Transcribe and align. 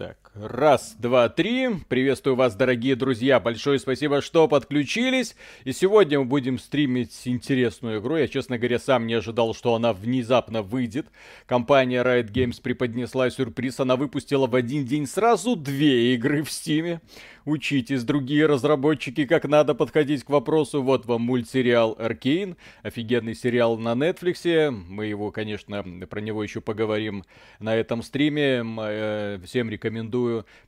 Так, 0.00 0.30
раз, 0.32 0.96
два, 0.98 1.28
три. 1.28 1.68
Приветствую 1.88 2.34
вас, 2.34 2.54
дорогие 2.54 2.96
друзья. 2.96 3.38
Большое 3.38 3.78
спасибо, 3.78 4.22
что 4.22 4.48
подключились. 4.48 5.36
И 5.64 5.72
сегодня 5.72 6.20
мы 6.20 6.24
будем 6.24 6.58
стримить 6.58 7.12
интересную 7.26 8.00
игру. 8.00 8.16
Я, 8.16 8.26
честно 8.26 8.56
говоря, 8.56 8.78
сам 8.78 9.06
не 9.06 9.12
ожидал, 9.12 9.52
что 9.52 9.74
она 9.74 9.92
внезапно 9.92 10.62
выйдет. 10.62 11.08
Компания 11.44 12.02
Riot 12.02 12.32
Games 12.32 12.62
преподнесла 12.62 13.28
сюрприз. 13.28 13.78
Она 13.80 13.96
выпустила 13.96 14.46
в 14.46 14.54
один 14.54 14.86
день 14.86 15.06
сразу 15.06 15.54
две 15.54 16.14
игры 16.14 16.44
в 16.44 16.50
Стиме. 16.50 17.02
Учитесь, 17.44 18.04
другие 18.04 18.46
разработчики, 18.46 19.26
как 19.26 19.44
надо 19.44 19.74
подходить 19.74 20.24
к 20.24 20.30
вопросу. 20.30 20.82
Вот 20.82 21.04
вам 21.06 21.22
мультсериал 21.22 21.96
Аркейн, 21.98 22.56
офигенный 22.82 23.34
сериал 23.34 23.76
на 23.76 23.94
Нетфликсе. 23.94 24.70
Мы 24.70 25.06
его, 25.06 25.30
конечно, 25.30 25.82
про 26.08 26.20
него 26.20 26.42
еще 26.42 26.62
поговорим 26.62 27.24
на 27.58 27.74
этом 27.74 28.02
стриме. 28.02 28.64
Э, 28.64 29.38
всем 29.44 29.68
рекомендую. 29.68 29.89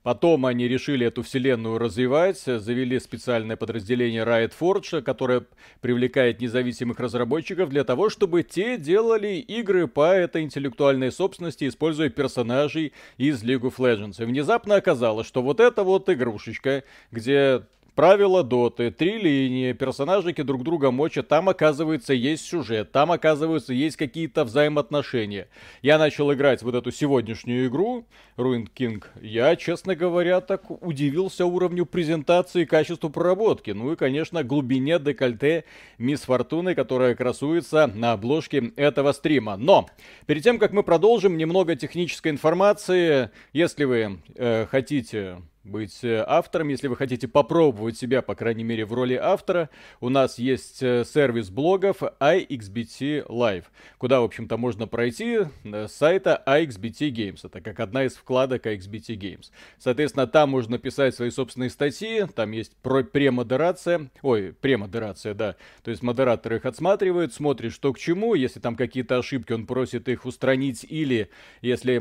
Потом 0.03 0.47
они 0.47 0.69
решили 0.69 1.07
эту 1.07 1.23
вселенную 1.23 1.79
развивать, 1.79 2.41
завели 2.41 2.99
специальное 3.01 3.57
подразделение 3.57 4.25
Riot 4.25 4.53
Forge, 4.59 5.03
которое 5.03 5.45
привлекает 5.81 6.41
независимых 6.41 7.01
разработчиков 7.01 7.69
для 7.69 7.85
того, 7.85 8.11
чтобы 8.11 8.43
те 8.43 8.77
делали 8.77 9.37
игры 9.37 9.87
по 9.87 10.13
этой 10.13 10.43
интеллектуальной 10.43 11.13
собственности, 11.13 11.69
используя 11.69 12.09
персонажей 12.09 12.93
из 13.17 13.43
League 13.43 13.63
of 13.63 13.77
Legends. 13.79 14.23
И 14.23 14.27
внезапно 14.27 14.77
оказалось, 14.77 15.27
что 15.27 15.43
вот 15.43 15.61
эта 15.61 15.85
вот 15.85 16.09
игрушечка 16.09 16.83
где 17.11 17.63
Правила 17.95 18.43
доты, 18.43 18.91
три 18.91 19.19
линии, 19.19 19.75
персонажики 19.75 20.41
друг 20.41 20.63
друга 20.63 20.91
мочат, 20.91 21.29
там, 21.29 21.51
оказывается, 21.51 22.15
есть 22.15 22.47
сюжет, 22.47 22.91
там, 22.91 23.13
оказывается, 23.13 23.75
есть 23.75 23.97
какие-то 23.97 24.45
взаимоотношения. 24.45 25.49
Я 25.83 25.99
начал 25.99 26.33
играть 26.33 26.63
вот 26.63 26.75
эту 26.75 26.91
сегодняшнюю 26.91 27.69
игру, 27.69 28.07
Ruined 28.39 28.69
King, 28.75 29.05
я, 29.21 29.57
честно 29.57 29.95
говоря, 29.95 30.41
так 30.41 30.71
удивился 30.83 31.45
уровню 31.45 31.85
презентации 31.85 32.63
и 32.63 32.67
качеству 32.67 33.11
проработки. 33.11 33.73
Ну 33.73 33.93
и, 33.93 33.97
конечно, 33.97 34.43
глубине 34.43 34.99
декольте 34.99 35.65
Мисс 35.99 36.23
Фортуны, 36.23 36.75
которая 36.75 37.15
красуется 37.15 37.89
на 37.89 38.13
обложке 38.13 38.73
этого 38.77 39.13
стрима. 39.13 39.59
Но, 39.59 39.87
перед 40.25 40.43
тем, 40.43 40.59
как 40.59 40.73
мы 40.73 40.83
продолжим, 40.83 41.37
немного 41.37 41.77
технической 41.77 42.33
информации. 42.33 43.29
Если 43.53 43.85
вы 43.85 44.19
э, 44.35 44.67
хотите 44.71 45.43
быть 45.65 46.03
э, 46.03 46.25
автором, 46.27 46.69
если 46.69 46.89
вы 46.89 46.97
хотите 46.97 47.29
попробовать 47.29 47.97
себя, 47.97 48.23
по 48.23 48.35
крайней 48.35 48.65
мере, 48.65 48.85
в 48.85 48.93
роли 48.93 49.15
автора, 49.15 49.71
у 50.01 50.09
нас 50.09 50.39
есть 50.39 50.83
э, 50.83 51.05
сервис 51.05 51.51
блогов 51.51 52.03
iXBT 52.03 53.27
Live, 53.27 53.65
куда, 53.99 54.21
в 54.21 54.25
общем-то, 54.25 54.57
можно 54.57 54.87
пройти 54.87 55.41
э, 55.65 55.89
с 55.89 55.93
сайта 55.93 56.43
iXBT 56.47 57.11
Games. 57.11 57.41
Это 57.45 57.61
как 57.61 57.81
одна 57.81 58.05
из 58.05 58.15
вкладок 58.15 58.67
iXBT 58.67 59.17
Games. 59.17 59.51
Соответственно, 59.79 60.27
там 60.27 60.51
можно 60.51 60.79
писать 60.79 61.15
свои 61.15 61.31
собственные 61.31 61.71
статьи, 61.71 62.27
там 62.35 62.51
есть 62.53 62.77
премодерация, 62.83 64.11
ой, 64.23 64.53
премодерация, 64.53 65.35
да, 65.35 65.57
то 65.83 65.91
есть 65.91 66.03
модератор 66.03 66.55
их 66.55 66.67
отсматривает, 66.67 67.33
смотрит, 67.33 67.73
что 67.73 67.93
к 67.93 67.99
чему, 67.99 68.35
если 68.35 68.61
там 68.61 68.75
какие-то 68.75 69.19
ошибки, 69.19 69.53
он 69.53 69.67
просит 69.67 70.09
их 70.09 70.25
устранить, 70.25 70.85
или 70.89 71.31
если 71.61 71.99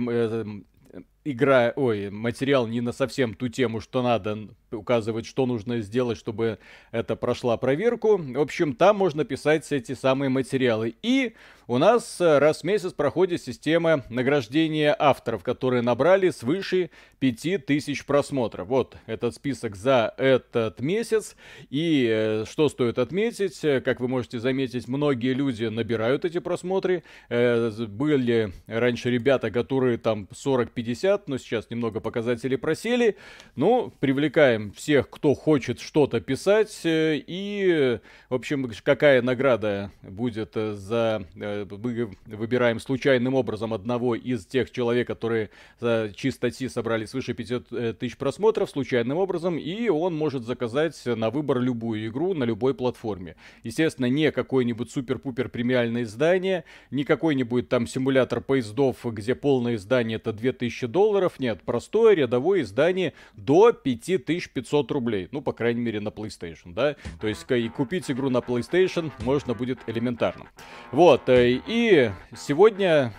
игра, 1.24 1.74
ой, 1.76 2.10
материал 2.10 2.68
не 2.68 2.82
на 2.82 2.92
совсем 2.92 3.34
ту 3.34 3.48
тему, 3.48 3.80
что 3.82 4.02
надо, 4.02 4.50
указывать, 4.72 5.26
что 5.26 5.46
нужно 5.46 5.82
сделать, 5.82 6.18
чтобы 6.18 6.60
это 6.92 7.16
прошла 7.16 7.58
проверку. 7.58 8.18
В 8.18 8.40
общем, 8.40 8.76
там 8.76 8.98
можно 8.98 9.26
писать 9.26 9.72
эти 9.72 9.94
самые 9.94 10.30
материалы. 10.30 10.96
И 11.02 11.34
у 11.68 11.78
нас 11.78 12.20
э, 12.20 12.40
раз 12.40 12.62
в 12.62 12.64
месяц 12.64 12.92
проходит 12.92 13.42
система 13.42 14.04
награждения 14.10 14.96
авторов, 14.98 15.44
которые 15.44 15.82
набрали 15.82 16.30
свыше 16.30 16.90
5000 17.20 18.06
просмотров. 18.06 18.68
Вот 18.68 18.98
этот 19.06 19.36
список 19.36 19.76
за 19.76 20.14
этот 20.18 20.80
месяц. 20.82 21.36
И 21.70 22.08
э, 22.10 22.46
что 22.50 22.68
стоит 22.70 22.98
отметить, 22.98 23.64
э, 23.64 23.80
как 23.82 24.00
вы 24.00 24.08
можете 24.08 24.40
заметить, 24.40 24.88
многие 24.88 25.34
люди 25.34 25.66
набирают 25.66 26.26
эти 26.26 26.40
просмотры. 26.40 27.04
Были 27.30 28.54
раньше 28.68 29.10
ребята, 29.10 29.52
которые 29.52 29.98
там 29.98 30.28
40-50 30.32 31.11
50, 31.12 31.28
но 31.28 31.38
сейчас 31.38 31.70
немного 31.70 32.00
показатели 32.00 32.56
просели. 32.56 33.18
Ну, 33.56 33.92
привлекаем 34.00 34.72
всех, 34.72 35.10
кто 35.10 35.34
хочет 35.34 35.80
что-то 35.80 36.22
писать. 36.22 36.82
Э, 36.84 37.16
и, 37.16 38.00
в 38.30 38.36
общем, 38.36 38.70
какая 38.84 39.22
награда 39.22 39.92
будет 40.02 40.52
э, 40.56 40.74
за... 40.74 41.26
Э, 41.36 41.66
мы 41.70 42.12
выбираем 42.26 42.80
случайным 42.80 43.36
образом 43.36 43.74
одного 43.74 44.16
из 44.16 44.46
тех 44.46 44.72
человек, 44.72 45.08
которые 45.08 45.50
за 45.80 46.12
чьи 46.16 46.32
собрали 46.70 47.06
свыше 47.06 47.34
500 47.34 48.00
тысяч 48.00 48.18
просмотров, 48.18 48.70
случайным 48.70 49.18
образом, 49.18 49.58
и 49.58 49.90
он 49.90 50.16
может 50.16 50.44
заказать 50.46 51.02
на 51.06 51.30
выбор 51.30 51.60
любую 51.60 52.08
игру 52.08 52.34
на 52.34 52.46
любой 52.46 52.74
платформе. 52.74 53.36
Естественно, 53.64 54.06
не 54.06 54.32
какое-нибудь 54.32 54.92
супер-пупер 54.92 55.50
премиальное 55.50 56.04
издание, 56.04 56.64
не 56.90 57.04
какой-нибудь 57.04 57.68
там 57.68 57.88
симулятор 57.88 58.42
поездов, 58.42 58.98
где 59.04 59.36
полное 59.36 59.76
издание 59.76 60.18
это 60.22 60.32
2000 60.34 60.88
долларов, 60.88 61.01
долларов, 61.02 61.40
нет, 61.40 61.64
простое 61.66 62.14
рядовое 62.14 62.62
издание 62.62 63.14
до 63.34 63.72
5500 63.72 64.92
рублей, 64.92 65.28
ну, 65.32 65.42
по 65.42 65.52
крайней 65.52 65.82
мере, 65.82 66.00
на 66.00 66.10
PlayStation, 66.10 66.74
да, 66.74 66.96
то 67.20 67.28
есть 67.28 67.44
и 67.50 67.70
купить 67.70 68.12
игру 68.12 68.30
на 68.30 68.38
PlayStation 68.38 69.12
можно 69.20 69.56
будет 69.56 69.80
элементарно. 69.88 70.46
Вот, 70.92 71.28
э, 71.28 71.60
и 71.66 72.12
сегодня 72.38 73.14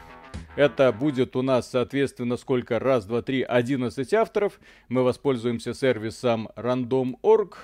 это 0.54 0.92
будет 0.92 1.34
у 1.34 1.42
нас, 1.42 1.70
соответственно, 1.70 2.36
сколько? 2.36 2.78
Раз, 2.78 3.04
два, 3.04 3.20
три, 3.20 3.42
11 3.42 4.14
авторов. 4.14 4.60
Мы 4.88 5.02
воспользуемся 5.02 5.74
сервисом 5.74 6.50
random.org. 6.54 7.56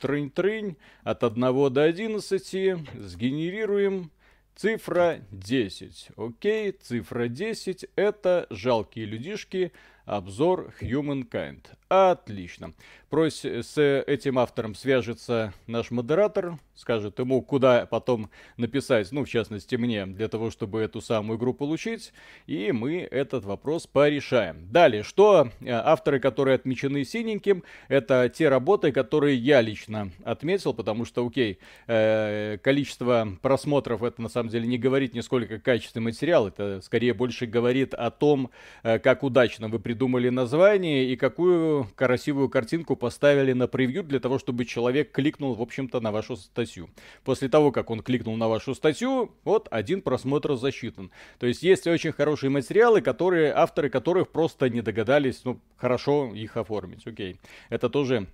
Трынь-трынь. 0.00 0.76
От 1.04 1.24
1 1.24 1.72
до 1.72 1.82
11. 1.84 2.76
Сгенерируем. 2.94 4.10
Цифра 4.58 5.20
10. 5.30 6.08
Окей, 6.16 6.72
цифра 6.72 7.28
10 7.28 7.86
это 7.94 8.48
жалкие 8.50 9.06
людишки, 9.06 9.70
обзор 10.04 10.74
Humankind. 10.80 11.64
Отлично. 11.86 12.74
Прось 13.10 13.42
с 13.42 13.78
этим 13.78 14.38
автором 14.38 14.74
свяжется 14.74 15.54
наш 15.66 15.90
модератор, 15.90 16.58
скажет 16.74 17.18
ему, 17.18 17.40
куда 17.40 17.86
потом 17.86 18.28
написать, 18.58 19.10
ну, 19.12 19.24
в 19.24 19.28
частности, 19.30 19.76
мне, 19.76 20.04
для 20.04 20.28
того, 20.28 20.50
чтобы 20.50 20.80
эту 20.80 21.00
самую 21.00 21.38
игру 21.38 21.54
получить, 21.54 22.12
и 22.46 22.70
мы 22.70 22.98
этот 22.98 23.44
вопрос 23.44 23.86
порешаем. 23.86 24.68
Далее, 24.70 25.02
что 25.04 25.48
э, 25.60 25.70
авторы, 25.70 26.20
которые 26.20 26.56
отмечены 26.56 27.02
синеньким, 27.02 27.64
это 27.88 28.28
те 28.28 28.50
работы, 28.50 28.92
которые 28.92 29.36
я 29.38 29.62
лично 29.62 30.10
отметил, 30.22 30.74
потому 30.74 31.06
что, 31.06 31.26
окей, 31.26 31.60
э, 31.86 32.58
количество 32.62 33.26
просмотров, 33.40 34.02
это 34.02 34.20
на 34.20 34.28
самом 34.28 34.50
деле 34.50 34.66
не 34.66 34.76
говорит 34.76 35.14
нисколько 35.14 35.54
о 35.54 35.60
качестве 35.60 36.02
материала, 36.02 36.48
это 36.48 36.82
скорее 36.82 37.14
больше 37.14 37.46
говорит 37.46 37.94
о 37.94 38.10
том, 38.10 38.50
э, 38.82 38.98
как 38.98 39.22
удачно 39.22 39.68
вы 39.68 39.78
придумали 39.78 40.28
название 40.28 41.10
и 41.10 41.16
какую 41.16 41.88
красивую 41.96 42.50
картинку 42.50 42.97
поставили 42.98 43.52
на 43.52 43.66
превью 43.68 44.02
для 44.02 44.20
того, 44.20 44.38
чтобы 44.38 44.64
человек 44.64 45.12
кликнул, 45.12 45.54
в 45.54 45.62
общем-то, 45.62 46.00
на 46.00 46.12
вашу 46.12 46.36
статью. 46.36 46.90
После 47.24 47.48
того, 47.48 47.72
как 47.72 47.90
он 47.90 48.00
кликнул 48.00 48.36
на 48.36 48.48
вашу 48.48 48.74
статью, 48.74 49.32
вот 49.44 49.68
один 49.70 50.02
просмотр 50.02 50.56
засчитан. 50.56 51.10
То 51.38 51.46
есть 51.46 51.62
есть 51.62 51.86
очень 51.86 52.12
хорошие 52.12 52.50
материалы, 52.50 53.00
которые, 53.00 53.52
авторы 53.52 53.88
которых 53.88 54.28
просто 54.28 54.68
не 54.68 54.82
догадались, 54.82 55.42
ну, 55.44 55.60
хорошо 55.76 56.32
их 56.34 56.56
оформить. 56.56 57.06
Окей. 57.06 57.38
Это 57.70 57.88
тоже 57.88 58.26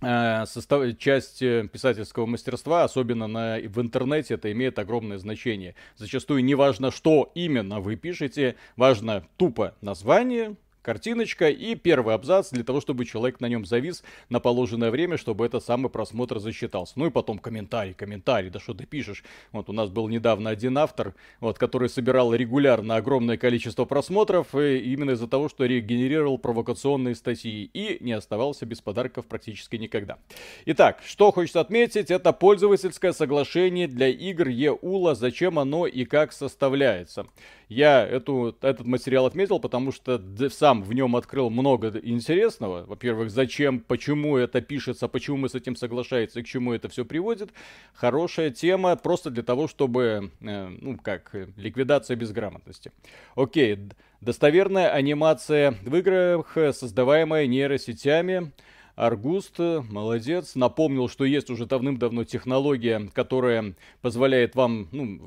э, 0.00 0.44
состав, 0.46 0.98
часть 0.98 1.42
э, 1.42 1.68
писательского 1.72 2.26
мастерства, 2.26 2.84
особенно 2.84 3.26
на, 3.26 3.58
в 3.58 3.80
интернете, 3.80 4.34
это 4.34 4.50
имеет 4.52 4.78
огромное 4.78 5.18
значение. 5.18 5.74
Зачастую 5.96 6.44
не 6.44 6.54
важно, 6.54 6.90
что 6.90 7.30
именно 7.34 7.80
вы 7.80 7.96
пишете, 7.96 8.56
важно 8.76 9.26
тупо 9.36 9.74
название, 9.80 10.56
картиночка 10.86 11.48
и 11.48 11.74
первый 11.74 12.14
абзац 12.14 12.50
для 12.50 12.62
того, 12.62 12.80
чтобы 12.80 13.06
человек 13.06 13.40
на 13.40 13.48
нем 13.48 13.66
завис 13.66 14.04
на 14.28 14.38
положенное 14.38 14.92
время, 14.92 15.16
чтобы 15.16 15.44
этот 15.44 15.64
самый 15.64 15.90
просмотр 15.90 16.38
засчитался. 16.38 16.92
Ну 16.94 17.06
и 17.06 17.10
потом 17.10 17.38
комментарий, 17.38 17.92
комментарий, 17.92 18.50
да 18.50 18.60
что 18.60 18.72
ты 18.72 18.86
пишешь. 18.86 19.24
Вот 19.50 19.68
у 19.68 19.72
нас 19.72 19.90
был 19.90 20.06
недавно 20.06 20.48
один 20.48 20.78
автор, 20.78 21.14
вот, 21.40 21.58
который 21.58 21.88
собирал 21.88 22.32
регулярно 22.32 22.94
огромное 22.94 23.36
количество 23.36 23.84
просмотров 23.84 24.54
и 24.54 24.78
именно 24.78 25.10
из-за 25.10 25.26
того, 25.26 25.48
что 25.48 25.64
регенерировал 25.64 26.38
провокационные 26.38 27.16
статьи 27.16 27.68
и 27.74 27.96
не 27.98 28.12
оставался 28.12 28.64
без 28.64 28.80
подарков 28.80 29.26
практически 29.26 29.74
никогда. 29.74 30.18
Итак, 30.66 31.00
что 31.04 31.32
хочется 31.32 31.60
отметить, 31.60 32.12
это 32.12 32.32
пользовательское 32.32 33.12
соглашение 33.12 33.88
для 33.88 34.06
игр 34.06 34.46
EULA, 34.46 35.16
зачем 35.16 35.58
оно 35.58 35.88
и 35.88 36.04
как 36.04 36.32
составляется. 36.32 37.26
Я 37.68 38.06
эту, 38.06 38.56
этот 38.60 38.86
материал 38.86 39.26
отметил, 39.26 39.58
потому 39.58 39.90
что 39.90 40.22
сам 40.50 40.84
в 40.84 40.92
нем 40.92 41.16
открыл 41.16 41.50
много 41.50 41.88
интересного. 42.00 42.84
Во-первых, 42.86 43.30
зачем, 43.30 43.80
почему 43.80 44.36
это 44.36 44.60
пишется, 44.60 45.08
почему 45.08 45.38
мы 45.38 45.48
с 45.48 45.56
этим 45.56 45.74
соглашаемся 45.74 46.42
к 46.42 46.46
чему 46.46 46.74
это 46.74 46.88
все 46.88 47.04
приводит. 47.04 47.50
Хорошая 47.92 48.50
тема 48.50 48.94
просто 48.94 49.30
для 49.30 49.42
того, 49.42 49.66
чтобы, 49.66 50.30
э, 50.40 50.68
ну 50.80 50.96
как, 50.96 51.34
ликвидация 51.56 52.16
безграмотности. 52.16 52.92
Окей, 53.34 53.78
достоверная 54.20 54.90
анимация 54.90 55.74
в 55.82 55.96
играх, 55.96 56.56
создаваемая 56.72 57.48
нейросетями. 57.48 58.52
Аргуст, 58.96 59.58
молодец, 59.58 60.54
напомнил, 60.54 61.10
что 61.10 61.26
есть 61.26 61.50
уже 61.50 61.66
давным-давно 61.66 62.24
технология, 62.24 63.10
которая 63.12 63.74
позволяет 64.00 64.54
вам, 64.54 64.88
ну, 64.90 65.20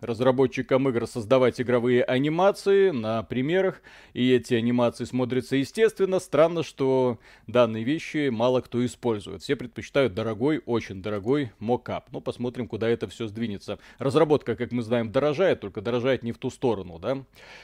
разработчикам 0.00 0.88
игр, 0.88 1.06
создавать 1.06 1.60
игровые 1.60 2.04
анимации 2.04 2.88
на 2.88 3.22
примерах, 3.22 3.82
и 4.14 4.32
эти 4.32 4.54
анимации 4.54 5.04
смотрятся 5.04 5.56
естественно. 5.56 6.20
Странно, 6.20 6.62
что 6.62 7.18
данные 7.46 7.84
вещи 7.84 8.30
мало 8.30 8.62
кто 8.62 8.82
использует. 8.82 9.42
Все 9.42 9.56
предпочитают 9.56 10.14
дорогой, 10.14 10.62
очень 10.64 11.02
дорогой 11.02 11.52
мокап. 11.58 12.06
Ну, 12.12 12.22
посмотрим, 12.22 12.66
куда 12.66 12.88
это 12.88 13.08
все 13.08 13.28
сдвинется. 13.28 13.78
Разработка, 13.98 14.56
как 14.56 14.72
мы 14.72 14.80
знаем, 14.80 15.12
дорожает, 15.12 15.60
только 15.60 15.82
дорожает 15.82 16.22
не 16.22 16.32
в 16.32 16.38
ту 16.38 16.48
сторону, 16.48 16.98
да? 16.98 17.18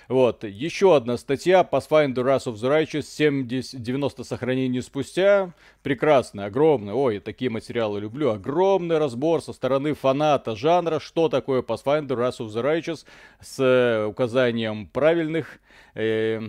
Вот, 0.08 0.44
еще 0.44 0.94
одна 0.94 1.16
статья, 1.16 1.66
Pathfinder 1.70 2.16
Wrath 2.16 2.52
of 2.52 2.56
the 2.56 2.84
Righteous, 2.84 3.04
70, 3.04 3.80
90 3.80 4.24
сохранений 4.24 4.82
спустя, 4.82 5.37
прекрасный, 5.82 6.44
огромный, 6.46 6.92
ой, 6.92 7.20
такие 7.20 7.50
материалы 7.50 8.00
люблю, 8.00 8.30
огромный 8.30 8.98
разбор 8.98 9.42
со 9.42 9.52
стороны 9.52 9.94
фаната 9.94 10.56
жанра, 10.56 10.98
что 11.00 11.28
такое 11.28 11.62
Pathfinder 11.62 12.16
Wrath 12.16 12.38
of 12.40 12.48
the 12.48 12.62
Righteous, 12.62 13.04
с 13.40 13.58
э, 13.58 14.06
указанием 14.06 14.86
правильных 14.86 15.60
э, 15.94 16.40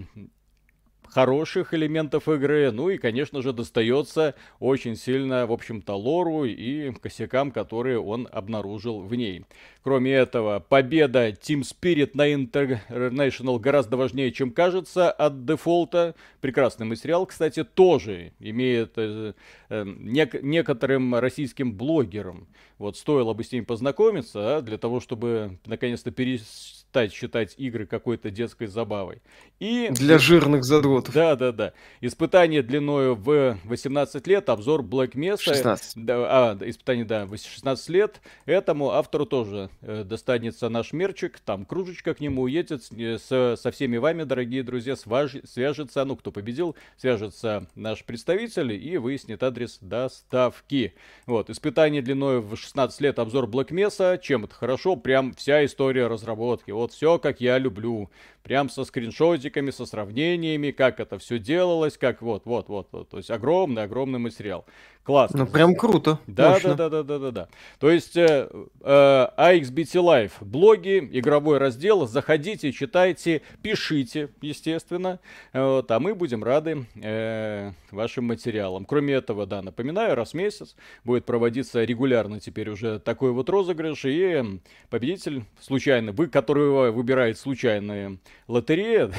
хороших 1.11 1.73
элементов 1.73 2.27
игры, 2.27 2.71
ну 2.71 2.89
и, 2.89 2.97
конечно 2.97 3.41
же, 3.41 3.53
достается 3.53 4.35
очень 4.59 4.95
сильно, 4.95 5.45
в 5.47 5.51
общем-то, 5.51 5.93
лору 5.95 6.45
и 6.45 6.91
косякам, 6.93 7.51
которые 7.51 7.99
он 7.99 8.27
обнаружил 8.31 9.01
в 9.01 9.13
ней. 9.15 9.45
Кроме 9.81 10.11
этого, 10.11 10.59
победа 10.59 11.29
Team 11.29 11.61
Spirit 11.61 12.11
на 12.13 12.31
International 12.33 13.59
гораздо 13.59 13.97
важнее, 13.97 14.31
чем 14.31 14.51
кажется, 14.51 15.09
от 15.09 15.45
дефолта. 15.45 16.15
Прекрасный 16.41 16.85
материал, 16.85 17.25
кстати, 17.25 17.63
тоже 17.63 18.33
имеет 18.39 18.93
э, 18.97 19.33
э, 19.69 19.83
нек- 19.83 20.41
некоторым 20.41 21.15
российским 21.15 21.73
блогерам. 21.73 22.47
Вот 22.77 22.97
стоило 22.97 23.33
бы 23.33 23.43
с 23.43 23.51
ним 23.51 23.65
познакомиться, 23.65 24.57
а, 24.57 24.61
для 24.61 24.77
того, 24.77 24.99
чтобы 24.99 25.59
наконец-то 25.65 26.11
перестать 26.11 26.78
перестать 26.91 27.13
считать 27.13 27.55
игры 27.57 27.85
какой-то 27.85 28.29
детской 28.29 28.67
забавой. 28.67 29.21
И... 29.59 29.89
Для 29.91 30.17
жирных 30.17 30.63
задротов. 30.63 31.13
Да, 31.13 31.35
да, 31.35 31.51
да. 31.51 31.73
Испытание 32.01 32.61
длиною 32.61 33.15
в 33.15 33.57
18 33.65 34.25
лет, 34.27 34.49
обзор 34.49 34.81
Black 34.81 35.13
Mesa. 35.13 35.41
16. 35.41 36.05
Да, 36.05 36.15
а, 36.51 36.57
испытание, 36.61 37.05
да, 37.05 37.27
16 37.27 37.89
лет. 37.89 38.21
Этому 38.45 38.91
автору 38.91 39.25
тоже 39.25 39.69
э, 39.81 40.03
достанется 40.03 40.69
наш 40.69 40.93
мерчик, 40.93 41.39
там 41.39 41.65
кружечка 41.65 42.13
к 42.13 42.19
нему 42.19 42.43
уедет 42.43 42.83
э, 42.91 43.17
с, 43.17 43.57
со 43.61 43.71
всеми 43.71 43.97
вами, 43.97 44.23
дорогие 44.23 44.63
друзья, 44.63 44.95
свяж, 44.95 45.35
свяжется, 45.45 46.03
ну, 46.05 46.15
кто 46.15 46.31
победил, 46.31 46.75
свяжется 46.97 47.67
наш 47.75 48.03
представитель 48.03 48.71
и 48.71 48.97
выяснит 48.97 49.43
адрес 49.43 49.77
доставки. 49.81 50.93
Вот, 51.25 51.49
испытание 51.49 52.01
длиной 52.01 52.39
в 52.39 52.55
16 52.55 53.01
лет, 53.01 53.19
обзор 53.19 53.45
Black 53.45 53.69
Mesa. 53.69 54.19
Чем 54.21 54.45
это 54.45 54.55
хорошо? 54.55 54.95
Прям 54.95 55.33
вся 55.33 55.65
история 55.65 56.07
разработки 56.07 56.71
вот 56.79 56.93
все, 56.93 57.19
как 57.19 57.41
я 57.41 57.57
люблю. 57.57 58.09
Прям 58.43 58.69
со 58.69 58.83
скриншотиками, 58.85 59.69
со 59.69 59.85
сравнениями, 59.85 60.71
как 60.71 60.99
это 60.99 61.19
все 61.19 61.37
делалось, 61.37 61.97
как 61.97 62.21
вот, 62.21 62.45
вот, 62.45 62.69
вот, 62.69 62.87
вот. 62.91 63.09
То 63.09 63.17
есть 63.17 63.29
огромный-огромный 63.29 64.19
материал. 64.19 64.65
Классно. 65.09 65.39
Ну, 65.39 65.47
прям 65.47 65.75
круто. 65.75 66.19
Да, 66.27 66.59
да, 66.59 66.75
да, 66.75 66.89
да, 66.89 67.03
да, 67.03 67.17
да, 67.17 67.31
да. 67.31 67.47
То 67.79 67.89
есть 67.89 68.15
э, 68.15 68.47
э, 68.81 69.27
AXBT 69.37 69.93
Live, 69.95 70.33
блоги, 70.41 71.09
игровой 71.13 71.57
раздел, 71.57 72.05
заходите, 72.05 72.71
читайте, 72.71 73.41
пишите, 73.63 74.29
естественно. 74.41 75.19
Вот, 75.51 75.89
а 75.89 75.99
мы 75.99 76.13
будем 76.13 76.43
рады 76.43 76.85
э, 77.01 77.71
вашим 77.89 78.25
материалам. 78.25 78.85
Кроме 78.85 79.15
этого, 79.15 79.47
да, 79.47 79.63
напоминаю, 79.63 80.13
раз 80.13 80.31
в 80.31 80.33
месяц 80.35 80.75
будет 81.03 81.25
проводиться 81.25 81.83
регулярно 81.83 82.39
теперь 82.39 82.69
уже 82.69 82.99
такой 82.99 83.31
вот 83.31 83.49
розыгрыш, 83.49 84.05
и 84.05 84.59
победитель 84.91 85.43
случайно, 85.59 86.11
вы, 86.11 86.27
которого 86.69 86.91
выбирает 86.91 87.37
случайная 87.37 88.17
лотерея, 88.47 89.11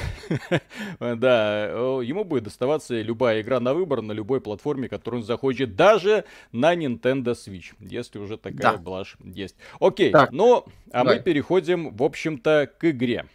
да, 0.99 1.65
ему 2.01 2.23
будет 2.23 2.43
доставаться 2.43 2.99
любая 3.01 3.41
игра 3.41 3.59
на 3.59 3.73
выбор 3.73 4.01
на 4.01 4.13
любой 4.13 4.39
платформе, 4.39 4.87
которую 4.87 5.21
он 5.21 5.27
захочет 5.27 5.75
даже 5.75 6.23
на 6.51 6.73
Nintendo 6.73 7.33
Switch, 7.33 7.73
если 7.79 8.19
уже 8.19 8.37
такая 8.37 8.73
да. 8.73 8.77
блажь 8.77 9.17
есть. 9.23 9.55
Окей, 9.79 10.11
так, 10.11 10.31
ну, 10.31 10.65
а 10.91 10.99
давай. 10.99 11.17
мы 11.17 11.23
переходим, 11.23 11.93
в 11.93 12.03
общем-то, 12.03 12.71
к 12.77 12.89
игре. 12.89 13.25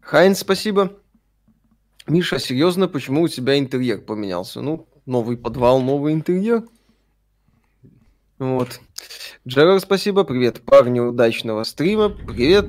Хайн, 0.00 0.34
спасибо. 0.34 0.92
Миша, 2.06 2.38
серьезно, 2.38 2.88
почему 2.88 3.22
у 3.22 3.28
тебя 3.28 3.58
интерьер 3.58 4.00
поменялся? 4.00 4.60
Ну, 4.60 4.86
новый 5.04 5.36
подвал, 5.36 5.80
новый 5.80 6.12
интерьер. 6.14 6.62
Вот. 8.40 8.80
Джерар, 9.46 9.78
спасибо. 9.80 10.24
Привет, 10.24 10.62
парни, 10.62 10.98
удачного 10.98 11.62
стрима. 11.64 12.08
Привет. 12.08 12.66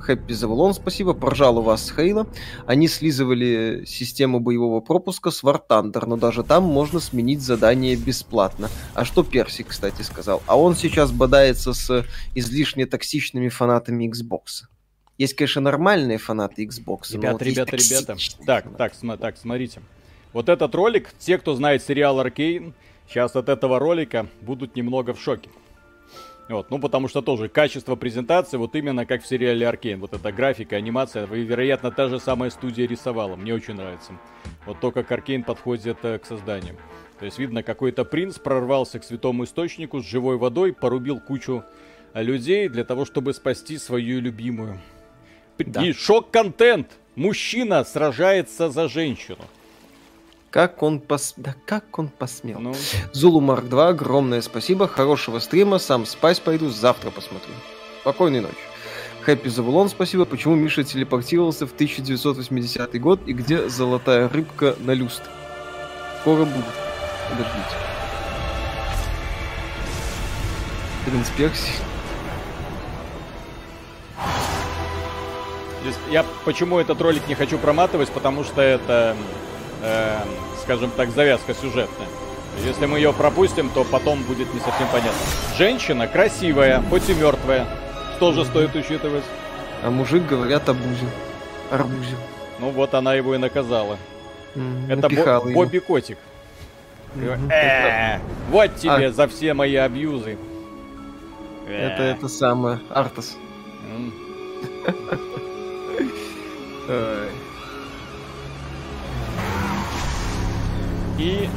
Хэппи 0.00 0.34
Завулон, 0.34 0.74
спасибо. 0.74 1.14
Поржал 1.14 1.58
у 1.58 1.62
вас 1.62 1.90
Хейла. 1.90 2.28
Они 2.66 2.86
слизывали 2.86 3.84
систему 3.86 4.38
боевого 4.38 4.80
пропуска 4.80 5.30
с 5.30 5.42
War 5.42 5.58
Thunder, 5.68 6.04
но 6.06 6.16
даже 6.18 6.44
там 6.44 6.64
можно 6.64 7.00
сменить 7.00 7.40
задание 7.40 7.96
бесплатно. 7.96 8.68
А 8.94 9.06
что 9.06 9.24
Перси, 9.24 9.64
кстати, 9.64 10.02
сказал? 10.02 10.42
А 10.46 10.58
он 10.60 10.76
сейчас 10.76 11.10
бодается 11.10 11.72
с 11.72 12.04
излишне 12.34 12.84
токсичными 12.84 13.48
фанатами 13.48 14.08
Xbox. 14.08 14.66
Есть, 15.16 15.34
конечно, 15.34 15.62
нормальные 15.62 16.18
фанаты 16.18 16.66
Xbox. 16.66 17.12
Ребята, 17.14 17.32
вот 17.32 17.42
ребята, 17.42 17.76
ребята. 17.76 18.16
Так, 18.44 18.76
так, 18.76 18.94
см- 18.94 19.18
так, 19.18 19.38
смотрите. 19.38 19.80
Вот 20.34 20.50
этот 20.50 20.74
ролик, 20.74 21.14
те, 21.18 21.38
кто 21.38 21.54
знает 21.54 21.82
сериал 21.82 22.20
Аркейн, 22.20 22.74
сейчас 23.08 23.36
от 23.36 23.48
этого 23.48 23.78
ролика 23.78 24.26
будут 24.40 24.76
немного 24.76 25.14
в 25.14 25.20
шоке. 25.20 25.50
Вот, 26.48 26.70
ну, 26.70 26.78
потому 26.78 27.08
что 27.08 27.22
тоже 27.22 27.48
качество 27.48 27.96
презентации, 27.96 28.56
вот 28.56 28.76
именно 28.76 29.04
как 29.04 29.22
в 29.22 29.26
сериале 29.26 29.66
Аркейн. 29.66 29.98
Вот 29.98 30.14
эта 30.14 30.30
графика, 30.30 30.76
анимация, 30.76 31.26
вероятно, 31.26 31.90
та 31.90 32.08
же 32.08 32.20
самая 32.20 32.50
студия 32.50 32.86
рисовала. 32.86 33.34
Мне 33.34 33.52
очень 33.52 33.74
нравится. 33.74 34.12
Вот 34.64 34.78
то, 34.78 34.92
как 34.92 35.10
Аркейн 35.10 35.42
подходит 35.42 35.98
э, 36.04 36.18
к 36.18 36.24
созданию. 36.24 36.76
То 37.18 37.24
есть, 37.24 37.38
видно, 37.38 37.64
какой-то 37.64 38.04
принц 38.04 38.38
прорвался 38.38 39.00
к 39.00 39.04
святому 39.04 39.44
источнику 39.44 40.00
с 40.00 40.06
живой 40.06 40.36
водой, 40.36 40.72
порубил 40.72 41.18
кучу 41.18 41.64
э, 42.14 42.22
людей 42.22 42.68
для 42.68 42.84
того, 42.84 43.04
чтобы 43.04 43.34
спасти 43.34 43.76
свою 43.76 44.20
любимую. 44.20 44.80
Да. 45.58 45.84
И 45.84 45.92
шок-контент! 45.92 46.98
Мужчина 47.16 47.82
сражается 47.82 48.68
за 48.68 48.88
женщину. 48.88 49.42
Как 50.56 50.82
он 50.82 51.00
пос... 51.00 51.34
Да 51.36 51.54
как 51.66 51.98
он 51.98 52.08
посмел? 52.08 52.58
Ну... 52.58 52.74
Зулу 53.12 53.42
Марк 53.42 53.66
2, 53.66 53.88
огромное 53.88 54.40
спасибо. 54.40 54.88
Хорошего 54.88 55.38
стрима. 55.38 55.78
Сам 55.78 56.06
спать 56.06 56.40
пойду. 56.40 56.70
Завтра 56.70 57.10
посмотрю. 57.10 57.52
Спокойной 58.00 58.40
ночи. 58.40 58.54
Хэппи 59.20 59.48
Завулон, 59.48 59.90
спасибо. 59.90 60.24
Почему 60.24 60.54
Миша 60.54 60.82
телепортировался 60.82 61.66
в 61.66 61.74
1980 61.74 62.98
год 62.98 63.20
и 63.26 63.34
где 63.34 63.68
золотая 63.68 64.30
рыбка 64.30 64.74
на 64.78 64.92
люст? 64.92 65.24
Скоро 66.22 66.46
будет. 66.46 66.64
Подождите. 67.28 67.76
Принц 71.04 71.28
Перси. 71.36 71.72
Я 76.10 76.24
почему 76.46 76.78
этот 76.78 76.98
ролик 77.02 77.28
не 77.28 77.34
хочу 77.34 77.58
проматывать, 77.58 78.08
потому 78.08 78.42
что 78.42 78.62
это 78.62 79.14
э, 79.82 80.18
скажем 80.66 80.90
так, 80.96 81.10
завязка 81.10 81.54
сюжетная. 81.54 82.08
Если 82.64 82.86
мы 82.86 82.98
ее 82.98 83.12
пропустим, 83.12 83.70
то 83.70 83.84
потом 83.84 84.22
будет 84.24 84.52
не 84.52 84.58
совсем 84.58 84.88
понятно. 84.88 85.20
Женщина 85.56 86.08
красивая, 86.08 86.82
хоть 86.90 87.08
и 87.08 87.14
мертвая. 87.14 87.66
Тоже 88.18 88.44
стоит 88.44 88.74
учитывать. 88.74 89.22
А 89.84 89.90
мужик 89.90 90.26
говорят 90.26 90.68
обузе. 90.68 91.06
Арбузе. 91.70 92.16
Ну 92.58 92.70
вот 92.70 92.94
она 92.94 93.14
его 93.14 93.36
и 93.36 93.38
наказала. 93.38 93.96
Mm, 94.56 94.92
это 94.92 95.08
Бо- 95.08 95.52
Бобби 95.52 95.78
Котик. 95.78 96.18
Э, 97.14 98.18
вот 98.50 98.74
тебе 98.76 99.06
а. 99.06 99.12
за 99.12 99.28
все 99.28 99.54
мои 99.54 99.76
абьюзы. 99.76 100.36
Это 101.68 102.02
это 102.02 102.28
самое. 102.28 102.80
Артас. 102.90 103.36
И 111.18 111.48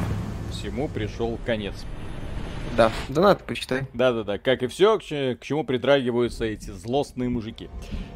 всему 0.50 0.88
пришел 0.88 1.38
конец. 1.44 1.74
Да, 2.76 2.92
донат 3.08 3.42
почитай. 3.44 3.82
Да-да-да, 3.94 4.38
как 4.38 4.62
и 4.62 4.66
все, 4.68 4.98
к, 4.98 5.02
к 5.02 5.38
чему 5.42 5.64
придрагиваются 5.64 6.44
эти 6.44 6.70
злостные 6.70 7.28
мужики. 7.28 7.68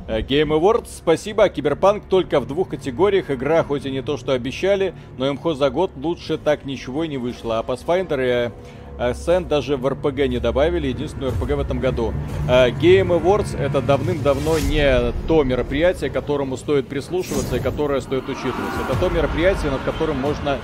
Э, 0.06 0.20
Game 0.20 0.58
Awards, 0.58 0.88
спасибо. 0.88 1.48
Киберпанк 1.48 2.04
только 2.08 2.40
в 2.40 2.46
двух 2.46 2.70
категориях. 2.70 3.30
Игра 3.30 3.64
хоть 3.64 3.84
и 3.84 3.90
не 3.90 4.02
то, 4.02 4.16
что 4.16 4.32
обещали, 4.32 4.94
но 5.18 5.32
МХО 5.32 5.54
за 5.54 5.70
год 5.70 5.90
лучше 5.96 6.38
так 6.38 6.64
ничего 6.64 7.04
и 7.04 7.08
не 7.08 7.18
вышло. 7.18 7.58
А 7.58 7.62
Pathfinder 7.62 8.48
и 8.48 8.52
Ascent 8.98 9.48
даже 9.48 9.76
в 9.76 9.84
RPG 9.86 10.28
не 10.28 10.38
добавили, 10.38 10.86
единственную 10.86 11.32
RPG 11.32 11.56
в 11.56 11.60
этом 11.60 11.80
году. 11.80 12.14
Э, 12.48 12.70
Game 12.70 13.08
Awards 13.20 13.58
это 13.58 13.82
давным-давно 13.82 14.58
не 14.60 15.12
то 15.26 15.42
мероприятие, 15.42 16.10
которому 16.10 16.56
стоит 16.56 16.86
прислушиваться 16.86 17.56
и 17.56 17.60
которое 17.60 18.00
стоит 18.00 18.28
учитываться. 18.28 18.80
Это 18.88 18.98
то 19.00 19.08
мероприятие, 19.08 19.72
над 19.72 19.82
которым 19.82 20.18
можно 20.18 20.58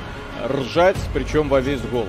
ржать, 0.48 0.96
причем 1.12 1.48
во 1.48 1.60
весь 1.60 1.80
голос. 1.80 2.08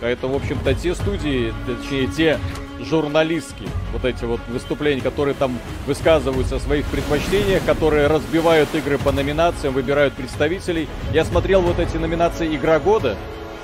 Это, 0.00 0.28
в 0.28 0.34
общем-то, 0.34 0.74
те 0.74 0.94
студии, 0.94 1.52
точнее, 1.66 2.06
те 2.06 2.38
журналистки, 2.80 3.68
вот 3.92 4.04
эти 4.04 4.24
вот 4.24 4.40
выступления, 4.48 5.00
которые 5.00 5.34
там 5.34 5.58
высказываются 5.86 6.56
о 6.56 6.60
своих 6.60 6.86
предпочтениях, 6.86 7.64
которые 7.64 8.06
разбивают 8.06 8.72
игры 8.74 8.98
по 8.98 9.10
номинациям, 9.10 9.74
выбирают 9.74 10.14
представителей. 10.14 10.88
Я 11.12 11.24
смотрел 11.24 11.60
вот 11.62 11.78
эти 11.80 11.96
номинации 11.96 12.54
«Игра 12.54 12.78
года», 12.78 13.16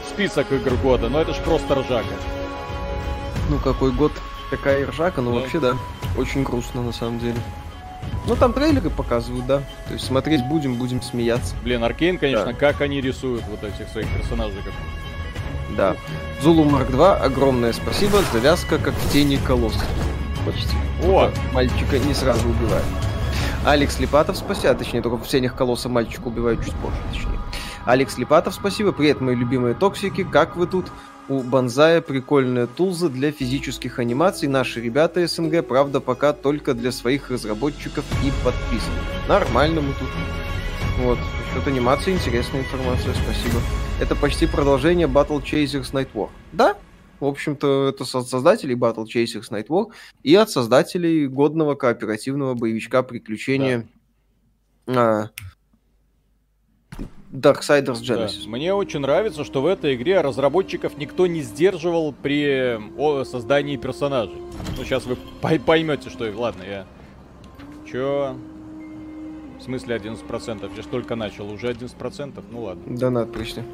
список 0.08 0.50
игр 0.52 0.74
года, 0.82 1.08
но 1.08 1.20
это 1.20 1.32
ж 1.32 1.38
просто 1.38 1.74
ржака. 1.74 2.14
Ну, 3.48 3.58
какой 3.58 3.92
год, 3.92 4.12
какая 4.50 4.86
ржака, 4.86 5.20
ну, 5.20 5.34
да. 5.34 5.40
вообще, 5.40 5.60
да, 5.60 5.76
очень 6.18 6.42
грустно 6.42 6.82
на 6.82 6.92
самом 6.92 7.18
деле. 7.18 7.36
Ну, 8.26 8.36
там 8.36 8.52
трейлеры 8.52 8.90
показывают, 8.90 9.46
да. 9.46 9.58
То 9.86 9.94
есть 9.94 10.06
смотреть 10.06 10.44
будем, 10.46 10.76
будем 10.76 11.02
смеяться. 11.02 11.54
Блин, 11.62 11.84
Аркейн, 11.84 12.18
конечно, 12.18 12.46
да. 12.46 12.52
как 12.52 12.80
они 12.80 13.00
рисуют 13.00 13.44
вот 13.48 13.62
этих 13.62 13.88
своих 13.88 14.08
персонажей. 14.16 14.62
Как... 14.64 14.72
Да. 15.76 15.96
Зулу 16.40 16.64
Марк 16.64 16.90
2, 16.90 17.16
огромное 17.16 17.72
спасибо. 17.72 18.20
Завязка 18.32 18.78
как 18.78 18.94
в 18.94 19.12
тени 19.12 19.36
колосс. 19.36 19.78
Почти. 20.46 20.76
О! 21.04 21.30
Мальчика 21.52 21.98
не 21.98 22.14
сразу 22.14 22.48
убивают. 22.48 22.86
Алекс 23.64 23.98
Липатов, 23.98 24.36
спасибо. 24.36 24.70
А, 24.70 24.74
точнее, 24.74 25.02
только 25.02 25.22
в 25.22 25.26
тенях 25.26 25.54
колосса 25.54 25.88
мальчика 25.88 26.28
убивают 26.28 26.64
чуть 26.64 26.74
позже, 26.74 26.96
точнее. 27.12 27.38
Алекс 27.86 28.16
Липатов, 28.18 28.54
спасибо. 28.54 28.92
Привет, 28.92 29.20
мои 29.20 29.34
любимые 29.34 29.74
токсики. 29.74 30.24
Как 30.24 30.56
вы 30.56 30.66
тут? 30.66 30.86
У 31.26 31.42
Банзая 31.42 32.02
прикольная 32.02 32.66
тулза 32.66 33.08
для 33.08 33.32
физических 33.32 33.98
анимаций. 33.98 34.46
Наши 34.46 34.82
ребята 34.82 35.26
СНГ, 35.26 35.66
правда, 35.66 36.00
пока 36.00 36.34
только 36.34 36.74
для 36.74 36.92
своих 36.92 37.30
разработчиков 37.30 38.04
и 38.22 38.30
подписанных. 38.44 39.02
Нормально 39.26 39.80
мы 39.80 39.94
тут. 39.94 40.08
Вот. 40.98 41.18
Насчет 41.48 41.66
анимации 41.66 42.12
интересная 42.12 42.60
информация, 42.60 43.14
спасибо. 43.14 43.58
Это 44.00 44.14
почти 44.14 44.46
продолжение 44.46 45.06
Battle 45.06 45.42
Chasers 45.42 45.92
Night 45.92 46.08
War. 46.12 46.28
Да, 46.52 46.76
в 47.20 47.24
общем-то, 47.24 47.88
это 47.88 48.02
от 48.02 48.28
создателей 48.28 48.74
Battle 48.74 49.06
Chasers 49.06 49.50
Night 49.50 49.68
War 49.68 49.86
и 50.22 50.34
от 50.34 50.50
создателей 50.50 51.26
годного 51.26 51.74
кооперативного 51.74 52.54
боевичка 52.54 53.02
приключения 53.02 53.88
да. 54.86 55.30
Darksiders 57.34 58.00
Genesis. 58.00 58.44
Да. 58.44 58.50
Мне 58.50 58.72
очень 58.72 59.00
нравится, 59.00 59.42
что 59.42 59.60
в 59.60 59.66
этой 59.66 59.96
игре 59.96 60.20
разработчиков 60.20 60.96
никто 60.96 61.26
не 61.26 61.42
сдерживал 61.42 62.12
при 62.12 62.78
создании 63.24 63.76
персонажей. 63.76 64.36
Ну, 64.78 64.84
сейчас 64.84 65.04
вы 65.04 65.16
поймете, 65.40 66.10
что... 66.10 66.32
Ладно, 66.32 66.62
я... 66.62 66.86
Чё? 67.90 68.36
В 69.58 69.62
смысле 69.62 69.96
11%? 69.96 70.70
Я 70.76 70.82
же 70.82 70.88
только 70.88 71.16
начал, 71.16 71.50
уже 71.50 71.72
11%? 71.72 72.44
Ну 72.52 72.62
ладно. 72.62 72.96
Донат 72.96 73.32
пришли. 73.32 73.64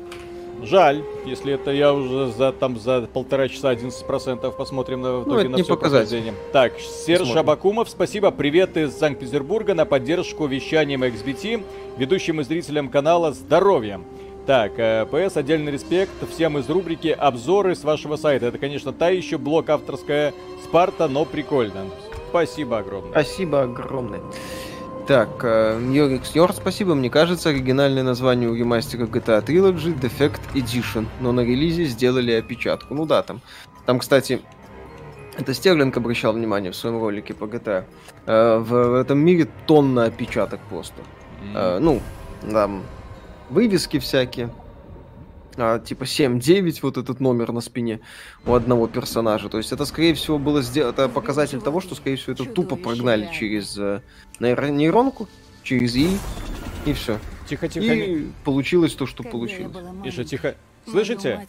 Жаль, 0.62 1.02
если 1.24 1.54
это 1.54 1.70
я 1.70 1.92
уже 1.92 2.32
за 2.32 2.52
там 2.52 2.78
за 2.78 3.08
полтора 3.12 3.48
часа 3.48 3.72
11% 3.72 4.50
посмотрим 4.52 5.00
на, 5.00 5.18
в 5.18 5.28
итоге 5.28 5.48
ну, 5.48 5.56
на 5.56 5.64
все 5.64 5.76
прохождение. 5.76 6.34
Так, 6.52 6.78
Серж 6.78 7.20
Посмотрим. 7.20 7.40
Абакумов, 7.40 7.88
спасибо, 7.88 8.30
привет 8.30 8.76
из 8.76 8.96
Санкт-Петербурга 8.96 9.74
на 9.74 9.84
поддержку 9.84 10.46
вещанием 10.46 11.02
XBT, 11.02 11.64
ведущим 11.96 12.40
и 12.40 12.44
зрителям 12.44 12.88
канала 12.88 13.32
«Здоровья». 13.32 14.00
Так, 14.46 14.72
э, 14.78 15.06
ПС, 15.06 15.36
отдельный 15.36 15.70
респект 15.70 16.12
всем 16.28 16.58
из 16.58 16.68
рубрики 16.68 17.08
«Обзоры» 17.08 17.74
с 17.74 17.84
вашего 17.84 18.16
сайта. 18.16 18.46
Это, 18.46 18.58
конечно, 18.58 18.92
та 18.92 19.08
еще 19.10 19.38
блок 19.38 19.68
авторская 19.68 20.34
Спарта, 20.64 21.08
но 21.08 21.24
прикольно. 21.24 21.86
Спасибо 22.30 22.78
огромное. 22.78 23.10
Спасибо 23.10 23.62
огромное. 23.62 24.20
Так, 25.06 25.28
Йорикс 25.42 26.34
Йор, 26.34 26.52
спасибо. 26.52 26.94
Мне 26.94 27.10
кажется, 27.10 27.48
оригинальное 27.48 28.02
название 28.02 28.48
у 28.48 28.54
ремастера 28.54 29.06
GTA 29.06 29.44
Trilogy 29.44 29.98
Defect 29.98 30.40
Edition, 30.54 31.06
но 31.20 31.32
на 31.32 31.40
релизе 31.40 31.84
сделали 31.84 32.32
опечатку. 32.32 32.94
Ну 32.94 33.06
да, 33.06 33.22
там. 33.22 33.40
Там, 33.86 33.98
кстати, 33.98 34.40
это 35.36 35.54
Стерлинг 35.54 35.96
обращал 35.96 36.32
внимание 36.32 36.70
в 36.70 36.76
своем 36.76 37.00
ролике 37.00 37.34
по 37.34 37.44
GTA. 37.44 37.84
Э, 38.26 38.58
в 38.58 38.94
этом 38.94 39.18
мире 39.18 39.48
тонна 39.66 40.04
опечаток 40.04 40.60
просто. 40.68 41.02
Mm. 41.54 41.78
Ну, 41.78 42.00
там 42.50 42.82
вывески 43.48 43.98
всякие 43.98 44.50
а, 45.60 45.78
типа 45.78 46.04
7-9, 46.04 46.78
вот 46.82 46.96
этот 46.96 47.20
номер 47.20 47.52
на 47.52 47.60
спине 47.60 48.00
у 48.46 48.54
одного 48.54 48.88
персонажа. 48.88 49.48
То 49.48 49.58
есть 49.58 49.72
это, 49.72 49.84
скорее 49.84 50.14
всего, 50.14 50.38
было 50.38 50.62
сделано, 50.62 50.92
это 50.92 51.08
показатель 51.08 51.60
того, 51.60 51.80
что, 51.80 51.94
скорее 51.94 52.16
всего, 52.16 52.32
это 52.32 52.44
тупо 52.44 52.76
прогнали 52.76 53.28
через 53.32 53.76
э, 53.78 54.00
нейронку, 54.40 55.28
через 55.62 55.94
И, 55.94 56.18
и 56.86 56.92
все. 56.92 57.18
Тихо, 57.48 57.68
тихо. 57.68 57.86
И 57.86 58.14
не... 58.14 58.32
получилось 58.44 58.94
то, 58.94 59.06
что 59.06 59.22
получилось. 59.22 59.76
Иша, 60.04 60.24
тихо. 60.24 60.56
Слышите? 60.88 61.46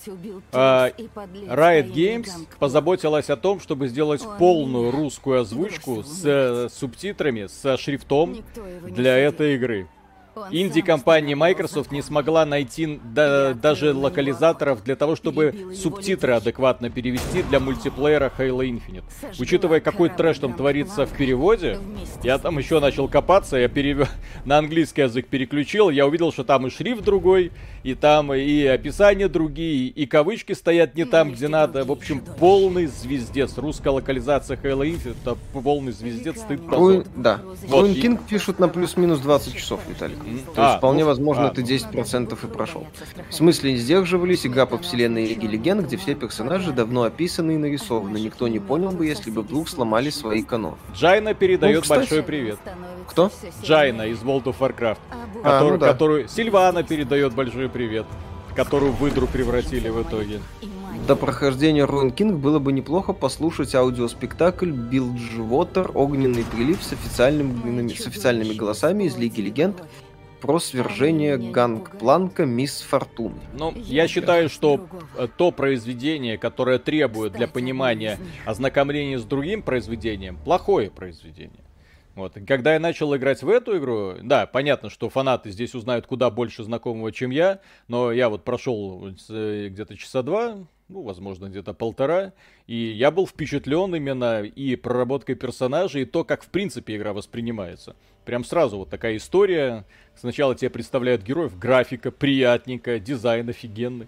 А, 0.51 0.89
Riot 0.89 1.93
Games 1.93 2.29
позаботилась 2.59 3.29
о 3.29 3.37
том, 3.37 3.59
чтобы 3.59 3.87
сделать 3.87 4.21
полную 4.37 4.91
русскую 4.91 5.41
озвучку 5.41 6.03
с 6.03 6.21
э, 6.25 6.69
субтитрами, 6.69 7.47
со 7.47 7.77
шрифтом 7.77 8.43
для 8.83 9.17
этой 9.17 9.55
игры. 9.55 9.87
Инди-компания 10.51 11.35
Microsoft 11.35 11.91
не 11.91 12.01
смогла 12.01 12.45
найти 12.45 12.99
да, 13.03 13.53
даже 13.53 13.93
локализаторов 13.93 14.83
для 14.83 14.95
того, 14.95 15.15
чтобы 15.15 15.73
субтитры 15.75 16.33
адекватно 16.33 16.89
перевести 16.89 17.43
для 17.43 17.59
мультиплеера 17.59 18.31
Halo 18.37 18.61
Infinite. 18.61 19.03
Учитывая, 19.39 19.81
какой 19.81 20.09
трэш 20.09 20.39
там 20.39 20.53
творится 20.53 21.05
в 21.05 21.11
переводе, 21.15 21.77
я 22.23 22.37
там 22.37 22.57
еще 22.57 22.79
начал 22.79 23.07
копаться, 23.07 23.57
я 23.57 23.67
перев... 23.67 24.09
на 24.45 24.57
английский 24.57 25.01
язык 25.01 25.27
переключил, 25.27 25.89
я 25.89 26.07
увидел, 26.07 26.31
что 26.31 26.43
там 26.43 26.67
и 26.67 26.69
шрифт 26.69 27.03
другой, 27.03 27.51
и 27.83 27.93
там 27.93 28.33
и 28.33 28.63
описания 28.65 29.27
другие, 29.27 29.87
и 29.87 30.05
кавычки 30.05 30.53
стоят 30.53 30.95
не 30.95 31.05
там, 31.05 31.31
где 31.33 31.47
надо. 31.47 31.83
В 31.83 31.91
общем, 31.91 32.21
полный 32.39 32.85
звездец. 32.85 33.57
Русская 33.57 33.89
локализация 33.89 34.57
Halo 34.57 34.85
Infinite, 34.85 35.15
это 35.21 35.37
полный 35.61 35.91
звездец, 35.91 36.39
стыд 36.39 36.65
позор. 36.67 37.05
Да. 37.15 37.41
Вот, 37.67 37.87
King 37.89 38.19
пишут 38.29 38.59
на 38.59 38.69
плюс-минус 38.69 39.19
20 39.19 39.55
часов, 39.55 39.81
Виталик. 39.89 40.20
То 40.55 40.61
а, 40.61 40.67
есть 40.67 40.77
вполне 40.77 41.03
ну, 41.03 41.09
возможно, 41.09 41.47
а, 41.47 41.49
ты 41.49 41.61
10% 41.61 42.37
и 42.43 42.47
прошел. 42.47 42.85
В 43.29 43.33
смысле 43.33 43.73
не 43.73 43.77
сдерживались, 43.77 44.45
игра 44.45 44.65
по 44.65 44.77
вселенной 44.77 45.25
Лиги 45.25 45.45
Легенд, 45.45 45.85
где 45.85 45.97
все 45.97 46.15
персонажи 46.15 46.71
давно 46.71 47.03
описаны 47.03 47.53
и 47.53 47.57
нарисованы. 47.57 48.17
Никто 48.17 48.47
не 48.47 48.59
понял 48.59 48.91
бы, 48.91 49.05
если 49.05 49.31
бы 49.31 49.41
вдруг 49.41 49.69
сломали 49.69 50.09
свои 50.09 50.43
каноны. 50.43 50.77
Джайна 50.93 51.33
передает 51.33 51.77
ну, 51.77 51.81
кстати, 51.81 51.99
большой 51.99 52.23
привет. 52.23 52.59
Кто? 53.07 53.31
Джайна 53.63 54.03
из 54.03 54.19
World 54.19 54.45
of 54.45 54.55
Warcraft. 54.59 54.99
А, 55.43 55.59
который, 55.59 55.71
ну 55.71 55.77
да. 55.77 55.87
которую 55.87 56.27
Сильвана 56.27 56.83
передает 56.83 57.33
большой 57.33 57.69
привет. 57.69 58.05
Которую 58.55 58.91
в 58.91 58.99
выдру 58.99 59.27
превратили 59.27 59.89
в 59.89 60.01
итоге. 60.01 60.39
До 61.07 61.15
прохождения 61.15 61.85
Ruined 61.85 62.15
King 62.15 62.37
было 62.37 62.59
бы 62.59 62.71
неплохо 62.71 63.11
послушать 63.11 63.73
аудиоспектакль 63.73 64.71
Билджвотер 64.71 65.91
Огненный 65.95 66.43
прилив 66.43 66.81
с, 66.83 66.93
официальными, 66.93 67.91
с 67.91 68.05
официальными 68.05 68.53
голосами 68.53 69.05
из 69.05 69.17
Лиги 69.17 69.41
Легенд 69.41 69.81
про 70.41 70.59
свержение 70.59 71.37
Гангпланка 71.37 72.45
Мисс 72.45 72.81
Фортуны. 72.81 73.39
Ну, 73.53 73.73
я 73.75 74.07
считаю, 74.07 74.49
что 74.49 74.87
э, 75.15 75.27
то 75.37 75.51
произведение, 75.51 76.37
которое 76.37 76.79
требует 76.79 77.33
для 77.33 77.47
понимания 77.47 78.17
ознакомления 78.45 79.19
с 79.19 79.23
другим 79.23 79.61
произведением, 79.61 80.37
плохое 80.43 80.89
произведение. 80.89 81.63
Вот. 82.15 82.37
Когда 82.45 82.73
я 82.73 82.79
начал 82.79 83.15
играть 83.15 83.41
в 83.41 83.49
эту 83.49 83.77
игру, 83.77 84.15
да, 84.21 84.45
понятно, 84.45 84.89
что 84.89 85.09
фанаты 85.09 85.51
здесь 85.51 85.73
узнают 85.73 86.07
куда 86.07 86.29
больше 86.29 86.63
знакомого, 86.63 87.11
чем 87.11 87.29
я, 87.29 87.61
но 87.87 88.11
я 88.11 88.27
вот 88.27 88.43
прошел 88.43 89.13
э, 89.29 89.67
где-то 89.69 89.95
часа 89.95 90.21
два, 90.21 90.57
ну, 90.89 91.03
возможно, 91.03 91.47
где-то 91.47 91.73
полтора, 91.73 92.33
и 92.67 92.75
я 92.75 93.11
был 93.11 93.25
впечатлен 93.25 93.95
именно 93.95 94.41
и 94.41 94.75
проработкой 94.75 95.35
персонажей, 95.35 96.01
и 96.01 96.05
то, 96.05 96.25
как 96.25 96.43
в 96.43 96.49
принципе 96.49 96.97
игра 96.97 97.13
воспринимается. 97.13 97.95
Прям 98.25 98.43
сразу 98.43 98.77
вот 98.77 98.89
такая 98.89 99.17
история. 99.17 99.85
Сначала 100.21 100.53
тебе 100.53 100.69
представляют 100.69 101.23
героев, 101.23 101.57
графика 101.57 102.11
приятненькая, 102.11 102.99
дизайн 102.99 103.49
офигенный. 103.49 104.07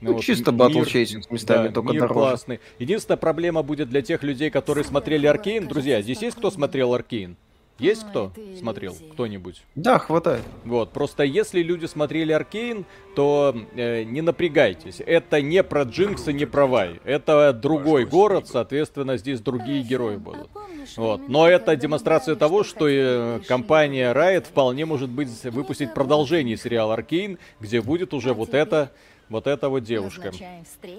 Ну, 0.00 0.08
ну 0.08 0.12
вот, 0.14 0.24
чисто 0.24 0.52
Battle 0.52 0.84
Chasers 0.84 1.30
местами 1.30 1.68
да, 1.68 1.74
только 1.74 1.92
мир 1.92 2.00
дороже. 2.00 2.14
классный. 2.14 2.60
Единственная 2.78 3.18
проблема 3.18 3.62
будет 3.62 3.90
для 3.90 4.00
тех 4.00 4.22
людей, 4.22 4.48
которые 4.48 4.84
смотрели 4.84 5.26
Аркейн. 5.26 5.68
Друзья, 5.68 6.00
здесь 6.00 6.22
есть 6.22 6.38
кто 6.38 6.50
смотрел 6.50 6.94
Аркейн? 6.94 7.36
Есть 7.80 8.06
кто 8.08 8.32
смотрел? 8.58 8.94
Кто-нибудь? 9.12 9.62
Да, 9.74 9.98
хватает. 9.98 10.44
Вот, 10.64 10.92
просто 10.92 11.24
если 11.24 11.62
люди 11.62 11.86
смотрели 11.86 12.32
Аркейн, 12.32 12.84
то 13.16 13.56
э, 13.74 14.02
не 14.04 14.20
напрягайтесь. 14.20 15.00
Это 15.04 15.40
не 15.40 15.62
про 15.62 15.82
Джинкс, 15.82 16.32
не 16.32 16.44
про 16.44 16.66
Вай. 16.66 17.00
Это 17.04 17.52
другой 17.52 18.04
город, 18.04 18.48
соответственно, 18.48 19.16
здесь 19.16 19.40
другие 19.40 19.82
герои 19.82 20.16
будут. 20.16 20.50
Вот. 20.96 21.28
Но 21.28 21.48
это 21.48 21.74
демонстрация 21.76 22.36
того, 22.36 22.64
что 22.64 22.86
э, 22.86 23.40
компания 23.48 24.12
Riot 24.12 24.42
вполне 24.44 24.84
может 24.84 25.08
быть 25.08 25.28
выпустить 25.44 25.94
продолжение 25.94 26.56
сериала 26.56 26.94
Аркейн, 26.94 27.38
где 27.60 27.80
будет 27.80 28.12
уже 28.12 28.34
вот 28.34 28.52
это, 28.52 28.92
вот 29.28 29.46
эта 29.46 29.68
вот 29.68 29.84
девушка, 29.84 30.32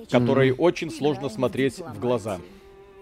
которой 0.09 0.51
очень 0.51 0.89
сложно 0.89 1.29
смотреть 1.29 1.79
в 1.79 1.99
глаза. 1.99 2.39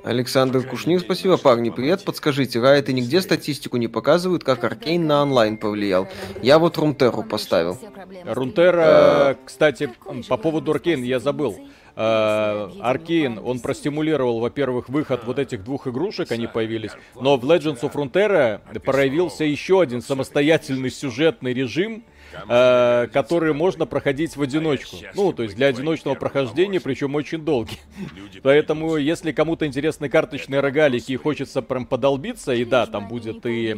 Александр 0.03 0.65
Кушнир, 0.65 1.01
спасибо. 1.01 1.37
Парни, 1.37 1.69
привет. 1.69 2.03
Подскажите, 2.05 2.59
Riot 2.59 2.89
и 2.89 2.93
нигде 2.93 3.21
статистику 3.21 3.77
не 3.77 3.87
показывают, 3.87 4.43
как 4.43 4.63
Аркейн 4.63 5.05
на 5.05 5.21
онлайн 5.21 5.57
повлиял. 5.57 6.07
Я 6.41 6.57
вот 6.57 6.77
Рунтеру 6.77 7.23
поставил. 7.23 7.77
Рунтера, 8.25 9.37
кстати, 9.45 9.91
по 10.27 10.37
поводу 10.37 10.71
Аркейн 10.71 11.03
я 11.03 11.19
забыл. 11.19 11.57
Э, 11.95 12.69
Аркейн, 12.79 13.39
он 13.43 13.59
простимулировал, 13.59 14.39
во-первых, 14.39 14.87
выход 14.87 15.21
вот 15.25 15.37
этих 15.37 15.65
двух 15.65 15.85
игрушек, 15.87 16.31
они 16.31 16.47
появились, 16.47 16.91
но 17.19 17.35
в 17.35 17.43
Legends 17.43 17.81
of 17.81 17.91
Frontera 17.91 18.61
проявился 18.79 19.43
еще 19.43 19.81
один 19.81 20.01
самостоятельный 20.01 20.91
сюжетный 20.91 21.53
режим, 21.53 22.05
э, 22.47 23.07
которые 23.11 23.53
можно 23.53 23.85
проходить 23.85 24.35
в 24.35 24.41
одиночку. 24.41 24.97
Ну, 25.15 25.33
то 25.33 25.43
есть 25.43 25.55
для 25.55 25.67
одиночного 25.67 26.15
прохождения, 26.15 26.79
причем 26.79 27.15
очень 27.15 27.43
долгий. 27.43 27.79
Поэтому, 28.43 28.97
если 28.97 29.31
кому-то 29.31 29.65
интересны 29.65 30.09
карточные 30.09 30.59
рогалики 30.59 31.11
и 31.11 31.15
хочется 31.15 31.61
прям 31.61 31.85
подолбиться, 31.85 32.53
и 32.53 32.65
да, 32.65 32.85
там 32.85 33.07
будет 33.07 33.45
и 33.45 33.77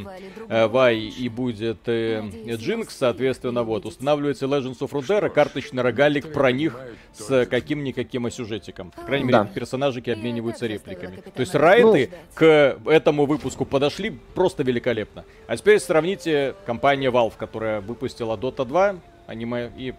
э, 0.50 0.68
Вай, 0.68 1.00
и 1.00 1.30
будет 1.30 1.88
э, 1.88 2.24
Джинкс, 2.48 2.98
соответственно, 2.98 3.64
вот, 3.64 3.86
устанавливается 3.86 4.46
Legends 4.46 4.80
of 4.80 4.92
Frontera, 4.92 5.30
карточный 5.30 5.84
рогалик 5.84 6.32
про 6.32 6.52
них 6.52 6.80
с 7.14 7.46
каким-никаким 7.46 8.30
сюжетиком. 8.32 8.92
По 8.92 9.02
крайней 9.02 9.26
мере, 9.26 9.40
да. 9.40 9.46
персонажики 9.46 10.10
обмениваются 10.10 10.68
репликами. 10.68 11.18
То 11.18 11.40
есть 11.40 11.56
райты 11.56 12.10
ну... 12.12 12.18
к 12.36 12.80
этому 12.86 13.26
выпуску 13.26 13.66
подошли 13.66 14.12
просто 14.34 14.64
великолепно. 14.64 15.26
А 15.48 15.58
теперь 15.58 15.80
сравните 15.80 16.56
компания 16.66 17.10
Valve, 17.10 17.34
которая 17.38 17.82
выпустила 17.82 18.38
Dota 18.42 18.66
2, 18.66 18.96
аниме 19.28 19.72
и... 19.78 19.94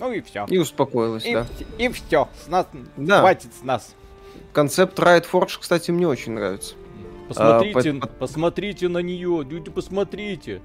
Ну 0.00 0.12
и 0.12 0.20
все. 0.20 0.46
И 0.48 0.58
успокоилась, 0.58 1.24
и, 1.24 1.34
да. 1.34 1.46
И 1.78 1.88
все. 1.88 2.28
С 2.44 2.48
нас... 2.48 2.66
Да. 2.96 3.20
Хватит 3.20 3.50
с 3.54 3.62
нас. 3.62 3.94
Концепт 4.52 4.98
Riot 4.98 5.26
Forge, 5.30 5.58
кстати, 5.60 5.90
мне 5.90 6.06
очень 6.06 6.32
нравится. 6.32 6.74
Посмотрите, 7.28 7.90
а, 7.90 8.00
по... 8.00 8.06
посмотрите 8.06 8.88
на 8.88 8.98
нее, 8.98 9.44
люди, 9.48 9.70
посмотрите. 9.70 10.60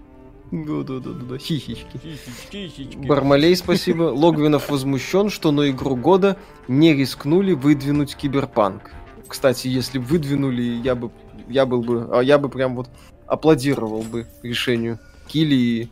Да-да-да-да, 0.51 1.37
хихички. 1.37 1.99
Хихички. 2.51 2.95
Бармалей, 2.95 3.55
спасибо. 3.55 4.03
Логвинов 4.03 4.69
возмущен, 4.69 5.29
что 5.29 5.51
на 5.51 5.69
игру 5.69 5.95
года 5.95 6.37
не 6.67 6.93
рискнули 6.93 7.53
выдвинуть 7.53 8.15
киберпанк. 8.15 8.91
Кстати, 9.27 9.67
если 9.67 9.97
выдвинули, 9.97 10.61
я 10.61 10.95
бы, 10.95 11.11
я 11.49 11.65
был 11.65 11.81
бы, 11.81 12.07
а 12.11 12.21
я 12.21 12.37
бы 12.37 12.47
прям 12.47 12.77
вот 12.77 12.89
аплодировал 13.25 14.03
бы 14.03 14.25
решению 14.41 14.99
Кили 15.27 15.55
и 15.55 15.89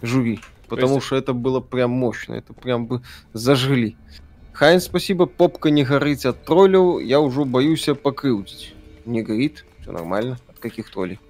жюри. 0.00 0.40
Потому 0.68 0.96
есть... 0.96 1.06
что 1.06 1.16
это 1.16 1.32
было 1.32 1.60
прям 1.60 1.90
мощно, 1.90 2.34
это 2.34 2.52
прям 2.52 2.86
бы 2.86 3.02
зажгли. 3.32 3.96
Хайн, 4.52 4.80
спасибо, 4.80 5.26
попка 5.26 5.70
не 5.70 5.84
горит 5.84 6.26
от 6.26 6.44
троллей, 6.44 7.06
я 7.06 7.20
уже 7.20 7.44
боюсь 7.44 7.88
покрутить. 8.02 8.74
Не 9.04 9.22
горит, 9.22 9.64
все 9.80 9.92
нормально, 9.92 10.38
от 10.48 10.58
каких 10.58 10.90
троллей? 10.90 11.20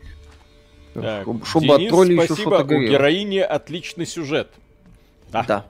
Так, 0.94 1.26
Чтобы 1.44 1.66
Денис, 1.66 1.82
от 1.82 1.88
троллей 1.88 2.16
еще 2.16 2.34
что-то 2.34 2.64
горело. 2.64 2.88
у 2.88 2.92
героини 2.92 3.38
отличный 3.38 4.06
сюжет. 4.06 4.50
Да. 5.30 5.44
да. 5.46 5.66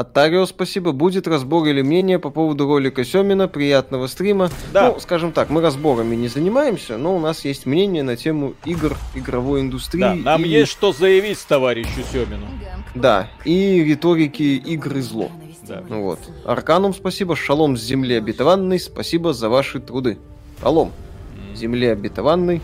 От 0.00 0.14
Тарио 0.14 0.46
спасибо. 0.46 0.92
Будет 0.92 1.28
разбор 1.28 1.66
или 1.66 1.82
мнение 1.82 2.18
по 2.18 2.30
поводу 2.30 2.66
ролика 2.66 3.04
Семина. 3.04 3.48
Приятного 3.48 4.06
стрима. 4.06 4.48
Да. 4.72 4.92
Ну, 4.92 4.98
скажем 4.98 5.30
так, 5.30 5.50
мы 5.50 5.60
разборами 5.60 6.16
не 6.16 6.28
занимаемся, 6.28 6.96
но 6.96 7.14
у 7.14 7.18
нас 7.20 7.44
есть 7.44 7.66
мнение 7.66 8.02
на 8.02 8.16
тему 8.16 8.54
игр, 8.64 8.96
игровой 9.14 9.60
индустрии. 9.60 10.00
Да, 10.00 10.14
нам 10.14 10.42
и... 10.42 10.48
есть 10.48 10.72
что 10.72 10.94
заявить 10.94 11.38
товарищу 11.46 12.00
Семину. 12.10 12.46
Да, 12.94 13.28
и 13.44 13.84
риторики 13.84 14.42
игры 14.42 15.02
зло. 15.02 15.30
Да. 15.68 15.84
Вот. 15.90 16.18
Арканум 16.46 16.94
спасибо, 16.94 17.36
Шалом 17.36 17.76
с 17.76 17.82
земли 17.82 18.14
обетованной, 18.14 18.80
спасибо 18.80 19.34
за 19.34 19.50
ваши 19.50 19.80
труды. 19.80 20.16
Шалом. 20.62 20.92
Земле 21.54 21.92
обетованной. 21.92 22.62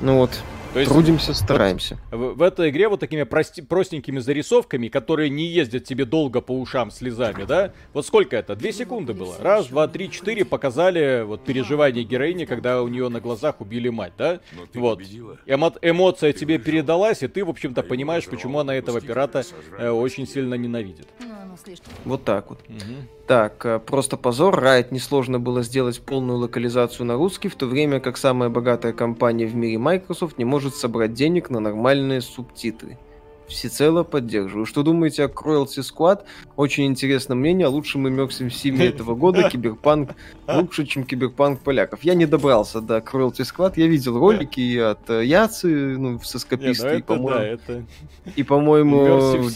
Ну 0.00 0.20
вот, 0.20 0.30
то 0.74 0.80
есть, 0.80 0.90
Трудимся, 0.90 1.34
стараемся. 1.34 1.98
Вот 2.10 2.34
в, 2.34 2.38
в 2.38 2.42
этой 2.42 2.70
игре 2.70 2.88
вот 2.88 2.98
такими 2.98 3.22
прости, 3.22 3.62
простенькими 3.62 4.18
зарисовками, 4.18 4.88
которые 4.88 5.30
не 5.30 5.46
ездят 5.46 5.84
тебе 5.84 6.04
долго 6.04 6.40
по 6.40 6.50
ушам 6.50 6.90
слезами, 6.90 7.44
да? 7.44 7.72
Вот 7.92 8.04
сколько 8.04 8.36
это? 8.36 8.56
Две 8.56 8.72
секунды 8.72 9.14
было. 9.14 9.36
Раз, 9.38 9.68
два, 9.68 9.86
три, 9.86 10.10
четыре 10.10 10.44
показали 10.44 11.22
вот 11.22 11.44
переживание 11.44 12.02
героини, 12.02 12.44
когда 12.44 12.82
у 12.82 12.88
нее 12.88 13.08
на 13.08 13.20
глазах 13.20 13.60
убили 13.60 13.88
мать, 13.88 14.14
да? 14.18 14.40
Вот. 14.74 15.00
Эмо 15.46 15.72
эмоция 15.80 16.32
ты 16.32 16.40
тебе 16.40 16.58
передалась, 16.58 17.22
и 17.22 17.28
ты, 17.28 17.44
в 17.44 17.50
общем-то, 17.50 17.84
понимаешь, 17.84 18.26
почему 18.26 18.58
она 18.58 18.74
этого 18.74 19.00
пирата 19.00 19.44
э, 19.78 19.88
очень 19.90 20.26
сильно 20.26 20.54
ненавидит. 20.54 21.06
Вот 22.04 22.24
так 22.24 22.50
вот. 22.50 22.58
Угу. 22.68 22.94
Так, 23.26 23.64
э, 23.66 23.78
просто 23.78 24.16
позор. 24.16 24.58
Riot 24.62 24.88
несложно 24.90 25.38
было 25.38 25.62
сделать 25.62 26.00
полную 26.00 26.38
локализацию 26.38 27.06
на 27.06 27.14
русский, 27.14 27.48
в 27.48 27.54
то 27.56 27.66
время 27.66 28.00
как 28.00 28.16
самая 28.16 28.48
богатая 28.48 28.92
компания 28.92 29.46
в 29.46 29.54
мире 29.54 29.78
Microsoft 29.78 30.38
не 30.38 30.44
может 30.44 30.74
собрать 30.74 31.14
денег 31.14 31.50
на 31.50 31.60
нормальные 31.60 32.20
субтитры. 32.20 32.98
Всецело 33.46 34.04
поддерживаю. 34.04 34.64
Что 34.64 34.82
думаете 34.82 35.24
о 35.24 35.28
Cruelty 35.28 35.80
Squad? 35.80 36.22
Очень 36.56 36.86
интересное 36.86 37.34
мнение 37.34 37.66
о 37.66 37.70
лучшем 37.70 38.08
иммерсив 38.08 38.54
симе 38.54 38.86
этого 38.86 39.14
года. 39.14 39.48
Киберпанк 39.52 40.12
лучше, 40.48 40.86
чем 40.86 41.04
Киберпанк 41.04 41.60
поляков. 41.60 42.02
Я 42.02 42.14
не 42.14 42.26
добрался 42.26 42.80
до 42.80 42.98
Cruelty 42.98 43.42
Squad. 43.42 43.74
Я 43.76 43.86
видел 43.86 44.18
ролики 44.18 44.60
и 44.60 44.78
от 44.78 45.10
э, 45.10 45.24
Яцы, 45.24 45.98
ну, 45.98 46.18
со 46.20 46.38
скопистой, 46.38 46.98
ну 46.98 47.04
по-моему. 47.04 47.58
И, 48.34 48.42
по-моему... 48.42 49.48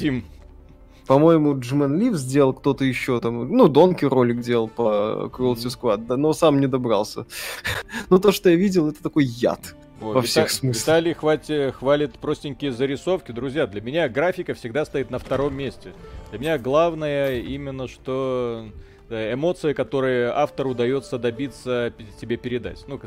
По-моему, 1.09 1.59
Джимен 1.59 1.99
Лив 1.99 2.15
сделал 2.15 2.53
кто-то 2.53 2.85
еще 2.85 3.19
там. 3.21 3.51
Ну, 3.51 3.69
Донки 3.69 4.05
ролик 4.05 4.41
делал 4.41 4.69
по 4.69 5.31
Cruelty 5.33 5.69
Squad, 5.69 6.05
да, 6.07 6.19
но 6.19 6.35
сам 6.35 6.61
не 6.61 6.67
добрался. 6.67 7.27
но 8.11 8.19
то, 8.19 8.31
что 8.31 8.51
я 8.51 8.57
видел, 8.57 8.89
это 8.89 9.03
такой 9.03 9.25
яд. 9.25 9.75
Вот, 10.01 10.15
во 10.15 10.23
всех 10.23 10.49
Вита- 10.49 10.53
смыслах. 10.53 10.83
Виталий 10.83 11.13
хватит, 11.15 11.75
хвалит 11.75 12.19
простенькие 12.19 12.73
зарисовки. 12.73 13.33
Друзья, 13.33 13.67
для 13.67 13.81
меня 13.81 14.09
графика 14.11 14.53
всегда 14.53 14.85
стоит 14.85 15.11
на 15.11 15.19
втором 15.19 15.57
месте. 15.57 15.95
Для 16.31 16.39
меня 16.39 16.59
главное 16.59 17.41
именно, 17.41 17.89
что 17.89 18.69
эмоции, 19.09 19.73
которые 19.73 20.29
автору 20.29 20.71
удается 20.71 21.19
добиться 21.19 21.93
тебе 22.21 22.37
передать. 22.37 22.85
Ну, 22.87 23.01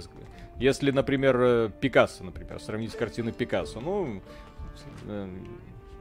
если, 0.58 0.92
например, 0.92 1.38
э, 1.40 1.70
Пикассо, 1.80 2.24
например, 2.24 2.60
сравнить 2.60 2.92
с 2.92 2.96
картиной 2.96 3.32
Пикассо, 3.32 3.80
ну, 3.80 4.22
э, 5.08 5.30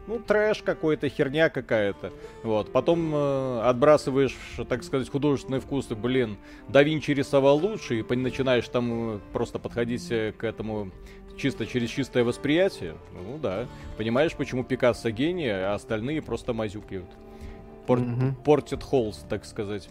ну, 0.07 0.19
трэш 0.19 0.63
какой-то, 0.63 1.09
херня 1.09 1.49
какая-то. 1.49 2.13
Вот. 2.43 2.73
Потом 2.73 3.15
э, 3.15 3.61
отбрасываешь, 3.63 4.37
так 4.69 4.83
сказать, 4.83 5.09
художественный 5.09 5.61
вкус, 5.61 5.91
и, 5.91 5.95
блин, 5.95 6.37
да 6.69 6.83
Винчи 6.83 7.13
рисовал 7.13 7.59
лучше, 7.59 8.01
и 8.01 8.17
начинаешь 8.17 8.69
там 8.69 9.17
э, 9.17 9.19
просто 9.33 9.59
подходить 9.59 10.11
э, 10.11 10.33
к 10.33 10.45
этому 10.45 10.91
чисто 11.37 11.67
через 11.67 11.91
чистое 11.91 12.25
восприятие. 12.25 12.95
Ну 13.13 13.39
да. 13.39 13.67
Понимаешь, 13.97 14.35
почему 14.35 14.65
Пикассо 14.65 15.11
гений, 15.11 15.49
а 15.49 15.75
остальные 15.75 16.23
просто 16.23 16.53
мазюкают. 16.53 17.09
Пор- 17.87 18.01
mm-hmm. 18.01 18.35
Портит 18.45 18.83
холст, 18.83 19.29
так 19.29 19.45
сказать. 19.45 19.89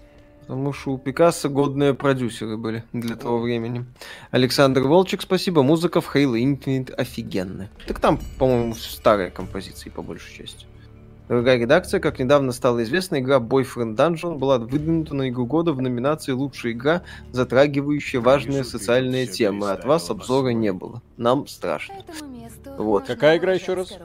Потому 0.49 0.73
что 0.73 0.93
у 0.93 0.97
Пикассо 0.97 1.47
годные 1.47 1.93
продюсеры 1.93 2.57
были 2.57 2.83
для 2.91 3.15
того 3.15 3.37
времени. 3.37 3.85
Александр 4.31 4.81
Волчек, 4.81 5.21
спасибо. 5.21 5.61
Музыка 5.61 6.01
в 6.01 6.15
Halo 6.15 6.41
Infinite 6.41 6.91
офигенная. 6.91 7.69
Так 7.85 7.99
там, 7.99 8.19
по-моему, 8.39 8.73
старые 8.73 9.29
композиции 9.29 9.91
по 9.91 10.01
большей 10.01 10.35
части. 10.35 10.65
Дорогая 11.29 11.59
редакция, 11.59 11.99
как 11.99 12.17
недавно 12.17 12.51
стало 12.51 12.81
известно, 12.81 13.19
игра 13.19 13.37
Boyfriend 13.37 13.95
Dungeon 13.95 14.39
была 14.39 14.57
выдвинута 14.57 15.13
на 15.13 15.29
игру 15.29 15.45
года 15.45 15.73
в 15.73 15.79
номинации 15.79 16.31
«Лучшая 16.31 16.71
игра, 16.71 17.03
затрагивающая 17.31 18.19
важные 18.19 18.63
социальные 18.63 19.27
темы». 19.27 19.69
От 19.69 19.85
вас 19.85 20.09
обзора 20.09 20.49
не 20.49 20.73
было. 20.73 21.03
Нам 21.17 21.45
страшно. 21.45 21.97
Вот. 22.79 23.05
Какая 23.05 23.37
игра 23.37 23.53
еще 23.53 23.75
раз? 23.75 23.95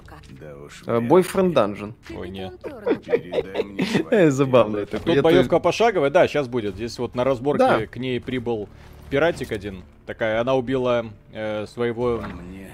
Э, 0.87 0.99
Boyfriend 0.99 1.55
Dungeon. 1.55 1.95
Ой, 2.15 2.29
нет. 2.29 2.53
Э, 4.11 4.31
забавно 4.31 4.79
это. 4.79 5.01
Тут 5.01 5.23
боевка 5.23 5.61
пошаговая, 5.61 6.11
да, 6.11 6.29
сейчас 6.29 6.47
будет. 6.47 6.75
Здесь 6.75 6.99
вот 6.99 7.15
на 7.15 7.25
разборке 7.25 7.87
к 7.87 7.97
ней 7.97 8.21
прибыл 8.21 8.69
пиратик 9.09 9.51
один. 9.51 9.83
Такая, 10.05 10.43
она 10.43 10.55
убила 10.55 11.07
э, 11.33 11.67
своего... 11.67 12.23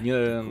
Не, 0.01 0.41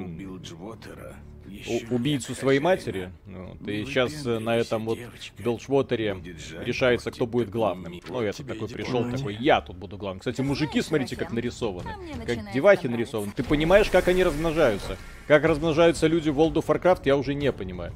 убийцу 1.90 2.34
своей 2.34 2.60
матери. 2.60 3.10
Вот, 3.26 3.68
и 3.68 3.84
сейчас 3.84 4.24
на 4.24 4.56
этом 4.56 4.84
вот 4.86 4.98
Белшвотере 5.38 6.16
решается, 6.64 7.10
кто 7.10 7.26
будет 7.26 7.50
главным. 7.50 8.00
Ну, 8.08 8.20
это 8.20 8.44
такой 8.44 8.68
пришел, 8.68 9.10
такой, 9.10 9.36
я 9.36 9.60
тут 9.60 9.76
буду 9.76 9.96
главным. 9.96 10.20
Кстати, 10.20 10.40
мужики, 10.40 10.80
смотрите, 10.82 11.16
как 11.16 11.32
нарисованы. 11.32 11.90
Как 12.26 12.52
девахи 12.52 12.86
нарисованы. 12.86 13.32
Ты 13.34 13.42
понимаешь, 13.42 13.90
как 13.90 14.08
они 14.08 14.24
размножаются? 14.24 14.96
Как 15.26 15.44
размножаются 15.44 16.06
люди 16.06 16.30
в 16.30 16.38
World 16.38 16.54
of 16.54 16.66
Warcraft, 16.66 17.02
я 17.04 17.16
уже 17.16 17.34
не 17.34 17.52
понимаю. 17.52 17.92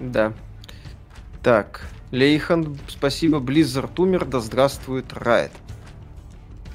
Да. 0.00 0.32
Так, 1.42 1.86
Лейхан, 2.10 2.78
спасибо. 2.88 3.38
Blizzard 3.38 3.92
умер, 3.98 4.24
да 4.24 4.40
здравствует 4.40 5.12
Райт. 5.12 5.52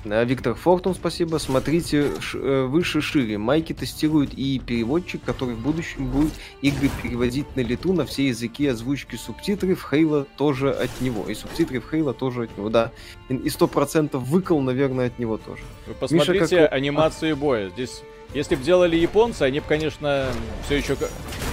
Виктор 0.05 0.55
Фортун, 0.55 0.95
спасибо. 0.95 1.38
Смотрите 1.38 2.12
э, 2.33 2.63
выше 2.63 3.01
шире. 3.01 3.38
Майки 3.38 3.73
тестируют 3.73 4.33
и 4.33 4.59
переводчик, 4.59 5.21
который 5.23 5.55
в 5.55 5.59
будущем 5.59 6.07
будет 6.07 6.31
игры 6.62 6.89
переводить 7.03 7.53
на 7.55 7.62
лету 7.62 7.91
на 7.91 8.05
все 8.05 8.27
языки 8.27 8.65
озвучки 8.67 9.15
субтитров. 9.15 9.85
Хейла 9.89 10.25
тоже 10.38 10.71
от 10.71 10.89
него. 11.01 11.25
И 11.29 11.33
субтитры 11.33 11.81
в 11.81 11.89
Хейла 11.89 12.13
тоже 12.13 12.43
от 12.43 12.57
него, 12.57 12.69
да. 12.69 12.91
И 13.27 13.49
сто 13.49 13.67
процентов 13.67 14.23
выкол, 14.23 14.62
наверное, 14.62 15.07
от 15.07 15.19
него 15.19 15.38
тоже. 15.38 15.63
Вы 15.85 15.93
посмотрите 15.93 16.41
Миша, 16.41 16.55
как... 16.55 16.73
анимацию 16.73 17.35
боя. 17.35 17.69
Здесь 17.69 18.03
если 18.33 18.55
бы 18.55 18.63
делали 18.63 18.95
японцы, 18.95 19.41
они 19.41 19.59
бы, 19.59 19.65
конечно, 19.67 20.27
все 20.65 20.75
еще 20.75 20.95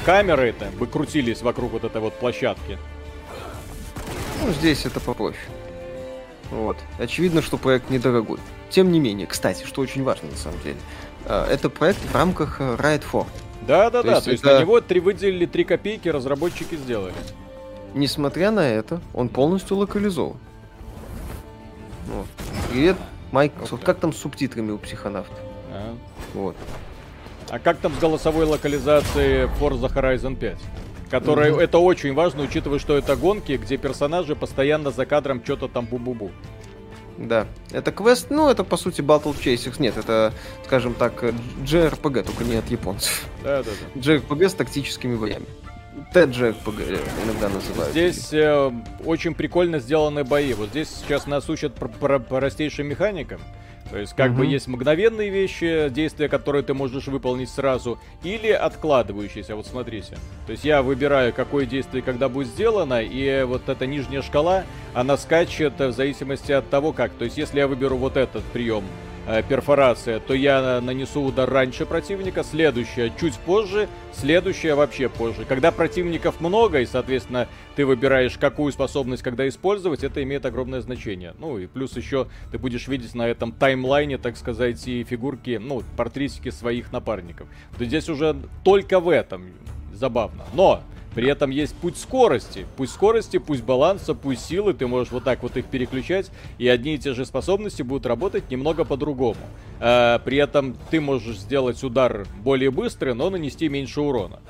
камеры 0.04 0.48
это 0.48 0.66
бы 0.78 0.86
крутились 0.86 1.40
вокруг 1.40 1.72
вот 1.72 1.84
этой 1.84 2.02
вот 2.02 2.14
площадки. 2.18 2.78
Ну, 4.42 4.52
здесь 4.52 4.84
это 4.84 5.00
попроще. 5.00 5.40
Вот. 6.50 6.76
Очевидно, 6.98 7.42
что 7.42 7.56
проект 7.56 7.90
недорогой. 7.90 8.38
Тем 8.70 8.92
не 8.92 9.00
менее, 9.00 9.26
кстати, 9.26 9.64
что 9.64 9.80
очень 9.80 10.02
важно 10.02 10.30
на 10.30 10.36
самом 10.36 10.60
деле, 10.62 10.76
а, 11.24 11.48
это 11.50 11.70
проект 11.70 11.98
в 11.98 12.14
рамках 12.14 12.60
э, 12.60 12.76
Riot 12.76 13.02
4. 13.04 13.24
Да, 13.66 13.90
да, 13.90 14.02
то 14.02 14.08
да. 14.08 14.14
Есть 14.14 14.24
то 14.24 14.30
есть 14.30 14.44
это... 14.44 14.54
на 14.54 14.60
него 14.60 14.80
три 14.80 15.00
выделили 15.00 15.46
3 15.46 15.64
копейки, 15.64 16.08
разработчики 16.08 16.76
сделали. 16.76 17.14
Несмотря 17.94 18.50
на 18.50 18.68
это, 18.68 19.00
он 19.14 19.28
полностью 19.28 19.76
локализован. 19.76 20.36
Вот. 22.06 22.26
Привет, 22.70 22.96
Microsoft. 23.32 23.72
Вот 23.72 23.84
как 23.84 23.98
там 23.98 24.12
с 24.12 24.18
субтитрами 24.18 24.70
у 24.70 24.78
психонавта? 24.78 25.34
А. 25.72 25.94
Вот. 26.34 26.56
А 27.48 27.58
как 27.58 27.78
там 27.78 27.94
с 27.94 27.98
голосовой 27.98 28.44
локализацией 28.44 29.44
Forza 29.60 29.92
Horizon 29.92 30.36
5? 30.36 30.58
Которая, 31.10 31.52
mm-hmm. 31.52 31.62
это 31.62 31.78
очень 31.78 32.14
важно, 32.14 32.42
учитывая, 32.42 32.78
что 32.78 32.96
это 32.96 33.14
гонки, 33.16 33.52
где 33.52 33.76
персонажи 33.76 34.34
постоянно 34.34 34.90
за 34.90 35.06
кадром 35.06 35.40
что-то 35.44 35.68
там 35.68 35.86
бу-бу-бу. 35.86 36.30
Да, 37.18 37.46
это 37.70 37.92
квест, 37.92 38.26
ну, 38.28 38.48
это 38.48 38.62
по 38.64 38.76
сути 38.76 39.00
Battle 39.00 39.34
Chasers. 39.34 39.76
Нет, 39.78 39.96
это, 39.96 40.34
скажем 40.64 40.94
так, 40.94 41.22
JRPG, 41.64 42.24
только 42.24 42.44
не 42.44 42.56
от 42.56 42.70
японцев. 42.70 43.26
Да, 43.42 43.62
да, 43.62 43.70
да. 43.94 44.00
JRPG 44.00 44.48
с 44.48 44.54
тактическими 44.54 45.16
боями. 45.16 45.46
TJRPG 46.12 47.00
иногда 47.24 47.48
называют. 47.48 47.92
Здесь 47.92 48.32
э, 48.32 48.70
очень 49.04 49.34
прикольно 49.34 49.78
сделаны 49.78 50.24
бои. 50.24 50.52
Вот 50.52 50.70
здесь 50.70 50.88
сейчас 50.88 51.26
нас 51.26 51.48
учат 51.48 51.74
про, 51.74 51.88
про, 51.88 52.18
простейшим 52.18 52.86
механикам. 52.86 53.40
То 53.90 53.98
есть, 53.98 54.14
как 54.14 54.32
угу. 54.32 54.38
бы 54.38 54.46
есть 54.46 54.66
мгновенные 54.66 55.30
вещи, 55.30 55.88
действия, 55.90 56.28
которые 56.28 56.62
ты 56.62 56.74
можешь 56.74 57.06
выполнить 57.06 57.48
сразу, 57.48 57.98
или 58.22 58.50
откладывающиеся. 58.50 59.56
Вот 59.56 59.66
смотрите. 59.66 60.16
То 60.46 60.52
есть 60.52 60.64
я 60.64 60.82
выбираю, 60.82 61.32
какое 61.32 61.66
действие 61.66 62.02
когда 62.02 62.28
будет 62.28 62.48
сделано, 62.48 63.02
и 63.02 63.44
вот 63.44 63.68
эта 63.68 63.86
нижняя 63.86 64.22
шкала, 64.22 64.64
она 64.94 65.16
скачет 65.16 65.78
в 65.78 65.92
зависимости 65.92 66.52
от 66.52 66.68
того, 66.68 66.92
как. 66.92 67.12
То 67.12 67.24
есть, 67.24 67.36
если 67.36 67.58
я 67.58 67.68
выберу 67.68 67.96
вот 67.96 68.16
этот 68.16 68.44
прием, 68.44 68.84
перфорация, 69.48 70.20
то 70.20 70.34
я 70.34 70.80
нанесу 70.80 71.22
удар 71.22 71.48
раньше 71.50 71.84
противника, 71.86 72.44
следующая 72.44 73.12
чуть 73.18 73.34
позже, 73.34 73.88
следующая 74.12 74.74
вообще 74.74 75.08
позже. 75.08 75.44
Когда 75.44 75.72
противников 75.72 76.40
много, 76.40 76.80
и, 76.80 76.86
соответственно, 76.86 77.48
ты 77.74 77.84
выбираешь, 77.84 78.38
какую 78.38 78.72
способность 78.72 79.22
когда 79.22 79.48
использовать, 79.48 80.04
это 80.04 80.22
имеет 80.22 80.46
огромное 80.46 80.80
значение. 80.80 81.34
Ну 81.38 81.58
и 81.58 81.66
плюс 81.66 81.96
еще 81.96 82.28
ты 82.52 82.58
будешь 82.58 82.86
видеть 82.88 83.14
на 83.14 83.26
этом 83.26 83.52
таймлайне, 83.52 84.18
так 84.18 84.36
сказать, 84.36 84.86
и 84.86 85.04
фигурки, 85.04 85.58
ну, 85.60 85.82
портретики 85.96 86.50
своих 86.50 86.92
напарников. 86.92 87.48
То 87.78 87.84
здесь 87.84 88.08
уже 88.08 88.36
только 88.64 89.00
в 89.00 89.08
этом 89.08 89.46
забавно. 89.92 90.44
Но 90.54 90.82
при 91.16 91.28
этом 91.30 91.48
есть 91.48 91.74
путь 91.74 91.96
скорости. 91.96 92.66
Пусть 92.76 92.92
скорости, 92.92 93.38
пусть 93.38 93.62
баланса, 93.62 94.12
пусть 94.12 94.44
силы. 94.44 94.74
Ты 94.74 94.86
можешь 94.86 95.10
вот 95.10 95.24
так 95.24 95.42
вот 95.42 95.56
их 95.56 95.64
переключать. 95.64 96.30
И 96.58 96.68
одни 96.68 96.96
и 96.96 96.98
те 96.98 97.14
же 97.14 97.24
способности 97.24 97.80
будут 97.80 98.04
работать 98.04 98.50
немного 98.50 98.84
по-другому. 98.84 99.40
А, 99.80 100.18
при 100.18 100.36
этом 100.36 100.76
ты 100.90 101.00
можешь 101.00 101.38
сделать 101.38 101.82
удар 101.82 102.26
более 102.44 102.70
быстрый, 102.70 103.14
но 103.14 103.30
нанести 103.30 103.66
меньше 103.70 104.02
урона. 104.02 104.40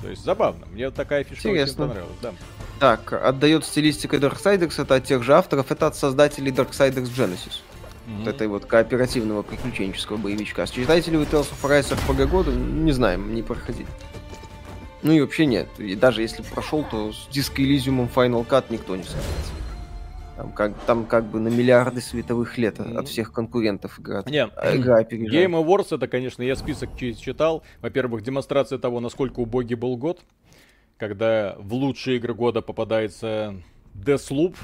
То 0.00 0.08
есть 0.08 0.24
забавно. 0.24 0.64
Мне 0.72 0.90
такая 0.90 1.22
фишка 1.22 1.50
Интересно. 1.50 1.84
очень 1.84 1.92
понравилась. 1.92 2.18
Да. 2.22 2.32
Так, 2.78 3.12
отдает 3.12 3.66
стилистикой 3.66 4.20
Darksiders, 4.20 4.80
это 4.82 4.94
от 4.94 5.04
тех 5.04 5.22
же 5.22 5.34
авторов, 5.34 5.70
это 5.70 5.88
от 5.88 5.96
создателей 5.96 6.50
Darksiders 6.50 7.14
Genesis. 7.14 7.60
Mm-hmm. 8.06 8.18
Вот 8.20 8.26
этой 8.26 8.46
вот 8.46 8.64
кооперативного 8.64 9.42
приключенческого 9.42 10.16
боевичка. 10.16 10.66
Читаете 10.66 11.10
ли 11.10 11.18
вы 11.18 11.24
Tales 11.24 11.50
of 11.50 11.62
Arise 11.62 11.94
RPG 11.94 12.26
года? 12.28 12.52
Не 12.52 12.92
знаем, 12.92 13.34
не 13.34 13.42
проходили. 13.42 13.86
Ну 15.02 15.12
и 15.12 15.20
вообще 15.20 15.46
нет. 15.46 15.68
И 15.78 15.94
даже 15.94 16.22
если 16.22 16.42
прошел, 16.42 16.84
то 16.84 17.12
с 17.12 17.28
диско 17.30 17.62
Elysium 17.62 18.08
Final 18.12 18.46
Cut 18.46 18.66
никто 18.70 18.96
не 18.96 19.02
сравнится. 19.02 19.52
Там 20.36 20.52
как, 20.52 20.74
там 20.86 21.04
как 21.04 21.24
бы 21.26 21.38
на 21.38 21.48
миллиарды 21.48 22.00
световых 22.00 22.56
лет 22.56 22.78
mm-hmm. 22.78 22.98
от 22.98 23.08
всех 23.08 23.32
конкурентов 23.32 24.00
игра. 24.00 24.22
Нет, 24.26 24.50
а 24.56 24.74
игра 24.74 25.02
Game 25.02 25.52
Awards 25.52 25.94
это, 25.94 26.08
конечно, 26.08 26.42
я 26.42 26.56
список 26.56 26.96
читал. 26.96 27.62
Во-первых, 27.82 28.22
демонстрация 28.22 28.78
того, 28.78 29.00
насколько 29.00 29.40
убогий 29.40 29.76
был 29.76 29.96
год. 29.96 30.20
Когда 30.96 31.56
в 31.58 31.74
лучшие 31.74 32.16
игры 32.16 32.34
года 32.34 32.62
попадается 32.62 33.54
Deathloop, 33.94 34.56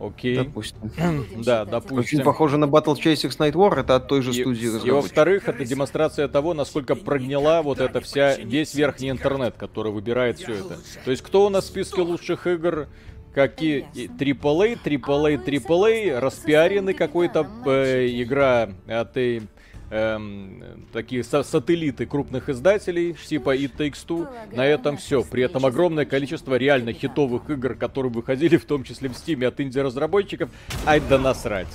Окей. 0.00 0.36
Допустим. 0.36 0.90
да, 1.44 1.66
допустим. 1.66 1.98
Очень 1.98 2.22
похоже 2.22 2.56
на 2.56 2.64
Battle 2.64 2.94
Chasers 2.94 3.36
Night 3.38 3.52
War, 3.52 3.80
это 3.80 3.96
от 3.96 4.08
той 4.08 4.22
же 4.22 4.30
и, 4.30 4.40
студии 4.40 4.86
И 4.86 4.90
во-вторых, 4.90 5.48
это 5.48 5.64
демонстрация 5.64 6.26
того, 6.26 6.54
насколько 6.54 6.94
прогнила 6.94 7.60
вот 7.62 7.80
эта 7.80 8.00
вся, 8.00 8.36
весь 8.36 8.74
верхний 8.74 9.10
интернет, 9.10 9.56
который 9.56 9.92
выбирает 9.92 10.38
все 10.38 10.54
это. 10.54 10.78
То 11.04 11.10
есть, 11.10 11.22
кто 11.22 11.46
у 11.46 11.50
нас 11.50 11.64
в 11.64 11.66
списке 11.68 12.00
лучших 12.00 12.46
игр? 12.46 12.88
Какие 13.34 13.86
AAA, 13.94 14.78
AAA, 14.82 15.44
AAA, 15.44 16.18
распиарены 16.18 16.94
какой-то 16.94 17.46
э, 17.64 18.08
игра 18.08 18.70
от 18.88 19.16
э, 19.16 19.42
эм, 19.90 20.86
такие 20.92 21.22
са 21.22 21.42
сателлиты 21.42 22.06
крупных 22.06 22.48
издателей, 22.48 23.14
типа 23.14 23.56
It 23.56 23.76
Takes 23.76 24.06
Two. 24.06 24.28
На 24.52 24.66
этом 24.66 24.96
все. 24.96 25.22
При 25.22 25.42
этом 25.42 25.66
огромное 25.66 26.04
количество 26.04 26.54
реально 26.54 26.92
хитовых 26.92 27.50
игр, 27.50 27.74
которые 27.74 28.12
выходили, 28.12 28.56
в 28.56 28.64
том 28.64 28.84
числе 28.84 29.08
в 29.08 29.12
Steam 29.12 29.44
от 29.44 29.60
инди-разработчиков. 29.60 30.50
Ай 30.86 31.00
да 31.00 31.18
насрать. 31.18 31.68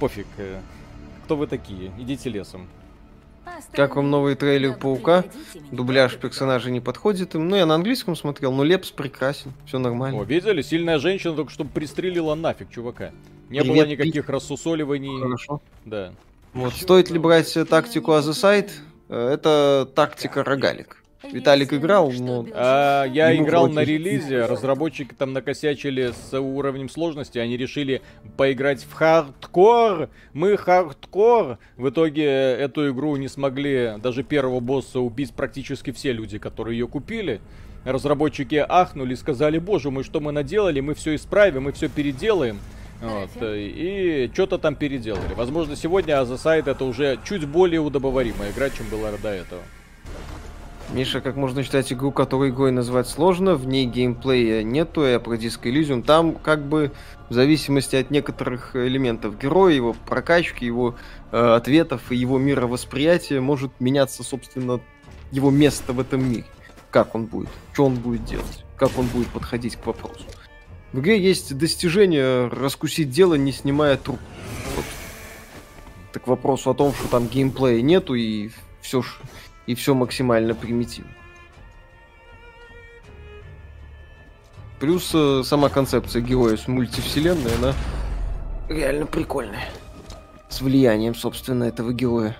Пофиг. 0.00 0.26
Э, 0.38 0.60
кто 1.24 1.36
вы 1.36 1.46
такие? 1.46 1.92
Идите 1.98 2.30
лесом. 2.30 2.68
Как 3.72 3.96
вам 3.96 4.10
новый 4.10 4.34
трейлер 4.34 4.76
Паука? 4.76 5.24
Дубляж 5.72 6.16
персонажа 6.16 6.70
не 6.70 6.80
подходит 6.80 7.34
им. 7.34 7.48
Ну, 7.48 7.56
я 7.56 7.66
на 7.66 7.74
английском 7.74 8.14
смотрел, 8.14 8.52
но 8.52 8.62
Лепс 8.62 8.90
прекрасен, 8.90 9.52
все 9.66 9.78
нормально. 9.78 10.20
О, 10.20 10.24
видели? 10.24 10.62
Сильная 10.62 10.98
женщина 10.98 11.34
только 11.34 11.50
что 11.50 11.64
пристрелила 11.64 12.34
нафиг 12.34 12.70
чувака. 12.70 13.10
Не 13.48 13.60
Привет, 13.60 13.76
было 13.76 13.86
никаких 13.86 14.26
пи... 14.26 14.32
рассусоливаний. 14.32 15.20
Хорошо. 15.20 15.62
Да. 15.84 16.12
Вот. 16.54 16.74
Стоит 16.74 17.10
ли 17.10 17.18
брать 17.18 17.56
тактику 17.68 18.12
Othercide? 18.12 18.70
Это 19.08 19.88
тактика 19.94 20.44
рогалик. 20.44 20.98
Виталик 21.32 21.72
играл, 21.72 22.12
но... 22.12 22.46
А, 22.52 23.04
я 23.04 23.34
играл 23.36 23.68
на 23.68 23.80
релизе, 23.80 24.46
разработчики 24.46 25.14
там 25.14 25.32
накосячили 25.32 26.12
с 26.12 26.38
уровнем 26.38 26.88
сложности, 26.88 27.38
они 27.38 27.56
решили 27.56 28.02
поиграть 28.36 28.84
в 28.84 28.92
хардкор, 28.92 30.10
мы 30.32 30.56
хардкор. 30.56 31.58
В 31.76 31.88
итоге 31.88 32.24
эту 32.24 32.90
игру 32.90 33.16
не 33.16 33.26
смогли 33.28 33.94
даже 33.98 34.22
первого 34.22 34.60
босса 34.60 35.00
убить 35.00 35.32
практически 35.34 35.90
все 35.90 36.12
люди, 36.12 36.38
которые 36.38 36.78
ее 36.78 36.86
купили. 36.86 37.40
Разработчики 37.84 38.64
ахнули, 38.68 39.14
сказали, 39.14 39.58
боже 39.58 39.90
мой, 39.90 40.04
что 40.04 40.20
мы 40.20 40.30
наделали, 40.30 40.80
мы 40.80 40.94
все 40.94 41.16
исправим, 41.16 41.64
мы 41.64 41.72
все 41.72 41.88
переделаем. 41.88 42.58
Вот, 43.00 43.30
и 43.40 44.30
что-то 44.32 44.58
там 44.58 44.74
переделали. 44.74 45.34
Возможно, 45.34 45.76
сегодня 45.76 46.14
Side 46.14 46.68
это 46.68 46.84
уже 46.84 47.18
чуть 47.24 47.46
более 47.46 47.80
удобоваримая 47.80 48.50
игра, 48.50 48.70
чем 48.70 48.86
была 48.88 49.12
до 49.22 49.28
этого. 49.28 49.62
Миша, 50.90 51.20
как 51.20 51.36
можно 51.36 51.62
считать 51.62 51.92
игру, 51.92 52.12
которую 52.12 52.50
игрой 52.50 52.72
назвать 52.72 53.08
сложно, 53.08 53.56
в 53.56 53.66
ней 53.66 53.84
геймплея 53.84 54.62
нету, 54.62 55.04
я 55.04 55.20
про 55.20 55.36
Disco 55.36 55.64
Elysium, 55.64 56.02
там 56.02 56.34
как 56.34 56.66
бы 56.66 56.92
в 57.28 57.34
зависимости 57.34 57.94
от 57.94 58.10
некоторых 58.10 58.74
элементов 58.74 59.38
героя, 59.38 59.74
его 59.74 59.94
прокачки, 60.06 60.64
его 60.64 60.96
э, 61.30 61.36
ответов 61.36 62.10
и 62.10 62.16
его 62.16 62.38
мировосприятия 62.38 63.38
может 63.40 63.70
меняться, 63.80 64.24
собственно, 64.24 64.80
его 65.30 65.50
место 65.50 65.92
в 65.92 66.00
этом 66.00 66.26
мире. 66.26 66.46
Как 66.90 67.14
он 67.14 67.26
будет, 67.26 67.50
что 67.74 67.84
он 67.84 67.96
будет 67.96 68.24
делать, 68.24 68.64
как 68.78 68.98
он 68.98 69.06
будет 69.08 69.28
подходить 69.28 69.76
к 69.76 69.86
вопросу. 69.86 70.24
В 70.92 71.00
игре 71.00 71.20
есть 71.20 71.56
достижение 71.56 72.48
раскусить 72.48 73.10
дело, 73.10 73.34
не 73.34 73.52
снимая 73.52 73.96
труп. 73.96 74.18
Вот. 74.74 74.84
Так 76.12 76.24
к 76.24 76.26
вопросу 76.28 76.70
о 76.70 76.74
том, 76.74 76.94
что 76.94 77.08
там 77.08 77.26
геймплея 77.26 77.82
нету 77.82 78.14
и 78.14 78.50
все 78.80 79.02
ж 79.02 79.18
и 79.66 79.74
все 79.74 79.94
максимально 79.94 80.54
примитивно. 80.54 81.12
Плюс 84.80 85.10
э, 85.12 85.42
сама 85.44 85.68
концепция 85.68 86.22
героя 86.22 86.56
с 86.56 86.68
мультивселенной, 86.68 87.54
она 87.56 87.74
реально 88.68 89.06
прикольная. 89.06 89.68
С 90.48 90.62
влиянием, 90.62 91.14
собственно, 91.14 91.64
этого 91.64 91.92
героя 91.92 92.36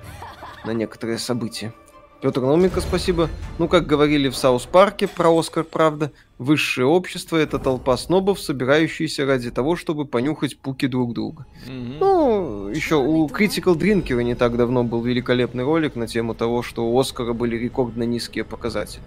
на 0.65 0.71
некоторые 0.71 1.19
события. 1.19 1.75
Петр 2.23 2.41
Номика, 2.41 2.81
спасибо. 2.81 3.29
Ну, 3.59 3.69
как 3.69 3.87
говорили 3.87 4.29
в 4.29 4.37
Саус 4.37 4.67
Парке 4.67 5.07
про 5.07 5.37
Оскар, 5.37 5.65
правда, 5.65 6.13
высшее 6.39 6.87
общество— 6.87 7.37
это 7.39 7.59
толпа 7.59 7.97
снобов, 7.97 8.41
собирающиеся 8.41 9.27
ради 9.27 9.51
того, 9.51 9.77
чтобы 9.77 10.07
понюхать 10.07 10.59
пуки 10.59 10.87
друг 10.87 11.13
друга. 11.13 11.47
Mm-hmm. 11.67 11.97
Ну, 11.99 12.69
еще 12.69 12.97
у 12.97 13.27
Critical 13.27 13.77
Drinker 13.77 14.23
не 14.23 14.35
так 14.35 14.57
давно 14.57 14.85
был 14.85 15.03
великолепный 15.03 15.65
ролик 15.65 15.97
на 15.97 16.07
тему 16.07 16.35
того, 16.35 16.63
что 16.63 16.89
у 16.89 16.99
Оскара 16.99 17.33
были 17.33 17.57
рекордно 17.57 18.05
низкие 18.05 18.45
показатели. 18.45 19.03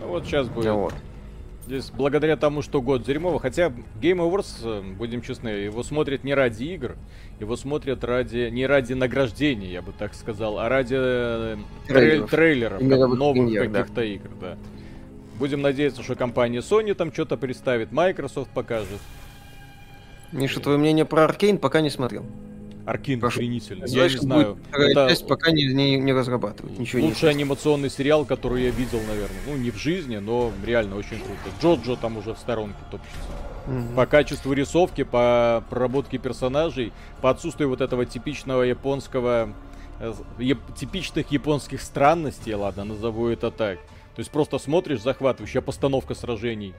Ну, 0.00 0.08
вот 0.08 0.24
сейчас 0.24 0.48
будет. 0.48 0.72
Вот. 0.72 0.94
Здесь 1.66 1.90
благодаря 1.90 2.36
тому, 2.36 2.62
что 2.62 2.80
год 2.80 3.02
дерьмовый, 3.02 3.40
хотя 3.40 3.72
Game 4.00 4.18
Awards, 4.18 4.60
э, 4.62 4.82
будем 4.96 5.20
честны, 5.20 5.48
его 5.48 5.82
смотрят 5.82 6.22
не 6.22 6.32
ради 6.32 6.62
игр, 6.62 6.94
его 7.40 7.56
смотрят 7.56 8.04
ради 8.04 8.50
не 8.50 8.68
ради 8.68 8.92
награждения, 8.92 9.72
я 9.72 9.82
бы 9.82 9.92
так 9.92 10.14
сказал, 10.14 10.60
а 10.60 10.68
ради 10.68 10.94
э, 10.96 11.56
трейлеров, 11.88 12.30
трейлеров 12.30 12.78
как, 12.78 13.18
новых 13.18 13.52
каких-то 13.52 13.94
да. 13.94 14.04
игр, 14.04 14.30
да. 14.40 14.58
Будем 15.38 15.62
надеяться, 15.62 16.02
что 16.02 16.14
компания 16.14 16.60
Sony 16.60 16.94
там 16.94 17.12
что-то 17.12 17.36
представит, 17.36 17.92
Microsoft 17.92 18.50
покажет. 18.50 19.00
Миша, 20.32 20.60
твое 20.60 20.78
мнение 20.78 21.04
про 21.04 21.24
Аркейн 21.24 21.58
пока 21.58 21.80
не 21.80 21.90
смотрел. 21.90 22.24
Аркин 22.86 23.24
охренительно. 23.24 23.84
Я 23.86 24.04
не 24.04 24.16
знаю. 24.16 24.58
Это 24.72 25.08
часть 25.08 25.26
пока 25.26 25.50
не, 25.50 25.66
не, 25.66 25.98
не 25.98 26.12
разрабатывают. 26.12 26.78
Ничего 26.78 27.04
лучший 27.04 27.34
не 27.34 27.42
анимационный 27.42 27.90
сериал, 27.90 28.24
который 28.24 28.62
я 28.62 28.70
видел, 28.70 29.00
наверное. 29.08 29.38
Ну, 29.46 29.56
не 29.56 29.72
в 29.72 29.76
жизни, 29.76 30.18
но 30.18 30.52
реально 30.64 30.96
очень 30.96 31.18
круто. 31.18 31.50
Джоджо 31.60 31.96
там 31.96 32.16
уже 32.16 32.34
в 32.34 32.38
сторонке 32.38 32.78
топчется. 32.90 33.28
Угу. 33.66 33.96
По 33.96 34.06
качеству 34.06 34.52
рисовки, 34.52 35.02
по 35.02 35.64
проработке 35.68 36.18
персонажей, 36.18 36.92
по 37.20 37.30
отсутствию 37.30 37.68
вот 37.68 37.80
этого 37.80 38.06
типичного 38.06 38.62
японского 38.62 39.52
э, 39.98 40.14
типичных 40.78 41.32
японских 41.32 41.82
странностей, 41.82 42.54
ладно, 42.54 42.84
назову 42.84 43.26
это 43.26 43.50
так. 43.50 43.80
То 44.16 44.20
есть 44.20 44.30
просто 44.30 44.58
смотришь, 44.58 45.02
захватывающая 45.02 45.60
постановка 45.60 46.14
сражений. 46.14 46.74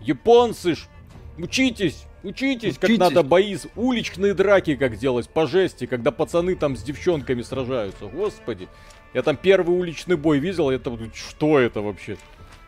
Японцы 0.00 0.74
ж, 0.74 0.88
учитесь! 1.36 2.06
Учитесь, 2.24 2.76
Учитесь, 2.76 2.78
как 2.78 2.90
надо 2.98 3.22
бои, 3.22 3.56
уличные 3.76 4.34
драки 4.34 4.74
как 4.74 4.96
делать, 4.96 5.28
по 5.28 5.46
жести, 5.46 5.86
когда 5.86 6.10
пацаны 6.10 6.56
там 6.56 6.76
с 6.76 6.82
девчонками 6.82 7.42
сражаются. 7.42 8.06
Господи. 8.06 8.68
Я 9.14 9.22
там 9.22 9.36
первый 9.36 9.78
уличный 9.78 10.16
бой 10.16 10.38
видел, 10.38 10.70
это 10.70 10.98
что 11.14 11.60
это 11.60 11.80
вообще? 11.80 12.16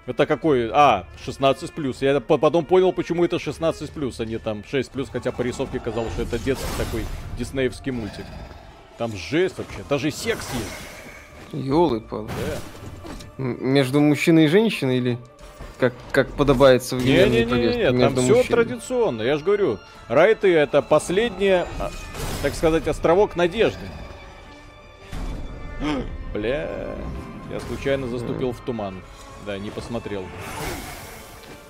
Это 0.07 0.27
какой? 0.27 0.71
А, 0.73 1.07
16 1.25 1.73
плюс. 1.73 2.01
Я 2.03 2.21
потом 2.21 2.65
понял, 2.65 2.93
почему 2.93 3.25
это 3.25 3.39
16 3.39 3.91
плюс, 3.91 4.21
а 4.21 4.27
не 4.27 4.39
там 4.39 4.65
6 4.65 4.91
плюс, 4.91 5.09
хотя 5.09 5.33
по 5.33 5.43
рисовке 5.43 5.81
казалось, 5.81 6.13
что 6.13 6.23
это 6.23 6.39
детский 6.39 6.77
такой 6.79 7.05
диснеевский 7.39 7.91
мультик. 7.91 8.25
Там 8.99 9.17
жесть 9.17 9.59
вообще, 9.59 9.79
даже 9.89 10.11
секс 10.11 10.47
есть. 10.55 11.65
Ёлы-палы. 11.65 12.29
Да. 12.29 12.59
Между 13.41 14.01
мужчиной 14.01 14.45
и 14.45 14.49
женщиной 14.49 14.99
или? 14.99 15.19
как, 15.81 15.95
как 16.13 16.29
подобает 16.35 16.85
современной 16.85 17.45
Не-не-не, 17.45 17.91
там 17.91 18.13
все 18.13 18.35
мужчинами. 18.35 18.65
традиционно. 18.65 19.23
Я 19.23 19.39
же 19.39 19.45
говорю, 19.45 19.79
райты 20.09 20.55
это 20.55 20.83
последний, 20.83 21.65
а, 21.79 21.91
так 22.43 22.55
сказать, 22.55 22.87
островок 22.87 23.35
надежды. 23.35 23.81
Бля, 26.35 26.69
я 27.51 27.61
случайно 27.67 28.07
заступил 28.07 28.53
в 28.53 28.61
туман. 28.61 29.01
Да, 29.47 29.59
не 29.59 29.71
посмотрел. 29.71 30.25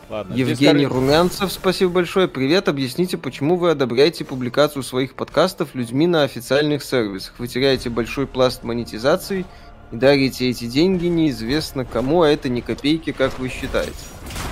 Ладно, 0.09 0.35
Евгений 0.35 0.81
здесь... 0.81 0.89
Румянцев, 0.89 1.53
спасибо 1.53 1.93
большое. 1.93 2.27
Привет, 2.27 2.69
объясните, 2.69 3.17
почему 3.17 3.55
вы 3.57 3.71
одобряете 3.71 4.25
публикацию 4.25 4.83
своих 4.83 5.15
подкастов 5.15 5.77
людьми 5.77 6.09
на 6.09 6.25
официальных 6.25 6.83
сервисах? 6.83 7.35
Вы 7.39 7.47
теряете 7.47 7.91
большой 7.91 8.27
пласт 8.27 8.65
монетизации 8.65 9.47
и 9.93 9.97
дарите 9.97 10.49
эти 10.49 10.67
деньги 10.67 11.07
неизвестно 11.07 11.85
кому, 11.85 12.23
а 12.23 12.29
это 12.29 12.49
не 12.49 12.63
копейки, 12.63 13.13
как 13.13 13.39
вы 13.39 13.49
считаете. 13.49 13.93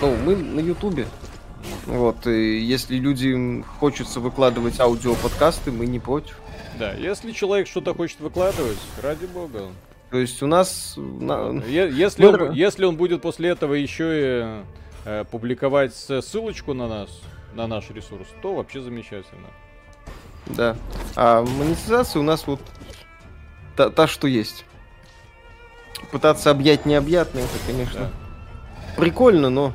Ну, 0.00 0.16
мы 0.16 0.36
на 0.36 0.60
Ютубе. 0.60 1.06
Вот, 1.86 2.26
и 2.26 2.58
если 2.58 2.96
людям 2.96 3.64
хочется 3.64 4.20
выкладывать 4.20 4.78
аудиоподкасты, 4.78 5.70
мы 5.70 5.86
не 5.86 5.98
против. 5.98 6.36
Да, 6.78 6.92
если 6.92 7.32
человек 7.32 7.66
что-то 7.66 7.94
хочет 7.94 8.20
выкладывать, 8.20 8.78
ради 9.02 9.26
бога. 9.26 9.68
То 10.10 10.18
есть 10.18 10.42
у 10.42 10.46
нас... 10.46 10.96
Если, 10.96 12.24
он, 12.24 12.52
если 12.52 12.84
он 12.84 12.96
будет 12.96 13.22
после 13.22 13.50
этого 13.50 13.74
еще 13.74 14.04
и 14.04 14.64
э, 15.04 15.24
публиковать 15.30 15.94
ссылочку 15.94 16.72
на 16.74 16.88
нас, 16.88 17.10
на 17.54 17.66
наш 17.66 17.90
ресурс, 17.90 18.28
то 18.40 18.54
вообще 18.54 18.80
замечательно. 18.80 19.48
Да. 20.46 20.76
А 21.16 21.42
монетизация 21.42 22.20
у 22.20 22.22
нас 22.22 22.46
вот 22.46 22.60
та, 23.76 23.90
та 23.90 24.06
что 24.06 24.28
есть 24.28 24.64
пытаться 26.10 26.50
объять 26.50 26.86
необъятное, 26.86 27.44
это, 27.44 27.52
конечно, 27.66 28.00
да. 28.00 28.10
прикольно, 28.96 29.50
но... 29.50 29.72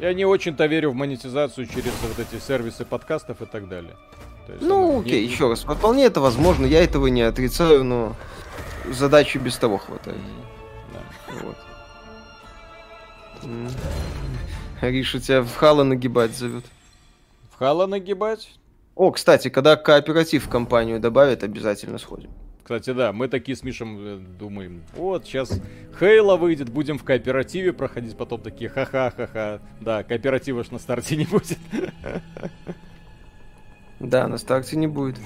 Я 0.00 0.14
не 0.14 0.24
очень-то 0.24 0.66
верю 0.66 0.90
в 0.92 0.94
монетизацию 0.94 1.66
через 1.66 1.92
вот 2.02 2.18
эти 2.18 2.40
сервисы 2.40 2.84
подкастов 2.84 3.42
и 3.42 3.46
так 3.46 3.68
далее. 3.68 3.96
есть, 4.48 4.62
ну, 4.62 5.00
окей, 5.00 5.26
не... 5.26 5.32
еще 5.32 5.48
раз, 5.48 5.64
вполне 5.64 6.04
это 6.04 6.20
возможно, 6.20 6.66
я 6.66 6.82
этого 6.82 7.08
не 7.08 7.22
отрицаю, 7.22 7.84
но 7.84 8.16
задачи 8.90 9.38
без 9.38 9.56
того 9.56 9.78
хватает. 9.78 10.18
Да. 10.92 11.00
Вот. 11.42 11.56
Ариша 14.80 15.20
тебя 15.20 15.42
в 15.42 15.54
хала 15.54 15.82
нагибать 15.82 16.36
зовет. 16.36 16.64
В 17.52 17.58
хала 17.58 17.86
нагибать? 17.86 18.50
О, 18.94 19.10
кстати, 19.10 19.48
когда 19.48 19.76
кооператив 19.76 20.46
в 20.46 20.48
компанию 20.48 21.00
добавят, 21.00 21.42
обязательно 21.42 21.98
сходим. 21.98 22.30
Кстати, 22.68 22.90
да, 22.90 23.14
мы 23.14 23.28
такие 23.28 23.56
с 23.56 23.62
Мишем 23.62 23.96
э, 23.98 24.18
думаем, 24.38 24.82
вот, 24.94 25.24
сейчас 25.24 25.58
Хейла 25.98 26.36
выйдет, 26.36 26.68
будем 26.68 26.98
в 26.98 27.02
кооперативе 27.02 27.72
проходить, 27.72 28.14
потом 28.14 28.42
такие, 28.42 28.68
ха-ха-ха-ха. 28.68 29.60
Да, 29.80 30.02
кооператива 30.02 30.62
ж 30.62 30.70
на 30.72 30.78
старте 30.78 31.16
не 31.16 31.24
будет. 31.24 31.56
Да, 34.00 34.28
на 34.28 34.36
старте 34.36 34.76
не 34.76 34.86
будет. 34.86 35.16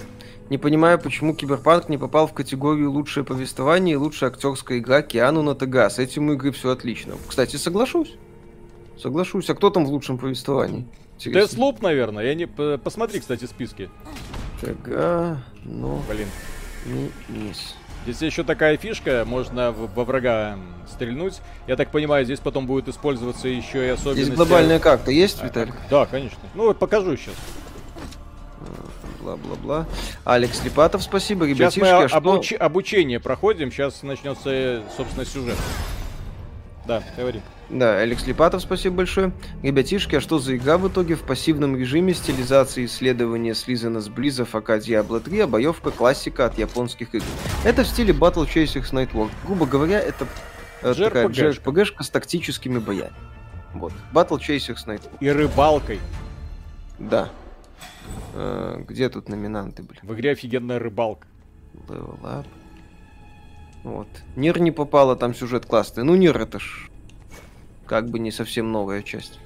Не 0.51 0.59
понимаю, 0.59 1.01
почему 1.01 1.35
Киберпанк 1.35 1.89
не 1.89 1.99
попал 1.99 2.29
в 2.29 2.33
категорию 2.33 2.93
лучшее 2.93 3.25
повествование 3.25 3.95
и 3.95 3.97
лучшая 3.97 4.31
актерская 4.31 4.79
игра 4.79 5.03
Киану 5.03 5.43
на 5.43 5.57
ТГ. 5.57 5.91
С 5.91 5.99
этим 5.99 6.29
у 6.29 6.35
игры 6.35 6.53
все 6.53 6.71
отлично. 6.71 7.17
Кстати, 7.29 7.57
соглашусь. 7.57 8.15
Соглашусь. 8.97 9.51
А 9.51 9.57
кто 9.57 9.71
там 9.71 9.85
в 9.85 9.89
лучшем 9.89 10.17
повествовании? 10.17 10.87
Теслуп, 11.19 11.83
наверное. 11.83 12.25
Я 12.25 12.37
не... 12.37 12.47
Посмотри, 12.47 13.19
кстати, 13.19 13.47
списки. 13.47 13.91
ТГ, 14.61 15.39
ну... 15.65 16.01
Блин, 16.09 16.29
Минус. 16.85 17.77
Здесь 18.05 18.21
еще 18.21 18.43
такая 18.43 18.77
фишка, 18.77 19.25
можно 19.25 19.71
во 19.71 20.05
врага 20.05 20.59
стрельнуть. 20.91 21.41
Я 21.69 21.77
так 21.77 21.91
понимаю, 21.91 22.25
здесь 22.25 22.41
потом 22.41 22.67
будет 22.67 22.89
использоваться 22.89 23.47
еще 23.47 23.87
и 23.87 23.91
особенности... 23.91 24.25
Здесь 24.25 24.37
глобальная 24.37 24.81
карта 24.81 25.13
есть, 25.13 25.41
а, 25.41 25.47
Виталик? 25.47 25.75
Да, 25.89 26.07
конечно. 26.07 26.39
Ну 26.55 26.65
вот 26.65 26.79
покажу 26.79 27.17
сейчас. 27.17 27.35
Бла-бла-бла. 29.21 29.87
Алекс 30.25 30.65
Липатов, 30.65 31.05
спасибо, 31.05 31.47
ребятишки. 31.47 31.79
Сейчас 31.79 31.83
мы 31.83 32.07
а 32.07 32.17
обуч... 32.17 32.47
что... 32.47 32.57
обучение 32.57 33.21
проходим, 33.21 33.71
сейчас 33.71 34.03
начнется, 34.03 34.83
собственно, 34.97 35.25
сюжет. 35.25 35.57
Да, 36.87 37.05
говори. 37.17 37.41
Да, 37.73 37.99
Алекс 38.01 38.27
Липатов, 38.27 38.61
спасибо 38.61 38.97
большое. 38.97 39.33
Ребятишки, 39.63 40.17
а 40.17 40.21
что 40.21 40.39
за 40.39 40.57
игра 40.57 40.77
в 40.77 40.87
итоге 40.89 41.15
в 41.15 41.23
пассивном 41.23 41.75
режиме 41.75 42.13
стилизации 42.13 42.85
исследования 42.85 43.55
слизана 43.55 44.03
с 44.03 44.11
Близа 44.11 44.43
АК 44.43 44.71
Diablo 44.73 45.21
3, 45.21 45.41
а 45.41 45.47
боевка 45.47 45.91
классика 45.91 46.45
от 46.45 46.59
японских 46.59 47.15
игр. 47.15 47.25
Это 47.65 47.85
в 47.85 47.87
стиле 47.87 48.13
Battle 48.13 48.47
Chasers 48.47 48.93
Nightwalk. 48.93 49.31
Грубо 49.47 49.65
говоря, 49.65 50.01
это 50.01 50.27
э, 50.83 50.93
такая 50.93 51.29
JRPG-шка 51.29 52.03
с 52.03 52.11
тактическими 52.11 52.79
боями. 52.79 53.15
Вот. 53.73 53.95
Battle 54.13 54.39
Chasers 54.39 54.87
Nightwalk. 54.87 55.17
И 55.21 55.31
рыбалкой. 55.31 55.99
Да. 56.99 57.31
Э, 58.35 58.85
где 58.87 59.09
тут 59.09 59.31
номинанты, 59.31 59.83
блин? 59.83 60.01
В 60.03 60.13
игре 60.13 60.33
офигенная 60.33 60.79
рыбалка. 60.79 61.27
Level 61.89 62.21
Up. 62.23 62.47
Вот. 63.83 64.09
Нир 64.37 64.61
не 64.61 64.73
попало, 64.73 65.17
там 65.17 65.35
сюжет 65.35 65.65
классный. 65.65 66.05
Ну, 66.05 66.15
Нир 66.17 66.37
это 66.37 66.61
ж 66.61 66.92
как 67.93 68.09
бы 68.09 68.19
не 68.19 68.31
совсем 68.31 68.73
новая 68.73 69.03
часть. 69.03 69.39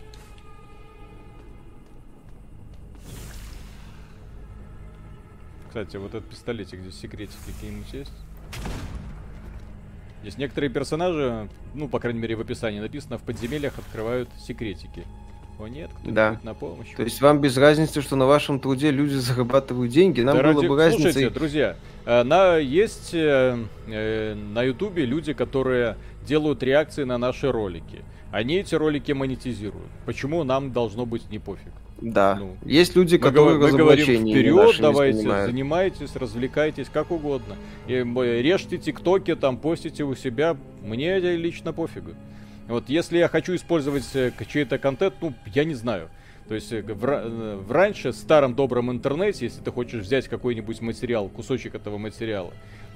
Кстати, 5.66 5.96
вот 5.96 6.14
этот 6.14 6.30
пистолетик, 6.30 6.78
здесь 6.78 6.94
секретики 6.94 7.37
какие-нибудь 7.44 7.92
есть? 7.92 8.12
Здесь 10.22 10.38
некоторые 10.38 10.70
персонажи, 10.70 11.48
ну, 11.74 11.88
по 11.88 11.98
крайней 11.98 12.20
мере, 12.20 12.37
в 12.37 12.40
описании 12.40 12.78
написано, 12.78 13.18
в 13.18 13.24
подземельях 13.24 13.80
открывают 13.80 14.28
секретики. 14.38 15.04
О 15.58 15.68
нет, 15.68 15.90
кто 16.02 16.10
да. 16.10 16.40
на 16.42 16.52
помощь. 16.52 16.88
То 16.96 17.02
есть 17.02 17.20
вам 17.22 17.40
без 17.40 17.56
разницы, 17.56 18.02
что 18.02 18.14
на 18.16 18.26
вашем 18.26 18.60
труде 18.60 18.90
люди 18.90 19.14
зарабатывают 19.14 19.90
деньги, 19.90 20.20
нам 20.20 20.36
да 20.36 20.42
было 20.42 20.54
ради... 20.54 20.66
бы 20.66 20.76
разница. 20.76 21.12
Слушайте, 21.12 21.30
друзья, 21.30 21.76
э, 22.04 22.22
на, 22.24 22.56
есть 22.58 23.14
э, 23.14 23.58
э, 23.86 24.34
на 24.34 24.62
ютубе 24.62 25.06
люди, 25.06 25.32
которые 25.32 25.96
делают 26.26 26.62
реакции 26.62 27.04
на 27.04 27.16
наши 27.16 27.50
ролики. 27.50 28.02
Они 28.32 28.56
эти 28.56 28.74
ролики 28.74 29.12
монетизируют. 29.12 29.88
Почему 30.04 30.44
нам 30.44 30.72
должно 30.72 31.06
быть 31.06 31.30
не 31.30 31.38
пофиг? 31.38 31.72
Да. 32.02 32.36
Ну, 32.38 32.56
Есть 32.66 32.94
люди, 32.94 33.16
которые 33.16 33.58
мы 33.58 33.70
говорим 33.70 34.04
вперед, 34.04 34.76
давайте, 34.78 35.22
занимайтесь, 35.46 36.14
развлекайтесь, 36.14 36.88
как 36.92 37.10
угодно. 37.10 37.56
И, 37.86 37.94
режьте 37.94 38.76
тиктоки, 38.76 39.34
там, 39.34 39.56
постите 39.56 40.04
у 40.04 40.14
себя. 40.14 40.56
Мне 40.82 41.18
лично 41.18 41.72
пофигу. 41.72 42.10
Вот 42.68 42.88
если 42.88 43.18
я 43.18 43.29
хочу 43.29 43.55
использовать 43.55 44.05
э, 44.14 44.33
чей-то 44.48 44.79
контент, 44.79 45.14
ну, 45.20 45.33
я 45.55 45.64
не 45.64 45.74
знаю. 45.74 46.09
То 46.48 46.55
есть 46.55 46.72
э, 46.72 46.83
в, 46.83 47.05
э, 47.05 47.57
в 47.57 47.70
раньше, 47.70 48.11
в 48.11 48.16
старом 48.16 48.55
добром 48.55 48.90
интернете, 48.90 49.44
если 49.44 49.62
ты 49.62 49.70
хочешь 49.70 50.02
взять 50.02 50.26
какой-нибудь 50.26 50.81
материал, 50.81 51.29
кусочек 51.29 51.76
этого 51.76 51.96
материала, 51.98 52.52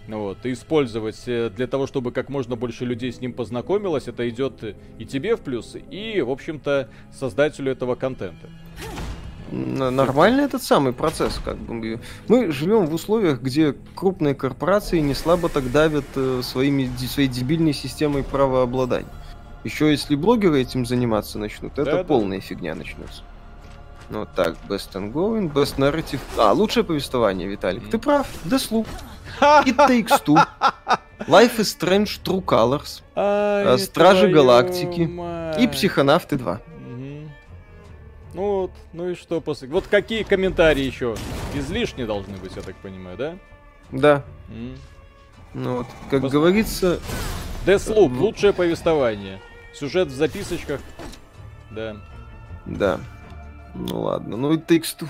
вот, 0.08 0.44
и 0.44 0.52
использовать 0.52 1.24
для 1.24 1.66
того, 1.68 1.86
чтобы 1.86 2.10
как 2.10 2.30
можно 2.30 2.56
больше 2.56 2.84
людей 2.84 3.12
с 3.12 3.20
ним 3.20 3.32
познакомилось, 3.32 4.08
это 4.08 4.28
идет 4.28 4.76
и 4.98 5.04
тебе 5.04 5.36
в 5.36 5.40
плюс, 5.40 5.76
и, 5.90 6.20
в 6.20 6.30
общем-то, 6.30 6.88
создателю 7.12 7.70
этого 7.70 7.94
контента. 7.94 8.48
Нормальный 9.52 10.44
этот 10.44 10.62
самый 10.62 10.92
процесс, 10.92 11.40
как 11.44 11.58
бы. 11.58 12.00
Мы 12.26 12.50
живем 12.50 12.86
в 12.86 12.94
условиях, 12.94 13.40
где 13.40 13.74
крупные 13.94 14.34
корпорации 14.34 14.98
не 14.98 15.14
слабо 15.14 15.48
так 15.48 15.70
давят 15.70 16.06
своими, 16.42 16.90
своей 17.06 17.28
дебильной 17.28 17.72
системой 17.72 18.24
правообладания. 18.24 19.08
Еще 19.64 19.90
если 19.90 20.14
блогеры 20.14 20.60
этим 20.60 20.86
заниматься 20.86 21.38
начнут, 21.38 21.78
это 21.78 21.98
да, 21.98 22.04
полная 22.04 22.38
да. 22.38 22.44
фигня 22.44 22.74
начнется. 22.74 23.22
Ну 24.08 24.26
так, 24.26 24.56
best 24.68 24.92
ongoing, 24.94 25.52
best 25.52 25.76
narrative. 25.76 26.20
А, 26.36 26.52
лучшее 26.52 26.82
повествование, 26.82 27.46
Виталик. 27.46 27.84
Mm. 27.84 27.90
Ты 27.90 27.98
прав, 27.98 28.26
Deathloop. 28.44 28.86
It 29.40 29.76
Takes 29.76 30.24
Two. 30.24 30.36
Life 31.28 31.58
is 31.58 31.76
Strange 31.78 32.20
True 32.24 32.44
Colors. 32.44 33.02
Ай, 33.14 33.78
Стражи 33.78 34.28
Галактики. 34.28 35.02
Мать. 35.02 35.60
И 35.60 35.68
Психонавты 35.68 36.36
2. 36.36 36.60
Ну 38.32 38.42
вот, 38.42 38.70
ну 38.92 39.10
и 39.10 39.14
что 39.14 39.40
после... 39.40 39.68
Вот 39.68 39.86
какие 39.88 40.22
комментарии 40.22 40.84
еще? 40.84 41.16
Излишне 41.54 42.06
должны 42.06 42.36
быть, 42.36 42.54
я 42.54 42.62
так 42.62 42.76
понимаю, 42.76 43.16
да? 43.16 43.36
Да. 43.90 44.24
Mm. 44.48 44.78
Ну 45.54 45.76
вот, 45.78 45.86
как 46.10 46.22
Пос... 46.22 46.32
говорится... 46.32 47.00
Deathloop, 47.66 48.16
лучшее 48.16 48.52
повествование. 48.52 49.40
Сюжет 49.74 50.08
в 50.08 50.14
записочках. 50.14 50.80
Да. 51.70 51.96
Да. 52.66 53.00
Ну 53.74 54.02
ладно. 54.02 54.36
Ну 54.36 54.52
и 54.52 54.58
тексту. 54.58 55.08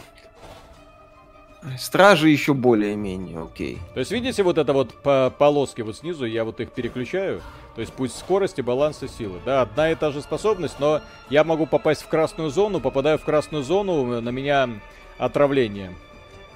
Стражи 1.79 2.31
еще 2.31 2.55
более-менее 2.55 3.43
окей. 3.43 3.79
То 3.93 4.01
есть, 4.01 4.11
видите, 4.11 4.43
вот 4.43 4.57
это 4.57 4.73
вот 4.73 4.95
по 5.03 5.31
полоски 5.37 5.83
вот 5.83 5.97
снизу, 5.97 6.25
я 6.25 6.45
вот 6.45 6.59
их 6.61 6.71
переключаю. 6.71 7.43
То 7.75 7.83
есть, 7.83 7.93
пусть 7.93 8.19
скорости, 8.19 8.63
баланс 8.63 9.03
и 9.03 9.09
силы. 9.09 9.41
Да, 9.45 9.63
одна 9.63 9.91
и 9.91 9.95
та 9.95 10.11
же 10.11 10.23
способность, 10.23 10.81
но 10.81 11.03
я 11.29 11.45
могу 11.45 11.67
попасть 11.67 12.03
в 12.03 12.09
красную 12.09 12.51
зону, 12.51 12.81
попадаю 12.81 13.19
в 13.19 13.25
красную 13.25 13.63
зону, 13.63 14.21
на 14.23 14.31
меня 14.31 14.71
отравление 15.19 15.95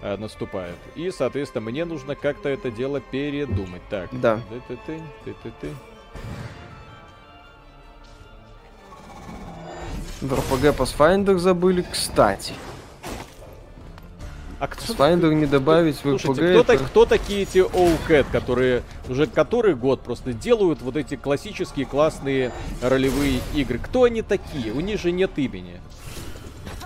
э, 0.01 0.17
наступает. 0.17 0.77
И, 0.95 1.11
соответственно, 1.11 1.71
мне 1.71 1.85
нужно 1.85 2.15
как-то 2.15 2.49
это 2.49 2.71
дело 2.71 3.01
передумать. 3.01 3.83
Так. 3.91 4.09
Да. 4.13 4.41
Ты-ты-ты, 4.49 5.03
ты-ты-ты. 5.25 5.69
В 10.25 10.33
RPG 10.33 10.75
Pathfinder 10.75 11.37
забыли, 11.37 11.85
кстати. 11.93 12.55
А 14.59 14.67
кто, 14.67 14.95
Pathfinder 14.95 15.35
не 15.35 15.45
добавить 15.45 15.97
в 15.97 16.01
Слушайте, 16.01 16.41
RPG. 16.41 16.63
Кто, 16.63 16.73
это... 16.73 16.85
кто 16.85 17.05
такие 17.05 17.43
эти 17.43 17.59
OCAT, 17.59 18.27
которые 18.33 18.83
уже 19.11 19.27
который 19.27 19.75
год 19.75 20.01
просто 20.01 20.33
делают 20.33 20.81
вот 20.81 20.97
эти 20.97 21.17
классические 21.17 21.85
классные 21.85 22.53
ролевые 22.81 23.41
игры? 23.55 23.79
Кто 23.79 24.05
они 24.05 24.23
такие? 24.23 24.73
У 24.73 24.81
них 24.81 24.99
же 24.99 25.13
нет 25.13 25.33
имени. 25.37 25.79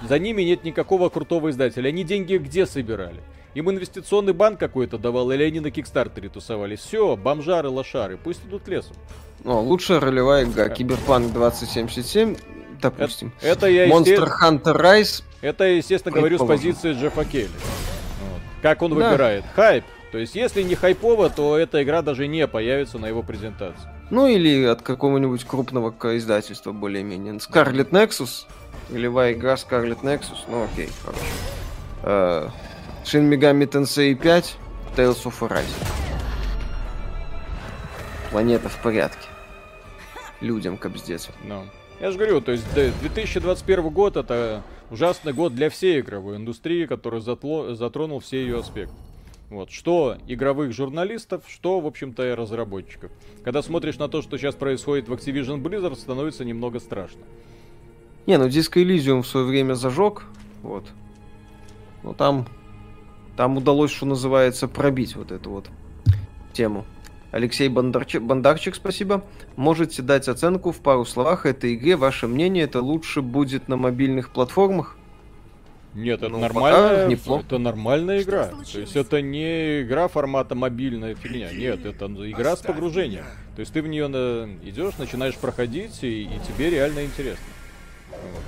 За 0.09 0.19
ними 0.19 0.43
нет 0.43 0.65
никакого 0.65 1.09
крутого 1.09 1.51
издателя. 1.51 1.91
Они 1.91 2.03
деньги 2.03 2.39
где 2.39 2.67
собирали? 2.67 3.23
Им 3.55 3.71
инвестиционный 3.71 4.33
банк 4.33 4.59
какой-то 4.59 4.99
давал, 4.99 5.31
или 5.31 5.45
они 5.45 5.61
на 5.61 5.71
Кикстартере 5.71 6.29
тусовались? 6.29 6.81
Все, 6.81 7.15
бомжары, 7.15 7.69
лошары, 7.69 8.17
пусть 8.17 8.45
идут 8.45 8.67
лесом. 8.67 8.97
О, 9.45 9.61
лучшая 9.61 10.01
ролевая 10.01 10.45
игра. 10.45 10.69
Киберпанк 10.69 11.33
2077 11.33 12.37
допустим. 12.81 13.33
Это, 13.41 13.49
это 13.49 13.67
я 13.69 13.89
Monster 13.89 14.29
Hunter 14.43 14.81
Rise. 14.81 15.23
Это, 15.41 15.65
естественно, 15.65 16.17
говорю 16.17 16.39
с 16.39 16.47
позиции 16.47 16.93
Джеффа 16.93 17.25
Келли. 17.25 17.49
Вот. 17.49 18.41
Как 18.63 18.83
он 18.83 18.91
да. 18.91 19.11
выбирает? 19.11 19.45
Хайп. 19.55 19.85
То 20.11 20.19
есть, 20.19 20.35
если 20.35 20.63
не 20.63 20.75
хайпово, 20.75 21.29
то 21.29 21.59
эта 21.59 21.83
игра 21.83 22.03
даже 22.03 22.27
не 22.27 22.47
появится 22.47 22.99
на 22.99 23.07
его 23.07 23.23
презентации. 23.23 23.89
Ну 24.11 24.27
или 24.27 24.65
от 24.65 24.81
какого-нибудь 24.81 25.45
крупного 25.45 25.95
издательства 26.17 26.73
более-менее. 26.73 27.35
Scarlet 27.35 27.91
Nexus. 27.91 28.47
Ролевая 28.91 29.35
игра 29.35 29.55
Scarlet 29.55 30.01
Nexus. 30.01 30.39
Ну 30.49 30.65
окей, 30.65 30.89
хорошо. 31.05 31.21
Uh, 32.03 32.51
Shin 33.05 33.29
Megami 33.29 33.67
Tensei 33.67 34.15
5. 34.15 34.57
Tales 34.97 35.25
of 35.25 35.35
Arise. 35.41 35.65
Планета 38.31 38.69
в 38.69 38.77
порядке. 38.79 39.29
Людям 40.41 40.79
капздец. 40.79 41.29
No. 41.47 41.65
Я 42.01 42.13
же 42.13 42.19
говорю, 42.19 42.41
то 42.41 42.53
есть 42.53 42.65
2021 42.75 43.89
год 43.91 44.17
это 44.17 44.63
ужасный 44.91 45.33
год 45.33 45.55
для 45.55 45.69
всей 45.69 46.01
игровой 46.01 46.37
индустрии, 46.37 46.87
который 46.87 47.21
затло, 47.21 47.75
затронул 47.75 48.21
все 48.21 48.41
ее 48.41 48.61
аспекты. 48.61 48.95
Вот, 49.51 49.71
что 49.71 50.17
игровых 50.29 50.73
журналистов, 50.73 51.43
что, 51.49 51.81
в 51.81 51.87
общем-то, 51.87 52.31
и 52.31 52.35
разработчиков. 52.35 53.11
Когда 53.43 53.63
смотришь 53.63 53.99
на 53.99 54.09
то, 54.09 54.23
что 54.23 54.37
сейчас 54.37 54.55
происходит 54.55 55.09
в 55.09 55.13
Activision 55.13 55.61
Blizzard, 55.63 55.97
становится 55.97 56.45
немного 56.45 56.79
страшно. 56.81 57.23
Не, 58.27 58.37
ну 58.37 58.47
Disco 58.47 58.83
Elysium 58.83 59.23
в 59.23 59.27
свое 59.27 59.47
время 59.47 59.75
зажег, 59.75 60.25
вот. 60.63 60.85
Но 62.05 62.13
там, 62.13 62.47
там 63.37 63.57
удалось, 63.57 63.91
что 63.91 64.07
называется, 64.07 64.69
пробить 64.69 65.17
вот 65.17 65.33
эту 65.33 65.51
вот 65.51 65.69
тему. 66.53 66.85
Алексей 67.31 67.69
Бондарчик, 67.69 68.23
Бондарчик, 68.23 68.75
спасибо. 68.75 69.25
Можете 69.57 70.03
дать 70.03 70.29
оценку 70.29 70.73
в 70.73 70.81
пару 70.81 71.05
словах 71.05 71.45
этой 71.45 71.75
игре. 71.75 71.97
Ваше 71.97 72.27
мнение, 72.27 72.65
это 72.65 72.81
лучше 72.81 73.21
будет 73.21 73.69
на 73.69 73.77
мобильных 73.77 74.31
платформах? 74.31 74.97
Нет, 75.95 76.23
это 76.23 76.31
ну, 76.31 76.39
нормальная, 76.39 77.09
это 77.11 77.59
нормальная 77.59 78.23
игра. 78.23 78.47
То 78.73 78.79
есть 78.79 78.95
это 78.95 79.21
не 79.21 79.83
игра 79.83 80.09
формата 80.09 80.55
мобильная 80.55 81.15
фигня. 81.15 81.51
Нет, 81.53 81.85
это 81.85 82.07
игра 82.07 82.57
с 82.57 82.61
погружением. 82.61 83.25
То 83.57 83.61
есть 83.61 83.73
ты 83.73 83.83
в 83.83 83.89
нее 83.89 84.07
на... 84.07 84.49
идешь, 84.63 84.97
начинаешь 84.99 85.37
проходить, 85.37 86.03
и, 86.03 86.23
и 86.23 86.41
тебе 86.47 86.71
реально 86.71 87.05
интересно. 87.05 87.45
Вот. 88.11 88.43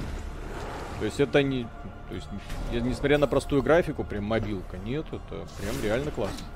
То 1.01 1.05
есть 1.07 1.19
это 1.19 1.43
не... 1.43 1.67
То 2.09 2.15
есть, 2.15 2.29
несмотря 2.73 3.19
на 3.19 3.27
простую 3.27 3.63
графику, 3.63 4.05
прям 4.05 4.25
мобилка, 4.25 4.79
нет, 4.79 5.07
это 5.07 5.47
прям 5.61 5.75
реально 5.83 6.11
классно. 6.11 6.47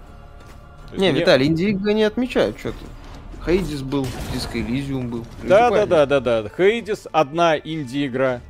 Не, 0.97 1.11
мне... 1.11 1.21
Виталий, 1.21 1.47
инди-игры 1.47 1.93
не 1.95 2.05
отмечают 2.05 2.59
что-то. 2.59 2.79
Хейдис 3.45 3.83
был, 3.83 4.07
Диско 4.33 4.59
Элизиум 4.61 5.09
был. 5.09 5.27
Да, 5.43 5.71
да, 5.71 5.87
да, 5.87 6.07
да, 6.07 6.21
да. 6.21 6.49
Хейдис 6.57 7.07
одна 7.13 7.57
инди-игра. 7.59 8.41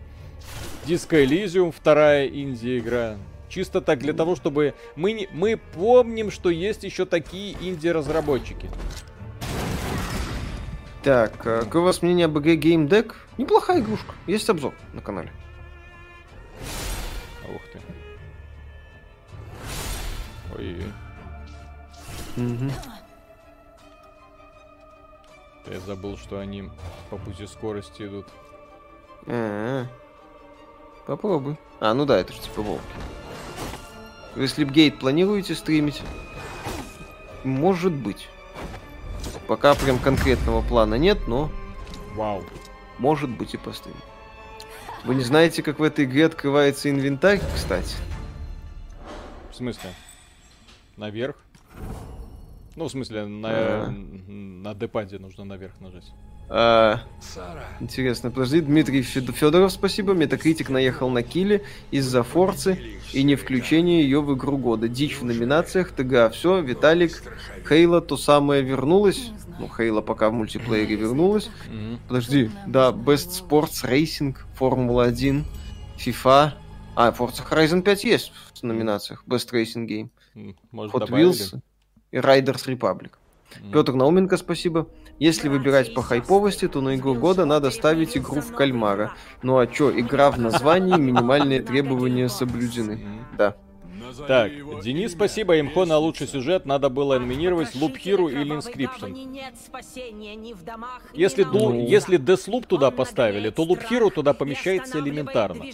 Диско 0.84 1.24
Элизиум 1.24 1.72
вторая 1.72 2.28
инди-игра. 2.28 3.16
Чисто 3.48 3.80
так 3.80 4.00
для 4.00 4.12
того, 4.12 4.36
чтобы 4.36 4.74
мы 4.96 5.12
не... 5.12 5.28
мы 5.32 5.60
помним, 5.74 6.30
что 6.30 6.50
есть 6.50 6.84
еще 6.84 7.06
такие 7.06 7.56
инди-разработчики. 7.60 8.68
Так, 11.02 11.46
а 11.46 11.60
какое 11.62 11.82
у 11.82 11.84
вас 11.84 12.02
мнение 12.02 12.26
об 12.26 12.38
игре 12.38 12.56
Game 12.56 12.88
Deck? 12.88 13.14
Неплохая 13.36 13.80
игрушка. 13.80 14.14
Есть 14.26 14.48
обзор 14.48 14.74
на 14.92 15.00
канале. 15.00 15.30
Ух 17.44 17.62
ты. 17.72 17.78
Ой-ой. 20.56 21.03
Угу. 22.36 22.70
Я 25.66 25.80
забыл, 25.80 26.18
что 26.18 26.38
они 26.38 26.70
по 27.10 27.16
пути 27.16 27.46
скорости 27.46 28.02
идут. 28.02 28.26
А-а-а. 29.26 29.86
Попробуй. 31.06 31.58
А, 31.80 31.94
ну 31.94 32.04
да, 32.06 32.18
это 32.18 32.32
же 32.32 32.40
типа 32.40 32.62
волки. 32.62 32.82
Вы 34.34 34.48
Слипгейт 34.48 34.98
планируете 34.98 35.54
стримить? 35.54 36.02
Может 37.44 37.92
быть. 37.92 38.28
Пока 39.46 39.74
прям 39.74 39.98
конкретного 39.98 40.62
плана 40.62 40.94
нет, 40.96 41.28
но... 41.28 41.50
Вау. 42.14 42.42
Может 42.98 43.30
быть 43.30 43.54
и 43.54 43.58
постримим. 43.58 43.98
Вы 45.04 45.14
не 45.14 45.22
знаете, 45.22 45.62
как 45.62 45.78
в 45.78 45.82
этой 45.82 46.06
игре 46.06 46.26
открывается 46.26 46.90
инвентарь, 46.90 47.40
кстати? 47.54 47.96
В 49.50 49.54
смысле? 49.54 49.90
Наверх? 50.96 51.36
Ну, 52.76 52.86
в 52.86 52.90
смысле, 52.90 53.26
на, 53.26 53.48
А. 53.50 53.90
на 54.28 54.74
депаде 54.74 55.18
нужно 55.18 55.44
наверх 55.44 55.80
нажать. 55.80 56.10
А, 56.50 57.00
интересно, 57.80 58.30
подожди, 58.30 58.60
Дмитрий 58.60 59.00
Фед- 59.02 59.32
Федоров, 59.32 59.72
спасибо. 59.72 60.12
Метакритик 60.12 60.68
наехал 60.68 61.08
на 61.08 61.22
Килли 61.22 61.64
из-за 61.90 62.22
Форцы 62.22 62.78
и 63.14 63.22
не 63.22 63.34
включения 63.36 64.02
ее 64.02 64.20
в 64.20 64.34
игру 64.36 64.58
года. 64.58 64.86
Дичь 64.88 65.16
в 65.18 65.24
номинациях, 65.24 65.92
ТГА, 65.92 66.28
все, 66.30 66.60
Виталик, 66.60 67.22
Хейла 67.66 68.02
то 68.02 68.16
самое 68.18 68.62
вернулась. 68.62 69.30
Ну, 69.58 69.68
Хейла 69.74 70.02
пока 70.02 70.28
в 70.28 70.32
мультиплеере 70.34 70.96
вернулась. 70.96 71.48
Подожди, 72.08 72.50
да, 72.66 72.90
Best 72.90 73.30
Sports 73.48 73.88
Racing, 73.88 74.36
Формула-1, 74.58 75.44
FIFA. 75.96 76.52
А, 76.96 77.10
Forza 77.10 77.42
Horizon 77.48 77.82
5 77.82 78.04
есть 78.04 78.32
в 78.54 78.62
номинациях. 78.62 79.24
Best 79.26 79.50
Racing 79.52 79.86
Game. 79.86 80.54
Может, 80.72 80.94
Hot 80.94 81.00
добавили? 81.06 81.30
Wheels 81.30 81.60
и 82.14 82.18
Riders 82.18 82.66
Republic. 82.68 83.10
М. 83.62 83.72
Петр 83.72 83.92
Науменко, 83.92 84.36
спасибо. 84.36 84.86
Если 85.18 85.48
выбирать 85.48 85.94
по 85.94 86.02
хайповости, 86.02 86.68
то 86.68 86.80
на 86.80 86.96
игру 86.96 87.14
года 87.14 87.44
надо 87.44 87.70
ставить 87.70 88.16
игру 88.16 88.40
в 88.40 88.52
кальмара. 88.52 89.12
Ну 89.42 89.58
а 89.58 89.66
чё, 89.66 89.90
игра 89.96 90.30
в 90.30 90.38
названии, 90.38 90.96
минимальные 90.96 91.60
требования 91.62 92.28
соблюдены. 92.28 93.00
Да. 93.38 93.54
Так, 94.28 94.52
Денис, 94.84 95.10
спасибо. 95.12 95.58
Имхо 95.58 95.86
на 95.86 95.98
лучший 95.98 96.28
сюжет 96.28 96.66
надо 96.66 96.88
было 96.88 97.18
номинировать 97.18 97.74
Loop 97.74 97.96
Hero 98.04 98.30
или 98.30 98.56
Inscription. 98.56 99.10
Если, 101.14 101.42
ду- 101.42 101.70
Ну. 101.70 101.86
если 101.88 102.18
Deathloop 102.18 102.66
туда 102.66 102.92
поставили, 102.92 103.50
то 103.50 103.64
Loop 103.64 103.82
Hero 103.90 104.10
туда 104.10 104.32
помещается 104.32 105.00
элементарно. 105.00 105.64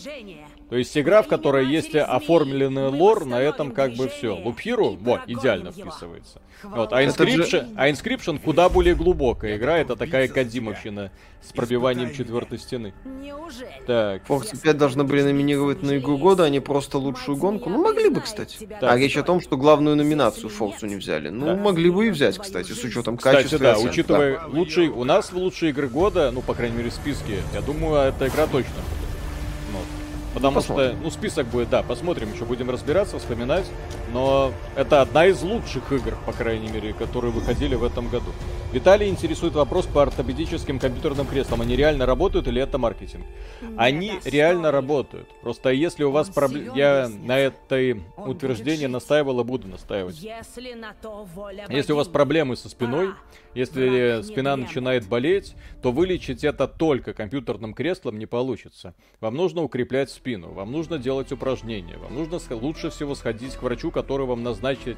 То 0.71 0.77
есть 0.77 0.97
игра, 0.97 1.23
в 1.23 1.27
которой 1.27 1.67
есть 1.67 1.97
оформленный 1.97 2.89
лор, 2.89 3.25
на 3.25 3.41
этом 3.41 3.73
как 3.73 3.95
бы 3.95 4.09
все. 4.09 4.39
Loop 4.39 4.57
Hero, 4.65 4.97
вот, 5.01 5.23
идеально 5.27 5.73
вписывается. 5.73 6.41
Вот, 6.63 6.93
а 6.93 7.03
Inscription, 7.03 7.75
а 7.77 7.91
Inscription 7.91 8.39
куда 8.39 8.69
более 8.69 8.95
глубокая 8.95 9.57
игра, 9.57 9.79
это 9.79 9.97
такая 9.97 10.29
Кадимовщина 10.29 11.11
с 11.43 11.53
пробиванием 11.53 12.15
четвертой 12.15 12.59
стены. 12.59 12.95
Неужели? 13.05 13.83
Так, 13.87 14.23
Forza 14.29 14.61
5 14.63 14.77
должны 14.77 15.03
были 15.03 15.23
номинировать 15.23 15.83
на 15.83 15.99
игру 15.99 16.19
года, 16.19 16.45
а 16.45 16.49
не 16.51 16.61
просто 16.61 16.99
лучшую 16.99 17.37
гонку. 17.37 17.69
Ну, 17.69 17.83
могли 17.83 18.09
бы, 18.09 18.21
кстати. 18.21 18.69
Да. 18.81 18.93
А 18.93 18.97
речь 18.97 19.17
о 19.17 19.25
том, 19.25 19.41
что 19.41 19.57
главную 19.57 19.97
номинацию 19.97 20.51
Форсу 20.51 20.87
не 20.87 20.97
взяли. 20.97 21.31
Ну, 21.31 21.47
Да. 21.47 21.57
могли 21.57 21.91
бы 21.91 22.07
и 22.07 22.11
взять, 22.11 22.39
кстати, 22.39 22.71
с 22.73 22.85
учетом 22.85 23.17
кстати, 23.17 23.37
качества. 23.37 23.57
и 23.57 23.61
да, 23.61 23.79
учитывая 23.79 24.41
лучший, 24.47 24.89
у 24.89 25.03
нас 25.03 25.33
в 25.33 25.37
лучшие 25.37 25.71
игры 25.71 25.89
года, 25.89 26.31
ну, 26.31 26.43
по 26.43 26.55
крайней 26.55 26.77
мере, 26.77 26.91
в 26.91 26.95
списке, 26.95 27.39
я 27.55 27.61
думаю, 27.61 28.09
эта 28.09 28.29
игра 28.29 28.47
точно 28.47 28.75
будет. 28.75 29.10
Потому 30.35 30.57
Посмотрим. 30.57 30.93
что, 30.93 31.01
ну, 31.03 31.11
список 31.11 31.47
будет, 31.49 31.71
да, 31.71 31.83
посмотрим, 31.83 32.33
еще 32.33 32.45
будем 32.45 32.71
разбираться, 32.71 33.19
вспоминать. 33.19 33.65
Но 34.13 34.53
это 34.77 35.03
одна 35.03 35.27
из 35.27 35.43
лучших 35.43 35.93
игр, 35.93 36.17
по 36.27 36.33
крайней 36.33 36.69
мере, 36.69 36.93
которые 36.93 37.33
выходили 37.33 37.75
в 37.75 37.85
этом 37.85 38.09
году. 38.09 38.33
Виталий 38.73 39.09
интересует 39.09 39.55
вопрос 39.55 39.87
по 39.87 40.03
ортопедическим 40.03 40.79
компьютерным 40.79 41.27
креслам. 41.27 41.61
Они 41.61 41.75
реально 41.75 42.07
работают 42.07 42.47
или 42.47 42.63
это 42.63 42.79
маркетинг? 42.79 43.25
Они 43.77 44.13
реально 44.25 44.71
работают. 44.71 45.29
Просто 45.43 45.71
если 45.71 46.05
у 46.05 46.13
вас 46.13 46.29
проблемы... 46.29 46.77
Я 46.77 47.09
на 47.09 47.37
этой 47.37 48.01
утверждении 48.17 48.87
настаивал 48.87 49.41
и 49.41 49.45
буду 49.45 49.67
настаивать. 49.67 50.21
Если 50.21 50.75
на 50.75 50.95
то 51.03 51.27
воля 51.35 51.67
Если 51.69 51.93
у 51.93 51.97
вас 51.97 52.07
проблемы 52.07 52.55
со 52.55 52.69
спиной, 52.69 53.07
Пора. 53.07 53.19
если 53.55 54.23
спина 54.23 54.57
начинает 54.57 55.09
болеть, 55.09 55.55
то 55.83 55.91
вылечить 55.91 56.45
это 56.45 56.69
только 56.69 57.13
компьютерным 57.13 57.75
креслом 57.75 58.21
не 58.21 58.27
получится. 58.27 58.95
Вам 59.21 59.35
нужно 59.35 59.63
укреплять 59.63 60.11
спину, 60.11 60.53
вам 60.53 60.71
нужно 60.71 60.99
делать 60.99 61.33
упражнения, 61.33 61.97
вам 61.97 62.15
нужно 62.15 62.39
лучше 62.51 62.91
всего 62.91 63.17
сходить 63.17 63.57
к 63.57 63.63
врачу, 63.63 63.91
который 64.01 64.27
вам 64.27 64.43
назначит. 64.43 64.97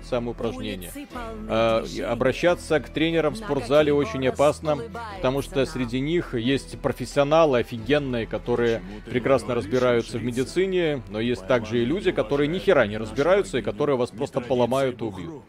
Улицы 0.82 1.06
полны 1.12 1.48
А, 1.48 1.84
обращаться 2.08 2.80
к 2.80 2.88
тренерам 2.88 3.34
в 3.34 3.36
спортзале 3.36 3.92
очень 3.92 4.26
опасно, 4.28 4.78
потому 5.16 5.42
что 5.42 5.64
среди 5.66 6.00
них 6.00 6.34
есть 6.34 6.78
профессионалы 6.78 7.58
офигенные, 7.60 8.26
которые 8.26 8.82
прекрасно 9.06 9.54
разбираются 9.54 10.18
в 10.18 10.24
медицине, 10.24 11.02
но 11.10 11.20
есть 11.20 11.46
также 11.46 11.82
и 11.82 11.84
люди, 11.84 12.12
которые 12.12 12.48
ни 12.48 12.58
хера 12.58 12.86
не 12.86 12.96
разбираются 12.96 13.58
и 13.58 13.62
которые 13.62 13.96
вас 13.96 14.10
просто 14.10 14.40
поломают 14.40 15.00
и 15.00 15.04
убьют. 15.04 15.42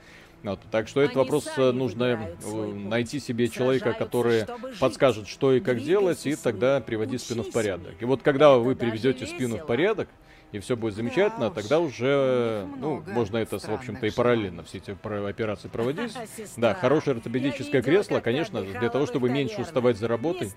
Вот, 0.44 0.60
так 0.72 0.90
что 0.90 1.02
этот 1.02 1.16
вопрос 1.16 1.48
э, 1.56 1.72
нужно 1.72 2.04
э, 2.44 2.66
найти 2.74 3.22
себе 3.22 3.48
человека, 3.48 3.94
который 3.94 4.46
подскажет, 4.78 5.30
что 5.30 5.54
и 5.54 5.62
как 5.62 5.82
делать, 5.82 6.26
и 6.26 6.36
тогда 6.36 6.82
приводить 6.82 7.22
спину 7.22 7.44
в 7.44 7.52
порядок. 7.52 7.94
И 8.02 8.06
вот 8.06 8.24
когда 8.24 8.58
вы 8.58 8.76
приведете 8.76 9.26
спину 9.26 9.58
в 9.58 9.66
порядок, 9.66 10.10
и 10.54 10.60
все 10.60 10.78
будет 10.78 10.94
замечательно, 10.94 11.50
Да 11.50 11.62
тогда 11.62 11.80
уже, 11.80 12.68
ну, 12.78 13.04
можно 13.08 13.38
это, 13.38 13.58
в 13.58 13.70
общем-то, 13.70 14.06
и 14.06 14.12
параллельно 14.12 14.64
все 14.64 14.78
эти 14.78 14.92
операции 14.92 15.68
проводить. 15.68 16.14
Да, 16.58 16.76
хорошее 16.76 17.18
ортопедическое 17.18 17.82
кресло, 17.82 18.20
конечно, 18.20 18.62
для 18.62 18.90
того, 18.90 19.08
чтобы 19.08 19.30
меньше 19.30 19.62
уставать 19.62 19.98
за 19.98 20.08
работой, 20.08 20.52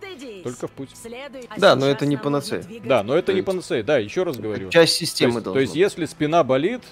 только 0.45 0.69
в 0.69 0.71
путь. 0.73 0.91
Да, 1.57 1.75
но 1.75 1.87
это 1.87 2.05
не 2.07 2.17
панацея. 2.17 2.63
Да, 2.85 3.03
но 3.03 3.17
это 3.17 3.33
не 3.33 3.43
панацея, 3.43 3.83
да, 3.83 3.99
еще 3.99 4.23
раз 4.23 4.37
говорю. 4.37 4.71
Часть 4.71 4.95
системы 4.95 5.41
то 5.41 5.59
есть, 5.59 5.75
если 5.75 6.05
спина 6.05 6.45
болит, 6.45 6.83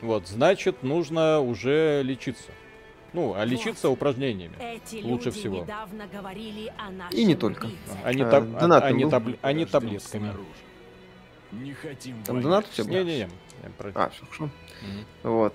вот, 0.00 0.26
значит, 0.26 0.82
нужно 0.82 1.40
уже 1.40 2.02
лечиться. 2.02 2.50
Ну, 3.12 3.34
а 3.34 3.44
лечиться 3.44 3.88
упражнениями. 3.88 4.54
Эти 4.60 5.02
Лучше 5.02 5.30
всего. 5.30 5.66
И 7.12 7.24
не 7.24 7.34
только. 7.34 7.66
убийце. 7.66 7.80
А 8.04 8.12
не, 8.12 8.22
А, 8.22 8.30
таб- 8.30 8.56
а- 8.56 8.60
донат 8.60 8.84
а 8.84 8.90
не 8.92 9.04
был? 9.04 9.10
табл- 9.10 9.38
а 9.40 9.52
не 9.52 9.64
таблетками. 9.64 10.32
Не 11.52 11.72
хотим 11.74 12.22
Там 12.24 12.40
донат 12.42 12.66
у 12.68 12.72
тебя 12.74 12.84
был? 12.84 12.92
Не-не-не. 12.92 13.18
я 13.62 13.70
про- 13.78 13.92
А, 13.94 14.10
все 14.10 14.24
хорошо. 14.26 14.50
Вот. 15.22 15.54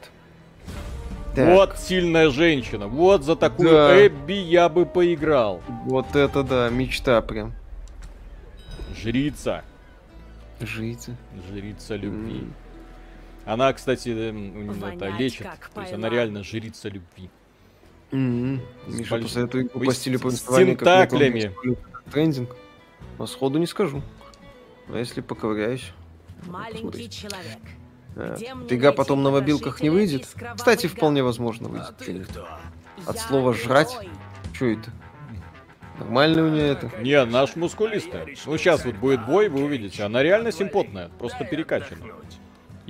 Так, 1.35 1.47
Вот 1.49 1.77
сильная 1.77 2.29
женщина. 2.29 2.87
Вот 2.87 3.23
за 3.23 3.35
такую 3.35 3.69
Да. 3.71 4.07
Эбби 4.07 4.33
я 4.33 4.67
бы 4.69 4.85
поиграл. 4.85 5.61
Вот 5.85 6.15
это 6.15 6.43
да, 6.43 6.69
мечта 6.69 7.21
прям. 7.21 7.53
Жрица. 8.95 9.63
Жить. 10.59 11.07
Жрица 11.49 11.95
любви. 11.95 12.39
М. 12.41 12.53
Она, 13.45 13.73
кстати, 13.73 14.09
эм, 14.09 14.69
это 14.71 14.79
Вонять, 14.79 15.19
лечит. 15.19 15.47
То 15.73 15.81
есть 15.81 15.93
она 15.93 16.09
реально 16.09 16.43
жрица 16.43 16.89
любви. 16.89 17.29
С 18.11 18.13
Миша, 18.13 19.15
больш- 19.15 19.23
посоветуй 19.23 19.61
игру 19.63 19.79
по 19.85 19.91
с- 19.91 19.97
стилю 19.97 20.19
с 20.19 20.21
повествования. 20.21 20.75
как 20.75 20.79
тентаклями. 21.09 21.55
Трендинг. 22.11 22.55
Но 23.17 23.25
сходу 23.25 23.57
не 23.57 23.65
скажу. 23.67 24.01
Но 24.91 24.97
если 24.97 25.21
поковыряюсь. 25.21 25.93
Маленький 26.47 27.09
человек. 27.09 27.59
найти 28.67 28.91
потом 28.91 29.23
на 29.23 29.31
мобилках 29.31 29.81
не 29.81 29.89
выйдет. 29.89 30.27
Кстати, 30.55 30.87
вполне 30.87 31.23
возможно 31.23 31.67
А 31.67 31.71
выйдет. 31.71 31.97
ты 31.97 32.19
кто? 32.25 32.47
От 33.05 33.17
слова 33.17 33.53
«жрать»? 33.53 33.97
Что 34.53 34.65
это? 34.65 34.91
Нормально 35.97 36.43
у 36.43 36.49
нее 36.49 36.67
это? 36.69 36.91
Не, 36.99 37.23
наш 37.25 37.55
мускулистая. 37.55 38.27
Ну, 38.45 38.57
сейчас 38.57 38.83
вот 38.83 38.95
будет 38.95 39.25
бой, 39.25 39.47
вы 39.49 39.63
увидите. 39.63 40.03
Она 40.03 40.21
реально 40.23 40.51
симпотная, 40.51 41.09
просто 41.19 41.45
перекачана. 41.45 42.05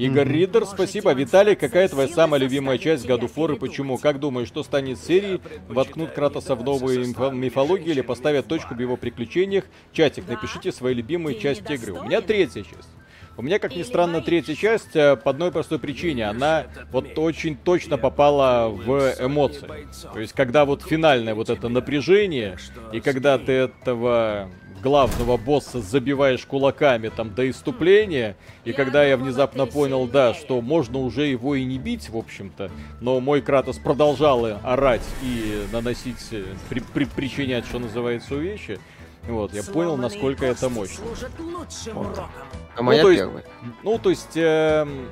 Игорь. 0.05 0.27
Ридер, 0.27 0.65
спасибо. 0.65 1.13
Виталий, 1.13 1.55
какая 1.55 1.87
твоя 1.87 2.07
самая 2.07 2.39
любимая 2.39 2.77
часть 2.77 3.05
God 3.05 3.21
of 3.21 3.33
War 3.35 3.55
и 3.55 3.59
почему? 3.59 3.97
Как 3.97 4.19
думаешь, 4.19 4.47
что 4.47 4.63
станет 4.63 4.97
серией? 4.97 5.39
Воткнут 5.67 6.11
Кратоса 6.11 6.55
в 6.55 6.63
новую 6.63 7.07
мифо- 7.07 7.31
мифологию 7.31 7.91
или 7.91 8.01
поставят 8.01 8.47
точку 8.47 8.73
в 8.73 8.79
его 8.79 8.97
приключениях? 8.97 9.65
Чатик, 9.93 10.27
напишите 10.27 10.71
свои 10.71 10.93
любимые 10.93 11.39
части 11.39 11.73
игры. 11.73 11.93
У 11.93 12.03
меня 12.03 12.21
третья 12.21 12.63
часть. 12.63 12.89
У 13.37 13.43
меня, 13.43 13.59
как 13.59 13.75
ни 13.75 13.83
странно, 13.83 14.21
третья 14.21 14.55
часть 14.55 14.95
э, 14.95 15.15
по 15.15 15.31
одной 15.31 15.51
простой 15.51 15.79
причине. 15.79 16.27
Она 16.27 16.65
вот 16.91 17.17
очень 17.17 17.55
точно 17.55 17.97
попала 17.97 18.67
в 18.69 19.15
эмоции. 19.19 19.67
То 20.13 20.19
есть, 20.19 20.33
когда 20.33 20.65
вот 20.65 20.83
финальное 20.83 21.33
вот 21.33 21.49
это 21.49 21.69
напряжение, 21.69 22.57
и 22.91 22.99
когда 22.99 23.37
ты 23.37 23.53
этого 23.53 24.49
главного 24.81 25.37
босса 25.37 25.79
забиваешь 25.79 26.45
кулаками 26.45 27.09
там 27.09 27.33
до 27.33 27.49
иступления, 27.49 28.35
и 28.65 28.73
когда 28.73 29.03
я 29.03 29.15
внезапно 29.17 29.65
понял, 29.65 30.07
да, 30.07 30.33
что 30.33 30.59
можно 30.61 30.99
уже 30.99 31.27
его 31.27 31.55
и 31.55 31.63
не 31.63 31.77
бить, 31.77 32.09
в 32.09 32.17
общем-то, 32.17 32.71
но 32.99 33.19
мой 33.19 33.41
Кратос 33.41 33.77
продолжал 33.77 34.45
орать 34.63 35.05
и 35.23 35.63
наносить, 35.71 36.17
э, 36.31 36.43
при- 36.69 36.79
при- 36.81 37.05
причинять, 37.05 37.65
что 37.65 37.79
называется, 37.79 38.35
увечья, 38.35 38.79
вот, 39.27 39.53
я 39.53 39.63
понял, 39.63 39.97
насколько 39.97 40.45
это 40.45 40.69
мощно. 40.69 41.03
А 42.75 42.83
моя 42.83 43.01
то 43.01 43.09
есть- 43.11 43.21
первая. 43.23 43.43
Ну, 43.83 43.97
то 43.99 44.09
есть, 44.09 44.35
эм, 44.35 45.07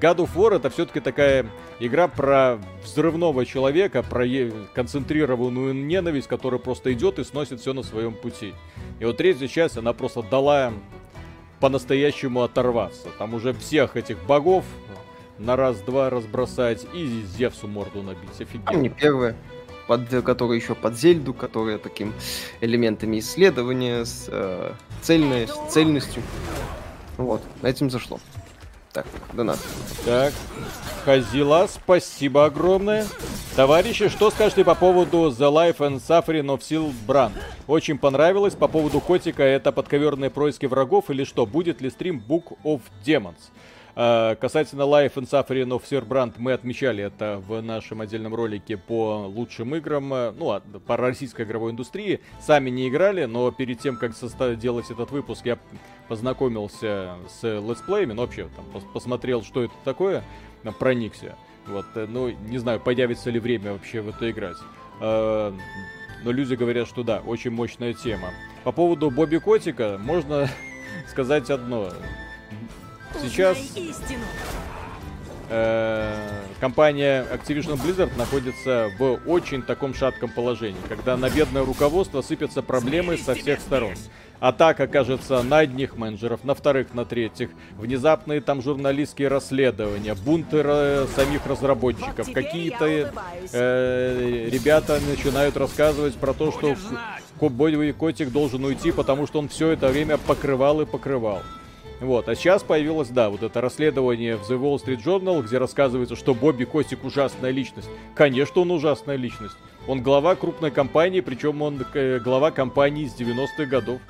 God 0.00 0.16
of 0.16 0.30
War 0.34 0.56
это 0.56 0.68
все-таки 0.68 1.00
такая 1.00 1.46
игра 1.78 2.08
про 2.08 2.58
взрывного 2.82 3.46
человека, 3.46 4.02
про 4.02 4.24
е- 4.26 4.52
концентрированную 4.74 5.74
ненависть, 5.74 6.26
которая 6.26 6.60
просто 6.60 6.92
идет 6.92 7.18
и 7.18 7.24
сносит 7.24 7.60
все 7.60 7.72
на 7.72 7.82
своем 7.82 8.14
пути. 8.14 8.54
И 8.98 9.04
вот 9.04 9.16
третья 9.16 9.46
часть, 9.46 9.76
она 9.76 9.92
просто 9.92 10.22
дала 10.22 10.72
по-настоящему 11.60 12.42
оторваться. 12.42 13.08
Там 13.18 13.34
уже 13.34 13.52
всех 13.54 13.96
этих 13.96 14.18
богов 14.24 14.64
на 15.38 15.56
раз-два 15.56 16.10
разбросать 16.10 16.84
и 16.92 17.22
Зевсу 17.22 17.68
морду 17.68 18.02
набить. 18.02 18.28
А 18.66 18.72
мне 18.72 18.88
Офигенно. 18.88 18.90
первая. 18.90 19.36
Под, 19.86 20.08
которая 20.24 20.58
еще 20.58 20.74
под 20.74 20.96
Зельду, 20.96 21.34
которая 21.34 21.78
таким 21.78 22.14
элементами 22.60 23.18
исследования, 23.18 24.04
с 24.04 24.26
э, 24.28 24.72
цельной, 25.02 25.48
цельностью. 25.68 26.22
Вот, 27.16 27.42
этим 27.62 27.90
зашло. 27.90 28.18
Так, 28.92 29.06
донат. 29.32 29.58
Так, 30.04 30.32
Хазила, 31.04 31.66
спасибо 31.68 32.44
огромное. 32.44 33.04
Товарищи, 33.56 34.08
что 34.08 34.30
скажете 34.30 34.64
по 34.64 34.74
поводу 34.74 35.30
The 35.30 35.52
Life 35.52 35.78
and 35.78 36.00
Suffering 36.00 36.46
of 36.46 36.60
Seal 36.60 36.92
Brand? 37.06 37.32
Очень 37.66 37.98
понравилось. 37.98 38.54
По 38.54 38.68
поводу 38.68 39.00
котика, 39.00 39.42
это 39.42 39.72
подковерные 39.72 40.30
происки 40.30 40.66
врагов 40.66 41.10
или 41.10 41.24
что? 41.24 41.44
Будет 41.44 41.80
ли 41.80 41.90
стрим 41.90 42.22
Book 42.26 42.56
of 42.64 42.82
Demons? 43.04 43.34
А, 43.96 44.34
касательно 44.34 44.82
Life 44.82 45.14
and 45.14 45.28
Suffering 45.28 45.68
of 45.68 46.08
Brand, 46.08 46.34
мы 46.38 46.52
отмечали 46.52 47.04
это 47.04 47.42
в 47.46 47.60
нашем 47.60 48.00
отдельном 48.00 48.34
ролике 48.34 48.76
по 48.76 49.26
лучшим 49.26 49.74
играм, 49.76 50.12
э, 50.12 50.32
ну, 50.32 50.60
по 50.86 50.96
российской 50.96 51.42
игровой 51.42 51.70
индустрии. 51.70 52.20
Сами 52.40 52.70
не 52.70 52.88
играли, 52.88 53.24
но 53.26 53.50
перед 53.52 53.78
тем, 53.78 53.96
как 53.96 54.16
состав... 54.16 54.58
делать 54.58 54.90
этот 54.90 55.10
выпуск, 55.12 55.46
я 55.46 55.58
познакомился 56.08 57.14
с 57.28 57.42
летсплеями, 57.44 58.14
ну, 58.14 58.22
вообще, 58.22 58.48
там, 58.56 58.64
пос 58.72 58.82
посмотрел, 58.92 59.42
что 59.42 59.62
это 59.62 59.74
такое, 59.84 60.24
проникся. 60.78 61.36
Вот, 61.66 61.86
э, 61.94 62.06
ну, 62.08 62.30
не 62.30 62.58
знаю, 62.58 62.80
появится 62.80 63.30
ли 63.30 63.38
время 63.38 63.72
вообще 63.72 64.00
в 64.00 64.08
это 64.08 64.28
играть. 64.28 64.56
А, 65.00 65.54
но 66.24 66.32
люди 66.32 66.54
говорят, 66.54 66.88
что 66.88 67.04
да, 67.04 67.22
очень 67.24 67.52
мощная 67.52 67.92
тема. 67.92 68.30
По 68.64 68.72
поводу 68.72 69.10
Бобби 69.10 69.36
Котика 69.36 69.98
можно 70.02 70.48
сказать 71.08 71.48
одно. 71.50 71.90
Сейчас 73.22 73.58
э, 75.48 76.42
компания 76.60 77.26
Activision 77.32 77.80
Blizzard 77.80 78.16
находится 78.16 78.90
в 78.98 79.20
очень 79.26 79.62
таком 79.62 79.94
шатком 79.94 80.30
положении, 80.30 80.80
когда 80.88 81.16
на 81.16 81.30
бедное 81.30 81.64
руководство 81.64 82.22
сыпятся 82.22 82.62
проблемы 82.62 83.16
со 83.16 83.34
всех 83.34 83.60
сторон. 83.60 83.94
Атака, 84.40 84.86
кажется, 84.86 85.42
на 85.42 85.58
одних 85.58 85.96
менеджеров, 85.96 86.44
на 86.44 86.54
вторых, 86.54 86.92
на 86.92 87.04
третьих. 87.04 87.50
Внезапные 87.78 88.40
там 88.40 88.60
журналистские 88.62 89.28
расследования, 89.28 90.14
бунты 90.14 90.60
э, 90.62 91.06
самих 91.14 91.46
разработчиков. 91.46 92.30
Какие-то 92.32 93.10
э, 93.52 94.48
ребята 94.50 95.00
начинают 95.08 95.56
рассказывать 95.56 96.14
про 96.16 96.34
то, 96.34 96.52
что 96.52 96.76
Боевой 97.40 97.92
котик 97.92 98.30
должен 98.32 98.64
уйти, 98.64 98.90
потому 98.90 99.26
что 99.26 99.38
он 99.38 99.48
все 99.48 99.70
это 99.70 99.88
время 99.88 100.16
покрывал 100.18 100.80
и 100.80 100.86
покрывал. 100.86 101.42
Вот, 102.00 102.28
а 102.28 102.34
сейчас 102.34 102.62
появилось, 102.62 103.08
да, 103.08 103.30
вот 103.30 103.42
это 103.42 103.60
расследование 103.60 104.36
в 104.36 104.50
The 104.50 104.58
Wall 104.58 104.82
Street 104.84 105.02
Journal, 105.02 105.42
где 105.42 105.58
рассказывается, 105.58 106.16
что 106.16 106.34
Бобби 106.34 106.64
Костик 106.64 107.04
ужасная 107.04 107.50
личность. 107.50 107.88
Конечно, 108.14 108.62
он 108.62 108.72
ужасная 108.72 109.16
личность. 109.16 109.56
Он 109.86 110.02
глава 110.02 110.34
крупной 110.34 110.70
компании, 110.70 111.20
причем 111.20 111.62
он 111.62 111.84
э, 111.94 112.18
глава 112.18 112.50
компании 112.50 113.04
из 113.04 113.14
90-х 113.14 113.66
годов. 113.66 114.00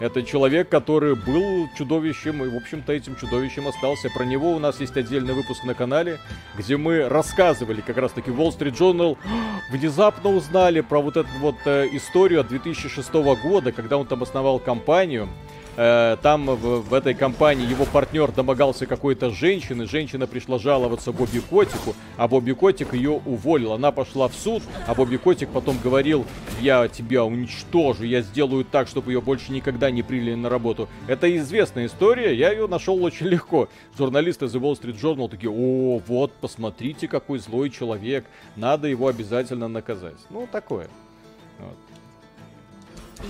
Это 0.00 0.24
человек, 0.24 0.68
который 0.68 1.14
был 1.14 1.68
чудовищем 1.76 2.42
и, 2.42 2.48
в 2.48 2.56
общем-то, 2.56 2.92
этим 2.92 3.14
чудовищем 3.14 3.68
остался. 3.68 4.10
Про 4.10 4.24
него 4.24 4.52
у 4.52 4.58
нас 4.58 4.80
есть 4.80 4.96
отдельный 4.96 5.34
выпуск 5.34 5.64
на 5.64 5.74
канале, 5.74 6.18
где 6.58 6.76
мы 6.76 7.08
рассказывали 7.08 7.80
как 7.80 7.96
раз-таки 7.98 8.30
Wall 8.30 8.56
Street 8.56 8.76
Journal 8.76 9.16
внезапно 9.70 10.30
узнали 10.30 10.80
про 10.80 11.00
вот 11.00 11.16
эту 11.16 11.28
вот 11.40 11.56
э, 11.66 11.88
историю 11.92 12.40
от 12.40 12.48
2006 12.48 13.12
года, 13.12 13.70
когда 13.70 13.96
он 13.96 14.06
там 14.06 14.22
основал 14.22 14.58
компанию. 14.58 15.28
Э, 15.76 16.16
там 16.22 16.46
в, 16.46 16.82
в 16.82 16.94
этой 16.94 17.14
компании 17.14 17.68
его 17.68 17.84
партнер 17.84 18.30
домогался 18.30 18.86
какой-то 18.86 19.30
женщины, 19.30 19.86
женщина 19.86 20.26
пришла 20.26 20.58
жаловаться 20.58 21.12
Бобби 21.12 21.40
Котику, 21.40 21.94
а 22.16 22.28
Бобби 22.28 22.52
Котик 22.52 22.94
ее 22.94 23.20
уволил. 23.24 23.72
Она 23.72 23.90
пошла 23.90 24.28
в 24.28 24.34
суд, 24.34 24.62
а 24.86 24.94
Бобби 24.94 25.16
Котик 25.16 25.48
потом 25.50 25.78
говорил, 25.82 26.26
я 26.60 26.86
тебя 26.88 27.24
уничтожу, 27.24 28.04
я 28.04 28.22
сделаю 28.22 28.64
так, 28.64 28.86
чтобы 28.86 29.12
ее 29.12 29.20
больше 29.20 29.52
никогда 29.52 29.90
не 29.90 30.02
приняли 30.02 30.34
на 30.34 30.48
работу. 30.48 30.88
Это 31.08 31.34
известная 31.36 31.86
история, 31.86 32.34
я 32.34 32.52
ее 32.52 32.68
нашел 32.68 33.02
очень 33.02 33.26
легко. 33.26 33.68
Журналисты 33.98 34.46
The 34.46 34.60
Wall 34.60 34.80
Street 34.80 35.00
Journal 35.00 35.28
такие, 35.28 35.50
о, 35.50 36.00
вот, 36.06 36.32
посмотрите, 36.34 37.08
какой 37.08 37.38
злой 37.38 37.70
человек, 37.70 38.24
надо 38.54 38.86
его 38.86 39.08
обязательно 39.08 39.66
наказать. 39.66 40.18
Ну, 40.30 40.48
такое. 40.50 40.88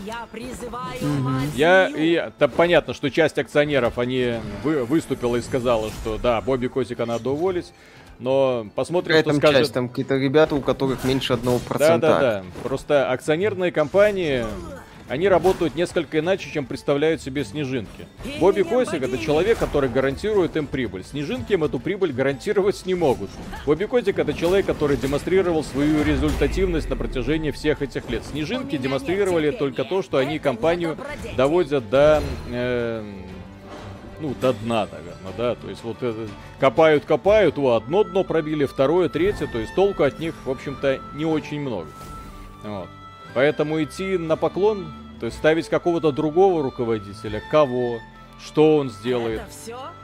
Я 0.05 0.27
призываю 0.31 0.99
Я, 1.55 1.89
и, 1.89 2.13
это 2.13 2.49
понятно, 2.49 2.95
что 2.95 3.11
часть 3.11 3.39
акционеров, 3.39 3.99
они 3.99 4.35
вы, 4.63 4.85
выступила 4.85 5.37
и 5.37 5.41
сказала, 5.41 5.91
что 5.91 6.19
да, 6.19 6.41
Бобби 6.41 6.67
Котика 6.67 7.07
надо 7.07 7.31
уволить. 7.31 7.73
Но 8.19 8.67
посмотрим, 8.75 9.17
Какая 9.17 9.23
что 9.23 9.31
там 9.31 9.39
скажет... 9.39 9.59
часть, 9.59 9.75
там 9.75 9.89
какие-то 9.89 10.17
ребята, 10.17 10.55
у 10.55 10.61
которых 10.61 11.05
меньше 11.05 11.33
одного 11.33 11.59
процента. 11.59 12.09
Да-да-да, 12.09 12.45
просто 12.63 13.11
акционерные 13.11 13.73
компании 13.73 14.45
они 15.09 15.29
работают 15.29 15.75
несколько 15.75 16.19
иначе, 16.19 16.51
чем 16.51 16.65
представляют 16.65 17.21
себе 17.21 17.45
снежинки. 17.45 18.07
Бобби 18.41 18.63
Котик 18.63 19.03
это 19.03 19.19
человек, 19.19 19.59
который 19.59 19.91
гарантирует 19.91 20.57
им 20.57 20.67
прибыль. 20.67 21.05
Снежинки 21.05 21.53
им 21.53 21.65
эту 21.65 21.79
прибыль 21.79 22.13
гарантировать 22.13 22.87
не 22.87 22.95
могут. 22.95 23.31
Бобби 23.67 23.85
Котик 23.85 24.19
это 24.19 24.33
человек, 24.33 24.67
который 24.67 24.97
демонстрировал 24.97 25.63
свою 25.63 26.03
результативность 26.03 26.89
на 26.89 26.97
протяжении 26.97 27.51
всех 27.51 27.83
этих 27.83 28.09
лет. 28.09 28.25
Снежинки 28.25 28.77
демонстрировали 28.79 29.51
только 29.51 29.85
то, 29.85 30.03
что 30.03 30.19
они 30.19 30.39
компанию 30.39 30.97
доводят 31.37 31.89
до... 31.91 32.23
Э, 32.51 33.05
ну, 34.21 34.35
до 34.41 34.53
дна, 34.53 34.89
наверное, 34.91 35.33
да, 35.37 35.55
то 35.57 35.69
есть 35.69 35.83
вот 35.83 36.03
это, 36.03 36.29
копают, 36.61 37.05
копают, 37.05 37.59
о, 37.59 37.75
одно 37.75 38.05
дно 38.05 38.23
пробили, 38.23 38.65
второе, 38.65 39.09
третье, 39.09 39.49
то 39.49 39.59
есть 39.59 39.75
толку 39.75 40.05
от 40.05 40.21
них, 40.21 40.35
в 40.45 40.51
общем-то, 40.51 41.01
не 41.15 41.25
очень 41.25 41.61
много. 41.61 41.89
Вот. 42.63 42.89
Поэтому 43.35 43.83
идти 43.83 44.17
на 44.17 44.37
поклон, 44.37 44.93
то 45.19 45.27
есть 45.27 45.39
ставить 45.39 45.69
какого-то 45.69 46.13
другого 46.13 46.63
руководителя, 46.63 47.43
кого, 47.51 47.99
что 48.43 48.77
он 48.77 48.91
сделает. 48.91 49.43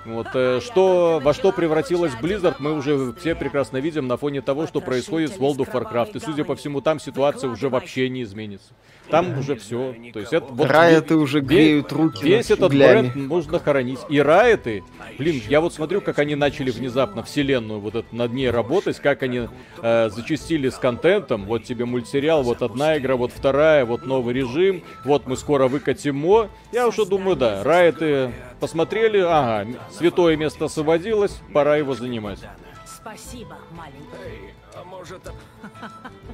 Вот 0.05 0.28
э, 0.35 0.61
что, 0.61 1.20
во 1.22 1.35
что 1.35 1.53
превратилась 1.53 2.12
Blizzard, 2.20 2.57
мы 2.59 2.72
уже 2.72 3.12
все 3.14 3.35
прекрасно 3.35 3.78
видим 3.78 4.07
на 4.09 4.16
фоне 4.16 4.41
того, 4.41 4.66
что 4.66 4.81
происходит 4.81 5.33
с 5.33 5.39
World 5.39 5.59
of 5.59 5.72
Warcraft. 5.72 6.16
И 6.16 6.20
судя 6.20 6.45
по 6.45 6.57
всему, 6.57 6.81
там 6.81 6.99
ситуация 6.99 7.51
уже 7.51 7.68
вообще 7.68 8.09
не 8.09 8.22
изменится. 8.22 8.72
Там 9.11 9.39
уже 9.39 9.57
все. 9.57 9.95
То 10.12 10.20
есть 10.20 10.33
это 10.33 10.47
вот 10.51 10.70
Райоты 10.70 11.16
уже 11.16 11.41
греют 11.41 11.93
руки. 11.93 12.24
Весь 12.24 12.51
этот 12.51 12.70
бренд 12.70 13.14
можно 13.16 13.59
хоронить. 13.59 13.99
И 14.09 14.20
Райоты, 14.20 14.85
блин, 15.18 15.43
я 15.49 15.61
вот 15.61 15.74
смотрю, 15.74 16.01
как 16.01 16.18
они 16.18 16.37
начали 16.37 16.70
внезапно 16.70 17.22
вселенную 17.22 17.81
вот 17.81 17.97
это 17.97 18.14
над 18.14 18.33
ней 18.33 18.51
работать, 18.51 18.99
как 18.99 19.22
они 19.22 19.49
э, 19.83 20.11
зачастили 20.11 20.68
с 20.68 20.76
контентом. 20.76 21.45
Вот 21.47 21.64
тебе 21.64 21.85
мультсериал, 21.85 22.43
вот 22.43 22.62
одна 22.62 22.97
игра, 22.99 23.16
вот 23.16 23.33
вторая, 23.33 23.85
вот 23.85 24.07
новый 24.07 24.35
режим, 24.35 24.83
вот 25.05 25.26
мы 25.26 25.37
скоро 25.37 25.66
выкатим 25.68 26.16
мо. 26.16 26.49
Я 26.72 26.87
уже 26.87 27.05
думаю, 27.05 27.37
да, 27.37 27.64
Райоты 27.64 28.20
посмотрели, 28.61 29.18
ага, 29.18 29.66
святое 29.91 30.37
место 30.37 30.66
освободилось, 30.66 31.41
пора 31.53 31.77
его 31.77 31.95
занимать. 31.95 32.41
Спасибо, 32.85 33.59
маленький. 33.73 34.55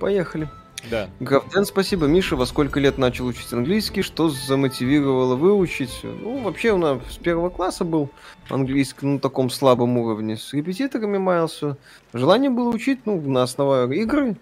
Поехали. 0.01 0.49
Да. 0.91 1.09
Графден, 1.21 1.65
спасибо. 1.65 2.07
Миша, 2.07 2.37
во 2.37 2.47
сколько 2.47 2.79
лет 2.79 2.99
начал 2.99 3.27
учить 3.27 3.53
английский? 3.53 4.03
Что 4.03 4.29
замотивировало 4.29 5.35
выучить? 5.35 6.01
Ну, 6.03 6.43
вообще, 6.43 6.73
у 6.73 6.77
нас 6.77 6.99
с 7.11 7.17
первого 7.17 7.51
класса 7.51 7.85
был 7.85 8.11
английский 8.49 9.07
на 9.07 9.19
таком 9.19 9.51
слабом 9.51 9.99
уровне. 9.99 10.37
С 10.37 10.53
репетиторами 10.53 11.19
маялся. 11.19 11.77
Желание 12.13 12.51
было 12.51 12.69
учить, 12.69 13.01
ну, 13.05 13.21
на 13.21 13.43
основе 13.43 14.01
игры. 14.01 14.37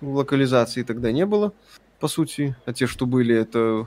Локализации 0.00 0.82
тогда 0.82 1.12
не 1.12 1.26
было, 1.26 1.52
по 1.98 2.08
сути. 2.08 2.56
А 2.64 2.72
те, 2.72 2.86
что 2.86 3.04
были, 3.04 3.34
это 3.34 3.86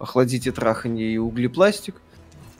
охладите 0.00 0.50
траханье 0.50 1.08
и 1.12 1.18
углепластик. 1.18 2.00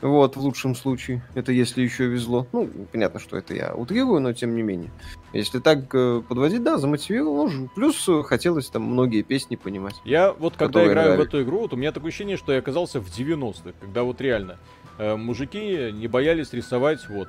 Вот, 0.02 0.36
в 0.36 0.40
лучшем 0.40 0.74
случае. 0.74 1.22
Это 1.34 1.52
если 1.52 1.80
еще 1.80 2.06
везло. 2.06 2.48
Ну, 2.52 2.68
понятно, 2.90 3.20
что 3.20 3.36
это 3.36 3.54
я 3.54 3.72
утрирую, 3.72 4.20
но 4.20 4.32
тем 4.32 4.56
не 4.56 4.62
менее. 4.62 4.90
Если 5.32 5.60
так 5.60 5.94
э, 5.94 6.22
подводить, 6.28 6.64
да, 6.64 6.76
замотивировал. 6.76 7.48
Ну, 7.48 7.68
плюс 7.74 8.08
э, 8.08 8.22
хотелось 8.24 8.68
там 8.68 8.82
многие 8.82 9.22
песни 9.22 9.54
понимать. 9.54 9.94
Я 10.04 10.32
вот 10.32 10.56
когда 10.56 10.84
играю 10.84 11.10
нравились. 11.10 11.24
в 11.24 11.28
эту 11.28 11.42
игру, 11.44 11.60
вот 11.60 11.72
у 11.72 11.76
меня 11.76 11.92
такое 11.92 12.08
ощущение, 12.08 12.36
что 12.36 12.52
я 12.52 12.58
оказался 12.58 13.00
в 13.00 13.06
90-х, 13.06 13.74
когда 13.80 14.02
вот 14.02 14.20
реально 14.20 14.58
э, 14.98 15.14
мужики 15.14 15.92
не 15.92 16.08
боялись 16.08 16.52
рисовать 16.52 17.08
вот 17.08 17.28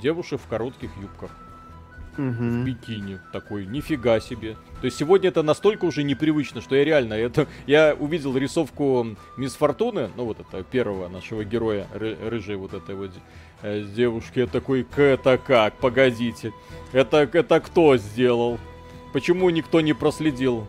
девушек 0.00 0.40
в 0.40 0.48
коротких 0.48 0.90
юбках 1.00 1.30
угу. 2.18 2.32
в 2.32 2.64
бикини. 2.64 3.18
Такой, 3.32 3.66
нифига 3.66 4.20
себе. 4.20 4.56
То 4.80 4.86
есть 4.86 4.96
сегодня 4.96 5.28
это 5.28 5.42
настолько 5.42 5.84
уже 5.84 6.02
непривычно, 6.02 6.60
что 6.60 6.76
я 6.76 6.84
реально 6.84 7.14
это... 7.14 7.46
Я 7.66 7.96
увидел 7.98 8.36
рисовку 8.36 9.16
Мисс 9.36 9.54
Фортуны, 9.54 10.10
ну 10.16 10.24
вот 10.24 10.38
это 10.40 10.62
первого 10.62 11.08
нашего 11.08 11.44
героя, 11.44 11.86
ры, 11.94 12.16
рыжей 12.28 12.56
вот 12.56 12.74
этой 12.74 12.94
вот 12.94 13.10
э, 13.62 13.82
девушки. 13.82 14.40
Я 14.40 14.46
такой, 14.46 14.86
это 14.96 15.38
как? 15.38 15.74
Погодите. 15.78 16.52
Это, 16.92 17.28
это 17.32 17.60
кто 17.60 17.96
сделал? 17.96 18.58
Почему 19.12 19.48
никто 19.50 19.80
не 19.80 19.92
проследил? 19.92 20.66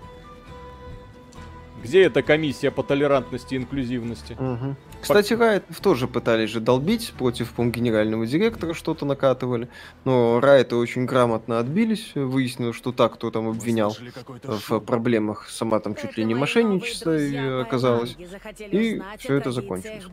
Где 1.84 2.04
эта 2.04 2.22
комиссия 2.22 2.72
по 2.72 2.84
толерантности 2.84 3.56
и 3.56 3.58
инклюзивности? 3.58 4.34
Угу. 4.34 4.76
Кстати, 5.08 5.34
Riot 5.34 5.64
тоже 5.82 6.08
пытались 6.08 6.49
же 6.49 6.60
долбить 6.60 7.14
против, 7.18 7.51
по 7.53 7.64
генерального 7.64 8.28
директора 8.28 8.74
что-то 8.74 9.05
накатывали. 9.05 9.70
Но 10.03 10.39
Riot 10.39 10.76
очень 10.76 11.05
грамотно 11.05 11.60
отбились. 11.60 12.12
Выяснилось, 12.14 12.76
что 12.76 12.91
так, 12.91 13.14
кто 13.14 13.32
там 13.32 13.47
обвинял 13.47 13.95
в 14.43 14.80
проблемах, 14.80 15.49
сама 15.49 15.80
там 15.80 15.95
чуть 15.95 16.18
ли 16.18 16.26
не 16.26 16.36
мошенничество 16.36 17.18
и 17.18 17.38
оказалось. 17.38 18.18
И 18.60 19.01
всё 19.20 19.36
это 19.36 19.51
закончилось. 19.51 20.03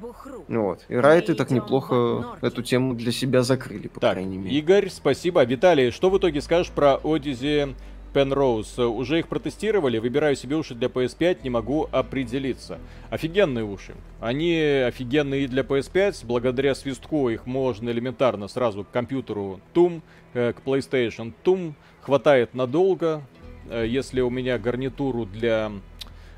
Вот. 0.47 0.84
И 0.88 0.95
Райты 0.95 1.34
так 1.34 1.51
неплохо 1.51 2.38
эту 2.40 2.62
тему 2.62 2.95
для 2.95 3.11
себя 3.11 3.42
закрыли, 3.42 3.88
по 3.88 3.99
Так, 3.99 4.12
крайней 4.12 4.38
мере. 4.38 4.57
Игорь, 4.57 4.90
спасибо. 4.90 5.42
Виталий, 5.45 5.90
что 5.90 6.09
в 6.09 6.18
итоге 6.18 6.40
скажешь 6.40 6.70
про 6.70 7.01
Odyssey 7.03 7.74
Penrose? 8.14 8.86
Уже 8.86 9.18
их 9.18 9.28
протестировали, 9.28 9.98
выбираю 9.98 10.36
себе 10.36 10.56
уши 10.56 10.74
для 10.74 10.88
PS5, 10.88 11.38
не 11.42 11.50
могу 11.50 11.88
определиться. 11.90 12.78
Офигенные 13.10 13.64
уши. 13.64 13.94
Они 14.20 14.56
офигенные 14.56 15.44
и 15.44 15.46
для 15.46 15.62
PS5, 15.62 16.24
благодаря 16.24 16.74
свистку 16.74 17.28
их 17.28 17.46
можно 17.46 17.90
элементарно 17.90 18.48
сразу 18.48 18.84
к 18.84 18.90
компьютеру 18.90 19.60
тум, 19.72 20.02
э, 20.32 20.52
к 20.52 20.66
PlayStation 20.66 21.32
тум, 21.42 21.74
хватает 22.00 22.54
надолго. 22.54 23.22
Э, 23.68 23.84
Если 23.86 24.20
у 24.20 24.30
меня 24.30 24.58
гарнитуру 24.58 25.26
для 25.26 25.72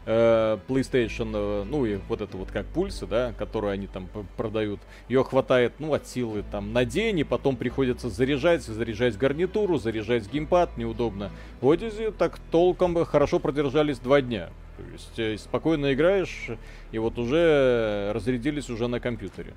э, 0.07 0.59
PlayStation, 0.69 1.33
э, 1.35 1.65
ну 1.69 1.85
и 1.85 1.97
вот 2.09 2.21
это 2.21 2.37
вот 2.37 2.51
как 2.51 2.65
пульсы, 2.67 3.07
да, 3.07 3.33
которые 3.37 3.73
они 3.73 3.87
там 3.87 4.09
продают, 4.37 4.81
ее 5.09 5.25
хватает, 5.25 5.75
ну, 5.79 5.93
от 5.93 6.07
силы 6.07 6.45
там 6.51 6.73
на 6.73 6.85
день, 6.85 7.19
и 7.19 7.25
потом 7.25 7.57
приходится 7.57 8.09
заряжать, 8.09 8.63
заряжать 8.63 9.19
гарнитуру, 9.19 9.79
заряжать 9.79 10.31
геймпад, 10.33 10.77
неудобно. 10.79 11.31
В 11.61 11.67
Odyssey 11.67 12.13
так 12.17 12.39
толком 12.51 13.05
хорошо 13.05 13.39
продержались 13.41 13.99
два 13.99 14.21
дня. 14.23 14.51
То 14.77 14.83
есть 14.93 15.19
э, 15.19 15.37
спокойно 15.39 15.93
играешь, 15.93 16.51
и 16.93 16.99
вот 16.99 17.19
уже 17.19 18.13
разрядились 18.15 18.71
уже 18.71 18.89
на 18.89 19.01
компьютере. 19.01 19.55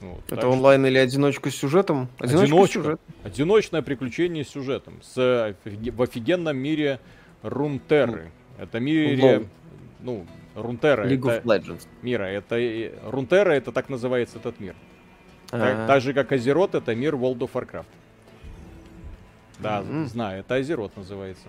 Вот, 0.00 0.20
Это 0.26 0.40
что- 0.40 0.50
онлайн 0.50 0.84
или 0.86 0.98
одиночка 0.98 1.48
с 1.50 1.54
сюжетом? 1.54 2.08
Одиночка, 2.18 2.44
Одиночка. 2.46 2.74
сюжетом. 2.74 3.00
Одиночное 3.22 3.82
приключение 3.82 4.44
с 4.44 4.48
сюжетом. 4.48 4.94
С, 5.02 5.54
в 5.64 6.02
офигенном 6.02 6.56
мире 6.56 6.98
Рунтерры. 7.42 8.32
Это 8.58 8.80
мире... 8.80 9.36
Лол. 9.38 9.46
Ну, 10.02 10.26
Рунтерра 10.54 11.06
League 11.06 11.28
это... 11.30 11.38
of 11.38 11.44
Legends. 11.44 11.86
Мира. 12.02 12.24
Это... 12.24 12.56
Рунтерра 13.10 13.52
это 13.52 13.72
так 13.72 13.88
называется 13.88 14.38
этот 14.38 14.58
мир. 14.60 14.74
Так, 15.48 15.60
А, 15.62 15.86
так 15.86 16.00
же 16.02 16.12
как 16.14 16.32
Азерот 16.32 16.74
это 16.74 16.94
мир 16.94 17.14
World 17.14 17.38
of 17.38 17.50
Warcraft. 17.52 17.86
Да, 19.58 19.80
Мгм. 19.82 20.06
знаю, 20.06 20.40
это 20.40 20.56
Азерот 20.56 20.96
называется. 20.96 21.46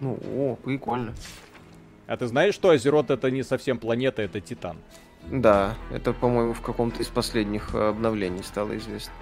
Ну, 0.00 0.18
о, 0.34 0.56
прикольно. 0.56 1.14
А 2.06 2.16
ты 2.16 2.26
знаешь, 2.26 2.54
что 2.54 2.70
Азерот 2.70 3.10
это 3.10 3.30
не 3.30 3.42
совсем 3.42 3.78
планета, 3.78 4.22
это 4.22 4.40
Титан? 4.40 4.76
Да, 5.30 5.74
это, 5.90 6.12
по-моему, 6.12 6.52
в 6.52 6.60
каком-то 6.60 7.02
из 7.02 7.08
последних 7.08 7.74
э, 7.74 7.88
обновлений 7.88 8.42
стало 8.42 8.76
известно. 8.76 9.12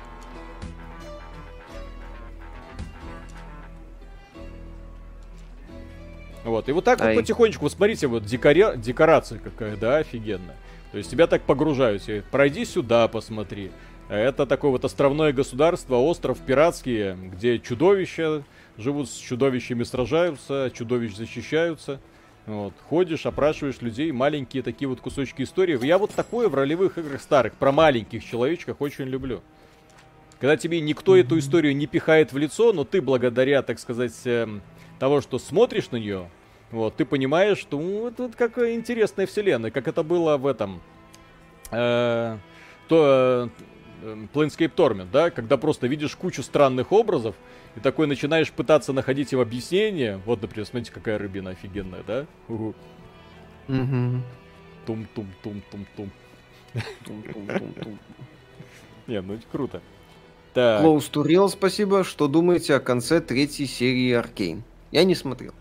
Вот, 6.45 6.69
и 6.69 6.73
вот 6.73 6.85
так 6.85 7.01
Ай. 7.01 7.15
вот 7.15 7.23
потихонечку, 7.23 7.63
вот 7.65 7.73
смотрите, 7.73 8.07
вот 8.07 8.25
декоре- 8.25 8.77
декорация 8.77 9.39
какая, 9.39 9.77
да, 9.77 9.99
офигенная. 9.99 10.57
То 10.93 10.99
есть 10.99 11.11
тебя 11.11 11.27
так 11.27 11.43
погружают, 11.43 12.03
пройди 12.31 12.65
сюда, 12.65 13.09
посмотри. 13.09 13.73
Это 14.09 14.47
такое 14.47 14.71
вот 14.71 14.85
островное 14.85 15.33
государство, 15.33 15.97
остров 15.97 16.39
пиратский, 16.39 17.15
где 17.15 17.59
чудовища 17.59 18.45
живут 18.77 19.09
с 19.09 19.17
чудовищами, 19.17 19.83
сражаются, 19.83 20.71
чудовищ 20.75 21.17
защищаются. 21.17 22.01
Вот, 22.47 22.75
ходишь, 22.91 23.25
опрашиваешь 23.25 23.81
людей, 23.81 24.13
маленькие 24.13 24.63
такие 24.63 24.87
вот 24.87 25.01
кусочки 25.01 25.43
истории. 25.43 25.83
Я 25.85 25.97
вот 25.97 26.11
такое 26.11 26.51
в 26.51 26.55
ролевых 26.55 26.99
играх 26.99 27.23
старых, 27.23 27.55
про 27.55 27.73
маленьких 27.73 28.23
человечках 28.23 28.83
очень 28.83 29.07
люблю. 29.07 29.43
Когда 30.39 30.59
тебе 30.59 30.81
никто 30.83 31.17
эту 31.17 31.39
историю 31.39 31.75
не 31.75 31.87
пихает 31.87 32.35
в 32.35 32.37
лицо, 32.37 32.75
но 32.75 32.85
ты 32.85 33.01
благодаря, 33.01 33.63
так 33.63 33.79
сказать, 33.79 34.13
эм, 34.27 34.61
того, 34.99 35.21
что 35.21 35.39
смотришь 35.39 35.91
на 35.91 35.97
нее, 35.97 36.29
вот, 36.71 36.97
ты 36.97 37.05
понимаешь, 37.05 37.59
что 37.59 37.79
ну, 37.79 38.09
это 38.09 38.25
вот 38.25 38.37
какая 38.37 38.75
интересная 38.75 39.27
вселенная, 39.27 39.71
как 39.71 39.89
это 39.89 40.03
было 40.03 40.37
в 40.37 40.47
этом, 40.47 40.81
э, 41.71 42.37
то, 42.89 43.51
э, 44.03 44.17
Planescape 44.33 44.75
Torment, 44.75 45.09
да, 45.11 45.31
когда 45.31 45.57
просто 45.57 45.87
видишь 45.87 46.15
кучу 46.15 46.43
странных 46.43 46.93
образов, 46.93 47.35
и 47.77 47.81
такой 47.81 48.07
начинаешь 48.07 48.53
пытаться 48.53 48.93
находить 48.93 49.33
им 49.33 49.41
объяснение. 49.41 50.21
Вот, 50.27 50.43
например, 50.43 50.67
смотрите, 50.67 50.93
какая 50.93 51.19
рыбина 51.19 51.51
офигенная, 51.51 52.03
да? 52.07 52.27
Угу. 52.49 52.75
Тум-тум-тум-тум-тум. 54.87 56.11
Тум-тум-тум-тум. 57.05 57.99
Не, 59.07 59.21
ну 59.21 59.35
это 59.35 59.45
круто. 59.51 59.81
Так, 60.53 60.83
Close 60.85 61.11
to 61.11 61.25
Real, 61.25 61.49
спасибо. 61.49 62.05
Что 62.05 62.29
думаете 62.29 62.75
о 62.75 62.81
конце 62.81 63.21
третьей 63.21 63.67
серии 63.67 64.13
Аркейн? 64.13 64.63
Я 64.95 65.03
не 65.05 65.17
смотрел. 65.17 65.53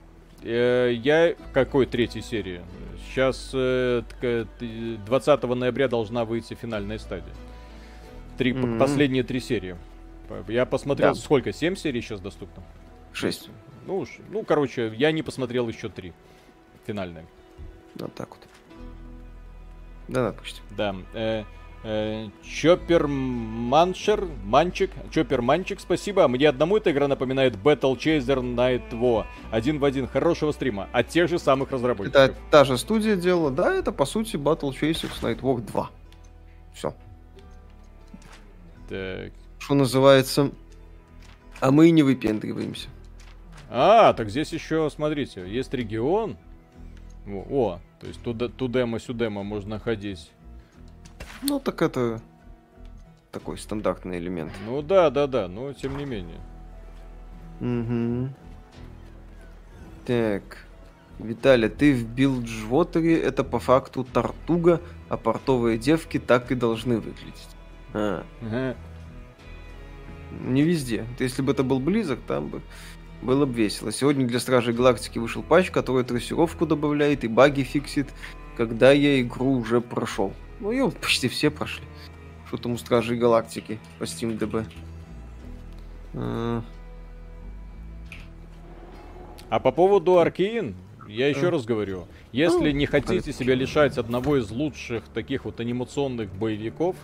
Э, 0.44 0.92
Я 0.94 1.36
какой 1.54 1.88
третьей 1.88 2.22
серии? 2.22 2.62
Сейчас 3.10 3.50
20 3.52 5.44
ноября 5.56 5.88
должна 5.88 6.24
выйти 6.24 6.54
финальная 6.54 7.00
стадия. 7.00 7.34
Три, 8.38 8.54
Мгм. 8.54 8.78
Последние 8.78 9.24
три 9.24 9.40
серии. 9.40 9.76
Я 10.48 10.66
посмотрел, 10.68 11.14
Да. 11.16 11.20
сколько? 11.20 11.52
Семь 11.52 11.76
серий 11.76 12.02
сейчас 12.02 12.20
доступно? 12.20 12.64
Шесть. 13.12 13.50
Ну, 13.88 13.98
уж- 13.98 14.20
ну, 14.30 14.44
короче, 14.44 14.94
я 14.96 15.12
не 15.12 15.24
посмотрел 15.24 15.68
еще 15.68 15.90
три. 15.90 16.14
Финальные. 16.86 17.26
Вот 17.96 18.14
так 18.14 18.30
вот. 18.30 18.40
Да, 20.08 20.30
допустим. 20.32 20.64
Да. 20.78 20.96
Э, 21.16 21.42
э, 21.42 21.44
Чоппер 21.84 23.08
Маншер, 23.08 24.26
Манчик, 24.46 24.92
Чоппер 25.12 25.42
Манчик, 25.42 25.82
спасибо. 25.82 26.30
Мне 26.30 26.48
одному 26.48 26.78
эта 26.78 26.92
игра 26.92 27.10
напоминает 27.10 27.56
Battle 27.56 27.98
Chaser 27.98 28.40
Night 28.40 28.90
War. 28.92 29.26
Один 29.52 29.80
в 29.80 29.86
один. 29.86 30.08
Хорошего 30.08 30.54
стрима. 30.54 30.88
От 30.94 31.10
тех 31.10 31.28
же 31.28 31.40
самых 31.40 31.72
разработчиков. 31.72 32.22
Это 32.22 32.36
та 32.50 32.64
же 32.64 32.78
студия 32.78 33.18
делала. 33.18 33.52
Да, 33.52 33.74
это 33.74 33.92
по 33.92 34.06
сути 34.06 34.38
Battle 34.38 34.72
Chasers 34.72 35.22
Nightwalk 35.22 35.62
2. 35.66 35.90
Все. 36.74 36.94
Так. 38.88 39.34
Что 39.60 39.74
называется. 39.74 40.52
А 41.60 41.72
мы 41.72 41.90
и 41.90 41.92
не 41.92 42.04
выпендриваемся. 42.04 42.88
А, 43.70 44.14
так 44.14 44.30
здесь 44.30 44.54
еще, 44.54 44.90
смотрите, 44.90 45.46
есть 45.50 45.74
регион. 45.74 46.38
О, 47.28 47.46
о, 47.50 47.80
то 48.00 48.08
есть 48.08 48.22
туда, 48.22 48.48
тудема, 48.48 49.00
сюдема 49.00 49.44
можно 49.44 49.80
ходить. 49.80 50.30
Ну, 51.42 51.60
так 51.60 51.82
это 51.82 52.22
такой 53.32 53.58
стандартный 53.58 54.20
элемент. 54.20 54.54
Ну 54.66 54.82
да, 54.82 55.10
да, 55.10 55.28
да, 55.28 55.48
но 55.48 55.74
тем 55.74 55.98
не 55.98 56.06
менее. 56.06 56.40
Угу. 57.60 58.30
Так. 60.06 60.44
Виталя, 61.20 61.70
ты 61.70 61.94
в 61.94 62.06
Билджвотере 62.06 63.20
это 63.20 63.44
по 63.44 63.60
факту 63.60 64.04
тартуга, 64.04 64.82
а 65.10 65.18
портовые 65.18 65.78
девки 65.78 66.20
так 66.20 66.52
и 66.52 66.56
должны 66.56 66.98
выглядеть. 66.98 67.50
А, 67.94 68.26
Ага. 68.42 68.76
не 70.42 70.64
везде. 70.64 71.06
Если 71.20 71.42
бы 71.42 71.52
это 71.52 71.64
был 71.64 71.80
близок, 71.80 72.20
там 72.28 72.48
бы 72.48 72.62
было 73.22 73.46
бы 73.46 73.54
весело. 73.54 73.92
Сегодня 73.92 74.28
для 74.28 74.40
Стражей 74.40 74.74
Галактики 74.74 75.20
вышел 75.20 75.44
патч, 75.44 75.72
который 75.72 76.04
трассировку 76.04 76.66
добавляет 76.66 77.24
и 77.24 77.28
баги 77.28 77.62
фиксит, 77.62 78.10
когда 78.58 78.92
я 78.92 79.22
игру 79.22 79.52
уже 79.52 79.82
прошел. 79.82 80.34
Ну, 80.64 80.72
ее 80.72 80.90
почти 80.90 81.28
все 81.28 81.52
прошли. 81.52 81.84
Что 82.48 82.56
там 82.56 82.72
у 82.72 82.78
Стражей 82.78 83.18
Галактики 83.18 83.80
по 84.00 84.04
SteamDB? 84.04 84.66
А, 86.14 86.64
А 89.50 89.60
по 89.60 89.72
поводу 89.74 90.20
Аркейн, 90.20 90.74
я 91.10 91.28
еще 91.28 91.50
А. 91.50 91.52
раз 91.52 91.66
говорю, 91.66 92.08
если 92.32 92.72
Ну, 92.72 92.78
не 92.78 92.86
хотите 92.86 93.34
себя 93.34 93.56
лишать 93.56 93.98
одного 93.98 94.38
из 94.38 94.50
лучших 94.52 95.04
таких 95.14 95.44
вот 95.44 95.60
анимационных 95.60 96.34
боевиков 96.34 96.96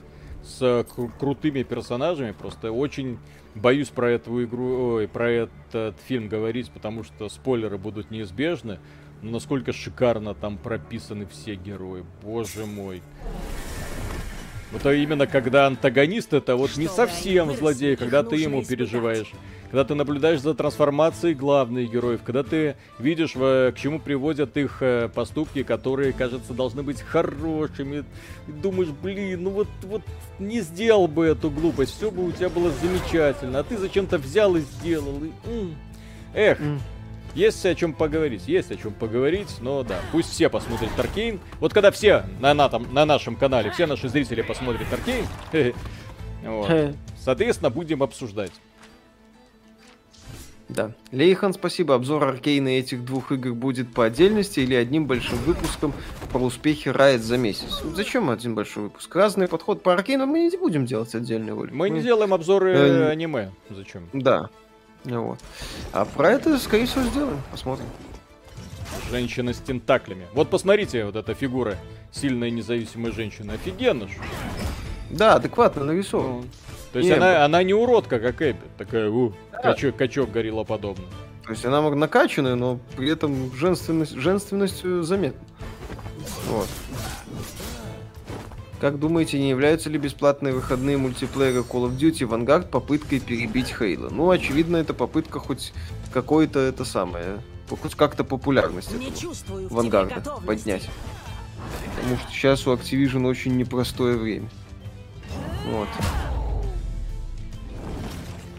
с 0.42 0.62
кру- 0.62 1.12
крутыми 1.20 1.64
персонажами, 1.64 2.32
просто 2.32 2.72
очень 2.72 3.18
боюсь 3.56 3.90
про 3.90 4.10
эту 4.12 4.42
игру, 4.46 4.94
ой, 4.94 5.08
про 5.10 5.30
этот 5.30 5.98
фильм 6.08 6.30
говорить, 6.30 6.72
потому 6.72 7.04
что 7.04 7.28
спойлеры 7.28 7.78
будут 7.78 8.10
неизбежны. 8.10 8.80
Насколько 9.22 9.74
шикарно 9.74 10.34
там 10.34 10.58
прописаны 10.58 11.26
все 11.26 11.56
герои, 11.56 12.06
боже 12.24 12.66
мой. 12.66 13.02
Вот 14.72 14.86
а 14.86 14.94
именно 14.94 15.26
когда 15.26 15.66
антагонист 15.68 16.32
это 16.34 16.56
вот 16.56 16.78
не 16.78 16.86
Что, 16.86 16.96
совсем 16.96 17.48
Райнер, 17.48 17.60
злодей, 17.60 17.96
когда 17.96 18.22
ты 18.24 18.36
ему 18.36 18.62
испытать. 18.62 18.78
переживаешь. 18.90 19.32
Когда 19.72 19.84
ты 19.84 19.94
наблюдаешь 19.96 20.42
за 20.42 20.54
трансформацией 20.54 21.34
главных 21.34 21.92
героев, 21.92 22.22
когда 22.24 22.44
ты 22.44 22.76
видишь, 23.00 23.36
в- 23.36 23.72
к 23.72 23.78
чему 23.78 24.00
приводят 24.00 24.58
их 24.58 24.78
э, 24.82 25.10
поступки, 25.14 25.64
которые, 25.64 26.14
кажется, 26.14 26.54
должны 26.54 26.82
быть 26.84 27.02
хорошими, 27.02 28.04
и 28.48 28.52
думаешь, 28.52 28.90
блин, 28.90 29.44
ну 29.44 29.50
вот, 29.52 29.68
вот 29.84 30.02
не 30.40 30.62
сделал 30.62 31.08
бы 31.08 31.26
эту 31.26 31.50
глупость, 31.52 31.96
все 31.98 32.10
бы 32.10 32.26
у 32.26 32.32
тебя 32.32 32.50
было 32.50 32.72
замечательно, 32.72 33.60
а 33.60 33.64
ты 33.64 33.76
зачем-то 33.78 34.18
взял 34.20 34.56
и 34.56 34.62
сделал. 34.62 35.24
и. 35.24 35.74
Эх. 36.34 36.60
Есть 37.40 37.66
о 37.66 37.74
чем 37.74 37.94
поговорить, 37.94 38.50
есть 38.50 38.70
о 38.70 38.76
чем 38.76 38.92
поговорить, 38.92 39.48
но 39.62 39.84
да, 39.84 40.02
пусть 40.12 40.30
все 40.30 40.50
посмотрят 40.50 40.92
Аркейн. 41.00 41.40
Вот 41.62 41.74
когда 41.74 41.90
все 41.90 42.26
на, 42.42 42.54
на, 42.54 42.68
там, 42.68 42.94
на 42.94 43.06
нашем 43.06 43.38
канале, 43.38 43.72
все 43.72 43.86
наши 43.86 44.10
зрители 44.10 44.42
посмотрят 44.42 44.92
Аркейн, 44.92 45.26
вот, 46.44 46.96
соответственно, 47.18 47.70
будем 47.70 48.04
обсуждать. 48.04 48.52
Да. 50.68 50.92
Лейхан, 51.14 51.54
спасибо. 51.54 51.96
Обзор 51.96 52.26
Аркейна 52.26 52.68
этих 52.68 53.06
двух 53.06 53.32
игр 53.32 53.54
будет 53.54 53.94
по 53.94 54.04
отдельности 54.04 54.60
или 54.60 54.76
одним 54.76 55.08
большим 55.08 55.38
выпуском 55.40 55.94
про 56.34 56.40
успехи 56.40 56.90
Riot 56.90 57.20
за 57.20 57.38
месяц. 57.38 57.82
Вот 57.86 57.96
зачем 57.96 58.30
один 58.30 58.54
большой 58.54 58.84
выпуск? 58.84 59.16
Разный 59.16 59.48
подход 59.48 59.82
по 59.82 59.94
Аркейну 59.94 60.26
мы 60.26 60.42
не 60.42 60.58
будем 60.58 60.86
делать 60.86 61.16
отдельный 61.16 61.54
ролик. 61.54 61.72
Мы 61.72 61.90
не 61.90 62.02
делаем 62.02 62.34
обзоры 62.34 62.74
Э, 62.74 63.10
аниме. 63.12 63.52
Зачем? 63.70 64.10
Да. 64.12 64.50
Вот. 65.06 65.40
А 65.92 66.06
про 66.06 66.32
это, 66.32 66.58
скорее 66.58 66.86
всего, 66.86 67.04
сделаем. 67.04 67.42
Посмотрим. 67.52 67.86
Женщина 69.10 69.54
с 69.54 69.58
тентаклями. 69.58 70.28
Вот 70.34 70.50
посмотрите, 70.50 71.06
вот 71.06 71.16
эта 71.16 71.34
фигура 71.34 71.78
сильная 72.12 72.50
независимая 72.50 73.12
женщина. 73.12 73.54
Офигенно 73.54 74.08
же. 74.08 74.16
Да, 75.10 75.36
адекватно 75.36 75.84
нарисован. 75.84 76.46
То 76.92 77.00
есть 77.00 77.10
Не, 77.10 77.16
она, 77.16 77.46
она 77.46 77.64
не 77.64 77.74
уродка, 77.74 78.20
как 78.20 78.42
Эбби. 78.42 78.60
Такая, 78.78 79.10
у, 79.10 79.34
качок, 79.52 79.96
качок 79.96 80.32
гориллоподобный. 80.32 81.06
То 81.46 81.52
есть 81.52 81.66
она 81.66 81.82
накачанная, 81.82 82.56
но 82.56 82.80
при 82.96 83.12
этом 83.12 83.54
женственность, 83.56 84.14
женственностью 84.14 85.04
заметна. 85.04 85.42
Вот. 86.48 86.68
Как 88.80 88.98
думаете, 88.98 89.38
не 89.40 89.50
являются 89.50 89.90
ли 89.90 89.98
бесплатные 89.98 90.54
выходные 90.54 90.98
мультиплееры 90.98 91.60
Call 91.60 91.90
of 91.90 91.98
Duty 91.98 92.28
Vanguard 92.28 92.70
попыткой 92.70 93.20
перебить 93.20 93.76
Хейла? 93.78 94.10
Ну, 94.10 94.30
очевидно, 94.30 94.78
это 94.78 94.94
попытка 94.94 95.40
хоть 95.40 95.74
какой-то 96.14 96.60
это 96.60 96.86
самое, 96.86 97.42
хоть 97.70 97.96
как-то 97.96 98.24
популярность 98.24 98.92
Не 98.98 99.08
этого 99.08 99.68
Вангарда 99.70 100.22
поднять. 100.46 100.90
Потому 101.98 102.18
что 102.18 102.32
сейчас 102.32 102.66
у 102.68 102.74
Activision 102.74 103.28
очень 103.28 103.58
непростое 103.58 104.16
время. 104.16 104.50
Вот. 105.68 105.90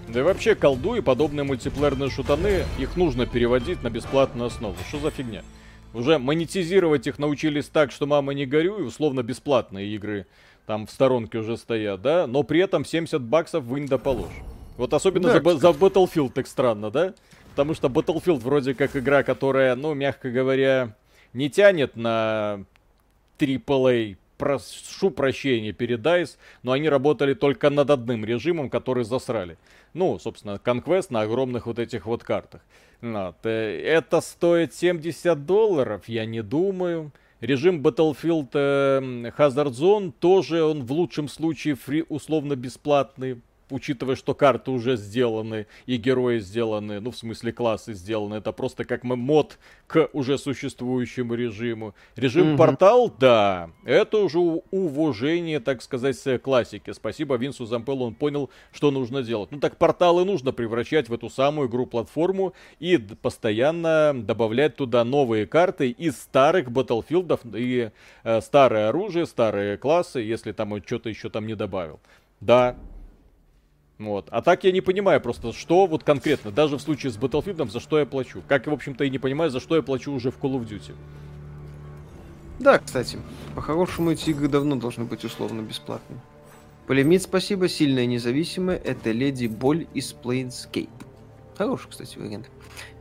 Да 0.08 0.20
и 0.20 0.22
вообще, 0.22 0.54
колду 0.54 0.96
и 0.96 1.00
подобные 1.00 1.44
мультиплеерные 1.44 2.10
шутаны, 2.10 2.64
их 2.78 2.96
нужно 2.96 3.24
переводить 3.24 3.82
на 3.82 3.88
бесплатную 3.88 4.48
основу. 4.48 4.76
Что 4.88 4.98
за 4.98 5.10
фигня? 5.10 5.42
Уже 5.92 6.18
монетизировать 6.18 7.06
их 7.06 7.18
научились 7.18 7.66
так, 7.66 7.90
что 7.90 8.06
мама 8.06 8.32
не 8.32 8.46
горюй, 8.46 8.86
условно 8.86 9.22
бесплатные 9.22 9.88
игры 9.94 10.26
там 10.70 10.86
в 10.86 10.90
сторонке 10.92 11.38
уже 11.38 11.56
стоят, 11.56 12.00
да? 12.00 12.28
Но 12.28 12.44
при 12.44 12.60
этом 12.60 12.84
70 12.84 13.20
баксов 13.20 13.64
вынь 13.64 13.88
да 13.88 13.98
положь. 13.98 14.30
Вот 14.76 14.94
особенно 14.94 15.32
Да, 15.32 15.52
за, 15.52 15.58
за 15.58 15.68
Battlefield 15.70 16.30
так 16.30 16.46
странно, 16.46 16.92
да? 16.92 17.12
Потому 17.50 17.74
что 17.74 17.88
Battlefield 17.88 18.38
вроде 18.38 18.74
как 18.74 18.94
игра, 18.94 19.24
которая, 19.24 19.74
ну, 19.74 19.94
мягко 19.94 20.30
говоря, 20.30 20.94
не 21.32 21.50
тянет 21.50 21.96
на 21.96 22.64
AAA, 23.40 24.16
прошу 24.38 25.10
прощения 25.10 25.72
перед 25.72 26.00
DICE, 26.00 26.36
но 26.62 26.70
они 26.70 26.88
работали 26.88 27.34
только 27.34 27.68
над 27.68 27.90
одним 27.90 28.24
режимом, 28.24 28.70
который 28.70 29.02
засрали. 29.02 29.58
Ну, 29.94 30.18
собственно, 30.18 30.60
Conquest 30.62 31.06
на 31.10 31.22
огромных 31.22 31.66
вот 31.66 31.78
этих 31.78 32.06
вот 32.06 32.22
картах. 32.22 32.60
Вот. 33.00 33.36
э, 33.44 33.82
Это 33.84 34.20
стоит 34.20 34.74
70 34.74 35.46
долларов, 35.46 36.02
я 36.06 36.24
не 36.26 36.42
думаю. 36.42 37.12
Режим 37.40 37.80
Battlefield 37.80 38.50
э, 38.52 39.00
Hazard 39.36 39.72
Zone 39.72 40.12
тоже 40.12 40.62
он 40.62 40.84
в 40.84 40.92
лучшем 40.92 41.26
случае 41.28 41.74
фри, 41.74 42.04
условно 42.08 42.54
бесплатный, 42.54 43.40
учитывая, 43.70 44.16
что 44.16 44.34
карты 44.34 44.70
уже 44.70 44.96
сделаны 44.96 45.66
и 45.86 45.96
герои 45.96 46.38
сделаны, 46.38 47.00
ну, 47.00 47.10
в 47.10 47.16
смысле 47.16 47.52
классы 47.52 47.94
сделаны. 47.94 48.36
Это 48.36 48.52
просто 48.52 48.84
как 48.84 49.04
мод 49.04 49.58
к 49.86 50.08
уже 50.12 50.38
существующему 50.38 51.34
режиму. 51.34 51.94
Режим 52.16 52.48
Мгм. 52.48 52.56
портал, 52.56 53.14
да, 53.18 53.70
это 53.84 54.18
уже 54.18 54.38
уважение, 54.38 55.60
так 55.60 55.82
сказать, 55.82 56.18
с 56.18 56.38
классики. 56.38 56.92
Спасибо 56.92 57.36
Винсу 57.36 57.66
Зампеллу, 57.66 58.06
он 58.06 58.14
понял, 58.14 58.50
что 58.72 58.90
нужно 58.90 59.22
делать. 59.22 59.50
Ну 59.50 59.58
так 59.58 59.76
порталы 59.76 60.24
нужно 60.24 60.52
превращать 60.52 61.08
в 61.08 61.14
эту 61.14 61.28
самую 61.28 61.68
игру-платформу 61.68 62.54
и 62.78 62.98
постоянно 62.98 64.12
добавлять 64.14 64.76
туда 64.76 65.04
новые 65.04 65.46
карты 65.46 65.90
из 65.90 66.16
старых 66.16 66.70
батлфилдов 66.70 67.40
и 67.52 67.90
э, 68.24 68.40
старое 68.40 68.88
оружие, 68.88 69.26
старые 69.26 69.76
классы, 69.76 70.20
если 70.20 70.52
там 70.52 70.80
что-то 70.84 71.08
еще 71.08 71.28
там 71.30 71.46
не 71.46 71.54
добавил. 71.54 72.00
Да, 72.40 72.76
вот. 74.00 74.26
А 74.30 74.40
так 74.40 74.64
я 74.64 74.72
не 74.72 74.80
понимаю 74.80 75.20
просто, 75.20 75.52
что 75.52 75.86
вот 75.86 76.02
конкретно, 76.02 76.50
даже 76.50 76.78
в 76.78 76.80
случае 76.80 77.12
с 77.12 77.16
Battlefield, 77.18 77.70
за 77.70 77.80
что 77.80 77.98
я 77.98 78.06
плачу. 78.06 78.42
Как, 78.48 78.66
в 78.66 78.72
общем-то, 78.72 79.04
и 79.04 79.10
не 79.10 79.18
понимаю, 79.18 79.50
за 79.50 79.60
что 79.60 79.76
я 79.76 79.82
плачу 79.82 80.10
уже 80.10 80.30
в 80.30 80.38
Call 80.38 80.58
of 80.58 80.66
Duty. 80.66 80.94
Да, 82.58 82.78
кстати, 82.78 83.18
по-хорошему 83.54 84.10
эти 84.10 84.30
игры 84.30 84.48
давно 84.48 84.76
должны 84.76 85.04
быть 85.04 85.24
условно 85.24 85.60
бесплатными. 85.60 86.20
Полемит, 86.86 87.22
спасибо, 87.22 87.68
сильная 87.68 88.06
независимая, 88.06 88.76
это 88.78 89.12
Леди 89.12 89.46
Боль 89.46 89.86
из 89.94 90.14
Planescape. 90.14 90.88
Хороший, 91.56 91.88
кстати, 91.90 92.18
вариант. 92.18 92.50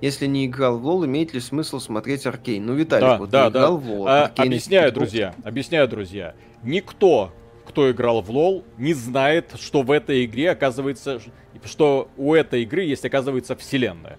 Если 0.02 0.26
не 0.28 0.46
играл 0.46 0.78
в 0.78 0.86
лол, 0.86 1.06
имеет 1.06 1.34
ли 1.34 1.40
смысл 1.40 1.80
смотреть 1.80 2.26
Аркейн? 2.26 2.66
Ну, 2.66 2.74
Виталик, 2.74 3.08
Да, 3.08 3.18
вот 3.18 3.30
да, 3.30 3.46
не 3.46 3.52
да. 3.52 3.60
играл 3.60 3.78
в 3.78 3.90
лол. 3.90 4.08
А, 4.08 4.32
объясняю, 4.36 4.92
друзья, 4.92 5.34
объясняю, 5.44 5.88
друзья. 5.88 6.36
Никто, 6.62 7.32
кто 7.70 7.92
играл 7.92 8.22
в 8.22 8.32
лол, 8.32 8.66
не 8.80 8.96
знает, 8.96 9.54
что 9.60 9.84
в 9.84 9.92
этой 9.92 10.26
игре 10.26 10.50
оказывается, 10.50 11.22
что 11.64 12.10
у 12.18 12.34
этой 12.34 12.64
игры 12.64 12.82
есть, 12.82 13.06
оказывается, 13.06 13.56
вселенная. 13.56 14.18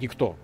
Никто. 0.00 0.34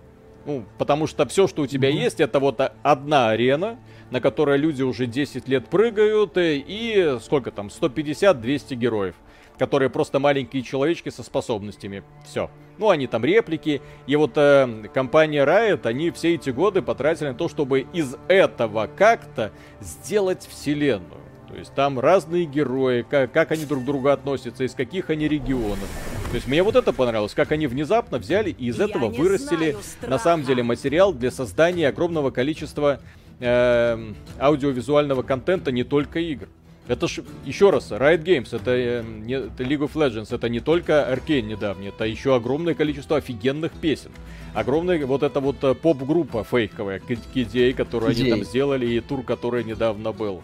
Ну, 0.45 0.63
потому 0.77 1.07
что 1.07 1.25
все, 1.25 1.47
что 1.47 1.63
у 1.63 1.67
тебя 1.67 1.89
есть, 1.89 2.19
это 2.19 2.39
вот 2.39 2.61
одна 2.83 3.29
арена, 3.29 3.79
на 4.11 4.21
которой 4.21 4.57
люди 4.57 4.83
уже 4.83 5.07
10 5.07 5.47
лет 5.47 5.67
прыгают, 5.67 6.37
э, 6.37 6.57
и 6.57 7.17
сколько 7.21 7.49
там, 7.49 7.67
150-200 7.67 8.75
героев, 8.75 9.15
которые 9.57 9.89
просто 9.89 10.19
маленькие 10.19 10.61
человечки 10.61 11.09
со 11.09 11.23
способностями. 11.23 12.03
Все. 12.23 12.51
Ну, 12.77 12.89
они 12.89 13.07
там 13.07 13.25
реплики. 13.25 13.81
И 14.05 14.15
вот 14.15 14.33
э, 14.35 14.89
компания 14.93 15.43
Riot, 15.43 15.87
они 15.87 16.11
все 16.11 16.35
эти 16.35 16.51
годы 16.51 16.83
потратили 16.83 17.29
на 17.29 17.35
то, 17.35 17.49
чтобы 17.49 17.81
из 17.93 18.15
этого 18.27 18.87
как-то 18.95 19.51
сделать 19.79 20.47
вселенную. 20.47 21.20
То 21.51 21.57
есть 21.57 21.73
там 21.73 21.99
разные 21.99 22.45
герои, 22.45 23.05
как, 23.07 23.33
как 23.33 23.51
они 23.51 23.65
друг 23.65 23.83
к 23.83 23.85
другу 23.85 24.07
относятся, 24.07 24.63
из 24.63 24.73
каких 24.73 25.09
они 25.09 25.27
регионов. 25.27 25.87
То 26.29 26.35
есть 26.35 26.47
мне 26.47 26.63
вот 26.63 26.77
это 26.77 26.93
понравилось, 26.93 27.33
как 27.33 27.51
они 27.51 27.67
внезапно 27.67 28.19
взяли 28.19 28.51
и 28.51 28.67
из 28.67 28.79
Я 28.79 28.85
этого 28.85 29.09
вырастили 29.09 29.71
знаю 29.71 30.11
на 30.11 30.17
самом 30.17 30.45
деле 30.45 30.63
материал 30.63 31.13
для 31.13 31.29
создания 31.29 31.89
огромного 31.89 32.31
количества 32.31 33.01
эм, 33.41 34.15
аудиовизуального 34.39 35.23
контента 35.23 35.73
не 35.73 35.83
только 35.83 36.19
игр. 36.19 36.47
Это 36.87 37.07
ж, 37.07 37.19
еще 37.45 37.69
раз, 37.69 37.91
Riot 37.91 38.23
Games, 38.23 38.55
это, 38.55 38.71
э, 38.71 39.03
не, 39.03 39.33
это 39.33 39.63
League 39.63 39.87
of 39.87 39.93
Legends, 39.93 40.33
это 40.33 40.47
не 40.47 40.61
только 40.61 41.07
Arcane 41.11 41.41
недавний, 41.41 41.89
это 41.89 42.05
еще 42.05 42.35
огромное 42.35 42.73
количество 42.73 43.17
офигенных 43.17 43.71
песен. 43.73 44.11
Огромная 44.53 45.05
вот 45.05 45.23
эта 45.23 45.39
вот 45.41 45.63
э, 45.63 45.75
поп-группа 45.75 46.43
фейковая, 46.43 46.99
KDA, 46.99 47.73
которую 47.73 48.11
они 48.11 48.23
KDA. 48.23 48.29
там 48.29 48.43
сделали, 48.45 48.85
и 48.87 48.99
тур, 48.99 49.23
который 49.23 49.63
недавно 49.63 50.11
был. 50.11 50.41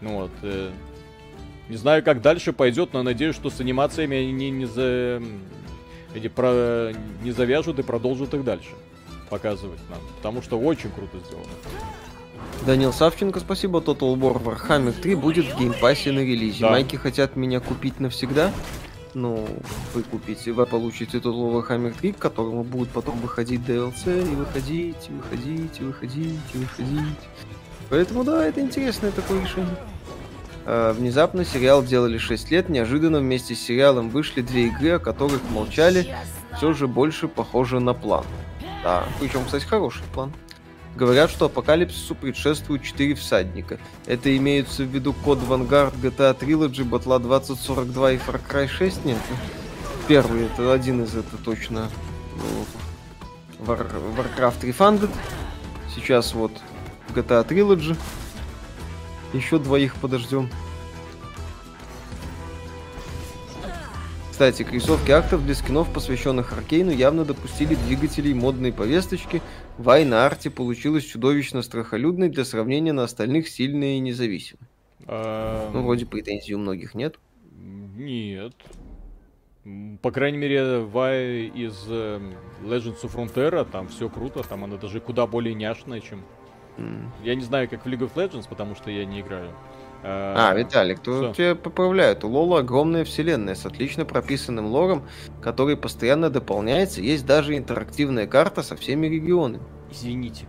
Ну 0.00 0.20
вот. 0.20 0.30
э, 0.42 0.70
не 1.68 1.76
знаю, 1.76 2.02
как 2.02 2.22
дальше 2.22 2.52
пойдет, 2.52 2.92
но 2.92 3.02
надеюсь, 3.02 3.34
что 3.34 3.50
с 3.50 3.60
анимациями 3.60 4.16
они 4.16 4.32
не, 4.32 4.50
не, 4.50 4.66
за, 4.66 5.22
эти 6.14 6.28
про, 6.28 6.92
не 7.22 7.30
завяжут 7.32 7.78
и 7.78 7.82
продолжат 7.82 8.34
их 8.34 8.44
дальше 8.44 8.70
показывать 9.28 9.80
нам. 9.90 9.98
Потому 10.16 10.42
что 10.42 10.58
очень 10.58 10.90
круто 10.90 11.18
сделано. 11.26 11.48
Данил 12.66 12.92
Савченко, 12.92 13.40
спасибо. 13.40 13.80
Total 13.80 14.16
War 14.16 14.42
Warhammer 14.42 14.92
3 14.92 15.14
будет 15.14 15.46
в 15.46 15.58
Game 15.58 15.82
Pass 15.82 16.06
е 16.06 16.12
на 16.12 16.20
релизе. 16.20 16.60
Да. 16.60 16.70
Майки 16.70 16.96
хотят 16.96 17.36
меня 17.36 17.60
купить 17.60 18.00
навсегда. 18.00 18.52
Ну, 19.14 19.46
вы 19.94 20.02
купите, 20.02 20.52
вы 20.52 20.66
получите 20.66 21.18
Total 21.18 21.32
War 21.34 21.66
Warhammer 21.66 21.94
3, 21.98 22.12
к 22.12 22.18
которому 22.18 22.64
будет 22.64 22.90
потом 22.90 23.18
выходить 23.20 23.60
DLC, 23.62 24.22
и 24.22 24.34
выходить, 24.34 24.96
и 25.08 25.12
выходить, 25.12 25.80
и 25.80 25.84
выходить, 25.84 26.40
и 26.54 26.58
выходить. 26.58 27.18
Поэтому 27.90 28.24
да, 28.24 28.46
это 28.46 28.60
интересное 28.60 29.10
такое 29.10 29.40
решение. 29.42 29.76
А, 30.66 30.92
внезапно 30.92 31.44
сериал 31.44 31.82
делали 31.82 32.18
6 32.18 32.50
лет, 32.50 32.68
неожиданно 32.68 33.20
вместе 33.20 33.54
с 33.54 33.60
сериалом 33.60 34.10
вышли 34.10 34.42
две 34.42 34.66
игры, 34.66 34.90
о 34.90 34.98
которых 34.98 35.40
молчали, 35.50 36.14
все 36.56 36.72
же 36.74 36.86
больше 36.86 37.28
похоже 37.28 37.80
на 37.80 37.94
план. 37.94 38.24
Да, 38.84 39.04
причем, 39.20 39.44
кстати, 39.44 39.64
хороший 39.64 40.02
план. 40.12 40.32
Говорят, 40.94 41.30
что 41.30 41.46
апокалипсису 41.46 42.14
предшествуют 42.14 42.82
4 42.82 43.14
всадника. 43.14 43.78
Это 44.06 44.36
имеются 44.36 44.82
в 44.82 44.86
виду 44.86 45.12
код 45.12 45.38
Vanguard, 45.38 45.94
GTA 46.02 46.36
Trilogy, 46.38 46.84
Батла 46.84 47.18
2042 47.18 48.12
и 48.12 48.16
Far 48.16 48.40
Cry 48.46 48.66
6? 48.66 49.04
Нет. 49.04 49.18
Первый, 50.08 50.46
это 50.46 50.72
один 50.72 51.04
из 51.04 51.14
это 51.14 51.36
точно. 51.44 51.88
ну, 52.36 53.64
War- 53.64 53.86
Warcraft 54.16 54.62
Refunded. 54.62 55.10
Сейчас 55.94 56.34
вот 56.34 56.52
GTA 57.18 57.46
Trilogy. 57.46 57.96
Еще 59.32 59.58
двоих 59.58 59.96
подождем. 59.96 60.48
Кстати, 64.30 64.62
к 64.62 64.72
рисовке 64.72 65.14
актов 65.14 65.44
для 65.44 65.54
скинов, 65.56 65.92
посвященных 65.92 66.52
Аркейну, 66.52 66.92
явно 66.92 67.24
допустили 67.24 67.74
двигателей 67.74 68.34
модной 68.34 68.72
повесточки. 68.72 69.42
Вай 69.78 70.04
на 70.04 70.24
арте 70.24 70.48
получилась 70.48 71.02
чудовищно 71.04 71.60
страхолюдной, 71.60 72.28
для 72.28 72.44
сравнения 72.44 72.92
на 72.92 73.02
остальных 73.02 73.48
сильной 73.48 73.96
и 73.96 73.98
независимой. 73.98 74.62
А, 75.08 75.72
Ну, 75.72 75.82
вроде 75.82 76.06
претензий 76.06 76.54
у 76.54 76.58
многих 76.58 76.94
нет. 76.94 77.18
Нет. 77.50 78.54
По 80.02 80.12
крайней 80.12 80.38
мере, 80.38 80.78
Вай 80.82 81.46
из 81.48 81.84
э, 81.88 82.20
Legends 82.62 83.02
of 83.02 83.12
Frontera, 83.12 83.68
там 83.68 83.88
все 83.88 84.08
круто, 84.08 84.44
там 84.44 84.62
она 84.62 84.76
даже 84.76 85.00
куда 85.00 85.26
более 85.26 85.54
няшная, 85.54 86.00
чем... 86.00 86.22
Я 87.24 87.34
не 87.34 87.42
знаю, 87.42 87.68
как 87.68 87.84
в 87.84 87.88
League 87.88 88.00
of 88.00 88.14
Legends, 88.14 88.46
потому 88.48 88.74
что 88.74 88.90
я 88.90 89.04
не 89.04 89.20
играю. 89.20 89.50
А, 90.02 90.54
Виталик, 90.54 91.00
то 91.00 91.32
всё. 91.32 91.34
тебя 91.34 91.54
поправляют. 91.56 92.22
У 92.22 92.28
Лола 92.28 92.60
огромная 92.60 93.04
вселенная 93.04 93.56
с 93.56 93.66
отлично 93.66 94.04
прописанным 94.04 94.66
лором, 94.66 95.02
который 95.42 95.76
постоянно 95.76 96.30
дополняется. 96.30 97.00
Есть 97.00 97.26
даже 97.26 97.56
интерактивная 97.56 98.26
карта 98.28 98.62
со 98.62 98.76
всеми 98.76 99.08
регионами. 99.08 99.62
Извините. 99.90 100.46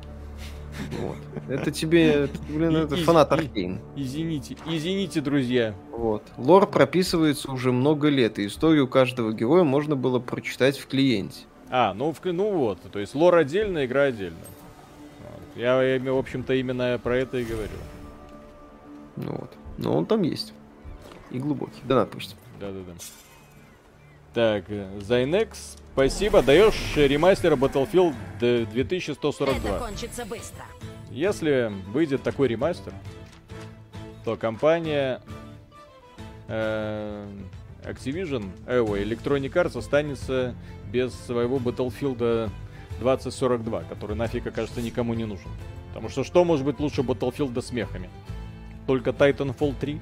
Вот. 1.02 1.18
Это 1.50 1.72
тебе, 1.72 2.30
блин, 2.48 2.76
это 2.76 2.96
фанат 2.98 3.32
Аркейн. 3.34 3.80
Извините, 3.96 4.56
извините, 4.68 5.20
друзья. 5.20 5.74
Вот. 5.92 6.24
Лор 6.38 6.68
прописывается 6.68 7.52
уже 7.52 7.72
много 7.72 8.08
лет, 8.08 8.40
и 8.40 8.46
историю 8.46 8.88
каждого 8.88 9.34
героя 9.34 9.64
можно 9.64 9.96
было 9.96 10.20
прочитать 10.20 10.78
в 10.78 10.88
клиенте. 10.88 11.42
А, 11.70 11.94
ну, 11.94 12.14
в- 12.14 12.24
ну 12.24 12.52
вот, 12.54 12.80
то 12.92 13.00
есть 13.00 13.14
лор 13.16 13.36
отдельно, 13.36 13.86
игра 13.86 14.04
отдельно. 14.04 14.38
Я, 15.60 16.00
в 16.14 16.18
общем-то, 16.18 16.54
именно 16.54 16.98
про 17.04 17.18
это 17.18 17.38
и 17.38 17.44
говорю. 17.44 17.70
Ну 19.18 19.32
вот. 19.34 19.52
Но 19.78 19.98
он 19.98 20.06
там 20.06 20.22
есть. 20.22 20.54
И 21.32 21.38
глубокий. 21.40 21.82
Да, 21.84 22.06
пусть. 22.06 22.36
Да-да-да. 22.62 22.94
Так, 24.34 24.66
э, 24.70 25.00
Зайнекс, 25.02 25.76
спасибо. 25.94 26.42
Даешь 26.42 26.94
ремастер 26.96 27.54
Battlefield 27.54 28.16
д- 28.40 28.66
2142. 28.68 29.70
Это 29.70 29.80
кончится 29.86 30.26
быстро. 30.26 30.64
Если 31.12 31.72
выйдет 31.88 32.24
такой 32.24 32.48
ремастер, 32.48 32.94
то 34.24 34.38
компания 34.38 35.22
э, 36.48 37.28
Activision, 37.84 38.50
э, 38.66 38.80
ой, 38.80 39.04
Electronic 39.04 39.52
Arts 39.52 39.78
останется 39.78 40.56
без 40.92 41.14
своего 41.14 41.58
Battlefield 41.58 42.50
2042, 43.00 43.84
который 43.84 44.16
нафиг, 44.16 44.52
кажется, 44.54 44.82
никому 44.82 45.14
не 45.14 45.26
нужен. 45.26 45.50
Потому 45.90 46.10
что 46.10 46.24
что 46.24 46.44
может 46.44 46.66
быть 46.66 46.80
лучше 46.80 47.02
Battlefield 47.02 47.60
с 47.62 47.72
мехами? 47.72 48.10
Только 48.88 49.12
Titanfall 49.12 49.76
3? 49.80 50.00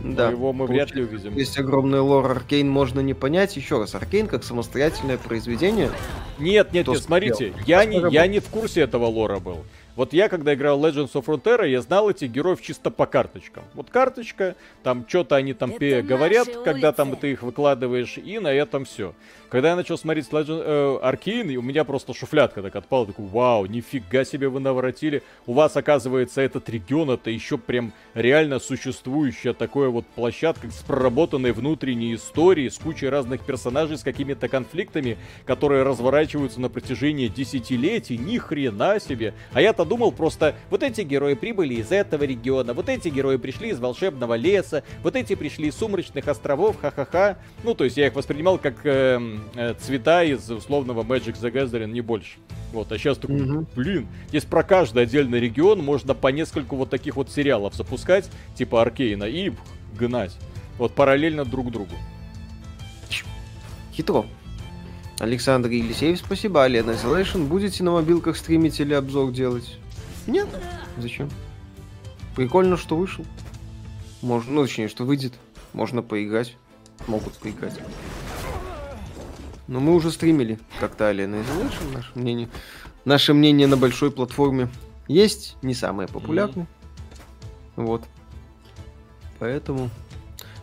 Да. 0.00 0.26
Но 0.26 0.30
его 0.32 0.52
мы 0.52 0.66
вряд 0.66 0.92
ли 0.92 1.04
увидим. 1.04 1.36
Есть 1.36 1.56
огромный 1.58 2.00
лор 2.00 2.28
Аркейн, 2.28 2.68
можно 2.68 3.00
не 3.00 3.14
понять. 3.14 3.56
Еще 3.56 3.78
раз, 3.78 3.94
Аркейн 3.94 4.26
как 4.26 4.42
самостоятельное 4.42 5.18
произведение. 5.18 5.90
Нет, 6.38 6.72
нет, 6.72 6.84
Кто 6.84 6.94
нет, 6.94 7.02
смотрите, 7.02 7.52
я 7.64 7.84
не, 7.84 8.02
я 8.12 8.26
не 8.26 8.40
в 8.40 8.48
курсе 8.48 8.80
этого 8.82 9.06
лора 9.06 9.38
был. 9.38 9.58
Вот 9.94 10.12
я, 10.12 10.28
когда 10.28 10.54
играл 10.54 10.84
Legends 10.84 11.12
of 11.12 11.24
Frontera, 11.24 11.68
я 11.68 11.80
знал 11.80 12.10
этих 12.10 12.30
героев 12.30 12.60
чисто 12.60 12.90
по 12.90 13.06
карточкам. 13.06 13.62
Вот 13.74 13.90
карточка, 13.90 14.56
там 14.82 15.06
что-то 15.08 15.36
они 15.36 15.54
там 15.54 15.70
Это 15.70 15.78
пе- 15.78 16.02
говорят, 16.02 16.48
когда 16.64 16.90
там 16.90 17.14
ты 17.14 17.30
их 17.30 17.42
выкладываешь, 17.42 18.18
и 18.18 18.40
на 18.40 18.48
этом 18.52 18.86
все. 18.86 19.14
Когда 19.54 19.68
я 19.68 19.76
начал 19.76 19.96
смотреть 19.96 20.30
Legend, 20.30 21.00
э, 21.32 21.52
и 21.52 21.56
у 21.56 21.62
меня 21.62 21.84
просто 21.84 22.12
шуфлятка 22.12 22.60
так 22.60 22.74
отпала, 22.74 23.06
такой, 23.06 23.26
вау, 23.26 23.66
нифига 23.66 24.24
себе 24.24 24.48
вы 24.48 24.58
наворотили. 24.58 25.22
У 25.46 25.52
вас, 25.52 25.76
оказывается, 25.76 26.40
этот 26.40 26.68
регион, 26.68 27.12
это 27.12 27.30
еще 27.30 27.56
прям 27.56 27.92
реально 28.14 28.58
существующая 28.58 29.52
такая 29.52 29.90
вот 29.90 30.06
площадка 30.06 30.68
с 30.72 30.82
проработанной 30.82 31.52
внутренней 31.52 32.16
историей, 32.16 32.68
с 32.68 32.78
кучей 32.78 33.08
разных 33.08 33.46
персонажей, 33.46 33.96
с 33.96 34.02
какими-то 34.02 34.48
конфликтами, 34.48 35.18
которые 35.46 35.84
разворачиваются 35.84 36.60
на 36.60 36.68
протяжении 36.68 37.28
десятилетий, 37.28 38.18
ни 38.18 38.38
хрена 38.38 38.98
себе. 38.98 39.34
А 39.52 39.60
я-то 39.60 39.84
думал 39.84 40.10
просто, 40.10 40.56
вот 40.68 40.82
эти 40.82 41.02
герои 41.02 41.34
прибыли 41.34 41.74
из 41.74 41.92
этого 41.92 42.24
региона, 42.24 42.74
вот 42.74 42.88
эти 42.88 43.06
герои 43.06 43.36
пришли 43.36 43.68
из 43.68 43.78
волшебного 43.78 44.34
леса, 44.34 44.82
вот 45.04 45.14
эти 45.14 45.36
пришли 45.36 45.68
из 45.68 45.76
сумрачных 45.76 46.26
островов, 46.26 46.80
ха-ха-ха. 46.80 47.38
Ну, 47.62 47.74
то 47.74 47.84
есть 47.84 47.96
я 47.96 48.08
их 48.08 48.16
воспринимал 48.16 48.58
как 48.58 48.84
э, 48.84 49.20
цвета 49.80 50.24
из 50.24 50.50
условного 50.50 51.02
Magic 51.02 51.40
the 51.40 51.52
Gathering, 51.52 51.92
не 51.92 52.00
больше. 52.00 52.38
Вот, 52.72 52.90
а 52.90 52.98
сейчас 52.98 53.18
такой, 53.18 53.40
Мгм. 53.40 53.66
блин, 53.76 54.08
здесь 54.28 54.44
про 54.44 54.62
каждый 54.64 55.04
отдельный 55.04 55.38
регион 55.38 55.82
можно 55.82 56.14
по 56.14 56.28
нескольку 56.28 56.76
вот 56.76 56.90
таких 56.90 57.16
вот 57.16 57.30
сериалов 57.30 57.74
запускать, 57.74 58.28
типа 58.56 58.82
Аркейна, 58.82 59.24
и 59.24 59.52
гнать. 59.98 60.36
Вот 60.78 60.92
параллельно 60.94 61.44
друг 61.44 61.70
другу. 61.70 61.94
Хитро. 63.92 64.26
Александр 65.20 65.70
Елисеев, 65.70 66.18
спасибо. 66.18 66.64
Алена 66.64 66.92
Isolation, 66.94 67.46
будете 67.46 67.84
на 67.84 67.92
мобилках 67.92 68.36
стримить 68.36 68.80
или 68.80 68.92
обзор 68.92 69.30
делать? 69.30 69.78
Нет. 70.26 70.48
Зачем? 70.98 71.30
Прикольно, 72.34 72.76
что 72.76 72.96
вышел. 72.96 73.24
Можно, 74.22 74.54
ну, 74.54 74.62
точнее, 74.66 74.88
что 74.88 75.04
выйдет. 75.04 75.34
Можно 75.72 76.02
поиграть. 76.02 76.56
Могут 77.06 77.34
поиграть. 77.34 77.78
Но 79.66 79.80
мы 79.80 79.94
уже 79.94 80.10
стримили 80.10 80.58
как-то 80.78 81.10
Alien 81.10 81.42
Isolation. 81.42 81.94
Наше 81.94 82.10
мнение, 82.14 82.48
наше 83.04 83.34
мнение 83.34 83.66
на 83.66 83.76
большой 83.76 84.10
платформе 84.10 84.68
есть. 85.08 85.56
Не 85.62 85.74
самое 85.74 86.08
популярное. 86.08 86.66
Вот. 87.76 88.04
Поэтому 89.38 89.90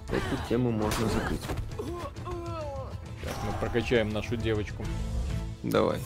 эту 0.07 0.49
тему 0.49 0.71
можно 0.71 1.07
закрыть. 1.07 1.41
Сейчас 3.21 3.35
мы 3.45 3.53
прокачаем 3.59 4.09
нашу 4.09 4.35
девочку. 4.37 4.83
Давай. 5.63 5.99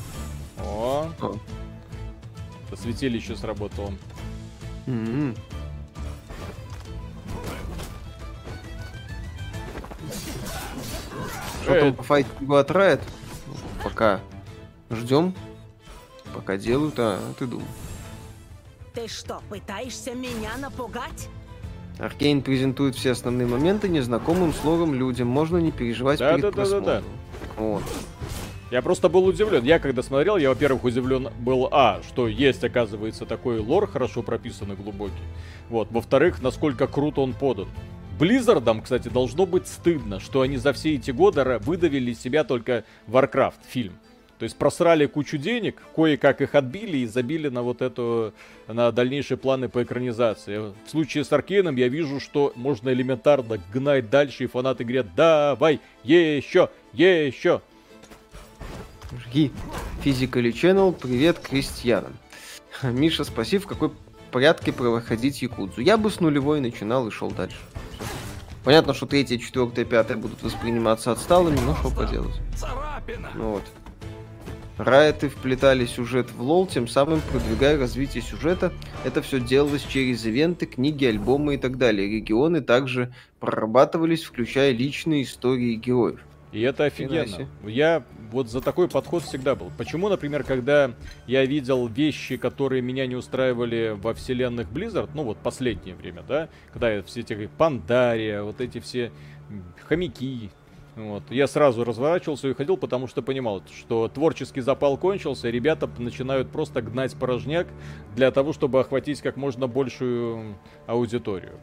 О, 0.57 1.09
О. 1.21 1.35
это 2.67 2.81
святилище 2.81 3.35
сработало. 3.35 3.93
М. 4.87 5.35
Что 11.63 11.73
Э, 11.75 11.79
там 11.81 11.93
по 11.93 12.03
файтингу 12.03 12.55
от 12.55 12.69
Riot? 12.71 13.01
Пока 13.83 14.19
ждем. 14.89 15.33
Пока 16.33 16.57
делают, 16.57 16.95
а 16.97 17.19
ты 17.39 17.45
думал. 17.45 17.65
Ты 18.93 19.07
что, 19.07 19.41
пытаешься 19.49 20.11
меня 20.13 20.51
напугать? 20.57 21.29
Аркейн 21.99 22.41
презентует 22.41 22.95
все 22.95 23.11
основные 23.11 23.47
моменты 23.47 23.87
незнакомым 23.87 24.53
слогом 24.53 24.93
людям. 24.93 25.27
Можно 25.27 25.57
не 25.57 25.71
переживать 25.71 26.19
Да, 26.19 26.31
перед 26.31 26.41
да, 26.41 26.51
да, 26.51 26.55
да, 26.55 26.61
просмотром. 26.61 27.03
да. 27.57 27.61
Вот. 27.61 27.83
Я 28.71 28.81
просто 28.81 29.07
был 29.09 29.25
удивлен. 29.25 29.63
Я 29.63 29.79
когда 29.79 30.01
смотрел, 30.03 30.37
я, 30.37 30.49
во-первых, 30.49 30.83
удивлен 30.83 31.29
был, 31.39 31.69
а, 31.71 32.01
что 32.07 32.27
есть, 32.27 32.63
оказывается, 32.63 33.25
такой 33.25 33.59
лор 33.59 33.87
хорошо 33.87 34.23
прописанный, 34.23 34.75
глубокий. 34.75 35.13
Вот. 35.69 35.87
Во-вторых, 35.91 36.41
насколько 36.41 36.87
круто 36.87 37.21
он 37.21 37.33
подан. 37.33 37.67
Близзардам, 38.17 38.81
кстати, 38.81 39.09
должно 39.09 39.45
быть 39.45 39.67
стыдно, 39.67 40.21
что 40.21 40.41
они 40.41 40.55
за 40.55 40.71
все 40.71 40.95
эти 40.95 41.11
годы 41.11 41.59
выдавили 41.59 42.11
из 42.11 42.21
себя 42.21 42.45
только 42.45 42.85
Warcraft 43.07 43.55
фильм. 43.67 43.99
То 44.39 44.43
есть 44.43 44.57
просрали 44.57 45.05
кучу 45.05 45.37
денег, 45.37 45.81
кое-как 45.95 46.41
их 46.41 46.55
отбили 46.55 46.97
и 46.99 47.05
забили 47.07 47.49
на 47.49 47.61
вот 47.61 47.81
эту, 47.81 48.33
на 48.67 48.91
дальнейшие 48.91 49.37
планы 49.37 49.69
по 49.69 49.83
экранизации. 49.83 50.57
В 50.57 50.89
случае 50.89 51.23
с 51.23 51.31
Аркейном 51.31 51.75
я 51.75 51.87
вижу, 51.87 52.19
что 52.19 52.53
можно 52.55 52.89
элементарно 52.89 53.59
гнать 53.73 54.09
дальше, 54.09 54.45
и 54.45 54.47
фанаты 54.47 54.83
говорят, 54.83 55.15
давай, 55.15 55.79
еще, 56.03 56.69
еще. 56.93 57.61
Жги. 59.25 59.51
Physically 60.03 60.51
Channel, 60.51 60.93
привет 60.93 61.39
крестьянам. 61.39 62.13
Миша, 62.83 63.23
спаси, 63.23 63.57
в 63.57 63.67
какой 63.67 63.91
порядке 64.35 64.73
проходить 64.73 65.41
Якудзу. 65.41 65.79
Я 65.79 65.95
бы 65.95 66.11
с 66.11 66.19
нулевой 66.19 66.59
начинал 66.59 67.07
и 67.07 67.09
шел 67.09 67.31
дальше. 67.31 67.55
Понятно, 68.65 68.93
что 68.93 69.05
третья, 69.05 69.37
четвертая, 69.37 69.85
пятая 69.85 70.17
будут 70.17 70.43
восприниматься 70.43 71.13
отсталыми, 71.13 71.57
но 71.65 71.73
что 71.75 71.89
поделать. 71.89 72.35
Ну 73.33 73.51
вот. 73.51 73.63
Райты 74.77 75.29
вплетали 75.29 75.85
сюжет 75.85 76.31
в 76.31 76.41
лол, 76.41 76.67
тем 76.67 76.89
самым 76.89 77.21
продвигая 77.31 77.79
развитие 77.79 78.21
сюжета. 78.21 78.73
Это 79.05 79.21
все 79.21 79.39
делалось 79.39 79.85
через 79.87 80.25
ивенты, 80.25 80.65
книги, 80.65 81.05
альбомы 81.05 81.55
и 81.55 81.57
так 81.57 81.77
далее. 81.77 82.05
Регионы 82.05 82.59
также 82.59 83.13
прорабатывались, 83.39 84.23
включая 84.23 84.73
личные 84.73 85.23
истории 85.23 85.75
героев. 85.75 86.19
И 86.55 86.61
это 86.61 86.85
офигенно. 86.85 87.49
Я 87.65 88.03
вот 88.31 88.49
за 88.49 88.61
такой 88.61 88.87
подход 88.87 89.23
всегда 89.23 89.55
был. 89.55 89.73
Почему, 89.77 90.07
например, 90.07 90.45
когда 90.45 90.91
я 91.27 91.45
видел 91.45 91.87
вещи, 91.87 92.37
которые 92.37 92.81
меня 92.81 93.05
не 93.07 93.15
устраивали 93.15 93.93
во 94.01 94.13
вселенных 94.13 94.69
Blizzard, 94.69 95.09
ну 95.13 95.23
вот 95.23 95.37
последнее 95.37 95.95
время, 95.95 96.23
да, 96.25 96.47
когда 96.71 97.01
все 97.03 97.19
эти 97.19 97.49
Пандария, 97.57 98.41
вот 98.41 98.61
эти 98.61 98.79
все 98.79 99.11
хомяки, 99.85 100.49
вот, 100.95 101.23
я 101.29 101.45
сразу 101.47 101.83
разворачивался 101.83 102.47
и 102.47 102.53
ходил, 102.53 102.77
потому 102.77 103.07
что 103.07 103.21
понимал, 103.21 103.61
что 103.77 104.07
творческий 104.07 104.61
запал 104.61 104.95
кончился, 104.97 105.49
ребята 105.49 105.89
начинают 105.97 106.49
просто 106.51 106.81
гнать 106.81 107.13
порожняк 107.15 107.67
для 108.15 108.31
того, 108.31 108.53
чтобы 108.53 108.79
охватить 108.79 109.21
как 109.21 109.35
можно 109.35 109.67
большую 109.67 110.55
аудиторию. 110.87 111.59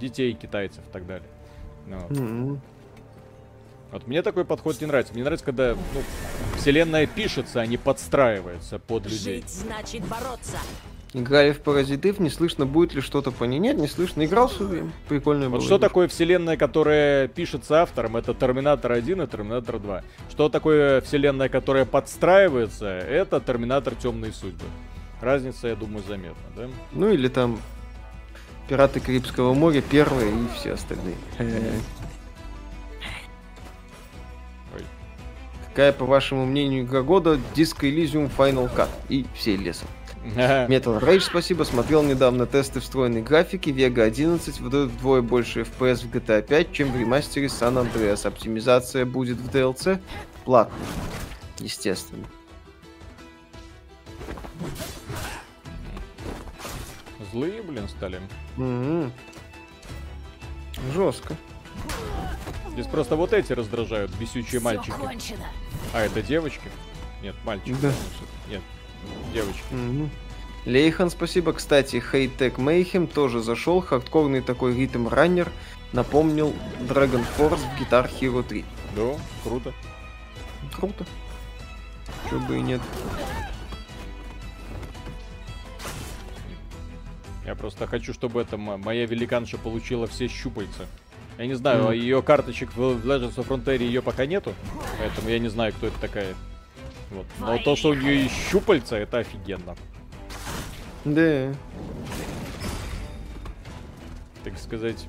Детей, 0.00 0.32
китайцев 0.32 0.82
и 0.88 0.90
так 0.90 1.06
далее. 1.06 1.28
Ну 1.86 1.98
вот. 1.98 2.18
М. 2.18 2.60
Вот 3.92 4.06
мне 4.06 4.22
такой 4.22 4.46
подход 4.46 4.80
не 4.80 4.86
нравится. 4.86 5.12
Мне 5.12 5.22
нравится, 5.22 5.44
когда 5.44 5.74
ну, 5.74 6.00
вселенная 6.56 7.06
пишется, 7.06 7.60
а 7.60 7.66
не 7.66 7.76
подстраивается 7.76 8.78
под 8.78 9.04
людей. 9.04 9.42
Жить 9.42 9.50
значит 9.50 10.02
бороться. 10.06 10.56
Играли 11.12 11.52
в 11.52 11.60
Паразитив, 11.60 12.18
не 12.20 12.30
слышно, 12.30 12.64
будет 12.64 12.94
ли 12.94 13.02
что-то 13.02 13.30
по 13.30 13.44
ней. 13.44 13.58
Нет, 13.58 13.76
не 13.76 13.86
слышно. 13.86 14.24
Играл 14.24 14.50
время. 14.58 14.90
Прикольно 15.10 15.50
было. 15.50 15.58
Вот 15.58 15.64
что 15.64 15.78
такое 15.78 16.08
вселенная, 16.08 16.56
которая 16.56 17.28
пишется 17.28 17.82
автором, 17.82 18.16
это 18.16 18.32
Терминатор 18.32 18.92
1 18.92 19.20
и 19.20 19.26
Терминатор 19.26 19.78
2. 19.78 20.02
Что 20.30 20.48
такое 20.48 21.02
вселенная, 21.02 21.50
которая 21.50 21.84
подстраивается, 21.84 22.86
это 22.86 23.40
Терминатор 23.40 23.94
Темные 23.94 24.32
судьбы. 24.32 24.64
Разница, 25.20 25.68
я 25.68 25.76
думаю, 25.76 26.02
заметна, 26.08 26.42
да? 26.56 26.68
Ну 26.92 27.10
или 27.10 27.28
там 27.28 27.60
Пираты 28.68 29.00
Карибского 29.00 29.52
моря 29.52 29.82
первые 29.82 30.30
и 30.32 30.48
все 30.56 30.72
остальные. 30.72 31.16
Какая, 35.72 35.92
по 35.94 36.04
вашему 36.04 36.44
мнению, 36.44 36.84
игра 36.84 37.00
года? 37.00 37.40
Disco 37.54 37.90
Elysium 37.90 38.30
Final 38.36 38.70
Cut 38.74 38.90
и 39.08 39.24
все 39.34 39.56
лесом. 39.56 39.88
Metal 40.22 41.00
Rage, 41.00 41.20
спасибо. 41.20 41.64
Смотрел 41.64 42.02
недавно 42.02 42.46
тесты 42.46 42.80
встроенной 42.80 43.22
графики. 43.22 43.70
Vega 43.70 44.02
11 44.02 44.60
выдает 44.60 44.90
вдвое 44.90 45.22
больше 45.22 45.62
FPS 45.62 46.06
в 46.06 46.14
GTA 46.14 46.42
5, 46.42 46.72
чем 46.72 46.92
в 46.92 47.00
ремастере 47.00 47.46
San 47.46 47.82
Andreas. 47.82 48.26
Оптимизация 48.26 49.06
будет 49.06 49.38
в 49.38 49.48
DLC 49.48 49.98
платно. 50.44 50.76
Естественно. 51.58 52.26
Злые, 57.32 57.62
блин, 57.62 57.88
стали. 57.88 58.20
Жестко. 60.92 61.34
Здесь 62.70 62.86
просто 62.86 63.16
вот 63.16 63.32
эти 63.32 63.52
раздражают, 63.52 64.10
бесючие 64.16 64.60
Всё 64.60 64.60
мальчики. 64.60 64.90
кончено. 64.92 65.46
А, 65.92 66.00
это 66.00 66.22
девочки? 66.22 66.68
Нет, 67.22 67.34
мальчики. 67.44 67.76
Да. 67.82 67.92
Нет, 68.48 68.62
девочки. 69.34 69.62
Мгм. 69.70 70.10
Лейхан, 70.64 71.10
спасибо. 71.10 71.52
Кстати, 71.52 72.00
Хейтек 72.00 72.58
Mayhem 72.58 73.06
тоже 73.06 73.42
зашел. 73.42 73.80
Хардкорный 73.80 74.40
такой 74.40 74.74
ритм 74.76 75.08
раннер. 75.08 75.50
Напомнил 75.92 76.54
Dragon 76.80 77.24
Force 77.36 77.56
в 77.58 77.80
Guitar 77.80 78.10
Hero 78.20 78.42
3. 78.42 78.64
Да, 78.96 79.14
круто. 79.44 79.72
Круто. 80.74 81.04
Чё 82.30 82.38
бы 82.40 82.56
и 82.58 82.60
нет. 82.62 82.80
Я 87.44 87.54
просто 87.56 87.86
хочу, 87.86 88.14
чтобы 88.14 88.40
это 88.40 88.54
м- 88.56 88.80
моя 88.80 89.04
великанша 89.04 89.58
получила 89.58 90.06
все 90.06 90.28
щупальца. 90.28 90.86
Я 91.38 91.46
не 91.46 91.54
знаю, 91.54 91.84
Мгм. 91.84 91.92
ее 91.92 92.22
карточек 92.22 92.74
в 92.76 92.80
Legends 93.06 93.34
of 93.36 93.46
Frontier 93.48 93.82
ее 93.82 94.02
пока 94.02 94.26
нету, 94.26 94.54
поэтому 94.98 95.28
я 95.28 95.38
не 95.38 95.48
знаю, 95.48 95.72
кто 95.72 95.86
это 95.88 95.98
такая. 95.98 96.34
Вот. 97.10 97.26
Но 97.40 97.58
то, 97.58 97.74
что 97.76 97.90
у 97.90 97.94
нее 97.94 98.22
есть 98.24 98.34
щупальца, 98.50 98.96
это 98.96 99.18
офигенно. 99.18 99.74
Да. 101.04 101.52
Так 104.44 104.58
сказать. 104.58 105.06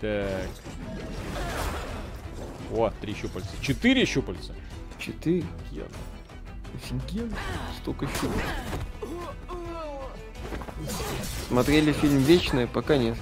Так. 0.00 0.46
О, 2.72 2.90
три 3.00 3.14
щупальца. 3.14 3.50
Четыре 3.60 4.04
щупальца. 4.06 4.54
Четыре. 4.98 5.44
Офигенно. 5.68 5.88
Офигенно. 6.74 7.36
Столько 7.78 8.06
щупалец. 8.06 8.44
Смотрели 11.48 11.92
фильм 11.92 12.18
Вечное? 12.18 12.66
Пока 12.66 12.96
нет. 12.96 13.16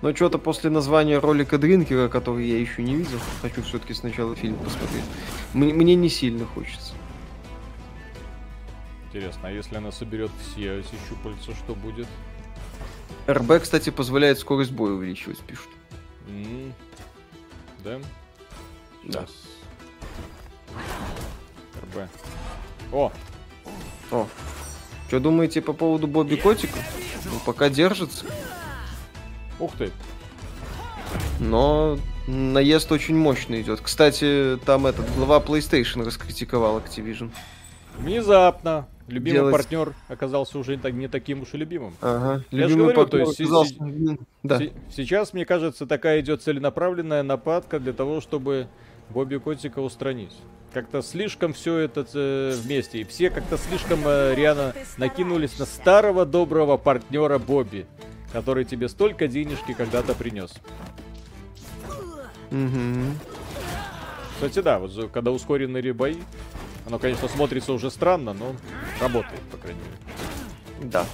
Но 0.00 0.14
что-то 0.14 0.38
после 0.38 0.70
названия 0.70 1.18
ролика 1.18 1.58
Дринкера, 1.58 2.08
который 2.08 2.46
я 2.46 2.58
еще 2.60 2.82
не 2.82 2.94
видел, 2.94 3.18
хочу 3.42 3.62
все-таки 3.62 3.94
сначала 3.94 4.36
фильм 4.36 4.56
посмотреть. 4.56 5.02
Мне, 5.54 5.72
мне 5.72 5.94
не 5.96 6.08
сильно 6.08 6.46
хочется. 6.46 6.92
Интересно, 9.06 9.48
а 9.48 9.50
если 9.50 9.76
она 9.76 9.90
соберет 9.90 10.30
все 10.52 10.78
эти 10.80 10.94
щупальца, 11.08 11.52
что 11.54 11.74
будет? 11.74 12.06
РБ, 13.26 13.62
кстати, 13.62 13.90
позволяет 13.90 14.38
скорость 14.38 14.70
боя 14.70 14.92
увеличивать, 14.92 15.38
пишут. 15.40 15.68
М, 16.28 16.72
Да? 17.82 17.98
Да. 19.04 19.26
РБ. 21.82 22.08
О, 22.92 23.12
О, 24.10 24.26
что 25.08 25.20
думаете 25.20 25.60
по 25.60 25.72
поводу 25.72 26.06
Бобби 26.06 26.36
Котика? 26.36 26.78
Ну, 27.24 27.32
пока 27.44 27.68
держится, 27.68 28.26
ух 29.60 29.72
ты. 29.76 29.90
но 31.40 31.98
наезд 32.26 32.90
очень 32.92 33.16
мощно 33.16 33.60
идет. 33.60 33.80
Кстати, 33.80 34.58
там 34.66 34.86
этот 34.86 35.06
глава 35.16 35.38
PlayStation 35.40 36.04
раскритиковал 36.04 36.78
Activision. 36.78 37.30
Внезапно 37.96 38.86
любимый 39.08 39.36
Делать- 39.38 39.52
партнер 39.52 39.94
оказался 40.08 40.58
уже 40.58 40.76
не 40.76 41.08
таким 41.08 41.42
уж 41.42 41.54
и 41.54 41.56
любимым. 41.56 41.94
Ага. 42.00 42.44
Я 42.50 42.68
же 42.68 42.74
Любимый 42.74 42.94
говорю, 42.94 42.94
то 42.94 43.02
партнер 43.18 43.20
есть 43.26 43.36
си- 43.36 43.42
оказался- 43.44 44.18
Да. 44.42 44.58
Се- 44.58 44.72
Сейчас, 44.94 45.32
мне 45.32 45.44
кажется, 45.44 45.86
такая 45.86 46.20
идет 46.20 46.42
целенаправленная 46.42 47.22
нападка 47.22 47.80
для 47.80 47.92
того, 47.92 48.20
чтобы 48.20 48.68
Бобби 49.10 49.36
Котика 49.38 49.78
устранить. 49.80 50.36
Как-то 50.74 51.00
слишком 51.00 51.54
все 51.54 51.78
это 51.78 52.06
э, 52.12 52.54
вместе. 52.62 52.98
И 53.00 53.04
все 53.04 53.30
как-то 53.30 53.56
слишком 53.56 54.00
э, 54.04 54.34
рьяно 54.36 54.74
накинулись 54.98 55.58
на 55.58 55.64
старого 55.64 56.26
доброго 56.26 56.76
партнера 56.76 57.38
Бобби, 57.38 57.86
который 58.32 58.64
тебе 58.64 58.88
столько 58.88 59.26
денежки 59.28 59.72
когда-то 59.72 60.14
принес. 60.14 60.52
Мгм. 62.50 63.18
Кстати, 64.34 64.60
да, 64.60 64.78
вот 64.78 65.10
когда 65.12 65.30
ускоренные 65.32 65.92
бои, 65.92 66.16
оно, 66.86 66.98
конечно, 66.98 67.28
смотрится 67.28 67.72
уже 67.72 67.90
странно, 67.90 68.32
но 68.32 68.54
работает, 69.00 69.40
по 69.50 69.56
крайней 69.56 69.80
мере. 69.80 70.90
Да. 70.90 71.04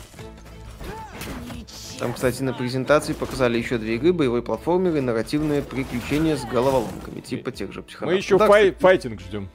Там, 1.99 2.13
кстати, 2.13 2.43
на 2.43 2.53
презентации 2.53 3.13
показали 3.13 3.57
еще 3.57 3.79
две 3.79 3.95
игры, 3.95 4.13
боевой 4.13 4.43
платформер 4.43 4.97
и 4.97 5.01
нарративное 5.01 5.63
приключение 5.63 6.37
с 6.37 6.45
головоломками, 6.45 7.21
типа 7.21 7.51
тех 7.53 7.73
же 7.73 7.81
Мы 7.81 7.87
психонавтов. 7.87 8.25
еще 8.25 8.39
Да, 8.39 8.47
фай- 8.49 8.75
файтинг 8.79 9.21
ждем. 9.21 9.49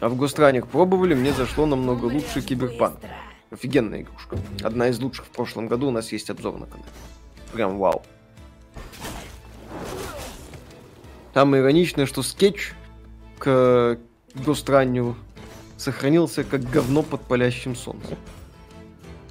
А 0.00 0.08
в 0.08 0.16
Ghostrunner 0.16 0.66
пробовали, 0.66 1.14
мне 1.14 1.32
зашло 1.32 1.66
намного 1.66 2.06
лучше 2.06 2.40
Киберпанк. 2.42 2.98
Офигенная 3.54 4.02
игрушка. 4.02 4.36
Одна 4.64 4.88
из 4.88 4.98
лучших 4.98 5.26
в 5.26 5.28
прошлом 5.28 5.68
году, 5.68 5.86
у 5.86 5.90
нас 5.92 6.10
есть 6.10 6.28
обзор 6.28 6.58
на 6.58 6.66
канале. 6.66 6.90
Прям 7.52 7.78
вау. 7.78 8.02
Самое 11.32 11.62
ироничное, 11.62 12.06
что 12.06 12.22
скетч 12.22 12.72
к 13.38 13.98
Ghostrunner 14.34 15.07
у 15.07 15.14
сохранился 15.76 16.42
как 16.42 16.68
говно 16.68 17.02
под 17.02 17.20
палящим 17.22 17.76
солнцем. 17.76 18.18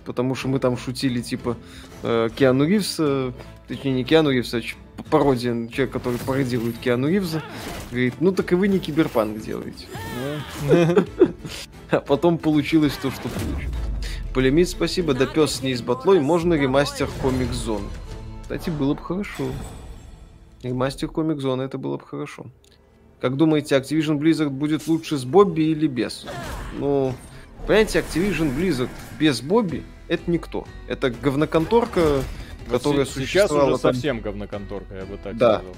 Потому 0.06 0.36
что 0.36 0.48
мы 0.48 0.60
там 0.60 0.78
шутили, 0.78 1.22
типа, 1.22 1.58
э, 2.04 2.30
Киану 2.34 2.66
Ривз, 2.66 2.96
э, 3.00 3.34
точнее 3.68 3.92
не 3.92 4.04
Киану 4.06 4.32
Ривз, 4.32 4.54
а 4.54 4.62
пародия, 5.10 5.68
человек, 5.68 5.92
который 5.92 6.20
пародирует 6.20 6.78
Киану 6.78 7.10
Ривза, 7.10 7.44
говорит, 7.92 8.16
ну 8.22 8.32
так 8.32 8.54
и 8.54 8.56
вы 8.56 8.70
не 8.70 8.80
киберпанк 8.80 9.42
делаете. 9.42 9.88
А 11.92 12.00
потом 12.00 12.40
получилось 12.40 12.94
то, 13.00 13.12
что 13.12 13.30
получилось. 13.30 13.83
Полемит, 14.34 14.70
спасибо, 14.70 15.14
да 15.14 15.26
пес 15.28 15.62
не 15.62 15.72
из 15.72 15.82
батлой, 15.82 16.20
можно 16.20 16.56
ремастер 16.56 17.08
комик 17.22 17.52
зон. 17.54 17.84
Кстати, 18.42 18.70
было 18.72 18.96
бы 18.96 19.02
хорошо. 19.04 19.44
Ремастер 20.64 21.10
комик 21.10 21.40
зоны, 21.40 21.64
это 21.64 21.78
было 21.78 21.98
бы 21.98 22.06
хорошо. 22.06 22.48
Как 23.22 23.38
думаете, 23.38 23.76
Activision 23.78 24.18
Blizzard 24.20 24.50
будет 24.50 24.88
лучше 24.88 25.18
с 25.18 25.24
Бобби 25.24 25.62
или 25.62 25.88
без? 25.88 26.26
Ну, 26.80 27.14
понимаете, 27.68 28.00
Activision 28.00 28.56
Blizzard 28.56 28.90
без 29.20 29.42
Бобби 29.42 29.84
это 30.08 30.30
никто. 30.32 30.66
Это 30.88 31.10
говноконторка, 31.12 32.22
Вот 32.68 32.72
которая 32.82 33.06
се- 33.06 33.12
сейчас 33.12 33.50
существовала 33.50 33.74
уже 33.74 33.82
там- 33.82 33.94
совсем 33.94 34.20
говноконторка, 34.20 34.96
я 34.96 35.06
бы 35.06 35.18
так 35.18 35.38
Да. 35.38 35.58
сказал. 35.60 35.76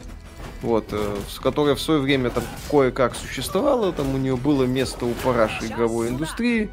вот, 0.62 0.86
э, 0.92 1.16
с 1.30 1.40
которой 1.40 1.76
в 1.76 1.80
свое 1.82 2.00
время 2.00 2.30
там 2.30 2.44
кое-как 2.72 3.16
существовала, 3.16 3.92
там 3.92 4.16
у 4.16 4.18
нее 4.18 4.36
было 4.36 4.64
место 4.64 5.06
у 5.06 5.12
параши 5.14 5.68
игровой 5.68 6.10
индустрии, 6.10 6.70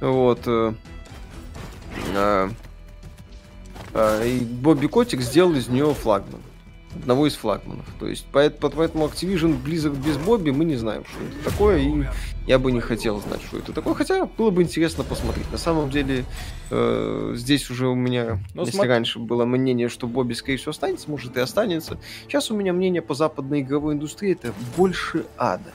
вот. 0.00 0.40
э, 0.46 0.74
а, 2.14 2.50
а, 3.94 4.24
и 4.24 4.40
Бобби 4.40 4.86
Котик 4.86 5.20
сделал 5.20 5.54
из 5.54 5.68
нее 5.68 5.92
флагман. 5.94 6.40
Одного 6.94 7.26
из 7.26 7.34
флагманов. 7.36 7.86
То 7.98 8.06
есть, 8.06 8.26
поэт- 8.30 8.58
по- 8.58 8.68
поэтому 8.68 9.06
Activision 9.06 9.56
Blizzard 9.62 9.96
без 9.96 10.18
Бобби 10.18 10.50
мы 10.50 10.66
не 10.66 10.76
знаем, 10.76 11.04
что 11.06 11.24
это 11.24 11.50
такое, 11.50 11.78
и 11.78 12.04
я 12.46 12.58
бы 12.58 12.70
не 12.70 12.80
хотел 12.80 13.18
знать, 13.18 13.40
что 13.42 13.56
это 13.58 13.72
такое. 13.72 13.94
Хотя 13.94 14.26
было 14.26 14.50
бы 14.50 14.62
интересно 14.62 15.02
посмотреть. 15.02 15.50
На 15.50 15.56
самом 15.56 15.88
деле, 15.88 16.26
э, 16.70 17.32
здесь 17.34 17.70
уже 17.70 17.88
у 17.88 17.94
меня, 17.94 18.40
Ну, 18.52 18.66
если 18.66 18.78
смо- 18.78 18.86
раньше 18.88 19.20
было 19.20 19.46
мнение, 19.46 19.88
что 19.88 20.06
Бобби, 20.06 20.34
скорее 20.34 20.58
всего, 20.58 20.70
останется, 20.72 21.10
может 21.10 21.34
и 21.38 21.40
останется. 21.40 21.96
Сейчас 22.24 22.50
у 22.50 22.56
меня 22.56 22.74
мнение 22.74 23.00
по 23.00 23.14
западной 23.14 23.62
игровой 23.62 23.94
индустрии 23.94 24.32
это 24.32 24.52
больше 24.76 25.24
ада. 25.38 25.72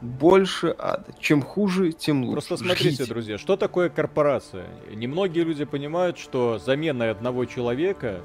Больше 0.00 0.74
ада. 0.78 1.06
Чем 1.18 1.42
хуже, 1.42 1.92
тем 1.92 2.22
лучше. 2.22 2.32
Просто 2.32 2.56
смотрите, 2.56 2.90
Ждите. 2.90 3.06
друзья, 3.06 3.38
что 3.38 3.56
такое 3.56 3.88
корпорация? 3.88 4.66
Немногие 4.92 5.44
люди 5.44 5.64
понимают, 5.64 6.18
что 6.18 6.58
заменой 6.58 7.10
одного 7.10 7.44
человека, 7.44 8.20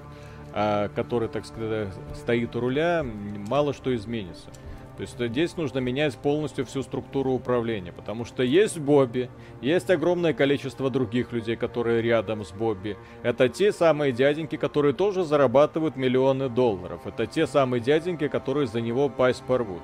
а, 0.53 0.89
который, 0.89 1.29
так 1.29 1.45
сказать, 1.45 1.89
стоит 2.15 2.55
у 2.55 2.59
руля, 2.59 3.03
мало 3.03 3.73
что 3.73 3.95
изменится. 3.95 4.49
То 4.97 5.01
есть 5.01 5.17
здесь 5.19 5.57
нужно 5.57 5.79
менять 5.79 6.15
полностью 6.17 6.65
всю 6.67 6.83
структуру 6.83 7.31
управления, 7.31 7.91
потому 7.91 8.25
что 8.25 8.43
есть 8.43 8.77
Бобби, 8.77 9.29
есть 9.59 9.89
огромное 9.89 10.33
количество 10.33 10.91
других 10.91 11.31
людей, 11.31 11.55
которые 11.55 12.03
рядом 12.03 12.45
с 12.45 12.51
Бобби. 12.51 12.95
Это 13.23 13.49
те 13.49 13.71
самые 13.71 14.11
дяденьки, 14.11 14.55
которые 14.55 14.93
тоже 14.93 15.23
зарабатывают 15.23 15.95
миллионы 15.95 16.47
долларов. 16.47 17.01
Это 17.05 17.25
те 17.25 17.47
самые 17.47 17.81
дяденьки, 17.81 18.27
которые 18.27 18.67
за 18.67 18.81
него 18.81 19.09
пасть 19.09 19.41
порвут. 19.41 19.81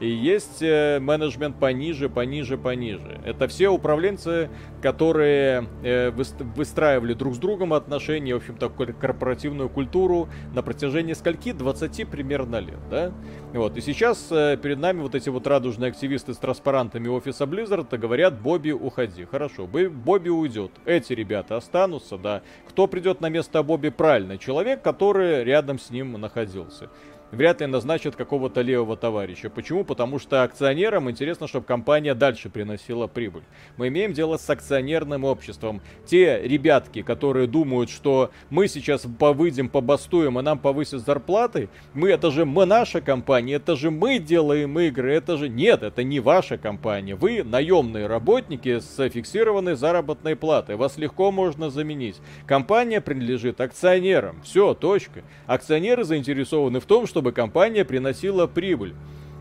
И 0.00 0.08
есть 0.08 0.62
э, 0.62 0.98
менеджмент 0.98 1.56
пониже, 1.60 2.08
пониже, 2.08 2.56
пониже. 2.56 3.20
Это 3.26 3.48
все 3.48 3.68
управленцы, 3.68 4.48
которые 4.80 5.66
э, 5.82 6.08
выс- 6.10 6.42
выстраивали 6.56 7.12
друг 7.12 7.34
с 7.34 7.38
другом 7.38 7.74
отношения, 7.74 8.32
в 8.32 8.38
общем-то, 8.38 8.70
кор- 8.70 8.94
корпоративную 8.94 9.68
культуру 9.68 10.30
на 10.54 10.62
протяжении 10.62 11.12
скольки? 11.12 11.52
20 11.52 12.08
примерно 12.08 12.56
лет, 12.60 12.78
да? 12.90 13.12
Вот. 13.52 13.76
И 13.76 13.82
сейчас 13.82 14.26
э, 14.30 14.56
перед 14.62 14.78
нами 14.78 15.02
вот 15.02 15.14
эти 15.14 15.28
вот 15.28 15.46
радужные 15.46 15.90
активисты 15.90 16.32
с 16.32 16.38
транспарантами 16.38 17.08
офиса 17.08 17.44
Blizzard 17.44 17.94
говорят, 17.98 18.40
Бобби, 18.40 18.70
уходи. 18.70 19.26
Хорошо, 19.26 19.66
Бо- 19.66 19.90
Бобби 19.90 20.30
уйдет. 20.30 20.70
Эти 20.86 21.12
ребята 21.12 21.58
останутся, 21.58 22.16
да. 22.16 22.40
Кто 22.70 22.86
придет 22.86 23.20
на 23.20 23.28
место 23.28 23.62
Бобби? 23.62 23.90
Правильно, 23.90 24.38
человек, 24.38 24.80
который 24.80 25.44
рядом 25.44 25.78
с 25.78 25.90
ним 25.90 26.12
находился 26.18 26.88
вряд 27.32 27.60
ли 27.60 27.66
назначат 27.66 28.16
какого-то 28.16 28.60
левого 28.60 28.96
товарища. 28.96 29.50
Почему? 29.50 29.84
Потому 29.84 30.18
что 30.18 30.42
акционерам 30.42 31.10
интересно, 31.10 31.46
чтобы 31.46 31.66
компания 31.66 32.14
дальше 32.14 32.50
приносила 32.50 33.06
прибыль. 33.06 33.42
Мы 33.76 33.88
имеем 33.88 34.12
дело 34.12 34.36
с 34.36 34.48
акционерным 34.48 35.24
обществом. 35.24 35.80
Те 36.06 36.40
ребятки, 36.42 37.02
которые 37.02 37.46
думают, 37.46 37.90
что 37.90 38.30
мы 38.50 38.68
сейчас 38.68 39.06
повыйдем, 39.18 39.68
побастуем, 39.68 40.38
и 40.38 40.42
нам 40.42 40.58
повысят 40.58 41.04
зарплаты, 41.04 41.68
мы, 41.94 42.10
это 42.10 42.30
же 42.30 42.44
мы 42.44 42.66
наша 42.66 43.00
компания, 43.00 43.54
это 43.54 43.76
же 43.76 43.90
мы 43.90 44.18
делаем 44.18 44.78
игры, 44.78 45.12
это 45.14 45.36
же... 45.36 45.48
Нет, 45.48 45.82
это 45.82 46.02
не 46.02 46.20
ваша 46.20 46.58
компания. 46.58 47.14
Вы 47.14 47.42
наемные 47.42 48.06
работники 48.06 48.78
с 48.78 49.08
фиксированной 49.08 49.76
заработной 49.76 50.36
платой. 50.36 50.76
Вас 50.76 50.96
легко 50.96 51.30
можно 51.30 51.70
заменить. 51.70 52.16
Компания 52.46 53.00
принадлежит 53.00 53.60
акционерам. 53.60 54.40
Все, 54.42 54.74
точка. 54.74 55.22
Акционеры 55.46 56.04
заинтересованы 56.04 56.80
в 56.80 56.84
том, 56.84 57.06
что 57.06 57.19
чтобы 57.20 57.32
компания 57.32 57.84
приносила 57.84 58.46
прибыль. 58.46 58.94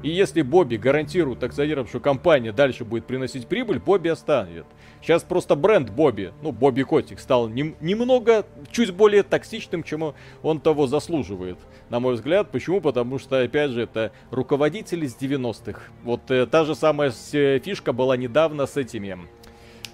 И 0.03 0.09
если 0.09 0.41
Бобби 0.41 0.75
гарантирует 0.75 1.41
акционерам, 1.43 1.87
что 1.87 2.01
компания 2.01 2.51
дальше 2.51 2.83
будет 2.83 3.05
приносить 3.05 3.47
прибыль, 3.47 3.79
Бобби 3.79 4.09
останет. 4.09 4.65
Сейчас 5.01 5.23
просто 5.23 5.55
бренд 5.55 5.89
Бобби, 5.89 6.33
ну, 6.41 6.51
Бобби 6.51 6.83
Котик, 6.83 7.21
стал 7.21 7.47
нем, 7.47 7.75
немного, 7.79 8.45
чуть 8.69 8.91
более 8.91 9.23
токсичным, 9.23 9.83
чем 9.83 10.13
он 10.43 10.59
того 10.59 10.87
заслуживает, 10.87 11.57
на 11.89 12.01
мой 12.01 12.15
взгляд. 12.15 12.51
Почему? 12.51 12.81
Потому 12.81 13.17
что, 13.17 13.41
опять 13.41 13.71
же, 13.71 13.83
это 13.83 14.11
руководитель 14.29 15.05
из 15.05 15.15
90-х. 15.15 15.79
Вот 16.03 16.29
э, 16.31 16.47
та 16.47 16.65
же 16.65 16.75
самая 16.75 17.11
фишка 17.11 17.93
была 17.93 18.17
недавно 18.17 18.65
с 18.65 18.75
этими 18.75 19.17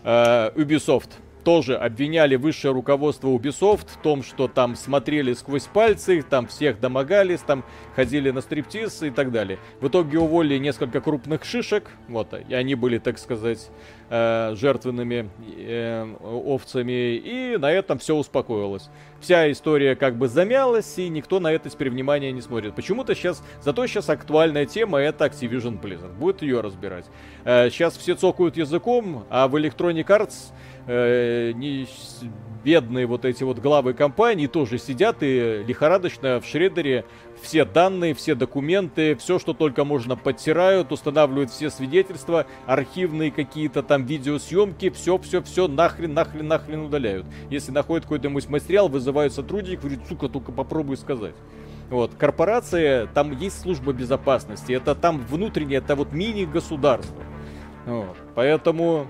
э, 0.04 0.52
Ubisoft 0.56 1.10
тоже 1.46 1.78
обвиняли 1.78 2.36
высшее 2.36 2.74
руководство 2.74 3.28
Ubisoft 3.30 3.88
в 3.94 4.02
том, 4.02 4.24
что 4.24 4.48
там 4.48 4.76
смотрели 4.76 5.32
сквозь 5.34 5.66
пальцы, 5.66 6.24
там 6.28 6.48
всех 6.48 6.80
домогались, 6.80 7.40
там 7.42 7.64
ходили 7.96 8.32
на 8.32 8.42
стриптиз 8.42 9.04
и 9.04 9.12
так 9.12 9.32
далее. 9.32 9.60
В 9.80 9.88
итоге 9.88 10.18
уволили 10.18 10.58
несколько 10.58 11.02
крупных 11.02 11.46
шишек, 11.46 11.92
вот, 12.08 12.34
и 12.34 12.54
они 12.54 12.74
были, 12.74 12.98
так 12.98 13.20
сказать, 13.20 13.70
э, 14.10 14.56
жертвенными 14.56 15.30
э, 15.58 16.16
овцами, 16.24 17.16
и 17.16 17.58
на 17.58 17.72
этом 17.72 18.00
все 18.00 18.16
успокоилось. 18.16 18.90
Вся 19.22 19.52
история 19.52 19.96
как 19.96 20.18
бы 20.18 20.28
замялась, 20.28 20.98
и 20.98 21.08
никто 21.10 21.40
на 21.40 21.52
это 21.52 21.70
теперь 21.70 21.92
внимания 21.92 22.32
не 22.32 22.42
смотрит. 22.42 22.76
Почему-то 22.76 23.14
сейчас, 23.14 23.44
зато 23.62 23.86
сейчас 23.86 24.10
актуальная 24.10 24.66
тема 24.66 24.98
это 24.98 25.26
Activision 25.26 25.80
Blizzard, 25.80 26.16
будет 26.18 26.42
ее 26.42 26.62
разбирать. 26.62 27.06
Э, 27.44 27.70
сейчас 27.70 27.96
все 27.96 28.16
цокают 28.16 28.58
языком, 28.58 29.26
а 29.30 29.48
в 29.48 29.56
Electronic 29.56 30.08
Arts 30.08 30.52
э, 30.88 31.52
не, 31.54 31.88
бедные 32.66 33.06
вот 33.06 33.26
эти 33.26 33.44
вот 33.44 33.60
главы 33.60 33.94
компании 33.94 34.48
тоже 34.48 34.80
сидят 34.80 35.18
и 35.22 35.64
лихорадочно 35.66 36.42
в 36.42 36.46
шредере 36.46 37.06
все 37.42 37.64
данные, 37.64 38.16
все 38.16 38.34
документы, 38.34 39.16
все, 39.16 39.38
что 39.38 39.54
только 39.54 39.86
можно, 39.86 40.16
подтирают, 40.16 40.92
устанавливают 40.92 41.52
все 41.52 41.70
свидетельства, 41.70 42.48
архивные 42.66 43.30
какие-то 43.30 43.84
там 43.84 44.06
видеосъемки, 44.06 44.90
все-все-все 44.90 45.68
нахрен, 45.68 46.14
нахрен, 46.16 46.48
нахрен 46.48 46.80
удаляют. 46.82 47.28
Если 47.52 47.72
находят 47.72 48.06
какой-нибудь 48.06 48.50
материал, 48.50 48.90
вызывают 48.90 49.34
сотрудник, 49.34 49.82
говорит, 49.82 50.00
сука, 50.10 50.28
только 50.28 50.52
попробуй 50.52 50.98
сказать. 50.98 51.36
Вот, 51.92 52.16
корпорация, 52.18 53.06
там 53.06 53.38
есть 53.38 53.62
служба 53.62 53.94
безопасности, 53.94 54.74
это 54.74 54.96
там 54.96 55.20
внутреннее, 55.20 55.78
это 55.78 55.96
вот 55.96 56.14
мини-государство. 56.14 57.22
Вот, 57.86 58.18
поэтому 58.34 59.06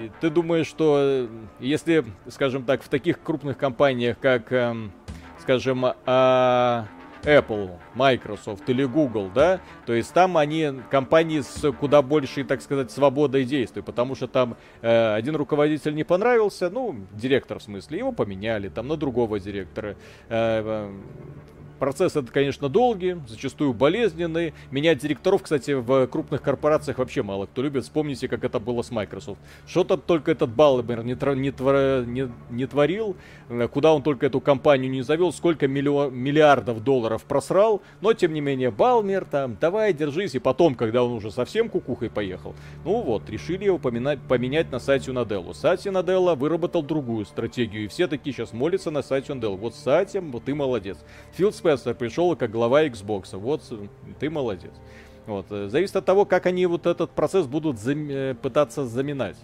и 0.00 0.10
ты 0.20 0.30
думаешь, 0.30 0.66
что 0.66 0.96
э, 0.98 1.28
если, 1.60 2.04
скажем 2.28 2.64
так, 2.64 2.82
в 2.82 2.88
таких 2.88 3.22
крупных 3.22 3.56
компаниях, 3.58 4.18
как, 4.20 4.52
эм, 4.52 4.92
скажем, 5.40 5.84
а, 6.06 6.86
Apple, 7.24 7.78
Microsoft 7.94 8.68
или 8.68 8.84
Google, 8.84 9.30
да, 9.34 9.60
то 9.86 9.92
есть 9.92 10.12
там 10.12 10.36
они 10.36 10.72
компании 10.90 11.40
с 11.40 11.72
куда 11.72 12.02
большей, 12.02 12.44
так 12.44 12.62
сказать, 12.62 12.90
свободой 12.90 13.44
действий, 13.44 13.82
потому 13.82 14.14
что 14.14 14.26
там 14.26 14.56
э, 14.80 15.14
один 15.14 15.36
руководитель 15.36 15.94
не 15.94 16.04
понравился, 16.04 16.68
ну, 16.70 16.96
директор 17.12 17.58
в 17.58 17.62
смысле, 17.62 17.98
его 17.98 18.12
поменяли 18.12 18.68
там 18.68 18.88
на 18.88 18.96
другого 18.96 19.38
директора. 19.38 19.96
Э, 20.28 20.90
Процесс 21.82 22.14
это, 22.14 22.30
конечно, 22.30 22.68
долгий, 22.68 23.16
зачастую 23.26 23.74
болезненный. 23.74 24.54
Менять 24.70 24.98
директоров, 24.98 25.42
кстати, 25.42 25.72
в 25.72 26.06
крупных 26.06 26.40
корпорациях 26.40 26.98
вообще 26.98 27.24
мало 27.24 27.46
кто 27.46 27.60
любит. 27.60 27.82
Вспомните, 27.82 28.28
как 28.28 28.44
это 28.44 28.60
было 28.60 28.82
с 28.82 28.92
Microsoft. 28.92 29.40
Что 29.66 29.82
там 29.82 30.00
только 30.00 30.30
этот 30.30 30.50
Балмер 30.50 31.02
не, 31.02 31.14
тр- 31.14 31.34
не, 31.34 31.50
твор- 31.50 32.06
не, 32.06 32.30
не 32.50 32.66
творил, 32.66 33.16
э, 33.48 33.66
куда 33.66 33.92
он 33.94 34.04
только 34.04 34.26
эту 34.26 34.40
компанию 34.40 34.92
не 34.92 35.02
завел, 35.02 35.32
сколько 35.32 35.66
миллио- 35.66 36.08
миллиардов 36.08 36.84
долларов 36.84 37.24
просрал. 37.24 37.82
Но, 38.00 38.12
тем 38.12 38.32
не 38.32 38.40
менее, 38.40 38.70
Балмер 38.70 39.24
там, 39.24 39.56
давай, 39.60 39.92
держись. 39.92 40.36
И 40.36 40.38
потом, 40.38 40.76
когда 40.76 41.02
он 41.02 41.10
уже 41.10 41.32
совсем 41.32 41.68
кукухой 41.68 42.10
поехал, 42.10 42.54
ну 42.84 43.02
вот, 43.02 43.28
решили 43.28 43.64
его 43.64 43.78
поминать, 43.78 44.20
поменять 44.28 44.70
на 44.70 44.78
Сатью 44.78 45.14
Наделлу. 45.14 45.52
Сатья 45.52 45.90
Наделла 45.90 46.36
выработал 46.36 46.84
другую 46.84 47.24
стратегию. 47.24 47.86
И 47.86 47.88
все 47.88 48.06
такие 48.06 48.32
сейчас 48.32 48.52
молятся 48.52 48.92
на 48.92 49.02
Сатью 49.02 49.34
Наделлу. 49.34 49.56
Вот 49.56 49.74
Сатья, 49.74 50.20
вот 50.20 50.44
ты 50.44 50.54
молодец. 50.54 50.96
Фил 51.32 51.52
Спенсер 51.52 51.71
пришел 51.78 52.36
как 52.36 52.50
глава 52.50 52.84
Xbox. 52.84 53.36
Вот 53.36 53.62
ты 54.18 54.30
молодец. 54.30 54.72
Вот. 55.26 55.46
э, 55.50 55.68
Зависит 55.68 55.96
от 55.96 56.04
того, 56.04 56.24
как 56.24 56.46
они 56.46 56.66
вот 56.66 56.86
этот 56.86 57.10
процесс 57.10 57.46
будут 57.46 57.78
зам... 57.78 58.08
э, 58.08 58.34
пытаться 58.34 58.86
заминать. 58.86 59.36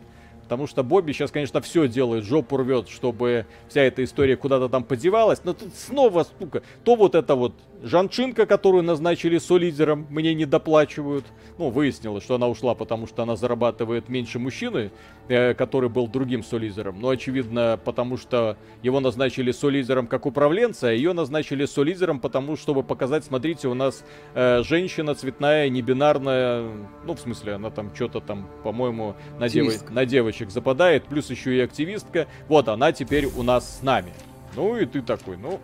Потому 0.42 0.66
что 0.66 0.82
Бобби 0.82 1.12
сейчас, 1.12 1.30
конечно, 1.30 1.60
все 1.60 1.88
делает, 1.88 2.24
жопу 2.24 2.56
рвет, 2.56 2.88
чтобы 2.88 3.44
вся 3.68 3.82
эта 3.82 4.02
история 4.02 4.34
куда-то 4.34 4.70
там 4.70 4.82
подевалась. 4.82 5.40
Но 5.44 5.52
тут 5.52 5.74
снова, 5.74 6.26
сука, 6.38 6.62
то 6.84 6.96
вот 6.96 7.14
это 7.14 7.34
вот 7.34 7.52
Жанчинка, 7.82 8.46
которую 8.46 8.82
назначили 8.82 9.38
солидером, 9.38 10.06
мне 10.10 10.34
не 10.34 10.46
доплачивают. 10.46 11.24
Ну, 11.58 11.70
выяснилось, 11.70 12.24
что 12.24 12.34
она 12.34 12.48
ушла, 12.48 12.74
потому 12.74 13.06
что 13.06 13.22
она 13.22 13.36
зарабатывает 13.36 14.08
меньше 14.08 14.40
мужчины, 14.40 14.90
э, 15.28 15.54
который 15.54 15.88
был 15.88 16.08
другим 16.08 16.42
солидером. 16.42 17.00
Но, 17.00 17.10
очевидно, 17.10 17.78
потому 17.84 18.16
что 18.16 18.56
его 18.82 18.98
назначили 18.98 19.52
солидером 19.52 20.08
как 20.08 20.26
управленца, 20.26 20.88
а 20.88 20.92
ее 20.92 21.12
назначили 21.12 21.66
солидером, 21.66 22.18
потому 22.18 22.56
чтобы 22.56 22.82
показать, 22.82 23.24
смотрите, 23.24 23.68
у 23.68 23.74
нас 23.74 24.04
э, 24.34 24.62
женщина 24.64 25.14
цветная, 25.14 25.68
небинарная, 25.68 26.68
ну, 27.04 27.14
в 27.14 27.20
смысле, 27.20 27.54
она 27.54 27.70
там 27.70 27.94
что-то 27.94 28.20
там, 28.20 28.48
по-моему, 28.64 29.14
на, 29.38 29.48
дев... 29.48 29.88
на 29.90 30.04
девочек 30.04 30.50
западает, 30.50 31.04
плюс 31.04 31.30
еще 31.30 31.56
и 31.56 31.60
активистка. 31.60 32.26
Вот, 32.48 32.66
она 32.68 32.90
теперь 32.90 33.26
у 33.26 33.44
нас 33.44 33.78
с 33.78 33.82
нами. 33.82 34.12
Ну 34.56 34.76
и 34.76 34.86
ты 34.86 35.02
такой, 35.02 35.36
ну, 35.36 35.60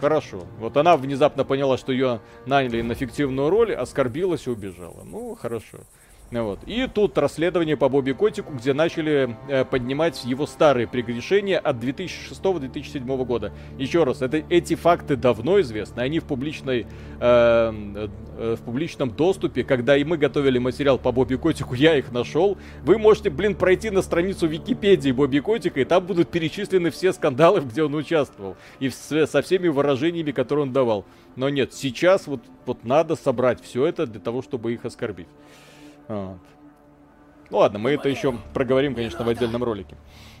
Хорошо. 0.00 0.44
Вот 0.58 0.76
она 0.76 0.96
внезапно 0.96 1.44
поняла, 1.44 1.76
что 1.76 1.92
ее 1.92 2.20
наняли 2.46 2.82
на 2.82 2.94
фиктивную 2.94 3.50
роль, 3.50 3.74
оскорбилась 3.74 4.46
и 4.46 4.50
убежала. 4.50 5.02
Ну, 5.04 5.34
хорошо. 5.34 5.78
Вот. 6.30 6.60
И 6.66 6.86
тут 6.92 7.16
расследование 7.16 7.76
по 7.78 7.88
Бобби 7.88 8.12
Котику, 8.12 8.52
где 8.52 8.74
начали 8.74 9.34
э, 9.48 9.64
поднимать 9.64 10.22
его 10.26 10.46
старые 10.46 10.86
прегрешения 10.86 11.58
от 11.58 11.76
2006-2007 11.76 13.24
года. 13.24 13.50
Еще 13.78 14.04
раз, 14.04 14.20
это, 14.20 14.42
эти 14.50 14.74
факты 14.74 15.16
давно 15.16 15.58
известны, 15.60 16.02
они 16.02 16.18
в, 16.18 16.24
публичной, 16.24 16.86
э, 17.18 18.06
э, 18.36 18.56
в 18.56 18.60
публичном 18.60 19.10
доступе. 19.10 19.64
Когда 19.64 19.96
и 19.96 20.04
мы 20.04 20.18
готовили 20.18 20.58
материал 20.58 20.98
по 20.98 21.12
Бобби 21.12 21.36
Котику, 21.36 21.74
я 21.74 21.96
их 21.96 22.12
нашел. 22.12 22.58
Вы 22.82 22.98
можете, 22.98 23.30
блин, 23.30 23.54
пройти 23.54 23.88
на 23.88 24.02
страницу 24.02 24.46
Википедии 24.46 25.12
Бобби 25.12 25.38
Котика, 25.38 25.80
и 25.80 25.84
там 25.86 26.04
будут 26.04 26.28
перечислены 26.28 26.90
все 26.90 27.14
скандалы, 27.14 27.62
где 27.62 27.82
он 27.82 27.94
участвовал. 27.94 28.56
И 28.80 28.90
в, 28.90 28.94
со 28.94 29.40
всеми 29.40 29.68
выражениями, 29.68 30.32
которые 30.32 30.64
он 30.64 30.74
давал. 30.74 31.06
Но 31.36 31.48
нет, 31.48 31.72
сейчас 31.72 32.26
вот, 32.26 32.42
вот 32.66 32.84
надо 32.84 33.16
собрать 33.16 33.62
все 33.62 33.86
это 33.86 34.06
для 34.06 34.20
того, 34.20 34.42
чтобы 34.42 34.74
их 34.74 34.84
оскорбить. 34.84 35.28
Вот. 36.08 36.38
Ну 37.50 37.58
ладно, 37.58 37.78
мы 37.78 37.90
это 37.92 38.08
еще 38.08 38.34
проговорим, 38.52 38.94
конечно, 38.94 39.24
в 39.24 39.28
отдельном 39.28 39.64
ролике. 39.64 39.96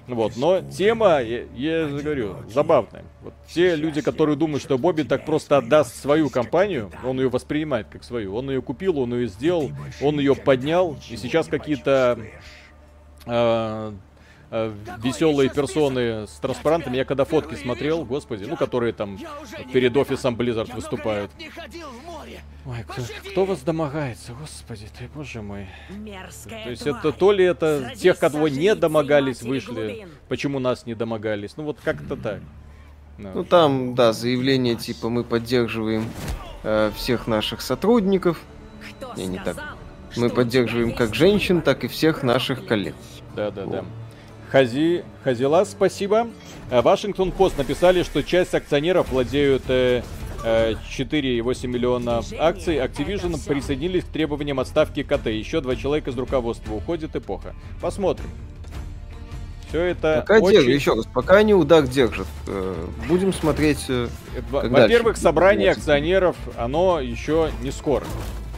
Вот, 0.06 0.36
но 0.36 0.62
тема, 0.62 1.20
я, 1.20 1.44
я 1.54 1.86
говорю, 1.86 2.36
забавная. 2.48 3.04
Вот 3.22 3.34
те 3.52 3.76
люди, 3.76 4.00
которые 4.00 4.36
думают, 4.36 4.62
что 4.62 4.78
Бобби 4.78 5.02
так 5.02 5.26
просто 5.26 5.58
отдаст 5.58 5.94
свою 5.96 6.30
компанию, 6.30 6.90
он 7.04 7.20
ее 7.20 7.28
воспринимает 7.28 7.88
как 7.88 8.04
свою. 8.04 8.34
Он 8.34 8.50
ее 8.50 8.62
купил, 8.62 8.98
он 8.98 9.12
ее 9.14 9.28
сделал, 9.28 9.70
он 10.00 10.18
ее 10.18 10.34
поднял, 10.34 10.96
и 11.10 11.16
сейчас 11.16 11.46
какие-то 11.46 12.18
э, 13.26 13.92
веселые 14.50 15.50
персоны 15.50 16.26
с 16.26 16.38
транспарантами. 16.40 16.96
Я 16.96 17.04
когда 17.04 17.24
фотки 17.24 17.54
смотрел, 17.54 18.04
господи, 18.04 18.44
ну, 18.44 18.56
которые 18.56 18.92
там 18.92 19.18
перед 19.72 19.96
офисом 19.96 20.36
Blizzard 20.36 20.74
выступают. 20.74 21.30
Ой, 22.66 22.84
кто, 22.86 23.02
кто 23.30 23.44
вас 23.46 23.60
домогается, 23.62 24.32
господи 24.38 24.88
ты, 24.98 25.08
боже 25.14 25.40
мой. 25.40 25.68
Мерзкая 25.88 26.64
То 26.64 26.70
есть 26.70 26.86
это 26.86 27.12
то 27.12 27.32
ли 27.32 27.44
это 27.44 27.92
тех, 27.96 28.18
кого 28.18 28.48
не 28.48 28.74
домогались, 28.74 29.42
вышли, 29.42 29.72
глубин. 29.72 30.08
почему 30.28 30.58
нас 30.58 30.84
не 30.84 30.94
домогались. 30.94 31.56
Ну 31.56 31.64
вот 31.64 31.78
как-то 31.82 32.16
так. 32.16 32.40
Ну 33.16 33.42
там, 33.42 33.94
да, 33.94 34.12
заявление 34.12 34.76
типа 34.76 35.08
мы 35.08 35.24
поддерживаем 35.24 36.08
э, 36.62 36.92
всех 36.94 37.26
наших 37.26 37.62
сотрудников, 37.62 38.38
Кто 38.98 39.14
Не, 39.14 39.26
не 39.26 39.38
так. 39.38 39.56
мы 40.16 40.30
поддерживаем 40.30 40.94
как 40.94 41.14
женщин, 41.14 41.62
так 41.62 41.84
и 41.84 41.88
всех 41.88 42.22
наших 42.22 42.66
коллег. 42.66 42.94
Да, 43.34 43.50
да, 43.50 43.64
да. 43.64 43.84
Хази, 44.50 45.04
Хазила, 45.24 45.64
спасибо. 45.64 46.28
Э, 46.70 46.80
Вашингтон 46.80 47.32
Пост 47.32 47.58
написали, 47.58 48.02
что 48.02 48.22
часть 48.22 48.54
акционеров 48.54 49.10
владеют 49.10 49.64
э, 49.68 50.02
э, 50.44 50.74
4,8 50.98 51.66
миллиона 51.66 52.22
акций. 52.38 52.76
Activision 52.76 53.38
присоединились 53.46 54.04
к 54.04 54.08
требованиям 54.08 54.58
отставки 54.60 55.02
КТ. 55.02 55.26
Еще 55.26 55.60
два 55.60 55.76
человека 55.76 56.10
из 56.10 56.16
руководства. 56.18 56.74
Уходит 56.74 57.14
эпоха. 57.14 57.54
Посмотрим. 57.80 58.26
Все 59.68 59.82
это 59.82 60.24
Пока 60.26 60.38
очень... 60.40 60.56
держат, 60.56 60.74
еще 60.74 60.94
раз, 60.94 61.06
пока 61.12 61.36
они 61.36 61.52
удар 61.52 61.86
держат. 61.86 62.26
Э, 62.46 62.86
будем 63.06 63.34
смотреть. 63.34 63.84
э, 63.88 64.08
Во-первых, 64.50 65.14
дальше 65.14 65.20
собрание 65.20 65.72
акционеров, 65.72 66.36
оно 66.56 67.00
еще 67.00 67.50
не 67.62 67.70
скоро. 67.70 68.06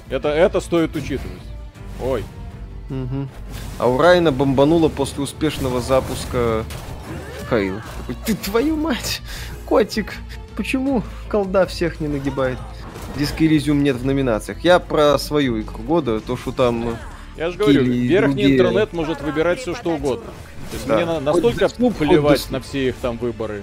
Это, 0.08 0.28
это 0.28 0.60
стоит 0.60 0.94
учитывать. 0.94 1.42
Ой, 2.00 2.22
мгм. 2.90 3.28
А 3.78 3.86
у 3.88 3.98
Райна 3.98 4.32
бомбануло 4.32 4.88
после 4.88 5.22
успешного 5.22 5.80
запуска. 5.80 6.64
Такой, 7.40 7.72
Ты 8.26 8.34
твою 8.34 8.76
мать, 8.76 9.22
котик, 9.66 10.14
почему 10.56 11.02
колда 11.28 11.66
всех 11.66 12.00
не 12.00 12.08
нагибает? 12.08 12.58
Диск 13.16 13.40
Elysium 13.40 13.74
нет 13.80 13.96
в 13.96 14.04
номинациях. 14.06 14.60
Я 14.64 14.78
про 14.78 15.18
свою 15.18 15.60
игру 15.60 15.78
года, 15.82 16.20
то, 16.20 16.36
что 16.36 16.52
там... 16.52 16.90
э, 16.90 16.92
я 17.36 17.50
же 17.50 17.58
говорю, 17.58 17.82
верхний 17.82 18.34
другие. 18.44 18.56
интернет 18.58 18.92
может 18.92 19.20
выбирать 19.20 19.60
все 19.60 19.74
что 19.74 19.90
угодно. 19.90 20.26
То 20.70 20.76
есть 20.76 20.86
Да. 20.86 20.94
мне 20.96 21.06
на- 21.06 21.20
настолько 21.20 21.64
Deathloop, 21.64 21.94
плевать 21.94 22.40
Deathloop. 22.40 22.52
на 22.52 22.60
все 22.60 22.88
их 22.88 22.94
там 23.02 23.16
выборы. 23.18 23.62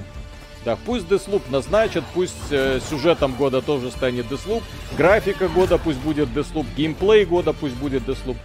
Да, 0.65 0.77
пусть 0.85 1.07
Deathloop 1.07 1.43
назначат, 1.49 2.03
пусть 2.13 2.33
э, 2.51 2.81
сюжетом 2.89 3.33
года 3.35 3.61
тоже 3.61 3.89
станет 3.89 4.29
Deathloop, 4.29 4.63
графика 4.97 5.47
года 5.47 5.77
пусть 5.77 5.99
будет 5.99 6.27
Deathloop, 6.29 6.65
геймплей 6.75 7.23
года 7.23 7.53
пусть 7.53 7.75
будет 7.75 8.03
Deathloop. 8.09 8.35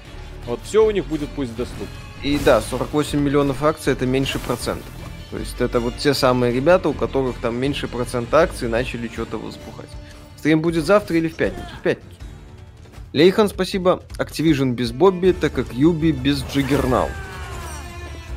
Вот 0.46 0.60
все 0.64 0.84
у 0.84 0.90
них 0.90 1.06
будет 1.06 1.28
пусть 1.30 1.52
Deathloop. 1.52 1.88
И 2.22 2.38
да, 2.44 2.60
48 2.60 3.20
миллионов 3.20 3.62
акций 3.62 3.92
это 3.92 4.06
меньше 4.06 4.38
процента. 4.38 4.86
То 5.30 5.38
есть 5.38 5.60
это 5.60 5.80
вот 5.80 5.96
те 5.96 6.14
самые 6.14 6.52
ребята, 6.52 6.88
у 6.88 6.92
которых 6.92 7.36
там 7.38 7.56
меньше 7.56 7.88
процента 7.88 8.40
акций 8.40 8.68
начали 8.68 9.08
что-то 9.08 9.38
возбухать. 9.38 9.88
Стрим 10.36 10.60
будет 10.60 10.84
завтра 10.84 11.16
или 11.16 11.28
в 11.28 11.34
пятницу? 11.34 11.68
В 11.80 11.82
пятницу. 11.82 12.16
Лейхан, 13.12 13.48
спасибо. 13.48 14.02
Activision 14.18 14.72
без 14.72 14.92
Бобби, 14.92 15.32
так 15.32 15.52
как 15.52 15.72
Юби 15.72 16.12
без 16.12 16.42
Джиггернау. 16.44 17.08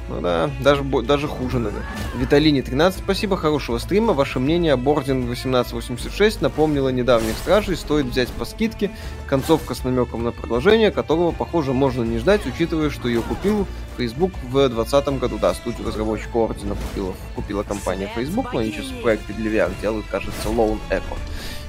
Ну 0.07 0.22
да, 0.22 0.52
даже, 0.61 0.84
даже 0.84 1.27
хуже, 1.27 1.57
наверное. 1.57 1.86
Виталине 2.15 2.61
13, 2.61 2.99
спасибо, 3.03 3.38
хорошего 3.38 3.80
стрима. 3.80 4.14
Ваше 4.14 4.40
мнение 4.40 4.73
об 4.73 4.88
Орден 4.88 5.23
1886 5.23 6.41
напомнило 6.41 6.90
недавних 6.90 7.36
стражей, 7.38 7.76
стоит 7.76 8.06
взять 8.06 8.30
по 8.30 8.45
скидке. 8.45 8.91
Концовка 9.26 9.73
с 9.73 9.84
намеком 9.84 10.23
на 10.23 10.32
продолжение, 10.32 10.91
которого, 10.91 11.32
похоже, 11.32 11.73
можно 11.73 12.03
не 12.03 12.19
ждать, 12.19 12.45
учитывая, 12.45 12.91
что 12.91 13.07
ее 13.07 13.22
купил 13.22 13.65
Facebook 13.98 14.32
в 14.44 14.52
2020 14.52 15.19
году. 15.19 15.40
Да, 15.40 15.53
студию 15.56 15.88
разработчика 15.88 16.38
Ордена 16.38 16.76
купила, 16.76 17.14
купила 17.36 17.64
компания 17.64 18.10
Facebook, 18.14 18.53
но 18.53 18.60
они 18.60 18.72
сейчас 18.72 18.86
проекты 19.02 19.34
для 19.34 19.52
VR 19.52 19.72
делают, 19.82 20.06
кажется, 20.11 20.49
Lone 20.49 20.80
Echo. 20.91 21.18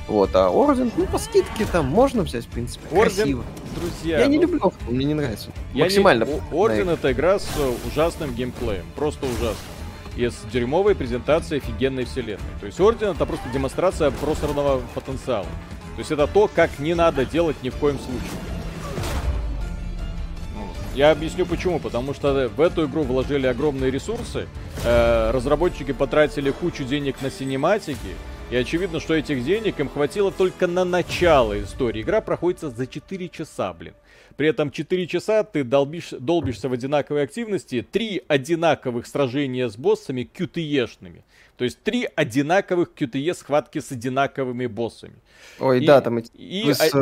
Вот, 0.08 0.30
а 0.36 0.50
Орден, 0.50 0.92
ну, 0.96 1.04
по 1.06 1.18
скидке 1.18 1.64
там 1.70 1.86
можно 1.86 2.22
взять, 2.22 2.44
в 2.44 2.48
принципе, 2.48 2.84
Орден, 2.96 3.16
красиво. 3.16 3.44
друзья, 3.74 4.20
Я 4.20 4.26
не 4.26 4.36
ну, 4.36 4.42
люблю 4.42 4.60
Орден, 4.62 4.94
мне 4.94 5.04
не 5.04 5.14
нравится. 5.14 5.50
Я 5.74 5.84
Максимально. 5.84 6.24
не- 6.24 6.40
Орден 6.52 6.88
это 6.90 7.10
игра 7.10 7.38
с 7.40 7.48
ужасным 7.86 8.32
геймплеем. 8.34 8.84
Просто 8.94 9.26
ужасно. 9.26 9.56
И 10.16 10.28
с 10.28 10.36
дерьмовой 10.52 10.94
презентацией 10.94 11.60
офигенной 11.60 12.04
вселенной. 12.04 12.38
То 12.60 12.66
есть 12.66 12.80
Орден 12.80 13.08
это 13.10 13.26
просто 13.26 13.48
демонстрация 13.52 14.10
просранного 14.12 14.80
потенциала. 14.94 15.46
То 15.96 15.98
есть 15.98 16.10
это 16.12 16.26
то, 16.28 16.48
как 16.54 16.78
не 16.78 16.94
надо 16.94 17.24
делать 17.26 17.56
ни 17.62 17.70
в 17.70 17.76
коем 17.76 17.98
случае. 17.98 18.30
Ну, 20.54 20.68
Я 20.94 21.10
объясню 21.10 21.44
почему. 21.46 21.80
Потому 21.80 22.14
что 22.14 22.48
в 22.54 22.60
эту 22.60 22.86
игру 22.86 23.02
вложили 23.02 23.46
огромные 23.46 23.90
ресурсы, 23.90 24.46
э, 24.84 25.30
разработчики 25.32 25.92
потратили 25.92 26.50
кучу 26.50 26.84
денег 26.84 27.20
на 27.22 27.30
синематики, 27.30 28.14
и 28.50 28.56
очевидно, 28.56 29.00
что 29.00 29.14
этих 29.14 29.44
денег 29.44 29.80
им 29.80 29.88
хватило 29.88 30.30
только 30.30 30.66
на 30.66 30.84
начало 30.84 31.60
истории. 31.60 32.02
Игра 32.02 32.20
проходится 32.20 32.70
за 32.70 32.86
4 32.86 33.28
часа, 33.28 33.72
блин. 33.72 33.94
При 34.36 34.48
этом 34.48 34.70
4 34.70 35.06
часа 35.06 35.42
ты 35.42 35.64
долбишь, 35.64 36.10
долбишься 36.10 36.68
в 36.68 36.72
одинаковой 36.72 37.24
активности, 37.24 37.84
три 37.90 38.22
одинаковых 38.28 39.06
сражения 39.06 39.68
с 39.68 39.76
боссами 39.76 40.28
QTE-шными. 40.32 41.22
То 41.56 41.64
есть 41.64 41.82
три 41.82 42.08
одинаковых 42.14 42.90
QTE 42.94 43.34
схватки 43.34 43.78
с 43.80 43.90
одинаковыми 43.92 44.66
боссами. 44.66 45.14
Ой, 45.58 45.82
И- 45.82 45.86
да, 45.86 46.00
там 46.00 46.18
эти 46.18 46.30
И, 46.34 46.72
с 46.72 46.80
э, 46.94 46.98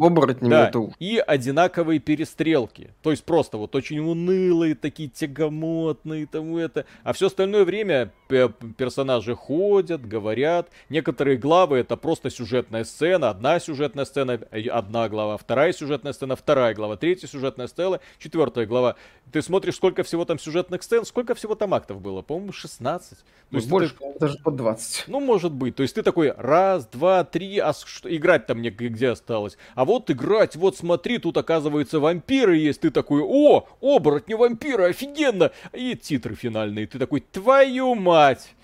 оборотнями 0.00 0.50
да, 0.50 0.68
это 0.68 0.90
и 0.98 1.18
одинаковые 1.18 1.98
перестрелки. 2.00 2.90
То 3.02 3.10
есть 3.10 3.24
просто 3.24 3.58
вот 3.58 3.74
очень 3.74 3.98
унылые, 3.98 4.74
такие 4.74 5.08
тягомотные, 5.08 6.26
там 6.26 6.56
это. 6.56 6.84
А 7.02 7.12
все 7.12 7.26
остальное 7.26 7.64
время 7.64 8.12
п- 8.28 8.50
персонажи 8.76 9.34
ходят, 9.34 10.06
говорят. 10.06 10.70
Некоторые 10.88 11.36
главы 11.36 11.78
это 11.78 11.96
просто 11.96 12.30
сюжетная 12.30 12.84
сцена. 12.84 13.30
Одна 13.30 13.58
сюжетная 13.60 14.04
сцена, 14.04 14.40
э, 14.50 14.68
одна 14.68 15.08
глава. 15.08 15.36
Вторая 15.36 15.72
сюжетная 15.72 16.12
сцена, 16.12 16.36
вторая 16.36 16.74
глава. 16.74 16.96
Третья 16.96 17.26
сюжетная 17.26 17.66
сцена, 17.66 18.00
четвертая 18.18 18.66
глава. 18.66 18.96
Ты 19.32 19.42
смотришь, 19.42 19.76
сколько 19.76 20.02
всего 20.02 20.24
там 20.24 20.38
сюжетных 20.38 20.82
сцен, 20.82 21.04
сколько 21.04 21.34
всего 21.34 21.54
там 21.54 21.74
актов 21.74 22.00
было? 22.00 22.22
По-моему, 22.22 22.52
16. 22.52 23.18
То 23.18 23.24
Ну, 23.50 23.58
есть 23.58 23.68
больше, 23.68 23.94
даже 24.18 24.38
под 24.38 24.56
20. 24.56 25.04
ну, 25.08 25.20
может 25.20 25.52
быть. 25.52 25.76
То 25.76 25.82
есть 25.82 25.94
ты 25.94 26.02
такой, 26.02 26.32
раз, 26.36 26.86
два, 26.86 27.24
три, 27.24 27.58
а 27.58 27.72
что, 27.72 28.14
играть-то 28.14 28.54
мне 28.54 28.70
где 28.70 29.10
осталось? 29.10 29.56
А 29.74 29.84
вот 29.84 30.10
играть, 30.10 30.56
вот 30.56 30.76
смотри, 30.76 31.18
тут 31.18 31.36
оказывается 31.36 32.00
вампиры 32.00 32.56
есть. 32.56 32.80
Ты 32.80 32.90
такой, 32.90 33.22
о, 33.24 33.66
оборотни 33.80 34.34
вампиры, 34.34 34.84
офигенно! 34.84 35.50
И 35.72 35.96
титры 35.96 36.34
финальные. 36.34 36.86
Ты 36.86 36.98
такой, 36.98 37.20
твою 37.20 37.94
мать! 37.94 38.54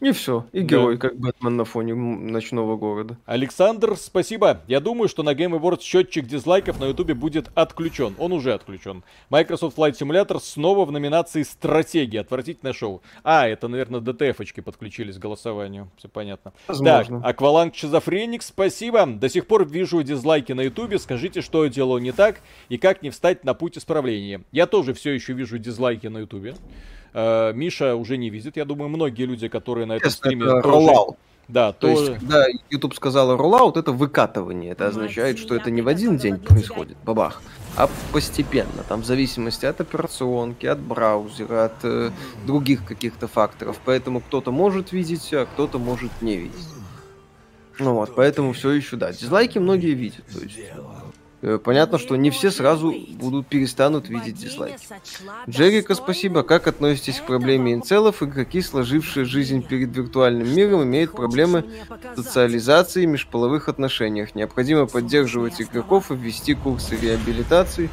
И 0.00 0.10
все. 0.12 0.46
И 0.52 0.60
Да. 0.60 0.66
герой, 0.66 0.98
как 0.98 1.16
Бэтмен 1.16 1.56
на 1.56 1.64
фоне 1.64 1.94
ночного 1.94 2.76
города. 2.76 3.16
Александр, 3.26 3.96
спасибо. 3.96 4.60
Я 4.66 4.80
думаю, 4.80 5.08
что 5.08 5.22
на 5.22 5.34
Game 5.34 5.58
Awards 5.58 5.82
счетчик 5.82 6.26
дизлайков 6.26 6.80
на 6.80 6.86
Ютубе 6.86 7.14
будет 7.14 7.50
отключен. 7.54 8.14
Он 8.18 8.32
уже 8.32 8.52
отключен. 8.52 9.04
Microsoft 9.30 9.78
Flight 9.78 9.92
Simulator 9.92 10.40
снова 10.40 10.84
в 10.84 10.92
номинации 10.92 11.42
«Стратегия». 11.42 12.20
Отвратительное 12.20 12.72
шоу. 12.72 13.02
А, 13.22 13.46
это, 13.46 13.68
наверное, 13.68 14.00
ДТФ-очки 14.00 14.60
подключились 14.60 15.16
к 15.16 15.20
голосованию. 15.20 15.90
Все 15.96 16.08
понятно. 16.08 16.52
Возможно. 16.66 17.20
Так, 17.20 17.30
Акваланг 17.30 17.74
Шизофреник, 17.74 18.42
спасибо. 18.42 19.06
До 19.06 19.28
сих 19.28 19.46
пор 19.46 19.66
вижу 19.66 20.02
дизлайки 20.02 20.52
на 20.52 20.62
Ютубе. 20.62 20.98
Скажите, 20.98 21.40
что 21.40 21.64
я 21.64 21.70
делаю 21.70 22.02
не 22.02 22.12
так 22.12 22.40
и 22.68 22.78
как 22.78 23.02
не 23.02 23.10
встать 23.10 23.44
на 23.44 23.54
путь 23.54 23.78
исправления. 23.78 24.42
Я 24.50 24.66
тоже 24.66 24.92
все 24.92 25.12
еще 25.12 25.34
вижу 25.34 25.58
дизлайки 25.58 26.08
на 26.08 26.18
Ютубе. 26.18 26.56
Э, 27.14 27.52
Миша 27.54 27.94
уже 27.94 28.16
не 28.16 28.28
видит. 28.30 28.56
Я 28.56 28.64
думаю, 28.64 28.88
многие 28.90 29.24
люди, 29.24 29.48
которые 29.48 29.86
на 29.86 29.94
этом 29.94 30.08
Естественно, 30.08 30.30
стриме 30.30 30.44
это 30.44 30.62
тоже- 30.62 30.74
роллаут. 30.74 31.16
Да, 31.46 31.72
То 31.72 31.88
есть, 31.88 32.06
тоже. 32.06 32.18
когда 32.20 32.46
YouTube 32.70 32.94
сказала 32.94 33.36
роллаут, 33.36 33.76
это 33.76 33.92
выкатывание. 33.92 34.72
Это 34.72 34.86
означает, 34.88 35.38
что 35.38 35.54
это 35.54 35.70
не 35.70 35.82
в 35.82 35.88
один 35.88 36.16
день 36.16 36.38
происходит, 36.38 36.96
бабах, 37.04 37.42
а 37.76 37.88
постепенно. 38.14 38.82
Там 38.88 39.02
в 39.02 39.04
зависимости 39.04 39.66
от 39.66 39.78
операционки, 39.78 40.64
от 40.64 40.78
браузера, 40.78 41.66
от 41.66 41.84
э, 41.84 42.10
других 42.46 42.86
каких-то 42.86 43.28
факторов. 43.28 43.78
Поэтому 43.84 44.20
кто-то 44.20 44.52
может 44.52 44.92
видеть, 44.92 45.34
а 45.34 45.44
кто-то 45.44 45.78
может 45.78 46.10
не 46.22 46.36
видеть. 46.38 46.66
Ну 47.78 47.92
вот, 47.92 48.14
поэтому 48.14 48.54
все 48.54 48.70
еще, 48.70 48.96
да. 48.96 49.12
Дизлайки 49.12 49.58
многие 49.58 49.92
видят. 49.92 50.24
То 50.32 50.38
есть, 50.40 50.58
понятно, 51.62 51.98
что 51.98 52.16
не 52.16 52.30
все 52.30 52.50
сразу 52.50 52.94
будут 53.10 53.46
перестанут 53.46 54.08
видеть 54.08 54.36
дизлайки. 54.36 54.86
Джерика, 55.48 55.94
спасибо. 55.94 56.42
Как 56.42 56.66
относитесь 56.66 57.20
к 57.20 57.26
проблеме 57.26 57.74
инцелов 57.74 58.18
какие 58.18 58.62
сложившие 58.62 59.24
жизнь 59.24 59.62
перед 59.62 59.94
виртуальным 59.96 60.54
миром 60.54 60.84
имеют 60.84 61.12
проблемы 61.12 61.64
с 62.14 62.22
социализацией 62.22 63.04
и 63.04 63.08
межполовых 63.08 63.68
отношениях? 63.68 64.34
Необходимо 64.34 64.86
поддерживать 64.86 65.60
игроков 65.60 66.10
и 66.10 66.14
ввести 66.14 66.54
курсы 66.54 66.96
реабилитации. 66.96 67.90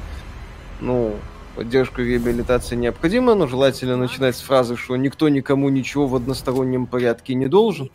Ну, 0.79 1.15
Поддержка 1.55 2.01
и 2.01 2.05
реабилитация 2.05 2.77
необходима, 2.77 3.35
но 3.35 3.45
желательно 3.45 3.97
начинать 3.97 4.37
с 4.37 4.41
фразы, 4.41 4.77
что 4.77 4.95
никто 4.95 5.27
никому 5.27 5.67
ничего 5.67 6.07
в 6.07 6.15
одностороннем 6.15 6.87
порядке 6.87 7.33
не 7.33 7.47
должен. 7.47 7.91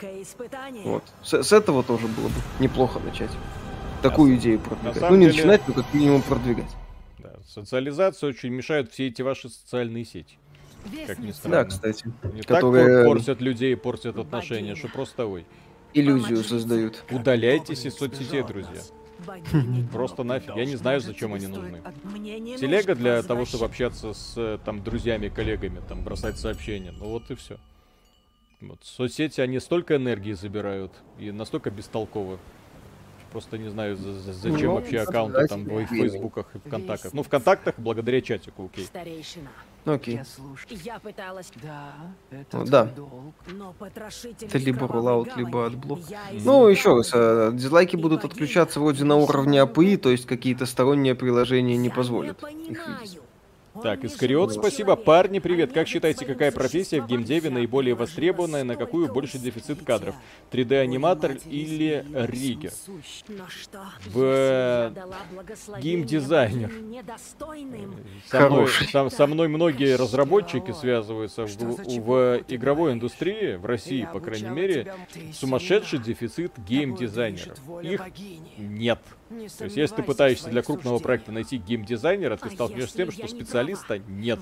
Вот. 0.84 1.02
С, 1.22 1.42
с 1.42 1.52
этого 1.52 1.82
тоже 1.82 2.06
было 2.06 2.26
бы 2.26 2.34
неплохо 2.60 3.00
начать. 3.00 3.30
Такую 4.02 4.36
идею 4.36 4.60
продвигать. 4.60 5.10
Ну, 5.10 5.16
не 5.16 5.26
деле- 5.26 5.36
начинать, 5.36 5.62
но 5.68 5.74
как 5.74 5.94
минимум 5.94 6.22
продвигать. 6.22 6.70
Да, 7.18 7.32
социализация 7.46 8.28
очень 8.30 8.50
мешают 8.50 8.92
все 8.92 9.08
эти 9.08 9.22
ваши 9.22 9.48
социальные 9.48 10.04
сети. 10.04 10.38
Как 11.06 11.18
ни 11.18 11.28
Да, 11.28 11.32
странно. 11.34 11.64
кстати. 11.64 12.04
Не 12.32 12.42
так 12.42 12.58
которые- 12.60 13.04
пор- 13.04 13.16
портят 13.16 13.40
людей, 13.40 13.76
портят 13.76 14.18
отношения, 14.18 14.74
что 14.76 14.88
просто 14.88 15.26
ой. 15.26 15.44
Иллюзию 15.94 16.44
создают. 16.44 17.04
Удаляйтесь 17.10 17.84
из 17.86 17.94
соцсетей, 17.96 18.42
друзья. 18.42 18.80
Просто 19.92 20.24
нафиг. 20.24 20.54
Я 20.56 20.66
не 20.66 20.76
знаю, 20.76 21.00
зачем 21.00 21.32
они 21.32 21.46
нужны. 21.46 21.80
Телега 22.58 22.94
для 22.94 23.22
того, 23.22 23.46
чтобы 23.46 23.64
общаться 23.64 24.12
с 24.12 24.60
там 24.64 24.82
друзьями, 24.84 25.28
коллегами, 25.28 25.80
там 25.88 26.04
бросать 26.04 26.38
сообщения. 26.38 26.92
Ну 26.92 27.06
вот 27.08 27.30
и 27.30 27.34
все. 27.34 27.56
Вот. 28.60 28.78
Соцсети, 28.82 29.40
они 29.40 29.58
столько 29.58 29.96
энергии 29.96 30.32
забирают 30.34 30.92
и 31.18 31.30
настолько 31.30 31.70
бестолковы. 31.70 32.38
Просто 33.32 33.58
не 33.58 33.68
знаю, 33.68 33.96
за- 33.96 34.12
за- 34.14 34.32
зачем 34.32 34.68
Ну, 34.68 34.74
вообще 34.76 35.00
аккаунты 35.00 35.40
создать 35.46 35.50
там 35.50 35.64
в 35.64 35.86
фейсбуках 35.86 36.46
и 36.54 36.58
вконтактах. 36.58 37.12
Ну, 37.12 37.22
вконтактах 37.22 37.74
благодаря 37.78 38.20
чатику, 38.20 38.66
окей. 38.72 38.84
Старейшина. 38.84 39.48
Окей. 39.84 40.16
Я 40.16 40.24
слушаю. 40.24 40.78
Я 40.84 40.98
пыталась, 40.98 41.50
Да, 41.62 41.94
это 42.30 42.58
Ну, 42.58 42.64
да. 42.66 42.84
долг. 42.84 43.34
но 43.52 43.72
потрошитель 43.78 44.48
Это 44.48 44.58
либо 44.58 44.88
rollout, 44.88 45.36
либо 45.36 45.66
отблок. 45.66 46.00
Я 46.08 46.20
Ну, 46.44 46.66
еще 46.66 46.96
раз, 46.96 47.10
э, 47.14 47.50
дизлайки 47.52 47.94
будут 47.96 48.24
отключаться 48.24 48.80
вроде 48.80 49.04
на 49.04 49.16
уровне 49.16 49.58
API, 49.60 49.96
то 49.96 50.10
есть 50.10 50.26
какие-то 50.26 50.66
сторонние 50.66 51.14
приложения 51.14 51.76
не 51.76 51.90
позволят 51.90 52.42
их 52.42 52.68
видеть. 52.68 53.20
Так, 53.82 54.04
Искариот, 54.04 54.52
спасибо. 54.52 54.96
Парни, 54.96 55.38
привет. 55.38 55.72
Как 55.72 55.88
считаете, 55.88 56.24
какая 56.24 56.52
профессия 56.52 57.00
в 57.00 57.06
геймдеве 57.06 57.50
наиболее 57.50 57.94
востребованная, 57.94 58.64
на 58.64 58.76
какую 58.76 59.12
больше 59.12 59.38
дефицит 59.38 59.84
кадров? 59.84 60.14
3D-аниматор 60.50 61.38
или 61.46 62.04
риггер? 62.12 62.72
В, 64.06 64.22
э, 64.22 64.92
геймдизайнер. 65.80 66.72
Со 68.26 68.48
мной, 68.48 68.68
со, 68.68 69.08
со 69.10 69.26
мной 69.26 69.48
многие 69.48 69.96
разработчики 69.96 70.72
связываются 70.72 71.46
в, 71.46 72.00
в 72.00 72.44
игровой 72.48 72.92
индустрии, 72.92 73.56
в 73.56 73.66
России, 73.66 74.08
по 74.12 74.20
крайней 74.20 74.50
мере, 74.50 74.94
сумасшедший 75.32 75.98
дефицит 75.98 76.52
геймдизайнеров. 76.66 77.58
Их 77.82 78.00
нет. 78.58 79.00
Не 79.30 79.48
То 79.48 79.64
есть, 79.64 79.76
если 79.76 79.96
ты 79.96 80.02
пытаешься 80.02 80.48
для 80.50 80.62
крупного 80.62 80.98
проекта 80.98 81.32
найти 81.32 81.56
геймдизайнера, 81.56 82.36
ты 82.36 82.48
А 82.48 82.50
столкнешься 82.50 82.90
с 82.90 82.96
тем, 82.96 83.10
что 83.10 83.22
не 83.22 83.28
специалиста 83.28 83.86
права? 83.86 84.02
нет. 84.08 84.38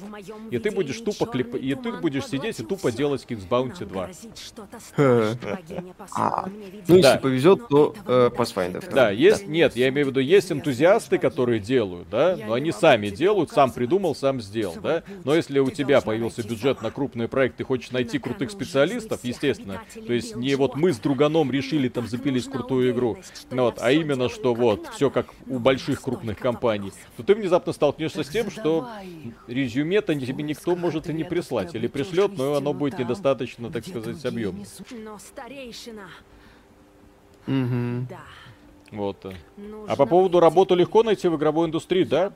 И 0.51 0.59
ты 0.59 0.71
будешь 0.71 1.01
тупо 1.01 1.27
клип... 1.27 1.53
черный 1.53 1.69
и 1.69 1.75
ты 1.75 1.93
будешь 1.93 2.27
сидеть 2.27 2.61
и 2.61 2.63
тупо 2.65 2.93
делать 2.93 3.25
Kings 3.29 3.49
Bounty 3.49 3.81
Нам 3.81 3.89
2. 3.89 4.05
грозит 4.05 4.39
что-то 4.39 4.79
Ха. 4.97 5.35
страшное. 5.35 5.57
Богиня 5.57 5.95
послала 5.95 6.37
А, 6.45 6.49
Ну, 6.89 6.97
если 6.97 7.19
повезет, 7.19 7.69
то 7.69 7.95
э, 8.07 8.31
Pathfinder. 8.37 8.93
Да, 8.93 9.11
есть, 9.11 9.47
нет, 9.47 9.77
я 9.77 9.89
имею 9.89 10.07
в 10.07 10.11
виду, 10.11 10.21
есть 10.21 10.53
энтузиасты, 10.53 11.19
которые 11.19 11.61
делают, 11.61 12.09
да, 12.11 12.37
но 12.47 12.53
они 12.55 12.73
сами 12.73 13.09
делают, 13.09 13.51
сам 13.51 13.73
придумал, 13.73 14.15
сам 14.15 14.41
сделал, 14.41 14.77
да. 14.83 15.03
Но 15.25 15.35
если 15.35 15.59
у 15.59 15.71
тебя 15.71 16.01
появился 16.01 16.43
бюджет 16.43 16.83
на 16.83 16.91
крупный 16.91 17.29
проект, 17.29 17.57
ты 17.57 17.65
хочешь 17.65 17.91
найти 17.91 18.19
крутых 18.19 18.51
специалистов, 18.51 19.21
естественно, 19.23 19.83
то 20.07 20.13
есть 20.13 20.37
не 20.37 20.55
вот 20.57 20.77
мы 20.77 20.93
с 20.93 20.99
друганом 20.99 21.51
решили 21.51 21.89
там 21.89 22.07
запилить 22.07 22.51
крутую 22.51 22.93
игру, 22.93 23.19
ну 23.51 23.65
вот, 23.65 23.79
а 23.81 23.93
именно 23.93 24.29
что 24.29 24.55
вот, 24.55 24.74
все 24.93 25.11
как 25.11 25.27
у 25.47 25.59
больших 25.59 26.03
крупных 26.03 26.39
компаний, 26.39 26.93
то 27.17 27.23
ты 27.23 27.35
внезапно 27.35 27.73
столкнешься 27.73 28.23
с 28.23 28.29
тем, 28.29 28.51
что 28.51 28.89
резюме-то 29.47 30.15
тебе 30.15 30.45
никто 30.45 30.77
может 30.77 31.09
и 31.09 31.13
не 31.13 31.25
прислать, 31.25 31.75
или 31.75 31.87
пришлет, 31.87 32.37
но 32.37 32.55
оно 32.55 32.73
будет 32.73 32.99
недостаточно, 32.99 33.71
так 33.71 33.87
сказать, 33.87 34.25
объемно. 34.25 34.65
Но 34.91 35.19
старейшина, 35.19 36.09
Мгм. 37.47 38.07
да. 38.09 38.21
Вот. 38.95 39.27
А 39.89 39.97
по 39.97 40.07
поводу 40.07 40.41
работы 40.41 40.75
легко 40.75 41.03
найти 41.03 41.29
в 41.29 41.37
игровой 41.37 41.67
индустрии, 41.67 42.05
да? 42.05 42.33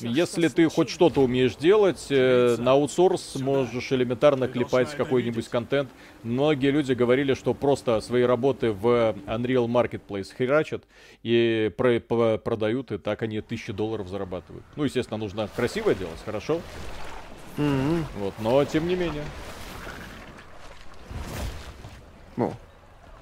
Если 0.00 0.48
ты 0.48 0.68
хоть 0.68 0.88
что-то 0.88 1.20
умеешь 1.22 1.56
делать, 1.56 2.06
э, 2.10 2.56
на 2.58 2.72
аутсорс 2.72 3.36
можешь 3.36 3.90
элементарно 3.92 4.46
клепать 4.46 4.94
какой-нибудь 4.94 5.48
контент. 5.48 5.90
Многие 6.22 6.70
люди 6.70 6.92
говорили, 6.92 7.34
что 7.34 7.54
просто 7.54 8.00
свои 8.00 8.22
работы 8.22 8.70
в 8.72 8.86
Unreal 9.26 9.66
Marketplace 9.66 10.28
херачат 10.36 10.84
и 11.22 11.72
про- 11.76 12.38
продают, 12.38 12.92
и 12.92 12.98
так 12.98 13.22
они 13.22 13.40
тысячи 13.40 13.72
долларов 13.72 14.08
зарабатывают. 14.08 14.64
Ну, 14.76 14.84
естественно, 14.84 15.18
нужно 15.18 15.48
красиво 15.48 15.94
делать, 15.94 16.20
хорошо, 16.24 16.60
Мгм. 17.56 18.06
вот, 18.18 18.34
но 18.38 18.64
тем 18.64 18.86
не 18.86 18.94
менее. 18.94 19.24
О, 22.36 22.52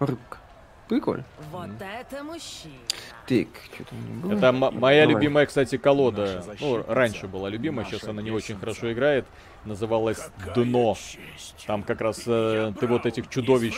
рыбка. 0.00 0.37
Прикольно. 0.88 1.24
Вот 1.52 1.68
это 1.80 2.24
мужчина. 2.24 2.72
Так, 3.26 3.48
что 3.74 3.84
там 3.84 4.06
не 4.06 4.22
было? 4.22 4.32
Это 4.32 4.52
моя 4.52 5.02
Давай. 5.02 5.06
любимая, 5.06 5.46
кстати, 5.46 5.76
колода. 5.76 6.44
Ну, 6.60 6.82
раньше 6.86 7.28
была 7.28 7.50
любимая, 7.50 7.84
сейчас 7.84 8.04
она 8.04 8.22
не 8.22 8.30
очень 8.30 8.58
хорошо 8.58 8.92
играет. 8.92 9.26
Называлась 9.64 10.30
Дно. 10.54 10.96
Там 11.66 11.82
как 11.82 12.00
раз 12.00 12.22
э, 12.26 12.72
ты 12.80 12.86
вот 12.86 13.04
этих 13.04 13.28
чудовищ 13.28 13.74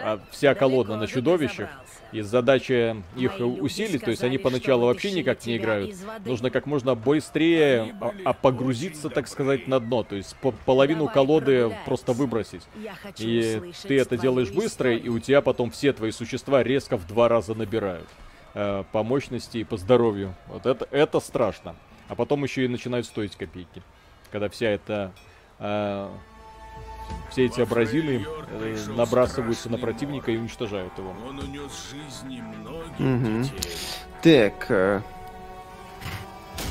а 0.00 0.20
вся 0.30 0.54
колода 0.54 0.96
на 0.96 1.06
чудовищах, 1.06 1.68
и 2.12 2.20
задача 2.20 2.96
их 3.16 3.32
усилить, 3.40 4.02
то 4.04 4.10
есть 4.10 4.22
они 4.22 4.38
поначалу 4.38 4.86
вообще 4.86 5.10
никак 5.12 5.44
не 5.46 5.56
играют. 5.56 5.90
Нужно 6.24 6.50
как 6.50 6.66
можно 6.66 6.94
быстрее 6.94 7.94
а, 8.00 8.12
а 8.24 8.32
погрузиться, 8.32 9.08
так 9.10 9.26
сказать, 9.28 9.66
на 9.68 9.80
дно, 9.80 10.02
то 10.04 10.14
есть 10.16 10.36
по- 10.36 10.52
половину 10.52 11.08
колоды 11.08 11.74
просто 11.86 12.12
выбросить. 12.12 12.62
И 13.18 13.60
ты 13.82 13.98
это 13.98 14.16
делаешь 14.16 14.50
быстро, 14.50 14.94
и 14.94 15.08
у 15.08 15.18
тебя 15.18 15.40
потом 15.42 15.70
все 15.70 15.92
твои 15.92 16.10
существа 16.12 16.62
резко 16.62 16.96
в 16.96 17.06
два 17.06 17.28
раза 17.28 17.54
набирают. 17.54 18.08
э, 18.56 18.84
по 18.92 19.02
мощности 19.02 19.58
и 19.58 19.64
по 19.64 19.76
здоровью. 19.76 20.34
Вот 20.46 20.64
это, 20.66 20.86
это 20.92 21.18
страшно. 21.18 21.74
А 22.08 22.14
потом 22.14 22.44
еще 22.44 22.64
и 22.64 22.68
начинают 22.68 23.04
стоить 23.06 23.34
копейки. 23.34 23.82
Когда 24.30 24.48
вся 24.48 24.68
эта... 24.68 25.10
э, 25.58 26.08
все 27.30 27.46
эти 27.46 27.60
абразины 27.60 28.24
э, 28.50 28.76
набрасываются 28.96 29.68
на 29.68 29.78
противника 29.78 30.30
и 30.30 30.36
уничтожают 30.36 30.96
его. 30.98 31.14
Он 31.28 31.38
унес 31.38 31.72
жизни 31.90 32.40
многих 32.40 32.98
Мгм. 32.98 33.42
детей. 33.42 33.60
Так, 34.22 34.66
э, 34.70 35.00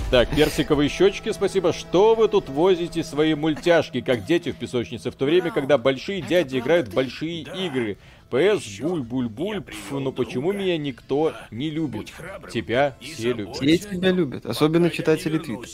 Так, 0.10 0.30
персиковые 0.30 0.90
щечки, 0.90 1.32
спасибо. 1.32 1.74
Что 1.74 2.14
вы 2.14 2.28
тут 2.28 2.48
возите 2.48 3.04
свои 3.04 3.34
мультяшки, 3.34 4.00
как 4.02 4.26
дети 4.26 4.52
в 4.52 4.58
песочнице, 4.58 5.10
в 5.10 5.16
то 5.16 5.26
время, 5.26 5.50
когда 5.50 5.80
большие 5.80 6.22
дяди 6.22 6.60
играют 6.60 6.90
в 6.90 6.94
большие 6.94 7.42
игры? 7.42 7.98
ПС, 8.30 8.80
буль-буль-буль, 8.80 9.62
пф, 9.62 9.92
ну 9.92 10.12
почему 10.12 10.52
меня 10.54 10.78
никто 10.78 11.34
не 11.52 11.70
любит? 11.70 12.12
Тебя 12.52 12.96
все 13.02 13.34
любят. 13.34 13.56
все 13.58 13.78
тебя 13.78 14.12
любят, 14.12 14.46
особенно 14.46 14.90
читатели 14.90 15.38
Твиттера. 15.38 15.68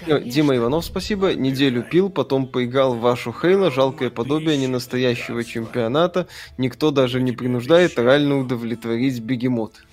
Э, 0.00 0.20
Дима 0.20 0.56
Иванов, 0.56 0.84
спасибо. 0.84 1.34
Неделю 1.34 1.82
пил, 1.82 2.10
потом 2.10 2.46
поиграл 2.46 2.94
в 2.94 3.00
вашу 3.00 3.32
Хейла. 3.32 3.70
Жалкое 3.70 4.10
подобие 4.10 4.56
ненастоящего 4.56 5.44
чемпионата. 5.44 6.26
Никто 6.58 6.90
даже 6.90 7.22
не 7.22 7.32
принуждает 7.32 7.98
реально 7.98 8.38
удовлетворить 8.40 9.20
бегемот. 9.20 9.84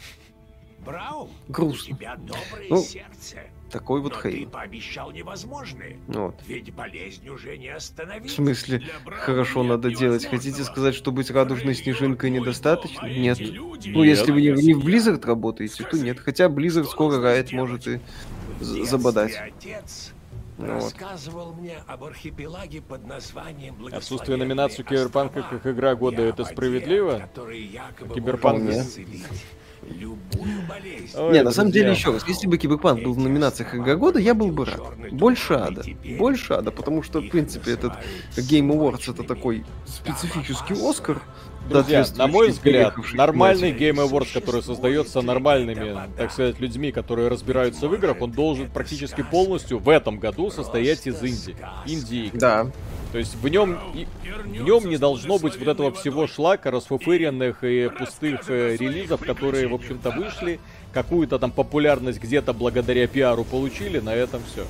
Грустно. 1.48 1.94
у 1.96 1.98
тебя 1.98 2.16
доброе 2.16 2.68
Ну, 2.70 2.82
сердце. 2.82 3.38
Такой 3.72 4.02
вот 4.02 4.16
Хейл. 4.22 4.50
пообещал 4.50 5.12
невозможное. 5.12 5.96
Вот. 6.08 6.36
Ведь 6.46 6.74
болезнь 6.74 7.30
уже 7.30 7.58
не 7.58 7.72
В 7.72 7.78
остановить. 7.78 8.30
смысле, 8.32 8.82
хорошо 9.06 9.64
надо 9.64 9.92
делать. 9.92 10.26
Хотите 10.26 10.64
сказать, 10.66 10.94
что 10.96 11.12
быть 11.12 11.32
радужной 11.32 11.76
снежинкой 11.76 12.32
недостаточно? 12.32 13.06
Нет. 13.06 13.40
Ну, 13.86 14.04
если 14.04 14.32
вы 14.32 14.42
не, 14.42 14.50
не 14.62 14.74
в 14.74 14.86
Blizzard 14.86 15.26
работаете, 15.26 15.86
то 15.86 15.98
нет. 15.98 16.20
Хотя 16.20 16.48
Blizzard 16.48 16.86
скоро 16.86 17.16
Riot 17.26 17.56
может 17.56 17.88
и 17.88 18.02
забодать. 18.62 19.36
отец 19.36 20.12
Ну 20.58 20.76
вот. 20.76 20.84
рассказывал 20.84 21.54
мне 21.54 21.78
об 21.88 22.04
архипелаге 22.04 22.82
под 22.82 23.06
названием 23.06 23.76
Отсутствие 23.92 24.38
номинации 24.38 24.84
Киберпанка 24.84 25.44
как 25.44 25.66
игра 25.68 25.96
года 25.96 26.22
это 26.22 26.46
справедливо? 26.46 27.30
Киберпанк 28.14 28.64
может 28.64 28.98
не. 28.98 29.24
Ой, 31.16 31.42
на 31.42 31.52
самом 31.52 31.72
деле, 31.72 31.92
еще 31.92 32.12
раз, 32.12 32.28
если 32.28 32.48
бы 32.48 32.58
Киберпанк 32.58 33.02
был 33.02 33.14
в 33.14 33.18
номинациях 33.18 33.76
Игра 33.76 33.96
года, 33.96 34.20
я 34.20 34.34
был 34.34 34.50
бы 34.50 34.66
рад. 34.66 34.82
Больше 35.12 35.54
ада. 35.54 35.84
Больше 36.18 36.54
ада, 36.54 36.72
потому 36.72 37.04
что, 37.04 37.20
в 37.20 37.30
принципе, 37.30 37.72
этот 37.72 37.94
Game 38.36 38.70
Awards 38.72 39.12
это 39.12 39.24
такой 39.24 39.66
специфический 39.86 40.76
Оскар. 40.88 41.22
Друзья, 41.70 42.06
на 42.16 42.28
мой 42.28 42.50
взгляд, 42.50 42.96
нормальный. 43.14 43.72
Game 43.72 44.06
Awards, 44.06 44.34
который 44.34 44.62
создается 44.62 45.22
нормальными, 45.22 45.98
так 46.18 46.32
сказать, 46.32 46.60
людьми, 46.60 46.92
которые 46.92 47.28
разбираются 47.30 47.88
в 47.88 47.94
играх, 47.94 48.22
он 48.22 48.32
должен 48.32 48.70
практически 48.70 49.24
полностью 49.24 49.80
в 49.80 49.90
этом 49.90 50.20
году 50.20 50.52
состоять 50.52 51.08
из 51.08 51.22
инди. 51.24 51.56
Инди 51.86 52.32
Да. 52.34 52.68
То 53.12 53.18
есть 53.18 53.36
в 53.36 53.48
нем, 53.50 53.78
в 54.46 54.48
нем 54.48 54.90
не 54.90 54.98
должно 54.98 55.38
быть 55.38 55.58
вот 55.58 55.68
этого 55.68 55.92
всего 55.92 56.28
шлака, 56.28 56.72
расфуфыренных 56.72 57.62
и 57.64 57.90
пустых 57.90 58.50
э, 58.50 58.78
релизов, 58.78 59.20
которые, 59.20 59.68
в 59.68 59.74
общем-то, 59.74 60.12
вышли, 60.12 60.62
какую-то 60.94 61.38
там 61.38 61.52
популярность 61.52 62.22
где-то 62.22 62.54
благодаря 62.54 63.08
пиару 63.08 63.44
получили, 63.44 64.00
на 64.00 64.16
этом 64.16 64.42
все. 64.50 64.66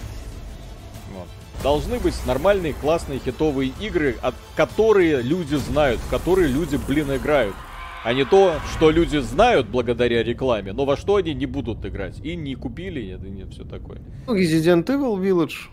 Должны 1.64 2.00
быть 2.00 2.16
нормальные, 2.26 2.74
классные, 2.74 3.20
хитовые 3.20 3.72
игры, 3.80 4.18
от 4.22 4.34
которые 4.56 5.22
люди 5.22 5.56
знают, 5.56 6.00
в 6.00 6.10
которые 6.10 6.48
люди, 6.48 6.80
блин, 6.88 7.16
играют. 7.16 7.56
А 8.04 8.14
не 8.14 8.26
то, 8.26 8.56
что 8.74 8.90
люди 8.90 9.18
знают 9.18 9.68
благодаря 9.68 10.24
рекламе, 10.24 10.74
но 10.74 10.86
во 10.86 10.98
что 10.98 11.18
они 11.18 11.36
не 11.36 11.46
будут 11.46 11.86
играть. 11.86 12.20
И 12.26 12.36
не 12.36 12.56
купили, 12.56 13.00
и 13.00 13.30
нет, 13.30 13.54
все 13.54 13.64
такое. 13.64 14.00
Ну, 14.26 14.36
Resident 14.36 14.86
Evil 14.86 15.22
Village. 15.22 15.70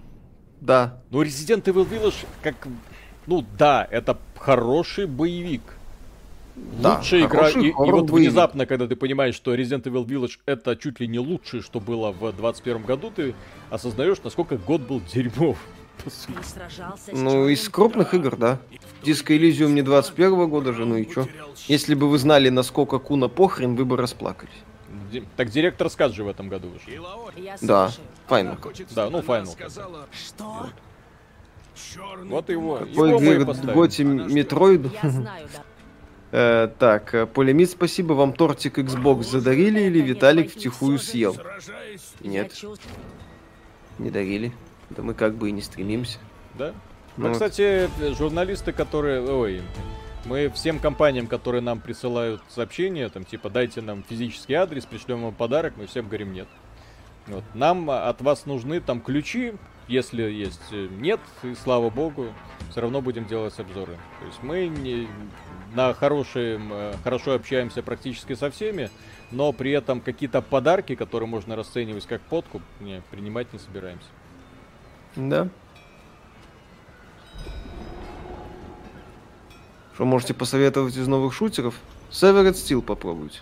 Да. 0.61 1.01
Ну, 1.11 1.23
Resident 1.23 1.63
Evil 1.65 1.89
Village, 1.89 2.27
как... 2.43 2.69
Ну, 3.27 3.45
да, 3.59 3.87
это 3.91 4.19
хороший 4.37 5.07
боевик. 5.07 5.63
Да, 6.83 6.97
Лучшая 6.97 7.27
игра. 7.27 7.49
И, 7.51 7.69
и 7.69 7.73
вот 7.73 8.11
внезапно, 8.11 8.67
когда 8.67 8.87
ты 8.87 8.97
понимаешь, 8.97 9.35
что 9.35 9.55
Resident 9.55 9.85
Evil 9.85 10.05
Village 10.05 10.39
это 10.45 10.77
чуть 10.77 11.01
ли 11.01 11.09
не 11.09 11.19
лучшее, 11.19 11.63
что 11.63 11.81
было 11.81 12.11
в 12.11 12.33
21 12.33 12.83
году, 12.83 13.11
ты 13.15 13.35
осознаешь, 13.71 14.19
насколько 14.23 14.59
год 14.59 14.83
был 14.83 15.01
дерьмов. 15.13 15.57
Ну, 17.13 17.49
из 17.49 17.69
крупных 17.69 18.15
игр, 18.15 18.37
да. 18.37 18.59
Диско 19.03 19.37
Элизиум 19.37 19.75
не 19.75 19.83
21 19.83 20.49
года 20.49 20.73
же, 20.73 20.85
ну 20.85 20.97
и 20.97 21.07
чё? 21.09 21.27
Если 21.67 21.95
бы 21.95 22.09
вы 22.09 22.19
знали, 22.19 22.49
насколько 22.49 22.99
Куна 22.99 23.29
похрен, 23.29 23.77
вы 23.77 23.85
бы 23.85 23.97
расплакались. 23.97 24.53
Так 25.37 25.51
директор 25.51 25.89
сказ 25.91 26.13
же 26.13 26.25
в 26.25 26.29
этом 26.29 26.49
году 26.49 26.69
вышел. 26.69 27.07
Я 27.37 27.57
Да, 27.61 27.91
файно. 28.27 28.59
Да, 28.95 29.11
ну 29.11 29.21
Final. 29.21 30.07
Что? 30.13 30.69
Вот 32.25 32.49
его. 32.51 32.77
Какой. 32.77 33.45
Готи 33.75 34.03
Метроид? 34.03 34.91
Э, 36.31 36.69
Так, 36.79 37.15
э, 37.15 37.25
Полемит, 37.27 37.71
спасибо. 37.71 38.13
Вам 38.13 38.35
тортик 38.35 38.79
Xbox 38.79 39.23
задарили 39.23 39.81
или 39.81 40.01
Виталик 40.03 40.53
втихую 40.53 40.99
съел? 40.99 41.35
Нет, 42.21 42.53
не 43.99 44.11
дарили. 44.11 44.53
Да 44.91 45.03
мы 45.03 45.15
как 45.15 45.35
бы 45.35 45.49
и 45.49 45.53
не 45.53 45.63
стремимся. 45.63 46.19
Да? 46.55 46.73
Ну 47.17 47.25
Ну, 47.25 47.29
вот. 47.29 47.33
кстати, 47.35 47.91
журналисты, 48.15 48.73
которые... 48.73 49.23
Ой, 49.23 49.63
мы 50.25 50.51
всем 50.51 50.79
компаниям, 50.79 51.27
которые 51.27 51.61
нам 51.63 51.81
присылают 51.81 52.43
сообщения, 52.49 53.09
там, 53.09 53.25
типа, 53.25 53.51
дайте 53.51 53.81
нам 53.81 54.05
физический 54.09 54.55
адрес, 54.55 54.85
пришлем 54.85 55.23
вам 55.23 55.35
подарок, 55.35 55.75
мы 55.77 55.87
всем 55.87 56.07
говорим 56.07 56.33
нет. 56.33 56.49
Вот. 57.27 57.45
Нам 57.55 57.91
от 57.91 58.21
вас 58.23 58.47
нужны 58.47 58.81
там 58.81 59.01
ключи, 59.01 59.55
если 59.87 60.23
есть. 60.23 60.61
Э, 60.71 60.89
Нет, 60.91 61.21
и 61.43 61.55
слава 61.55 61.91
богу, 61.91 62.33
все 62.71 62.81
равно 62.81 63.01
будем 63.01 63.27
делать 63.27 63.59
обзоры. 63.59 63.97
То 64.21 64.27
есть 64.27 64.43
мы 64.43 64.67
не, 64.67 65.09
на 65.75 65.93
хорошие, 65.95 66.61
э, 66.61 66.95
хорошо 67.03 67.35
общаемся 67.35 67.83
практически 67.83 68.35
со 68.35 68.51
всеми, 68.51 68.91
но 69.31 69.53
при 69.53 69.73
этом 69.73 70.01
какие-то 70.01 70.41
подарки, 70.43 70.95
которые 70.95 71.29
можно 71.29 71.57
расценивать 71.57 72.07
как 72.07 72.21
подкуп, 72.23 72.63
не, 72.81 73.03
принимать 73.11 73.53
не 73.53 73.59
собираемся. 73.59 74.09
Да. 75.17 75.49
Что 79.95 80.05
можете 80.05 80.33
посоветовать 80.33 80.97
из 80.97 81.09
новых 81.09 81.35
шутеров? 81.35 81.75
Severed 82.11 82.53
Steel 82.53 82.83
попробуйте. 82.83 83.41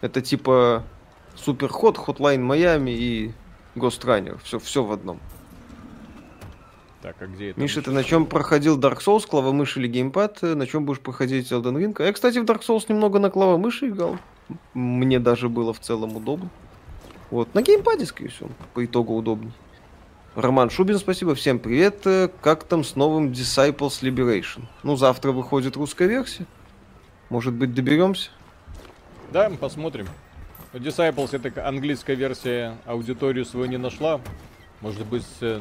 Это 0.00 0.20
типа 0.20 0.84
Суперход, 1.34 1.96
Hotline 1.96 2.40
Miami 2.40 2.92
и 2.92 3.32
Ghost 3.74 4.02
Runner. 4.04 4.38
Все, 4.44 4.58
все 4.58 4.84
в 4.84 4.92
одном. 4.92 5.18
Так, 7.02 7.16
а 7.20 7.26
где 7.26 7.50
это? 7.50 7.60
Миша, 7.60 7.82
ты 7.82 7.90
на 7.90 8.04
чем 8.04 8.26
проходил 8.26 8.78
Dark 8.78 8.98
Souls, 8.98 9.26
клавомышь 9.26 9.76
или 9.76 9.88
геймпад? 9.88 10.42
На 10.42 10.68
чем 10.68 10.84
будешь 10.84 11.00
проходить 11.00 11.50
Elden 11.50 11.74
Ring? 11.76 11.96
А 11.98 12.04
Я, 12.04 12.12
кстати, 12.12 12.38
в 12.38 12.44
Dark 12.44 12.60
Souls 12.60 12.84
немного 12.88 13.18
на 13.18 13.30
клавомыши 13.30 13.88
играл. 13.88 14.18
Мне 14.74 15.18
даже 15.18 15.48
было 15.48 15.72
в 15.74 15.80
целом 15.80 16.16
удобно. 16.16 16.48
Вот, 17.30 17.54
на 17.54 17.62
геймпаде, 17.62 18.06
скорее 18.06 18.30
всего, 18.30 18.50
по 18.74 18.84
итогу 18.84 19.16
удобней. 19.16 19.52
Роман 20.34 20.70
Шубин, 20.70 20.98
спасибо. 20.98 21.34
Всем 21.34 21.58
привет. 21.58 22.06
Э, 22.06 22.28
Как 22.40 22.64
там 22.64 22.84
с 22.84 22.96
новым 22.96 23.32
Disciples 23.32 24.00
Liberation? 24.00 24.62
Ну, 24.82 24.96
завтра 24.96 25.30
выходит 25.30 25.76
русская 25.76 26.08
версия. 26.08 26.46
Может 27.28 27.52
быть, 27.52 27.74
доберемся? 27.74 28.30
Да, 29.30 29.50
посмотрим. 29.50 30.08
Disciples 30.72 31.36
это 31.36 31.68
английская 31.68 32.14
версия 32.14 32.78
аудиторию 32.86 33.44
свою 33.44 33.66
не 33.66 33.76
нашла. 33.76 34.20
Может 34.80 35.04
быть, 35.06 35.26
э, 35.42 35.60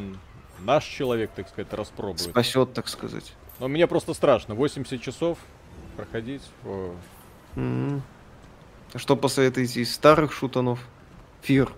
наш 0.60 0.86
человек, 0.86 1.32
так 1.36 1.50
сказать, 1.50 1.74
распробует. 1.74 2.22
Спасет, 2.22 2.74
так 2.74 2.88
сказать. 2.88 3.34
Но 3.60 3.68
мне 3.68 3.88
просто 3.88 4.14
страшно. 4.14 4.56
80 4.56 5.02
часов 5.02 5.38
проходить. 5.98 6.44
О. 6.66 6.96
А 7.58 8.98
Что 8.98 9.18
посоветуете 9.18 9.82
из 9.82 9.94
старых 9.94 10.32
шутанов? 10.32 10.80
Фир. 11.42 11.74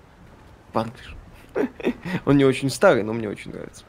Панквиш. 0.74 1.16
Он 2.26 2.38
не 2.38 2.46
очень 2.46 2.70
старый, 2.70 3.04
но 3.04 3.14
мне 3.14 3.30
очень 3.30 3.52
нравится. 3.52 3.84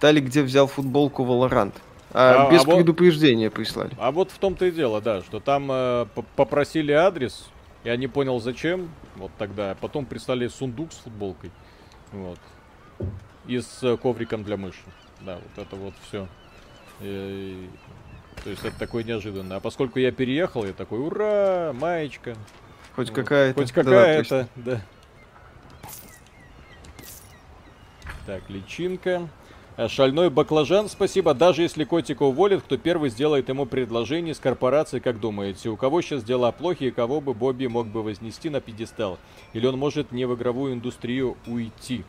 Талик 0.00 0.24
где 0.24 0.42
взял 0.42 0.66
футболку 0.66 1.24
Valorant? 1.24 1.74
А, 2.12 2.48
А, 2.48 2.50
без 2.52 2.62
а 2.62 2.64
вот- 2.64 2.76
предупреждения 2.76 3.50
прислали. 3.50 3.92
А 3.98 4.10
вот 4.10 4.30
в 4.30 4.38
том-то 4.38 4.66
и 4.66 4.70
дело, 4.70 5.00
да, 5.00 5.22
что 5.22 5.40
там 5.40 5.68
э, 5.70 6.06
попросили 6.36 6.92
адрес, 6.92 7.48
я 7.84 7.96
не 7.96 8.06
понял 8.08 8.38
зачем, 8.40 8.90
вот 9.16 9.30
тогда, 9.38 9.70
а 9.70 9.74
потом 9.74 10.04
прислали 10.04 10.48
сундук 10.48 10.92
с 10.92 10.98
футболкой, 10.98 11.50
вот, 12.12 12.38
и 13.46 13.60
с 13.60 13.82
э, 13.82 13.96
ковриком 13.96 14.44
для 14.44 14.56
мыши, 14.56 14.82
да, 15.20 15.36
вот 15.56 15.66
это 15.66 15.76
вот 15.76 15.94
все. 16.08 16.28
То 18.44 18.50
есть 18.50 18.64
это 18.64 18.78
такое 18.78 19.02
неожиданно. 19.04 19.56
А 19.56 19.60
поскольку 19.60 19.98
я 19.98 20.10
переехал, 20.12 20.64
я 20.64 20.72
такой, 20.72 21.00
ура, 21.00 21.72
маечка. 21.72 22.34
Хоть 22.94 23.08
Вот. 23.08 23.16
какая-то. 23.16 23.60
Хоть 23.60 23.72
какая-то, 23.72 24.48
да. 24.56 24.80
Так, 28.26 28.42
личинка. 28.48 29.28
А, 29.76 29.88
Шальной 29.88 30.28
баклажан, 30.30 30.88
спасибо. 30.88 31.32
Даже 31.34 31.62
если 31.62 31.84
котика 31.84 32.22
уволят, 32.24 32.62
кто 32.62 32.76
первый 32.76 33.10
сделает 33.10 33.48
ему 33.48 33.64
предложение 33.66 34.34
с 34.34 34.38
корпорацией, 34.38 35.00
как 35.00 35.18
думаете? 35.18 35.70
У 35.70 35.76
кого 35.76 36.02
сейчас 36.02 36.22
дела 36.22 36.52
плохи 36.52 36.84
и 36.84 36.90
кого 36.90 37.20
бы 37.20 37.32
Бобби 37.34 37.66
мог 37.66 37.86
бы 37.86 38.02
вознести 38.02 38.50
на 38.50 38.60
пьедестал? 38.60 39.18
Или 39.54 39.66
он 39.66 39.78
может 39.78 40.12
не 40.12 40.26
в 40.26 40.34
игровую 40.34 40.74
индустрию 40.74 41.36
уйти? 41.46 42.04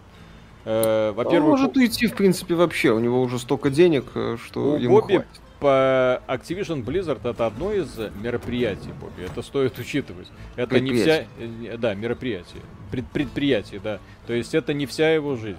Э, 0.65 1.10
Он 1.10 1.15
Во-первых, 1.15 1.49
может 1.52 1.76
уйти, 1.77 2.07
в 2.07 2.15
принципе, 2.15 2.56
вообще. 2.56 2.91
У 2.91 2.99
него 2.99 3.22
уже 3.22 3.40
столько 3.40 3.69
денег, 3.69 4.06
э, 4.14 4.38
что 4.44 4.73
у 4.73 4.77
ему 4.77 4.95
Бобби 4.99 5.14
хватит. 5.15 5.30
по 5.61 6.22
Activision 6.27 6.84
Blizzard 6.85 7.27
это 7.27 7.45
одно 7.48 7.72
из 7.73 7.98
мероприятий, 8.22 8.91
Бобби. 8.99 9.23
Это 9.26 9.41
стоит 9.41 9.80
учитывать. 9.80 10.27
Это 10.57 10.80
не 10.81 10.94
вся... 10.94 11.26
э, 11.40 11.77
Да, 11.77 11.94
мероприятие. 11.95 12.61
Пред- 12.91 13.07
предприятие, 13.07 13.80
да. 13.81 13.99
То 14.27 14.34
есть 14.34 14.53
это 14.53 14.73
не 14.73 14.85
вся 14.85 15.10
его 15.14 15.38
жизнь. 15.38 15.57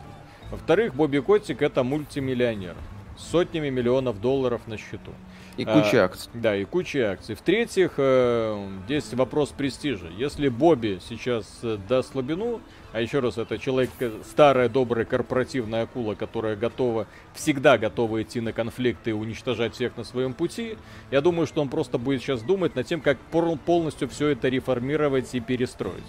Во-вторых, 0.51 0.95
Бобби 0.95 1.19
Котик 1.19 1.63
это 1.63 1.83
мультимиллионер. 1.83 2.77
С 3.17 3.31
сотнями 3.31 3.71
миллионов 3.71 4.21
долларов 4.21 4.63
на 4.67 4.77
счету. 4.77 5.13
И 5.57 5.65
а, 5.65 5.81
куча 5.81 6.05
акций. 6.05 6.31
Да, 6.35 6.57
и 6.57 6.65
куча 6.65 7.13
акций. 7.13 7.37
В-третьих, 7.37 7.93
э, 7.97 8.69
здесь 8.87 9.13
вопрос 9.15 9.51
престижа. 9.51 10.09
Если 10.17 10.49
Бобби 10.49 10.99
сейчас 11.09 11.47
э, 11.63 11.79
даст 11.89 12.11
слабину, 12.11 12.61
а 12.93 13.01
еще 13.01 13.21
раз, 13.21 13.39
это 13.39 13.57
человек, 13.59 13.91
э, 14.01 14.11
старая 14.29 14.69
добрая 14.69 15.05
корпоративная 15.05 15.85
акула, 15.85 16.15
которая 16.15 16.57
готова, 16.57 17.07
всегда 17.35 17.79
готова 17.79 18.23
идти 18.23 18.41
на 18.41 18.53
конфликты 18.53 19.11
и 19.11 19.13
уничтожать 19.13 19.75
всех 19.75 19.97
на 19.97 20.03
своем 20.03 20.35
пути, 20.35 20.77
я 21.13 21.21
думаю, 21.21 21.47
что 21.47 21.61
он 21.61 21.69
просто 21.69 21.99
будет 21.99 22.21
сейчас 22.21 22.43
думать 22.43 22.75
над 22.75 22.87
тем, 22.87 23.01
как 23.01 23.19
полностью 23.65 24.09
все 24.09 24.29
это 24.29 24.49
реформировать 24.49 25.33
и 25.37 25.41
перестроить. 25.41 26.03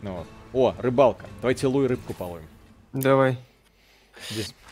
Ну 0.00 0.12
вот. 0.14 0.26
О, 0.52 0.74
рыбалка. 0.80 1.26
Давайте 1.42 1.66
Луи 1.66 1.86
рыбку 1.86 2.14
половим. 2.14 2.48
Давай. 2.94 3.38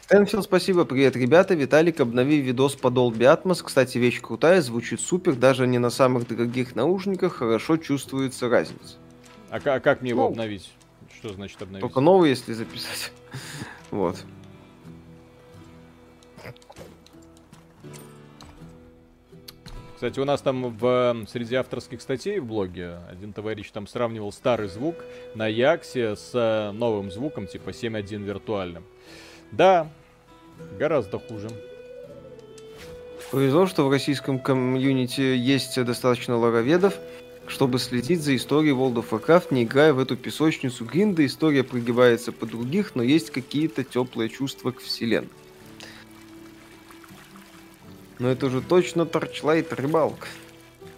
Стэнфилд, 0.02 0.44
спасибо. 0.44 0.84
Привет, 0.84 1.16
ребята. 1.16 1.54
Виталик, 1.54 2.00
обнови 2.00 2.40
видос 2.40 2.74
по 2.76 2.88
Dolby 2.88 3.18
Atmos. 3.18 3.62
Кстати, 3.62 3.98
вещь 3.98 4.20
крутая, 4.20 4.62
звучит 4.62 5.00
супер. 5.00 5.34
Даже 5.34 5.66
не 5.66 5.78
на 5.78 5.90
самых 5.90 6.26
дорогих 6.26 6.74
наушниках 6.74 7.36
хорошо 7.36 7.76
чувствуется 7.76 8.48
разница. 8.48 8.96
А, 9.50 9.56
а 9.56 9.80
как 9.80 10.00
мне 10.00 10.10
его 10.10 10.22
Ну, 10.22 10.28
обновить? 10.28 10.72
Что 11.18 11.32
значит 11.32 11.60
обновить? 11.60 11.82
Только 11.82 12.00
новый, 12.00 12.30
если 12.30 12.52
записать. 12.52 13.12
Вот. 13.90 14.16
Кстати, 19.94 20.20
у 20.20 20.24
нас 20.24 20.40
там 20.42 20.76
в, 20.76 20.86
м, 20.86 21.26
среди 21.26 21.56
авторских 21.56 22.00
статей 22.00 22.38
в 22.38 22.46
блоге 22.46 22.98
один 23.10 23.32
товарищ 23.32 23.68
там 23.72 23.88
сравнивал 23.88 24.30
старый 24.30 24.68
звук 24.68 24.94
на 25.34 25.48
Яксе 25.48 26.14
с 26.14 26.30
э, 26.34 26.70
новым 26.70 27.10
звуком, 27.10 27.48
типа 27.48 27.70
7.1 27.70 28.22
виртуальным. 28.22 28.84
Да, 29.52 29.88
гораздо 30.78 31.18
хуже. 31.18 31.48
Повезло, 33.30 33.66
что 33.66 33.86
в 33.86 33.90
российском 33.90 34.38
комьюнити 34.38 35.20
есть 35.20 35.82
достаточно 35.84 36.36
лороведов, 36.36 36.94
чтобы 37.46 37.78
следить 37.78 38.22
за 38.22 38.34
историей 38.36 38.72
World 38.72 38.94
of 38.94 39.10
Warcraft, 39.10 39.48
не 39.50 39.64
играя 39.64 39.92
в 39.92 39.98
эту 39.98 40.16
песочницу 40.16 40.84
гринда. 40.84 41.24
История 41.26 41.62
прогибается 41.62 42.32
по 42.32 42.46
других, 42.46 42.94
но 42.94 43.02
есть 43.02 43.30
какие-то 43.30 43.84
теплые 43.84 44.30
чувства 44.30 44.70
к 44.70 44.80
вселенной. 44.80 45.28
Но 48.18 48.28
это 48.28 48.50
же 48.50 48.60
точно 48.60 49.06
торчлайт 49.06 49.72
рыбалка. 49.72 50.26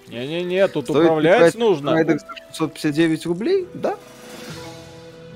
Не-не-не, 0.09 0.67
тут 0.69 0.85
Стоит 0.85 1.05
управлять 1.05 1.55
нужно. 1.55 1.93
Райдер 1.93 2.19
за 2.19 2.27
659 2.49 3.27
рублей? 3.27 3.69
Да. 3.75 3.97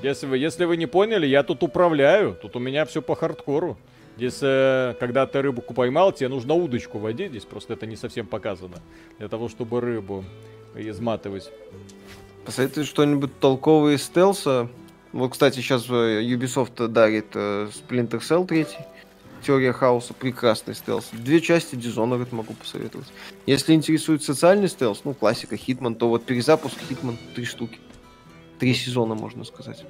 Если 0.05 0.27
вы, 0.27 0.37
если 0.37 0.65
вы 0.65 0.77
не 0.77 0.85
поняли, 0.85 1.25
я 1.25 1.41
тут 1.41 1.63
управляю. 1.63 2.37
Тут 2.39 2.55
у 2.55 2.59
меня 2.59 2.85
все 2.85 3.01
по 3.01 3.15
хардкору. 3.15 3.75
Здесь, 4.17 4.37
э, 4.43 4.93
когда 4.99 5.25
ты 5.25 5.41
рыбу 5.41 5.63
поймал, 5.63 6.11
тебе 6.11 6.29
нужно 6.29 6.53
удочку 6.53 6.99
водить. 6.99 7.31
Здесь 7.31 7.45
просто 7.45 7.73
это 7.73 7.87
не 7.87 7.95
совсем 7.95 8.27
показано. 8.27 8.77
Для 9.17 9.27
того, 9.29 9.49
чтобы 9.49 9.81
рыбу 9.81 10.23
изматывать. 10.75 11.49
Посоветуй 12.45 12.83
что-нибудь 12.83 13.39
толковое 13.39 13.95
из 13.95 14.03
стелса. 14.03 14.69
Вот, 15.11 15.31
кстати, 15.31 15.55
сейчас 15.55 15.89
Ubisoft 15.89 16.87
дарит 16.87 17.29
э, 17.33 17.69
Splinter 17.73 18.19
Cell 18.19 18.45
3. 18.45 18.67
Теория 19.41 19.73
хаоса. 19.73 20.13
Прекрасный 20.13 20.75
стелс. 20.75 21.09
Две 21.13 21.41
части 21.41 21.73
Dishonored 21.73 22.27
могу 22.29 22.53
посоветовать. 22.53 23.07
Если 23.47 23.73
интересует 23.73 24.21
социальный 24.21 24.69
стелс, 24.69 25.01
ну, 25.03 25.15
классика, 25.15 25.57
Hitman, 25.57 25.95
то 25.95 26.09
вот 26.09 26.25
перезапуск 26.25 26.77
Хитман 26.87 27.17
три 27.33 27.45
штуки. 27.45 27.79
Три 28.59 28.73
сезона, 28.73 29.15
можно 29.15 29.43
сказать. 29.43 29.85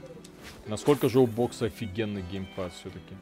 Насколько 0.68 1.10
же 1.10 1.20
у 1.20 1.28
бокса 1.28 1.66
офигенный 1.66 2.24
геймпад 2.24 2.74
все-таки. 2.74 3.16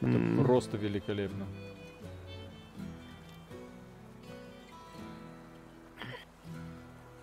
Это 0.00 0.16
М. 0.16 0.42
просто 0.44 0.76
великолепно. 0.78 1.46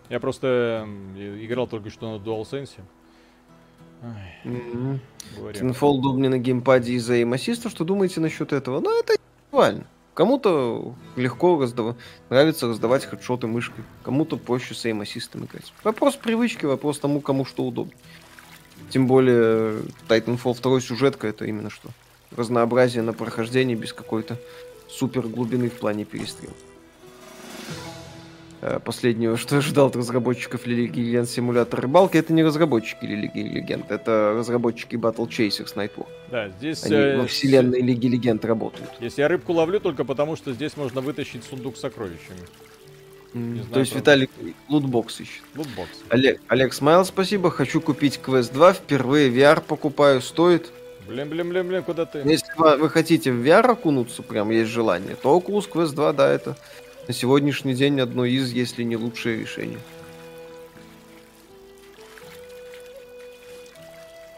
Я 0.08 0.20
просто 0.20 0.86
играл 1.16 1.66
только 1.66 1.90
что 1.90 2.16
на 2.16 2.22
DualSense. 2.22 2.80
Говоря. 5.36 5.60
Titanfall 5.60 5.98
удобнее 5.98 6.30
на 6.30 6.38
геймпаде 6.38 6.92
из-за 6.94 7.20
assist. 7.20 7.68
Что 7.68 7.84
думаете 7.84 8.20
насчет 8.20 8.52
этого? 8.52 8.80
Ну, 8.80 8.98
это 9.00 9.14
актуально. 9.46 9.86
Кому-то 10.18 10.96
легко 11.14 11.60
раздав... 11.60 11.94
нравится 12.28 12.66
раздавать 12.66 13.04
хедшоты 13.04 13.46
мышкой, 13.46 13.84
кому-то 14.02 14.36
проще 14.36 14.74
с 14.74 14.84
assist 14.84 15.36
играть. 15.36 15.72
Вопрос 15.84 16.16
привычки, 16.16 16.64
вопрос 16.64 16.98
тому, 16.98 17.20
кому 17.20 17.44
что 17.44 17.64
удобно. 17.64 17.92
Тем 18.90 19.06
более 19.06 19.82
Titanfall 20.08 20.60
2 20.60 20.80
сюжетка 20.80 21.28
это 21.28 21.44
именно 21.44 21.70
что. 21.70 21.90
Разнообразие 22.36 23.04
на 23.04 23.12
прохождении 23.12 23.76
без 23.76 23.92
какой-то 23.92 24.40
супер 24.88 25.22
глубины 25.28 25.70
в 25.70 25.74
плане 25.74 26.04
перестрел. 26.04 26.50
Э, 28.60 28.80
Последнего, 28.84 29.36
что 29.36 29.58
ожидал 29.58 29.86
от 29.86 29.96
разработчиков 29.96 30.66
Лилии 30.66 30.88
Легенд 30.88 31.28
симулятор 31.28 31.80
рыбалки, 31.80 32.16
это 32.16 32.32
не 32.32 32.42
разработчики 32.42 33.04
Лилии 33.04 33.30
Легенд, 33.34 33.90
это 33.90 34.34
разработчики 34.36 34.96
Battle 34.96 35.28
Chasers 35.28 35.74
Nightwar. 35.76 36.06
Да, 36.30 36.48
здесь... 36.48 36.82
Они 36.84 36.94
э, 36.94 37.18
во 37.18 37.26
вселенной 37.26 37.80
Лиги 37.80 38.08
Легенд 38.08 38.44
работают. 38.44 38.90
Здесь 38.98 39.14
я 39.16 39.28
рыбку 39.28 39.52
ловлю 39.52 39.78
только 39.78 40.04
потому, 40.04 40.34
что 40.34 40.52
здесь 40.52 40.76
можно 40.76 41.00
вытащить 41.00 41.44
сундук 41.44 41.76
с 41.76 41.80
сокровищами. 41.80 42.40
Знаю, 43.32 43.66
То 43.72 43.80
есть 43.80 43.92
правда. 43.92 44.10
Виталик 44.16 44.30
лутбокс 44.68 45.20
ищет. 45.20 45.42
Лутбокс. 45.54 45.90
Олег, 46.08 46.40
Олег 46.48 46.72
Смайл, 46.72 47.04
спасибо. 47.04 47.50
Хочу 47.50 47.80
купить 47.80 48.18
Quest 48.24 48.52
2. 48.52 48.72
Впервые 48.72 49.30
VR 49.30 49.60
покупаю. 49.60 50.20
Стоит. 50.20 50.72
Блин, 51.06 51.28
блин, 51.28 51.48
блин, 51.48 51.68
блин, 51.68 51.82
куда 51.82 52.06
ты? 52.06 52.18
Если 52.18 52.52
вы 52.56 52.76
вы 52.76 52.90
хотите 52.90 53.30
в 53.30 53.36
VR 53.36 53.70
окунуться, 53.70 54.22
прям 54.22 54.50
есть 54.50 54.70
желание, 54.70 55.14
то 55.14 55.38
Oculus 55.38 55.70
Quest 55.70 55.94
2, 55.94 56.12
да, 56.12 56.30
это 56.30 56.56
на 57.08 57.14
сегодняшний 57.14 57.74
день 57.74 57.98
одно 58.00 58.26
из, 58.26 58.52
если 58.52 58.82
не 58.82 58.96
лучшее 58.96 59.40
решение. 59.40 59.78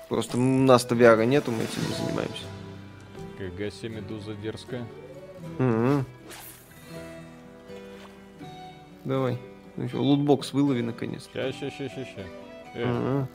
Просто 0.09 0.38
у 0.38 0.40
нас-то 0.40 0.94
VR 0.94 1.24
нету, 1.26 1.51
мы 1.51 1.64
этим 1.64 1.82
не 1.88 1.94
занимаемся. 1.94 2.44
КГ 3.38 3.72
7 3.72 3.92
медуза 3.94 4.34
дерзкая. 4.34 4.86
Мгм. 5.59 6.05
Давай. 9.05 9.38
Ну 9.76 9.88
что, 9.88 10.02
лутбокс 10.02 10.52
вылови 10.52 10.82
наконец. 10.82 11.28
Ща, 11.32 11.52
ща, 11.52 11.70
ща, 11.70 11.88
ща, 11.88 12.05
ща. 12.05 12.22
Э, 12.74 12.86
Мгм. 12.86 13.28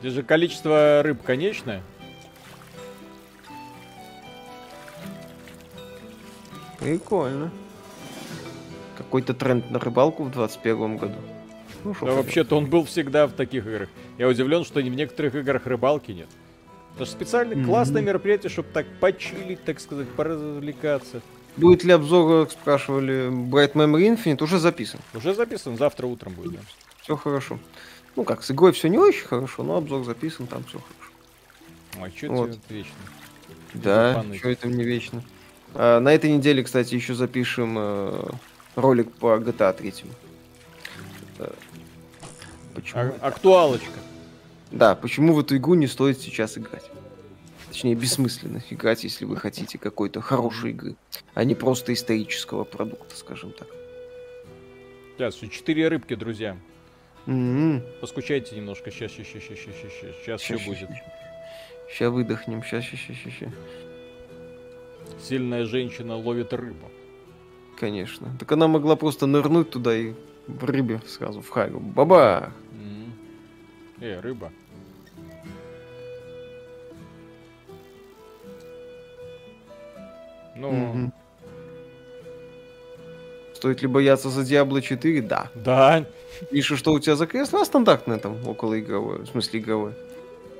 Здесь 0.00 0.12
же 0.12 0.22
количество 0.22 1.02
рыб 1.02 1.22
конечное. 1.22 1.82
Прикольно. 6.78 7.50
Какой-то 9.16 9.32
тренд 9.32 9.70
на 9.70 9.78
рыбалку 9.78 10.24
в 10.24 10.30
21 10.30 10.98
году. 10.98 11.14
Ну, 11.84 11.96
Да 12.02 12.12
вообще-то 12.12 12.54
он 12.58 12.66
был 12.66 12.84
всегда 12.84 13.26
в 13.26 13.32
таких 13.32 13.66
играх. 13.66 13.88
Я 14.18 14.28
удивлен, 14.28 14.62
что 14.62 14.80
в 14.80 14.82
некоторых 14.82 15.34
играх 15.36 15.64
рыбалки 15.64 16.10
нет. 16.12 16.28
Это 16.94 17.06
же 17.06 17.10
специально 17.10 17.56
Мгм. 17.56 17.64
классное 17.64 18.02
мероприятие, 18.02 18.50
чтобы 18.50 18.68
так 18.74 18.84
почилить, 19.00 19.64
так 19.64 19.80
сказать, 19.80 20.06
поразвлекаться. 20.10 21.22
Будет 21.56 21.82
ли 21.84 21.92
обзор, 21.92 22.44
как 22.44 22.52
спрашивали, 22.52 23.30
Bright 23.30 23.72
Memory 23.72 24.18
Infinite? 24.22 24.42
Уже 24.44 24.58
записан. 24.58 25.00
Уже 25.14 25.32
записан, 25.34 25.78
завтра 25.78 26.06
утром 26.06 26.34
будет. 26.34 26.52
да. 26.52 26.58
Все 27.00 27.16
хорошо. 27.16 27.58
Ну 28.16 28.24
как, 28.24 28.42
с 28.44 28.50
игрой 28.50 28.72
все 28.72 28.90
не 28.90 28.98
очень 28.98 29.24
хорошо, 29.24 29.62
но 29.62 29.76
обзор 29.78 30.04
записан, 30.04 30.46
там 30.46 30.62
все 30.64 30.78
хорошо. 30.78 32.04
Ой, 32.04 32.12
что 32.14 32.28
Вот. 32.32 32.50
тебе 32.68 32.76
вечно? 32.80 32.94
Да, 33.72 34.22
что 34.36 34.50
это 34.50 34.68
мне 34.68 34.84
вечно. 34.84 35.22
А, 35.74 36.00
на 36.00 36.12
этой 36.12 36.30
неделе, 36.30 36.62
кстати, 36.62 36.94
еще 36.94 37.14
запишем 37.14 37.76
э, 37.78 38.22
ролик 38.76 39.10
по 39.12 39.36
GTA 39.38 39.72
3. 39.72 39.94
Э, 41.38 41.50
Почему? 42.74 43.00
А- 43.02 43.26
актуалочка. 43.28 43.98
Да, 44.70 44.94
почему 44.94 45.32
в 45.32 45.40
эту 45.40 45.56
игру 45.56 45.74
не 45.74 45.86
стоит 45.86 46.20
сейчас 46.20 46.58
играть? 46.58 46.84
Точнее, 47.68 47.94
бессмысленно 47.94 48.62
играть, 48.70 49.04
если 49.04 49.24
вы 49.24 49.36
хотите 49.36 49.78
какой-то 49.78 50.20
хорошей 50.20 50.70
игры, 50.70 50.96
а 51.34 51.44
не 51.44 51.54
просто 51.54 51.92
исторического 51.92 52.64
продукта, 52.64 53.16
скажем 53.16 53.52
так. 53.52 53.68
Сейчас, 55.16 55.34
четыре 55.36 55.88
рыбки, 55.88 56.14
друзья. 56.14 56.56
М-м. 57.26 57.82
Поскучайте 58.00 58.54
немножко. 58.56 58.90
Сейчас, 58.90 59.12
сейчас, 59.12 59.26
сейчас, 59.26 59.58
сейчас, 59.58 59.74
сейчас, 59.82 60.14
сейчас 60.22 60.40
все 60.42 60.58
будет. 60.58 60.88
Сейчас 61.90 62.12
выдохнем, 62.12 62.62
сейчас, 62.62 62.84
сейчас, 62.84 63.00
сейчас, 63.00 63.32
сейчас. 63.32 63.52
Сильная 65.22 65.64
женщина 65.64 66.16
ловит 66.16 66.52
рыбу. 66.52 66.90
Конечно. 67.78 68.28
Так 68.38 68.52
она 68.52 68.68
могла 68.68 68.96
просто 68.96 69.26
нырнуть 69.26 69.70
туда 69.70 69.94
и 69.96 70.14
в 70.46 70.64
рыбе 70.64 71.00
сразу 71.06 71.40
в 71.40 71.48
харю. 71.48 71.80
Баба! 71.80 72.52
Э, 74.00 74.20
рыба. 74.20 74.50
Ну, 80.54 80.70
Мгм. 80.72 81.12
Стоит 83.54 83.82
ли 83.82 83.88
бояться 83.88 84.28
за 84.28 84.42
Diablo 84.42 84.80
4? 84.82 85.22
Да. 85.22 85.50
да. 85.54 86.04
Миша, 86.50 86.76
что 86.76 86.92
у 86.92 87.00
тебя 87.00 87.16
за 87.16 87.26
кресло? 87.26 87.64
Стандартное 87.64 88.18
там, 88.18 88.46
около 88.46 88.78
игровое, 88.78 89.20
в 89.22 89.26
смысле 89.28 89.60
игровое. 89.60 89.94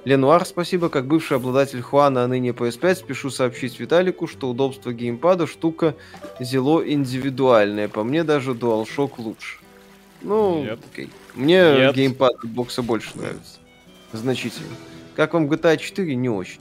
Ленуар, 0.07 0.47
спасибо. 0.47 0.89
Как 0.89 1.09
бывший 1.09 1.37
обладатель 1.37 1.83
Хуана, 1.83 2.23
а 2.23 2.28
ныне 2.28 2.51
PS5, 2.51 2.95
спешу 2.95 3.28
сообщить 3.28 3.81
Виталику, 3.81 4.28
что 4.28 4.49
удобство 4.49 4.93
геймпада 4.93 5.49
штука 5.49 5.97
зело 6.39 6.81
индивидуальная. 6.89 7.89
По 7.89 8.05
мне 8.05 8.23
даже 8.23 8.53
DualShock 8.53 9.15
лучше. 9.19 9.59
Ну, 10.23 10.62
Нет. 10.62 10.78
окей. 10.93 11.11
Мне 11.35 11.57
Нет. 11.57 11.97
геймпад 11.97 12.37
бокса 12.45 12.83
больше 12.83 13.19
нравится. 13.19 13.59
Значительно. 14.12 14.69
Как 15.16 15.35
вам 15.35 15.49
GTA 15.49 15.77
4? 15.77 16.15
Не 16.15 16.28
очень. 16.28 16.61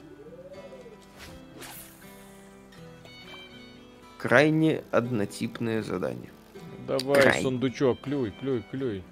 Крайне 4.17 4.81
однотипное 4.89 5.83
задание. 5.83 6.31
Давай, 6.87 7.21
Край. 7.21 7.43
сундучок, 7.43 8.01
клюй, 8.01 8.33
клюй, 8.39 8.63
клюй. 8.71 9.03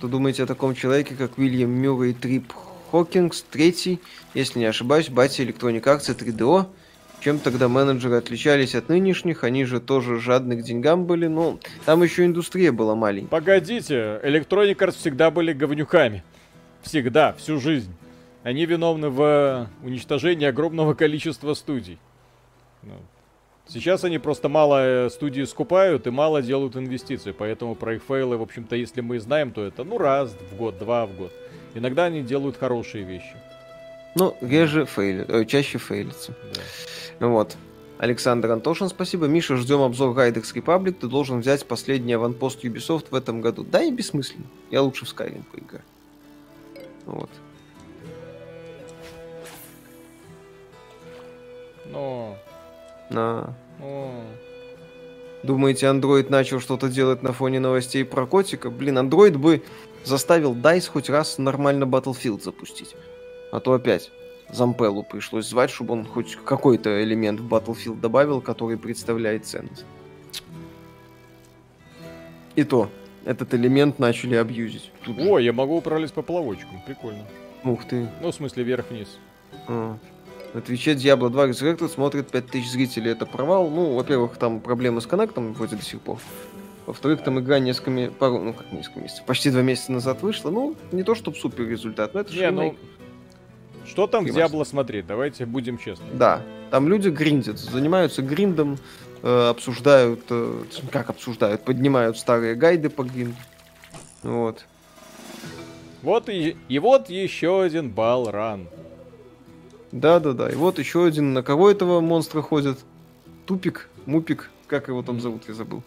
Что 0.00 0.08
думаете 0.08 0.44
о 0.44 0.46
таком 0.46 0.74
человеке, 0.74 1.14
как 1.14 1.36
Уильям 1.36 1.72
Мюррей 1.72 2.14
Трип 2.14 2.54
Хокингс, 2.90 3.42
третий, 3.42 4.00
если 4.32 4.58
не 4.58 4.64
ошибаюсь, 4.64 5.10
батя 5.10 5.42
Electronic 5.42 5.82
Arts 5.82 6.08
3DO? 6.16 6.68
Чем 7.20 7.38
тогда 7.38 7.68
менеджеры 7.68 8.16
отличались 8.16 8.74
от 8.74 8.88
нынешних? 8.88 9.44
Они 9.44 9.66
же 9.66 9.78
тоже 9.78 10.18
жадны 10.18 10.56
к 10.56 10.62
деньгам 10.62 11.04
были, 11.04 11.26
но 11.26 11.58
там 11.84 12.02
еще 12.02 12.24
индустрия 12.24 12.72
была 12.72 12.94
маленькая. 12.94 13.28
Погодите, 13.28 14.18
Electronic 14.24 14.76
Arts 14.76 14.96
всегда 14.96 15.30
были 15.30 15.52
говнюками. 15.52 16.24
Всегда, 16.80 17.34
всю 17.34 17.60
жизнь. 17.60 17.92
Они 18.42 18.64
виновны 18.64 19.10
в 19.10 19.20
э, 19.20 19.66
уничтожении 19.86 20.46
огромного 20.46 20.94
количества 20.94 21.52
студий. 21.52 21.98
Ну, 22.84 22.94
Сейчас 23.72 24.02
они 24.02 24.18
просто 24.18 24.48
мало 24.48 25.06
э, 25.06 25.10
студий 25.10 25.46
скупают 25.46 26.08
и 26.08 26.10
мало 26.10 26.42
делают 26.42 26.74
инвестиций, 26.74 27.32
поэтому 27.32 27.76
про 27.76 27.94
их 27.94 28.02
фейлы, 28.02 28.36
в 28.36 28.42
общем-то, 28.42 28.74
если 28.74 29.00
мы 29.00 29.16
и 29.16 29.18
знаем, 29.20 29.52
то 29.52 29.64
это 29.64 29.84
ну 29.84 29.96
раз 29.96 30.34
в 30.50 30.56
год, 30.56 30.76
два 30.78 31.06
в 31.06 31.14
год. 31.16 31.32
Иногда 31.74 32.06
они 32.06 32.22
делают 32.22 32.56
хорошие 32.56 33.04
вещи. 33.04 33.36
Ну, 34.16 34.36
реже 34.40 34.86
фейли, 34.86 35.24
э, 35.28 35.44
чаще 35.44 35.78
фейлится. 35.78 36.34
Да. 37.20 37.28
Вот. 37.28 37.56
Александр 37.98 38.50
Антошин, 38.50 38.88
спасибо. 38.88 39.26
Миша, 39.26 39.54
ждем 39.54 39.82
обзор 39.82 40.14
Гайдекс 40.14 40.52
Republic. 40.52 40.92
Ты 40.92 41.06
должен 41.06 41.40
взять 41.40 41.64
последний 41.64 42.14
аванпост 42.14 42.64
Ubisoft 42.64 43.06
в 43.10 43.14
этом 43.14 43.40
году. 43.40 43.62
Да, 43.62 43.82
и 43.84 43.92
бессмысленно. 43.92 44.46
Я 44.72 44.82
лучше 44.82 45.04
в 45.04 45.14
Skyrim 45.14 45.44
поиграю. 45.52 45.84
Вот. 47.06 47.30
Но, 51.92 52.36
На. 53.10 53.54
ну, 53.78 54.12
Думаете, 55.42 55.88
андроид 55.88 56.30
начал 56.30 56.60
что-то 56.60 56.88
делать 56.88 57.22
на 57.22 57.32
фоне 57.32 57.60
новостей 57.60 58.04
про 58.04 58.26
котика? 58.26 58.70
Блин, 58.70 58.98
андроид 58.98 59.36
бы 59.36 59.62
заставил 60.04 60.54
DICE 60.54 60.88
хоть 60.88 61.08
раз 61.08 61.38
нормально 61.38 61.84
Battlefield 61.84 62.42
запустить. 62.42 62.94
А 63.52 63.60
то 63.60 63.72
опять 63.72 64.10
Зампеллу 64.52 65.02
пришлось 65.02 65.48
звать, 65.48 65.70
чтобы 65.70 65.94
он 65.94 66.04
хоть 66.04 66.36
какой-то 66.36 67.02
элемент 67.02 67.40
в 67.40 67.48
Battlefield 67.48 68.00
добавил, 68.00 68.40
который 68.40 68.76
представляет 68.76 69.46
ценность. 69.46 69.84
И 72.56 72.64
то, 72.64 72.90
этот 73.24 73.54
элемент 73.54 73.98
начали 73.98 74.34
абьюзить. 74.34 74.90
Тут 75.04 75.18
же. 75.18 75.28
О, 75.28 75.38
я 75.38 75.52
могу 75.52 75.76
управлять 75.76 76.12
поплавочком, 76.12 76.82
прикольно. 76.84 77.24
Ух 77.64 77.84
ты. 77.86 78.08
Ну, 78.20 78.30
в 78.30 78.34
смысле, 78.34 78.64
вверх-вниз. 78.64 79.18
А. 79.68 79.96
На 80.52 80.60
Твиче 80.60 80.94
Diablo 80.94 81.30
2 81.30 81.48
Resurrected 81.48 81.88
смотрит 81.88 82.30
5000 82.30 82.68
зрителей. 82.68 83.12
Это 83.12 83.24
провал. 83.24 83.70
Ну, 83.70 83.94
во-первых, 83.94 84.36
там 84.36 84.60
проблемы 84.60 85.00
с 85.00 85.06
коннектом 85.06 85.52
вроде 85.52 85.76
до 85.76 85.82
сих 85.82 86.00
пор. 86.00 86.18
Во-вторых, 86.86 87.22
там 87.22 87.38
игра 87.38 87.60
несколько, 87.60 88.12
пару, 88.12 88.40
ну 88.40 88.52
как 88.52 88.72
несколько 88.72 89.00
месяцев, 89.00 89.24
почти 89.24 89.50
два 89.50 89.62
месяца 89.62 89.92
назад 89.92 90.22
вышла. 90.22 90.50
Ну, 90.50 90.74
не 90.90 91.04
то 91.04 91.14
чтобы 91.14 91.36
супер 91.36 91.68
результат, 91.68 92.14
но 92.14 92.20
это 92.20 92.34
Не, 92.34 92.50
ну, 92.50 92.76
что 93.86 94.08
там 94.08 94.24
в. 94.24 94.30
Диабло 94.30 94.64
смотреть? 94.64 95.06
Давайте 95.06 95.46
будем 95.46 95.78
честны. 95.78 96.06
Да, 96.12 96.42
там 96.70 96.88
люди 96.88 97.08
гриндят, 97.08 97.58
занимаются 97.58 98.22
гриндом, 98.22 98.78
э, 99.22 99.48
обсуждают, 99.50 100.22
э, 100.30 100.64
как 100.90 101.10
обсуждают, 101.10 101.64
поднимают 101.64 102.18
старые 102.18 102.56
гайды 102.56 102.90
по 102.90 103.04
гринду. 103.04 103.36
Вот. 104.24 104.64
Вот 106.02 106.28
и, 106.28 106.56
и 106.68 106.78
вот 106.78 107.08
еще 107.08 107.62
один 107.62 107.90
балран. 107.90 108.66
Да-да-да. 109.92 110.50
И 110.50 110.54
вот 110.54 110.78
еще 110.78 111.04
один, 111.04 111.32
на 111.32 111.42
кого 111.42 111.70
этого 111.70 112.00
монстра 112.00 112.42
ходит? 112.42 112.78
Тупик, 113.46 113.88
Мупик, 114.06 114.50
как 114.66 114.88
его 114.88 115.02
там 115.02 115.20
зовут, 115.20 115.42
я 115.48 115.54
забыл. 115.54 115.82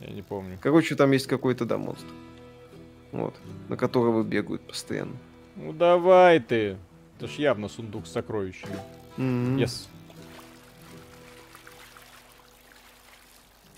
Я 0.00 0.10
не 0.10 0.22
помню. 0.22 0.58
Короче, 0.60 0.94
там 0.94 1.12
есть 1.12 1.26
какой-то, 1.26 1.64
да, 1.64 1.78
монстр. 1.78 2.12
Вот. 3.12 3.34
На 3.68 3.76
которого 3.76 4.22
бегают 4.22 4.62
постоянно. 4.62 5.16
Ну 5.56 5.72
давай 5.72 6.40
ты. 6.40 6.76
Это 7.16 7.28
ж 7.28 7.36
явно 7.36 7.68
сундук 7.68 8.06
с 8.06 8.12
сокровищами. 8.12 8.76
Мгм. 9.16 9.56
Yes. 9.56 9.88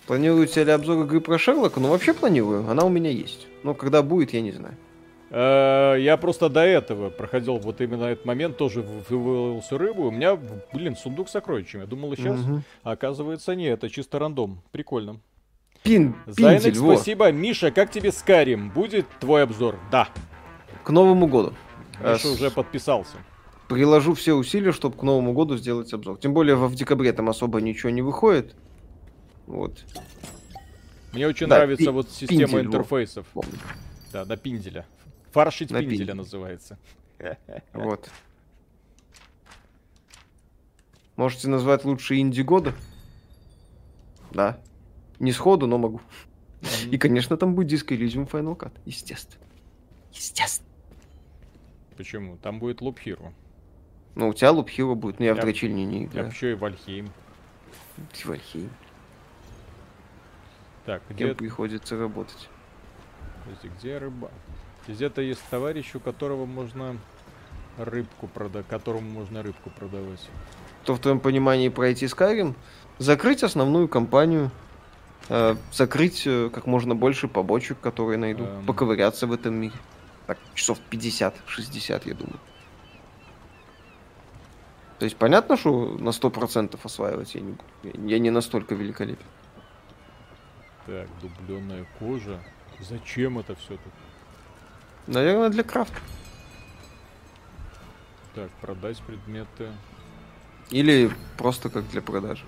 Планируете 0.06 0.64
ли 0.64 0.72
обзор 0.72 1.04
игры 1.04 1.20
про 1.20 1.38
Шерлока? 1.38 1.80
Ну, 1.80 1.90
вообще 1.90 2.14
планирую. 2.14 2.68
Она 2.68 2.84
у 2.84 2.88
меня 2.88 3.10
есть. 3.10 3.46
Но 3.62 3.74
когда 3.74 4.02
будет, 4.02 4.32
я 4.32 4.40
не 4.40 4.52
знаю. 4.52 4.74
Э, 5.30 5.96
Я 5.98 6.16
просто 6.16 6.48
до 6.48 6.60
этого 6.60 7.10
проходил 7.10 7.58
вот 7.58 7.80
именно 7.80 8.04
этот 8.04 8.24
момент, 8.24 8.56
тоже 8.56 8.82
в- 8.82 9.10
вывалил 9.10 9.60
всю 9.60 9.76
рыбу. 9.78 10.04
У 10.06 10.10
меня, 10.10 10.38
блин, 10.72 10.96
сундук 10.96 11.28
с 11.28 11.32
сокровищами. 11.32 11.82
Я 11.82 11.86
думал, 11.86 12.14
сейчас. 12.16 12.38
Мгм. 12.40 12.62
А 12.82 12.92
оказывается, 12.92 13.54
нет, 13.54 13.78
это 13.78 13.90
чисто 13.90 14.18
рандом. 14.18 14.62
Прикольно. 14.72 15.20
Пин, 15.82 16.16
Зайнек, 16.26 16.76
во. 16.76 16.94
спасибо. 16.96 17.30
Миша, 17.30 17.70
как 17.70 17.90
тебе 17.90 18.10
Скарим? 18.10 18.70
Будет 18.70 19.06
твой 19.20 19.42
обзор? 19.44 19.78
Да. 19.92 20.08
К 20.84 20.90
Новому 20.90 21.26
году. 21.28 21.52
А, 22.02 22.14
Миша 22.14 22.28
с- 22.28 22.32
уже 22.32 22.50
подписался. 22.50 23.16
Приложу 23.68 24.14
все 24.14 24.32
усилия, 24.34 24.72
чтобы 24.72 24.96
к 24.96 25.02
Новому 25.02 25.34
году 25.34 25.56
сделать 25.56 25.92
обзор. 25.92 26.18
Тем 26.18 26.32
более 26.32 26.56
в 26.56 26.74
декабре 26.74 27.12
там 27.12 27.28
особо 27.28 27.60
ничего 27.60 27.90
не 27.90 28.02
выходит. 28.02 28.54
Вот, 29.46 29.78
Мне 31.12 31.26
очень 31.26 31.46
Да, 31.48 31.56
нравится 31.56 31.84
пи- 31.86 31.90
вот 31.90 32.10
система 32.10 32.40
пиндель, 32.40 32.54
во. 32.56 32.60
интерфейсов. 32.66 33.26
помню. 33.32 33.52
Да, 34.12 34.24
на 34.26 34.36
пинделя. 34.36 34.84
Фаршить 35.38 35.68
пинделя 35.68 36.14
называется. 36.14 36.78
Вот. 37.72 38.10
Можете 41.14 41.48
назвать 41.48 41.84
лучшие 41.84 42.20
инди 42.22 42.40
года? 42.42 42.74
Да. 44.32 44.58
Не 45.20 45.30
сходу, 45.32 45.66
но 45.68 45.78
могу. 45.78 46.00
И, 46.90 46.98
конечно, 46.98 47.36
там 47.36 47.54
будет 47.54 47.68
диско 47.68 47.94
Elysium 47.94 48.28
Final 48.28 48.56
Cut. 48.56 48.72
Естественно. 48.84 49.44
Естественно. 50.12 50.68
Почему? 51.96 52.36
Там 52.38 52.58
будет 52.58 52.80
Loop 52.80 52.98
Hero. 53.04 53.32
Ну, 54.16 54.28
у 54.30 54.34
тебя 54.34 54.48
Loop 54.50 54.66
Hero 54.76 54.94
будет, 54.96 55.20
но 55.20 55.24
я 55.24 55.34
в 55.34 55.36
Я- 55.36 55.42
дрочильне 55.42 55.84
не 55.84 56.00
Я 56.00 56.04
играю. 56.06 56.28
еще 56.30 56.50
и 56.52 56.54
Вальхейм. 56.54 57.10
Вальхейм. 58.24 58.70
Так, 60.84 61.02
Кем 61.08 61.16
где, 61.16 61.34
приходится 61.34 61.96
работать? 61.96 62.48
подожди, 63.44 63.68
где 63.78 63.98
рыба? 63.98 64.30
Где-то 64.88 65.20
есть 65.20 65.42
товарищ, 65.50 65.94
у 65.94 66.00
которого 66.00 66.46
можно 66.46 66.96
рыбку 67.76 68.26
продать, 68.26 68.66
которому 68.66 69.08
можно 69.08 69.42
рыбку 69.42 69.70
продавать. 69.70 70.26
То 70.84 70.94
в 70.94 70.98
твоем 70.98 71.20
понимании 71.20 71.68
пройти 71.68 72.06
Skyrim, 72.06 72.54
закрыть 72.98 73.42
основную 73.42 73.86
кампанию, 73.86 74.50
э, 75.28 75.56
закрыть 75.72 76.26
э, 76.26 76.50
как 76.52 76.66
можно 76.66 76.94
больше 76.94 77.28
побочек, 77.28 77.78
которые 77.80 78.16
найду, 78.16 78.44
Эм. 78.44 78.64
поковыряться 78.66 79.26
в 79.26 79.32
этом 79.32 79.54
мире. 79.54 79.74
Так, 80.26 80.38
часов 80.54 80.78
50-60, 80.90 82.02
я 82.08 82.14
думаю. 82.14 82.40
То 84.98 85.04
есть 85.04 85.16
понятно, 85.16 85.56
что 85.56 85.96
на 85.98 86.10
100% 86.10 86.78
осваивать 86.82 87.34
я 87.34 87.40
не 87.42 87.52
буду. 87.52 88.08
Я 88.08 88.18
не 88.18 88.30
настолько 88.30 88.74
великолепен. 88.74 89.24
Так, 90.86 91.06
дубленая 91.20 91.86
кожа. 91.98 92.40
Зачем 92.80 93.38
это 93.38 93.54
все 93.54 93.74
тут? 93.74 93.92
Наверное, 95.08 95.48
для 95.48 95.62
крафта. 95.62 95.98
Так, 98.34 98.50
продать 98.60 99.00
предметы. 99.00 99.72
Или 100.70 101.10
просто 101.38 101.70
как 101.70 101.88
для 101.88 102.02
продажи. 102.02 102.44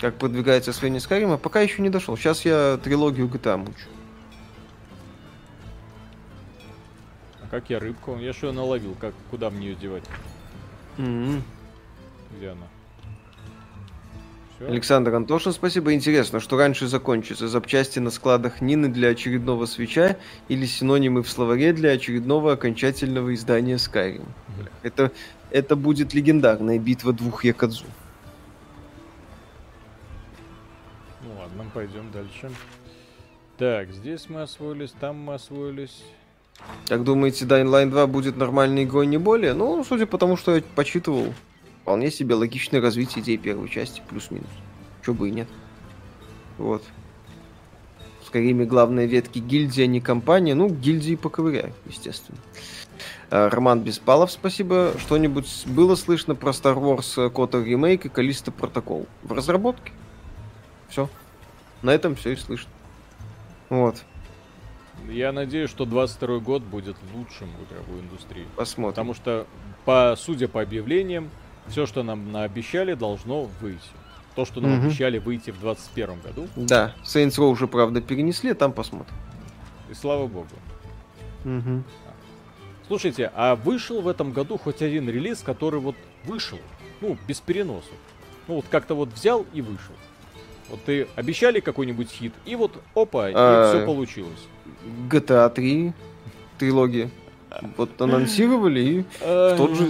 Как 0.00 0.16
продвигается 0.16 0.70
освоение 0.70 1.00
Skyrim, 1.00 1.36
пока 1.36 1.60
еще 1.60 1.82
не 1.82 1.90
дошел. 1.90 2.16
Сейчас 2.16 2.46
я 2.46 2.78
трилогию 2.82 3.28
GTA 3.28 3.58
мучу. 3.58 3.88
А 7.42 7.48
как 7.50 7.68
я 7.68 7.78
рыбку? 7.78 8.16
Я 8.16 8.32
что 8.32 8.50
наловил? 8.50 8.94
Как, 8.94 9.12
куда 9.30 9.50
мне 9.50 9.68
ее 9.68 9.74
девать? 9.74 10.04
М-м. 10.96 11.42
Где 12.36 12.50
она? 12.50 12.66
Всё? 14.58 14.66
Александр 14.66 15.14
Антошин, 15.14 15.52
спасибо. 15.52 15.94
Интересно, 15.94 16.40
что 16.40 16.56
раньше 16.56 16.88
закончится? 16.88 17.46
Запчасти 17.46 18.00
на 18.00 18.10
складах 18.10 18.60
Нины 18.60 18.88
для 18.88 19.10
очередного 19.10 19.66
свеча 19.66 20.16
или 20.48 20.66
синонимы 20.66 21.22
в 21.22 21.30
словаре 21.30 21.72
для 21.72 21.92
очередного 21.92 22.54
окончательного 22.54 23.34
издания 23.34 23.76
Skyrim? 23.76 24.26
Это, 24.82 25.12
это 25.50 25.76
будет 25.76 26.12
легендарная 26.12 26.78
битва 26.80 27.12
двух 27.12 27.44
Якадзу. 27.44 27.84
Ну 31.22 31.30
ладно, 31.38 31.64
пойдем 31.72 32.10
дальше. 32.10 32.50
Так, 33.58 33.92
здесь 33.92 34.28
мы 34.28 34.42
освоились, 34.42 34.92
там 34.98 35.18
мы 35.20 35.34
освоились. 35.34 36.02
Как 36.88 37.04
думаете, 37.04 37.44
Dying 37.44 37.68
Line 37.68 37.90
2 37.90 38.06
будет 38.08 38.36
нормальной 38.36 38.82
игрой 38.82 39.06
не 39.06 39.18
более? 39.18 39.54
Ну, 39.54 39.84
судя 39.84 40.06
по 40.06 40.18
тому, 40.18 40.36
что 40.36 40.56
я 40.56 40.62
почитывал, 40.74 41.32
вполне 41.88 42.10
себе 42.10 42.34
логичное 42.34 42.82
развитие 42.82 43.24
идей 43.24 43.38
первой 43.38 43.66
части, 43.70 44.02
плюс-минус. 44.10 44.50
Чё 45.06 45.14
бы 45.14 45.30
и 45.30 45.32
нет. 45.32 45.48
Вот. 46.58 46.84
Скайриме 48.26 48.66
главные 48.66 49.06
ветки 49.06 49.38
гильдия, 49.38 49.84
а 49.84 49.86
не 49.86 50.02
компания. 50.02 50.54
Ну, 50.54 50.68
гильдии 50.68 51.14
поковыряю, 51.14 51.72
естественно. 51.86 52.36
А, 53.30 53.48
Роман 53.48 53.80
Беспалов, 53.80 54.30
спасибо. 54.30 54.92
Что-нибудь 54.98 55.64
было 55.64 55.94
слышно 55.94 56.34
про 56.34 56.50
Star 56.50 56.76
Wars 56.76 57.30
Кота 57.30 57.64
ремейк 57.64 58.04
и 58.04 58.10
Калиста 58.10 58.52
Протокол? 58.52 59.06
В 59.22 59.32
разработке. 59.32 59.92
Все. 60.90 61.08
На 61.80 61.94
этом 61.94 62.16
все 62.16 62.32
и 62.32 62.36
слышно. 62.36 62.70
Вот. 63.70 63.96
Я 65.08 65.32
надеюсь, 65.32 65.70
что 65.70 65.86
22 65.86 66.40
год 66.40 66.62
будет 66.62 66.98
лучшим 67.14 67.48
в 67.48 67.72
игровой 67.72 68.02
индустрии. 68.02 68.46
Посмотрим. 68.56 68.90
Потому 68.90 69.14
что, 69.14 69.46
по, 69.86 70.14
судя 70.18 70.48
по 70.48 70.60
объявлениям, 70.60 71.30
все, 71.70 71.86
что 71.86 72.02
нам 72.02 72.32
наобещали, 72.32 72.94
должно 72.94 73.48
выйти. 73.60 73.80
То, 74.34 74.44
что 74.44 74.60
нам 74.60 74.76
Мгм. 74.76 74.86
обещали 74.86 75.18
выйти 75.18 75.50
в 75.50 75.58
2021 75.60 76.20
году, 76.20 76.46
Да, 76.56 76.94
Saints 77.04 77.38
Row 77.38 77.50
уже, 77.50 77.66
правда, 77.66 78.00
перенесли, 78.00 78.54
там 78.54 78.72
посмотрим. 78.72 79.14
и 79.90 79.94
слава 79.94 80.26
богу. 80.26 80.46
Мгм. 81.44 81.82
Слушайте, 82.86 83.30
а 83.34 83.54
вышел 83.56 84.00
в 84.00 84.08
этом 84.08 84.32
году 84.32 84.56
хоть 84.58 84.80
один 84.82 85.08
релиз, 85.08 85.40
который 85.40 85.80
вот 85.80 85.94
вышел, 86.24 86.58
ну, 87.00 87.16
без 87.26 87.40
переносов. 87.40 87.92
Ну, 88.46 88.56
вот 88.56 88.64
как-то 88.70 88.94
вот 88.94 89.10
взял 89.12 89.44
и 89.52 89.60
вышел. 89.60 89.94
Вот 90.70 90.80
ты 90.84 91.06
обещали 91.16 91.60
какой-нибудь 91.60 92.10
хит, 92.10 92.32
и 92.46 92.54
вот 92.54 92.72
опа, 92.94 93.30
и 93.30 93.32
А, 93.34 93.68
все 93.74 93.84
получилось. 93.86 94.46
GTA 95.10 95.48
3 95.50 95.92
трилогия. 96.58 97.10
Вот 97.76 98.00
анонсировали 98.00 98.80
и 98.80 99.04
тот 99.56 99.74
же- 99.76 99.88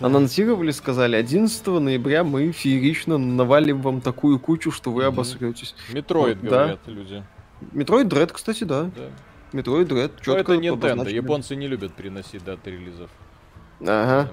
анонсировали, 0.00 0.70
сказали, 0.70 1.16
11 1.16 1.66
ноября 1.66 2.24
мы 2.24 2.52
феерично 2.52 3.18
навалим 3.18 3.80
вам 3.82 4.00
такую 4.00 4.38
кучу, 4.38 4.70
что 4.70 4.90
вы 4.92 5.04
обосретесь. 5.04 5.74
Metroid, 5.92 6.38
Вот, 6.40 6.50
да. 6.50 6.58
говорят 6.58 6.80
люди. 6.86 7.24
Metroid 7.72 8.08
Dread, 8.08 8.32
кстати, 8.32 8.64
да. 8.64 8.84
Да. 8.84 9.60
Dread. 9.88 10.12
Но 10.26 10.34
Четко 10.34 10.52
это 10.52 10.54
Nintendo. 10.54 10.72
обозначено. 10.72 11.14
Японцы 11.14 11.56
не 11.56 11.68
любят 11.68 11.92
переносить 11.94 12.42
даты 12.44 12.70
релизов. 12.70 13.10
Ага. 13.80 14.30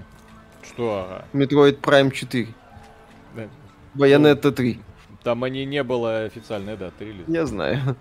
Что? 0.63 1.05
ага? 1.05 1.25
Metroid 1.33 1.79
Prime 1.81 2.11
4. 2.11 2.47
Да. 3.35 3.47
Bayonetta 3.95 4.51
3. 4.51 4.79
Там 5.23 5.43
они 5.43 5.65
не 5.65 5.83
было 5.83 6.19
официальной 6.23 6.77
даты 6.77 7.05
релиза. 7.05 7.29
Я 7.31 7.45
знаю. 7.45 7.95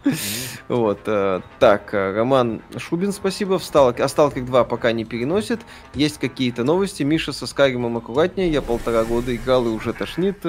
Вот. 0.68 1.00
э, 1.06 1.40
Так, 1.58 1.92
э, 1.92 2.12
Роман 2.14 2.62
Шубин, 2.76 3.10
спасибо. 3.12 3.58
В 3.58 3.62
Сталк- 3.64 4.00
А 4.00 4.06
Сталкер 4.08 4.44
2 4.44 4.62
пока 4.64 4.92
не 4.92 5.04
переносит. 5.04 5.60
Есть 5.94 6.18
какие-то 6.18 6.62
новости. 6.62 7.02
Миша 7.02 7.32
со 7.32 7.46
Скайримом 7.46 7.96
аккуратнее. 7.96 8.50
Я 8.52 8.62
полтора 8.62 9.02
года 9.04 9.34
играл 9.34 9.66
и 9.66 9.70
уже 9.70 9.92
тошнит. 9.92 10.44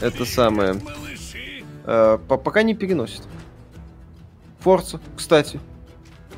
Это 0.00 0.24
самое. 0.24 0.80
Э, 1.84 2.18
по- 2.28 2.36
Пока 2.36 2.62
не 2.62 2.74
переносит. 2.74 3.22
Форца, 4.60 5.00
кстати. 5.16 5.58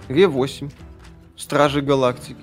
Ре-8. 0.09 0.71
Стражи 1.37 1.83
Галактики. 1.83 2.41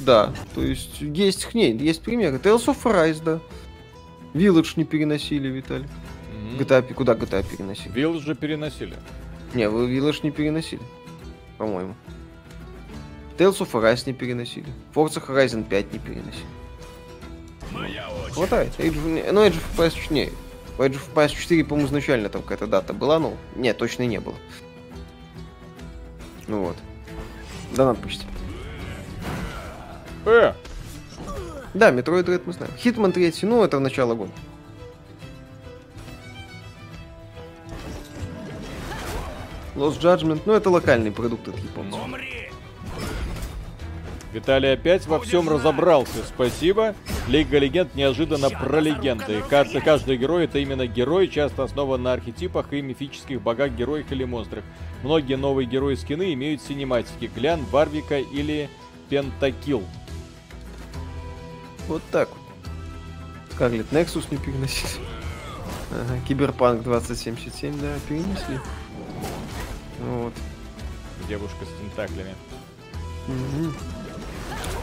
Да, 0.00 0.32
то 0.54 0.62
есть 0.62 1.00
есть, 1.00 1.54
не, 1.54 1.76
есть 1.76 2.02
примеры. 2.02 2.36
Tales 2.38 2.64
of 2.66 2.82
Arise, 2.84 3.22
да. 3.24 3.40
Village 4.34 4.72
не 4.76 4.84
переносили, 4.84 5.48
Виталий. 5.48 5.86
Мгм. 6.32 6.58
GTA, 6.60 6.82
пи- 6.82 6.94
куда 6.94 7.14
GTA 7.14 7.42
переносили? 7.42 7.92
Вилл 7.92 8.20
же 8.20 8.34
переносили. 8.34 8.94
Не, 9.54 9.68
вы 9.68 9.88
Village 9.90 10.20
не 10.22 10.30
переносили, 10.30 10.82
по-моему. 11.56 11.94
Tales 13.38 13.58
of 13.58 13.70
Arise 13.72 14.02
не 14.06 14.12
переносили. 14.12 14.66
Forza 14.94 15.24
Horizon 15.26 15.64
5 15.64 15.92
не 15.92 15.98
переносили. 15.98 16.46
моя 17.72 18.08
очередь. 18.10 18.34
Хватает. 18.34 18.72
Age 18.78 18.94
of- 18.94 19.32
ну, 19.32 19.44
Age 19.46 19.54
of 19.54 19.62
Empires 19.76 20.12
не. 20.12 20.30
У 20.78 20.82
Age 20.82 20.94
of 20.94 21.02
Empires 21.14 21.28
4, 21.34 21.64
по-моему, 21.64 21.88
изначально 21.88 22.28
там 22.28 22.42
какая-то 22.42 22.66
дата 22.66 22.92
была, 22.92 23.18
ну, 23.18 23.36
нет, 23.56 23.76
точно 23.78 24.04
не 24.06 24.18
было. 24.20 24.34
Ну 26.48 26.64
вот. 26.64 26.76
Да, 27.76 27.84
надо 27.86 28.00
почти. 28.00 28.24
Э, 30.24 30.52
Да, 31.78 31.92
Metroid 31.92 32.24
Dread 32.24 32.42
мы 32.44 32.52
знаем. 32.52 32.72
Hitman 32.82 33.12
3, 33.12 33.32
ну, 33.42 33.62
это 33.62 33.76
в 33.76 33.80
начало 33.80 34.14
года. 34.14 34.32
Lost 39.76 40.00
Judgment, 40.00 40.40
ну, 40.44 40.54
это 40.54 40.70
локальный 40.70 41.12
продукт 41.12 41.46
от 41.46 41.56
японцев. 41.56 42.00
Виталий 44.32 44.72
опять 44.72 45.06
во 45.06 45.20
всем 45.20 45.48
разобрался. 45.48 46.24
Спасибо. 46.26 46.96
Лига 47.28 47.58
Легенд 47.58 47.94
неожиданно 47.94 48.50
про 48.50 48.80
легенды. 48.80 49.40
Каждый, 49.48 49.80
каждый 49.80 50.16
герой 50.16 50.44
это 50.44 50.58
именно 50.58 50.86
герой, 50.86 51.28
часто 51.28 51.62
основан 51.62 52.02
на 52.02 52.12
архетипах 52.12 52.72
и 52.72 52.82
мифических 52.82 53.40
богах, 53.40 53.70
героях 53.70 54.10
или 54.10 54.24
монстрах. 54.24 54.64
Многие 55.04 55.36
новые 55.36 55.66
герои 55.66 55.94
скины 55.94 56.34
имеют 56.34 56.60
синематики. 56.60 57.30
Глян, 57.32 57.60
Барвика 57.70 58.18
или 58.18 58.68
Pentakill. 59.08 59.84
Вот 61.88 62.02
так 62.12 62.28
вот. 62.28 62.38
Scarlet 63.52 63.90
Nexus 63.92 64.26
не 64.30 64.36
переносили. 64.36 65.02
Ага, 65.90 66.20
Киберпанк 66.28 66.82
2077, 66.82 67.80
да, 67.80 67.94
перенесли. 68.08 68.60
Вот. 70.00 70.34
Девушка 71.26 71.64
с 71.64 71.80
тентаклями. 71.80 72.34
Мгм. 73.26 73.74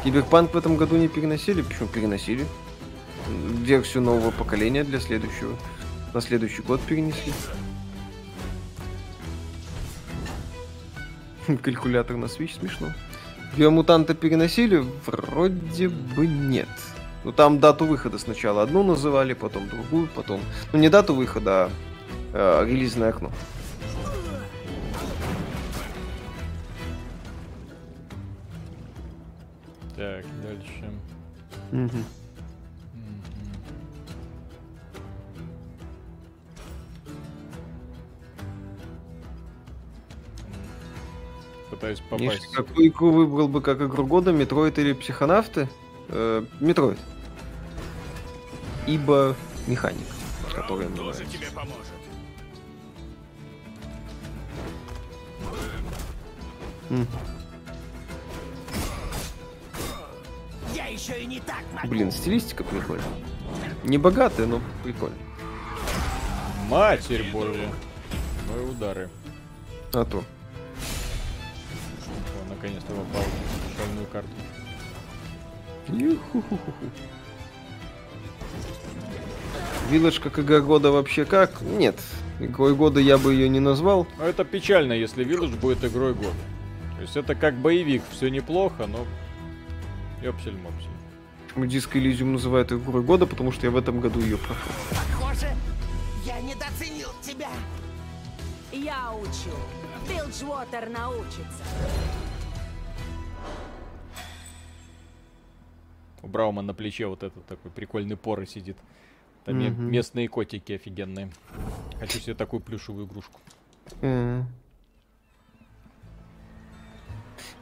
Киберпанк 0.04 0.54
в 0.54 0.58
этом 0.58 0.78
году 0.78 0.98
не 0.98 1.08
переносили? 1.08 1.62
Почему 1.62 1.88
переносили? 1.88 2.46
Версию 3.28 4.04
нового 4.04 4.32
поколения 4.32 4.84
для 4.84 5.00
следующего. 5.00 5.56
На 6.14 6.22
следующий 6.22 6.64
год 6.64 6.82
перенесли. 6.82 7.34
Калькулятор 11.62 12.18
на 12.18 12.26
Switch 12.26 12.60
смешно. 12.60 12.94
Биомутанта 13.56 14.16
переносили? 14.16 14.86
Вроде 15.06 15.90
бы 15.90 16.28
нет. 16.28 16.68
Ну 17.26 17.32
там 17.32 17.60
дату 17.60 17.86
выхода 17.86 18.20
сначала 18.20 18.62
одну 18.62 18.84
называли, 18.84 19.34
потом 19.34 19.68
другую, 19.68 20.08
потом... 20.14 20.40
Ну 20.72 20.78
не 20.78 20.90
дату 20.90 21.16
выхода, 21.16 21.72
а 22.34 22.64
э, 22.64 22.68
релизное 22.68 23.10
окно. 23.10 23.32
Так, 29.96 30.24
дальше. 30.44 30.92
Пытаюсь 41.72 42.00
Миш, 42.12 42.34
попасть. 42.34 42.52
какую 42.54 42.88
игру 42.90 43.10
выбрал 43.10 43.48
бы 43.48 43.62
как 43.62 43.82
игру 43.82 44.06
года, 44.06 44.32
Metroid 44.32 44.78
или 44.78 44.94
Психонавты? 44.94 45.68
Э, 46.10 46.46
Metroid. 46.60 47.00
Ибо 48.88 49.36
механик, 49.68 50.08
который 50.54 50.88
мне 50.88 51.02
нравится. 51.02 51.24
М. 56.92 57.08
Я 60.74 60.86
еще 60.86 61.20
и 61.20 61.26
не 61.26 61.40
так 61.40 61.64
могу. 61.74 61.88
Блин, 61.88 62.12
стилистика 62.12 62.64
прикольная. 62.64 63.06
Не 63.84 63.98
богатая, 63.98 64.46
но 64.46 64.62
прикольно. 64.84 65.18
Матерь 66.70 67.32
божья. 67.32 67.70
Мои 68.50 68.66
удары. 68.66 69.10
А 69.94 70.06
то. 70.06 70.20
О, 70.20 70.24
наконец-то 72.50 72.94
попал 72.94 73.24
в 73.24 73.78
шальную 73.78 74.08
карту. 74.08 74.30
Ю-ху-ху-ху-ху. 75.88 76.92
Как 80.24 80.40
игра 80.40 80.60
года 80.60 80.92
вообще 80.92 81.26
как? 81.26 81.62
Нет. 81.62 81.96
Игрой 82.40 82.76
года 82.76 83.00
я 83.00 83.18
бы 83.18 83.34
ее 83.34 83.48
не 83.48 83.60
назвал. 83.60 84.08
Но 84.18 84.26
это 84.26 84.44
печально, 84.44 84.94
если 84.94 85.26
Village 85.26 85.58
будет 85.60 85.84
игрой 85.86 86.14
года. 86.14 86.36
То 86.96 87.02
есть 87.02 87.16
это 87.16 87.36
как 87.36 87.56
боевик, 87.56 88.02
все 88.12 88.30
неплохо, 88.30 88.88
но... 88.88 89.06
Ёпсель-мопсель. 90.22 90.90
Почему 91.48 91.66
Диско 91.68 92.00
Elysium 92.00 92.32
называют 92.32 92.72
игрой 92.72 93.04
года? 93.04 93.26
Потому 93.26 93.52
что 93.52 93.68
я 93.68 93.72
в 93.72 93.78
этом 93.78 94.02
году 94.02 94.20
ее 94.20 94.38
прошел. 94.38 94.72
Похоже, 94.90 95.56
я 96.26 96.42
недооценил 96.42 97.10
тебя. 97.22 97.50
Я 98.72 99.14
учу. 99.14 99.56
Билджвотер 100.10 100.90
научится. 100.90 101.64
У 106.26 106.28
Браума 106.28 106.64
на 106.64 106.74
плече 106.74 107.06
вот 107.06 107.22
этот 107.22 107.46
такой 107.46 107.70
прикольный 107.70 108.18
поры 108.18 108.48
сидит. 108.48 108.78
Там 109.46 109.60
Мгм. 109.64 109.92
местные 109.92 110.28
котики 110.28 110.74
офигенные. 110.74 111.30
Хочу 112.00 112.20
себе 112.20 112.34
такую 112.34 112.62
плюшевую 112.62 113.06
игрушку. 113.06 113.40
Э. 114.02 114.42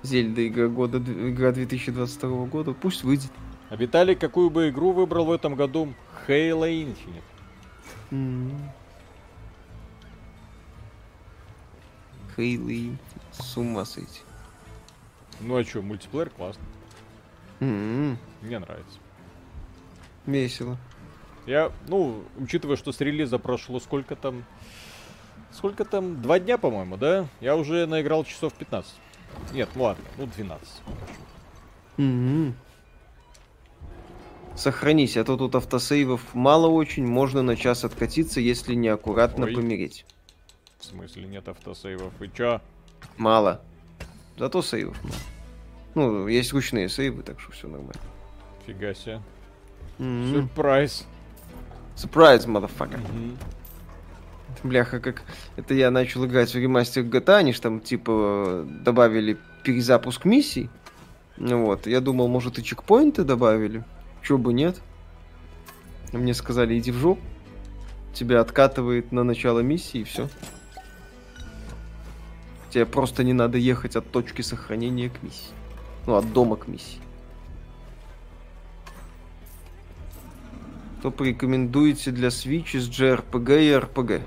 Зельда 0.01 0.47
игра 0.47 0.69
года, 0.69 0.97
игра 0.99 1.51
2022 1.51 2.45
года. 2.45 2.73
Пусть 2.73 3.03
выйдет. 3.03 3.31
А 3.69 3.75
Виталий 3.75 4.15
какую 4.15 4.49
бы 4.49 4.69
игру 4.69 4.93
выбрал 4.93 5.25
в 5.25 5.31
этом 5.33 5.55
году? 5.55 5.93
Halo 6.25 6.61
Infinite. 6.69 7.21
М. 8.11 8.71
Хейли. 12.35 12.97
С 13.33 13.57
ума 13.57 13.83
сойти. 13.83 14.21
Ну 15.41 15.57
а 15.57 15.63
что, 15.65 15.81
мультиплеер 15.81 16.29
классно. 16.29 16.63
М, 17.59 18.17
Мне 18.43 18.59
нравится. 18.59 18.99
Весело. 20.25 20.77
Я, 21.45 21.71
ну, 21.87 22.23
учитывая, 22.37 22.75
что 22.75 22.91
с 22.91 22.99
релиза 22.99 23.39
прошло 23.39 23.79
сколько 23.79 24.15
там... 24.15 24.43
Сколько 25.51 25.85
там? 25.85 26.21
Два 26.21 26.39
дня, 26.39 26.57
по-моему, 26.57 26.97
да? 26.97 27.27
Я 27.39 27.55
уже 27.55 27.85
наиграл 27.85 28.25
часов 28.25 28.53
15. 28.53 28.91
Нет, 29.53 29.69
ну 29.75 29.83
ладно, 29.83 30.03
ну 30.17 30.25
12. 30.27 30.67
М. 31.97 32.55
Сохранись, 34.55 35.17
а 35.17 35.23
то 35.23 35.37
тут 35.37 35.55
автосейвов 35.55 36.33
мало 36.33 36.67
очень, 36.67 37.05
можно 37.05 37.41
на 37.41 37.55
час 37.55 37.83
откатиться, 37.83 38.39
если 38.39 38.75
неаккуратно 38.75 39.45
Ой. 39.45 39.55
помереть. 39.55 40.05
В 40.79 40.85
смысле, 40.85 41.25
нет 41.25 41.47
автосейвов. 41.47 42.13
И 42.21 42.29
чё? 42.35 42.61
Мало. 43.17 43.61
Зато 44.37 44.61
сейвов 44.61 45.01
мало. 45.03 45.15
Ну, 45.95 46.27
есть 46.27 46.51
ручные 46.53 46.89
сейвы, 46.89 47.23
так 47.23 47.39
что 47.39 47.51
все 47.51 47.67
нормально. 47.67 48.01
Фига 48.65 48.93
себе. 48.93 49.21
Сюрприз. 49.97 51.05
Motherfucker. 51.95 52.97
Мгм. 52.97 53.37
Бляха, 54.63 54.99
как 54.99 55.23
это 55.57 55.73
я 55.73 55.91
начал 55.91 56.25
играть 56.25 56.53
в 56.53 56.57
ремастер 56.57 57.03
GTA, 57.03 57.37
они 57.37 57.53
ж 57.53 57.59
там 57.59 57.81
типа 57.81 58.65
добавили 58.65 59.37
перезапуск 59.63 60.25
миссий. 60.25 60.69
Ну 61.37 61.65
вот, 61.65 61.87
я 61.87 61.99
думал, 61.99 62.27
может 62.27 62.59
и 62.59 62.63
чекпоинты 62.63 63.23
добавили. 63.23 63.83
Чё 64.21 64.37
бы 64.37 64.53
нет. 64.53 64.79
Мне 66.13 66.33
сказали, 66.33 66.77
иди 66.77 66.91
в 66.91 66.97
жопу. 66.97 67.21
Тебя 68.13 68.41
откатывает 68.41 69.11
на 69.11 69.23
начало 69.23 69.59
миссии 69.61 70.01
и 70.01 70.03
все. 70.03 70.29
Тебе 72.69 72.85
просто 72.85 73.23
не 73.23 73.33
надо 73.33 73.57
ехать 73.57 73.95
от 73.95 74.09
точки 74.11 74.43
сохранения 74.43 75.09
к 75.09 75.23
миссии. 75.23 75.51
Ну, 76.05 76.15
от 76.15 76.31
дома 76.31 76.55
к 76.55 76.67
миссии. 76.67 76.99
Что 81.03 81.11
порекомендуете 81.11 82.11
для 82.11 82.29
Switch 82.29 82.77
из 82.77 82.87
JRPG 82.87 83.61
и 83.61 83.71
RPG? 83.71 84.21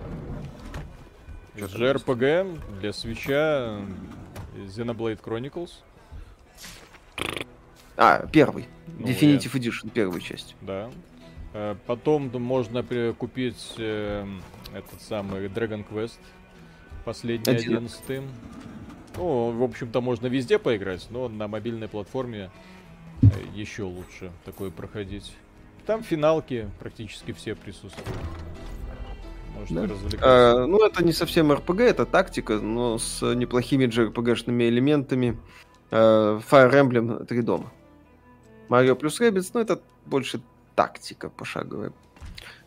Из 1.56 1.74
JRPG 1.74 2.80
для 2.82 2.92
свеча 2.92 3.80
Xenoblade 4.58 5.18
Chronicles. 5.18 5.70
А, 7.96 8.26
первый. 8.26 8.66
Ну, 8.98 9.06
Definitive 9.06 9.54
Edition, 9.54 9.88
первая 9.88 10.20
часть. 10.20 10.54
Да. 10.60 10.90
Э, 11.54 11.76
Потом 11.86 12.28
можно 12.42 12.82
купить 13.14 13.72
э, 13.78 14.26
этот 14.74 15.00
самый 15.00 15.46
Dragon 15.46 15.82
Quest. 15.90 16.18
Последний, 17.06 17.54
Один. 17.54 17.70
одиннадцатый. 17.70 18.20
Ну, 19.16 19.50
в 19.50 19.62
общем-то, 19.62 20.02
можно 20.02 20.26
везде 20.26 20.58
поиграть, 20.58 21.06
но 21.08 21.30
на 21.30 21.48
мобильной 21.48 21.88
платформе 21.88 22.50
э, 23.22 23.26
еще 23.54 23.84
лучше 23.84 24.30
такое 24.44 24.70
проходить. 24.70 25.32
Там 25.86 26.02
финалки 26.02 26.68
практически 26.80 27.32
все 27.32 27.54
присутствуют. 27.54 28.08
Можете 29.54 29.74
Да. 29.74 29.82
развлекаться. 29.86 30.62
А, 30.62 30.66
ну, 30.66 30.84
это 30.84 31.04
не 31.04 31.12
совсем 31.12 31.52
RPG, 31.52 31.82
это 31.84 32.04
тактика, 32.06 32.54
но 32.54 32.98
с 32.98 33.22
неплохими 33.34 33.86
JRPG-шными 33.86 34.68
элементами. 34.68 35.38
А, 35.90 36.40
Fire 36.40 36.72
Emblem 36.72 37.24
Три 37.24 37.42
дома. 37.42 37.72
Mario 38.68 38.96
плюс 38.96 39.20
Rabbids, 39.20 39.50
ну, 39.54 39.60
это 39.60 39.80
больше 40.06 40.40
тактика 40.74 41.30
пошаговая. 41.30 41.92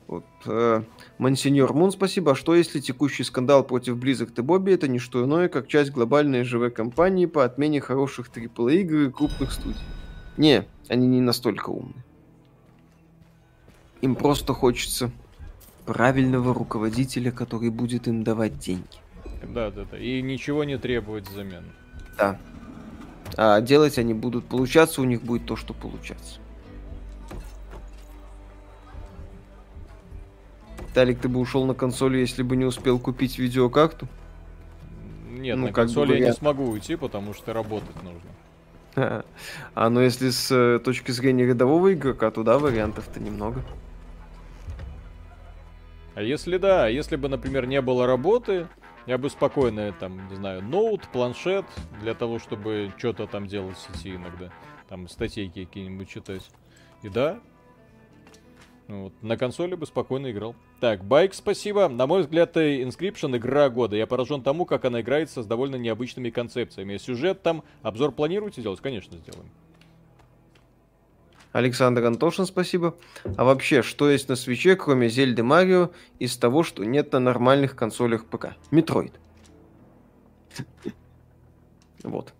Вот. 0.08 0.24
э, 0.48 0.82
Монсеньор 1.20 1.74
Мун, 1.74 1.92
спасибо. 1.92 2.32
А 2.32 2.36
что 2.36 2.56
если 2.56 2.80
текущий 2.80 3.24
скандал 3.24 3.64
против 3.64 3.98
Blizzard 3.98 4.32
и 4.38 4.42
Бобби 4.42 4.72
это 4.74 4.88
не 4.88 4.98
что 4.98 5.24
иное, 5.24 5.50
как 5.50 5.68
часть 5.68 5.92
глобальной 5.92 6.44
ЖВ-компании 6.44 7.28
по 7.28 7.44
отмене 7.46 7.80
хороших 7.80 8.30
AAA 8.32 8.78
игр 8.82 8.96
и 9.02 9.12
крупных 9.12 9.52
студий? 9.52 9.78
Не, 10.38 10.66
они 10.88 11.06
не 11.06 11.22
настолько 11.22 11.70
умны. 11.70 11.94
Им 14.02 14.16
просто 14.16 14.54
хочется 14.54 15.12
правильного 15.86 16.54
руководителя, 16.54 17.32
который 17.32 17.70
будет 17.70 18.08
им 18.08 18.24
давать 18.24 18.60
деньги. 18.60 18.98
Да, 19.44 19.72
да, 19.72 19.86
да. 19.92 19.98
И 19.98 20.22
ничего 20.22 20.64
не 20.64 20.78
требовать 20.78 21.28
взамен. 21.28 21.64
Да. 22.18 22.40
А 23.38 23.62
делать 23.62 23.98
они 23.98 24.14
будут 24.14 24.46
получаться, 24.46 25.02
у 25.02 25.06
них 25.06 25.22
будет 25.22 25.46
то, 25.46 25.56
что 25.56 25.74
получаться. 25.74 26.40
Талик, 30.94 31.20
ты 31.20 31.30
бы 31.30 31.40
ушел 31.40 31.66
на 31.66 31.74
консоли, 31.74 32.18
если 32.18 32.44
бы 32.44 32.56
не 32.56 32.66
успел 32.66 33.00
купить 33.00 33.38
видеокарту? 33.38 34.08
Нет, 35.30 35.56
Ну, 35.56 35.68
на 35.68 35.74
как 35.74 35.88
бы 35.88 35.94
консоли 35.94 36.20
я 36.20 36.28
не 36.28 36.34
смогу 36.34 36.70
уйти, 36.70 36.96
потому 36.96 37.34
что 37.34 37.54
работать 37.54 37.96
нужно. 38.04 38.30
А 39.76 39.90
ну 39.90 40.02
если 40.02 40.30
с 40.32 40.52
э, 40.52 40.80
точки 40.80 41.12
зрения 41.12 41.46
рядового 41.46 41.94
игрока, 41.94 42.32
то 42.32 42.44
да, 42.44 42.58
вариантов-то 42.58 43.20
немного. 43.20 43.64
А 46.20 46.22
если 46.22 46.58
да, 46.58 46.90
если 46.90 47.16
бы, 47.16 47.30
например, 47.30 47.66
не 47.66 47.80
было 47.80 48.06
работы, 48.06 48.68
я 49.06 49.18
бы 49.18 49.30
спокойно, 49.30 49.94
там, 49.94 50.28
не 50.28 50.36
знаю, 50.36 50.62
ноут, 50.62 51.08
планшет, 51.14 51.64
для 52.02 52.14
того, 52.14 52.40
чтобы 52.40 52.92
что-то 52.98 53.26
там 53.26 53.48
делать 53.48 53.78
в 53.78 53.80
сети 53.80 54.18
иногда. 54.18 54.52
Там 54.90 55.08
статейки 55.08 55.64
какие-нибудь 55.64 56.10
читать. 56.10 56.46
И 57.04 57.08
да, 57.08 57.40
ну 58.90 59.04
вот, 59.04 59.14
на 59.22 59.38
консоли 59.38 59.76
бы 59.76 59.86
спокойно 59.86 60.30
играл. 60.30 60.56
Так, 60.82 61.06
Байк, 61.06 61.34
спасибо. 61.34 61.88
На 61.88 62.06
мой 62.06 62.24
взгляд, 62.24 62.58
э, 62.58 62.84
Inscription 62.84 63.38
игра 63.38 63.70
года. 63.70 63.96
Я 63.96 64.06
поражен 64.06 64.42
тому, 64.42 64.66
как 64.66 64.84
она 64.84 65.00
играется 65.00 65.42
с 65.42 65.46
довольно 65.46 65.78
необычными 65.78 66.32
концепциями. 66.32 66.98
Сюжет 66.98 67.44
там, 67.44 67.64
обзор 67.82 68.12
планируете 68.12 68.62
делать? 68.62 68.82
Конечно, 68.82 69.18
сделаем. 69.20 69.50
Александр 71.52 72.06
Антошин, 72.06 72.46
спасибо. 72.46 72.96
А 73.38 73.44
вообще, 73.44 73.82
что 73.82 74.10
есть 74.10 74.30
на 74.30 74.36
Switch 74.36 74.66
е, 74.66 74.76
кроме 74.76 75.10
Зельды 75.10 75.42
Марио, 75.42 75.90
из 76.20 76.38
того, 76.38 76.64
что 76.64 76.84
нет 76.84 77.12
на 77.14 77.20
нормальных 77.20 77.76
консолях 77.76 78.26
ПК? 78.26 78.56
Metroid. 78.70 79.14
Вот. 82.04 82.34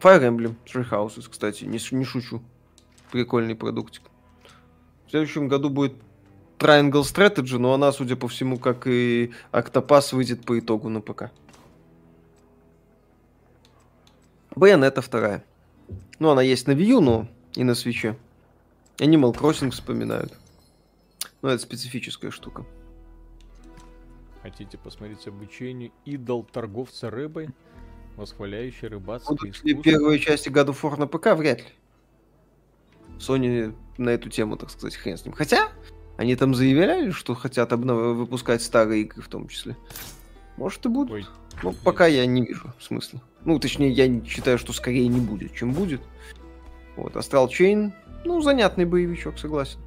Fire 0.00 0.22
Emblem 0.22 0.54
Three 0.64 0.88
Houses, 0.88 1.28
кстати, 1.30 1.64
не, 1.64 1.78
не 1.90 2.04
шучу. 2.04 2.42
Прикольный 3.12 3.54
продуктик. 3.54 4.02
В 5.06 5.10
следующем 5.10 5.48
году 5.48 5.68
будет 5.70 5.94
Triangle 6.58 7.02
Strategy, 7.02 7.58
но 7.58 7.74
она, 7.74 7.92
судя 7.92 8.16
по 8.16 8.26
всему, 8.28 8.58
как 8.58 8.86
и 8.86 9.32
Octopath, 9.52 10.14
выйдет 10.14 10.44
по 10.44 10.58
итогу 10.58 10.88
на 10.88 11.00
ПК. 11.00 11.30
Bayonetta 14.54 15.02
вторая. 15.02 15.44
Ну, 16.18 16.30
она 16.30 16.40
есть 16.40 16.66
на 16.66 16.72
Wii 16.72 16.84
U, 16.86 17.00
но 17.00 17.28
и 17.56 17.64
на 17.64 17.74
свече. 17.74 18.16
Animal 18.98 19.34
Crossing 19.34 19.70
вспоминают. 19.70 20.32
Ну, 21.42 21.48
это 21.48 21.62
специфическая 21.62 22.30
штука. 22.30 22.64
Хотите 24.42 24.78
посмотреть 24.78 25.26
обучение 25.26 25.90
идол 26.04 26.44
торговца 26.44 27.10
рыбой, 27.10 27.48
восхваляющий 28.16 28.88
рыбацкое 28.88 29.36
Будут 29.36 29.44
ли 29.44 29.50
искусство? 29.72 29.82
первые 29.82 30.18
части 30.20 30.48
God 30.48 30.68
of 30.68 30.80
War 30.82 30.98
на 30.98 31.06
ПК? 31.06 31.34
Вряд 31.36 31.58
ли. 31.58 31.66
Sony 33.18 33.74
на 33.98 34.10
эту 34.10 34.28
тему, 34.28 34.56
так 34.56 34.70
сказать, 34.70 34.94
хрен 34.96 35.16
с 35.16 35.24
ним. 35.24 35.34
Хотя, 35.34 35.68
они 36.16 36.36
там 36.36 36.54
заявляли, 36.54 37.10
что 37.10 37.34
хотят 37.34 37.72
обнов- 37.72 38.12
выпускать 38.14 38.62
старые 38.62 39.02
игры 39.02 39.22
в 39.22 39.28
том 39.28 39.48
числе. 39.48 39.76
Может 40.56 40.84
и 40.86 40.88
будут. 40.88 41.12
Ой, 41.12 41.26
Ну, 41.62 41.74
пока 41.84 42.06
я 42.06 42.24
не 42.26 42.44
вижу 42.44 42.72
смысла. 42.80 43.20
Ну, 43.44 43.58
точнее, 43.58 43.90
я 43.90 44.24
считаю, 44.24 44.58
что 44.58 44.72
скорее 44.72 45.08
не 45.08 45.20
будет, 45.20 45.54
чем 45.54 45.72
будет. 45.72 46.00
Вот, 46.96 47.14
Astral 47.14 47.48
Chain, 47.48 47.92
ну, 48.24 48.40
занятный 48.40 48.86
боевичок, 48.86 49.38
согласен. 49.38 49.78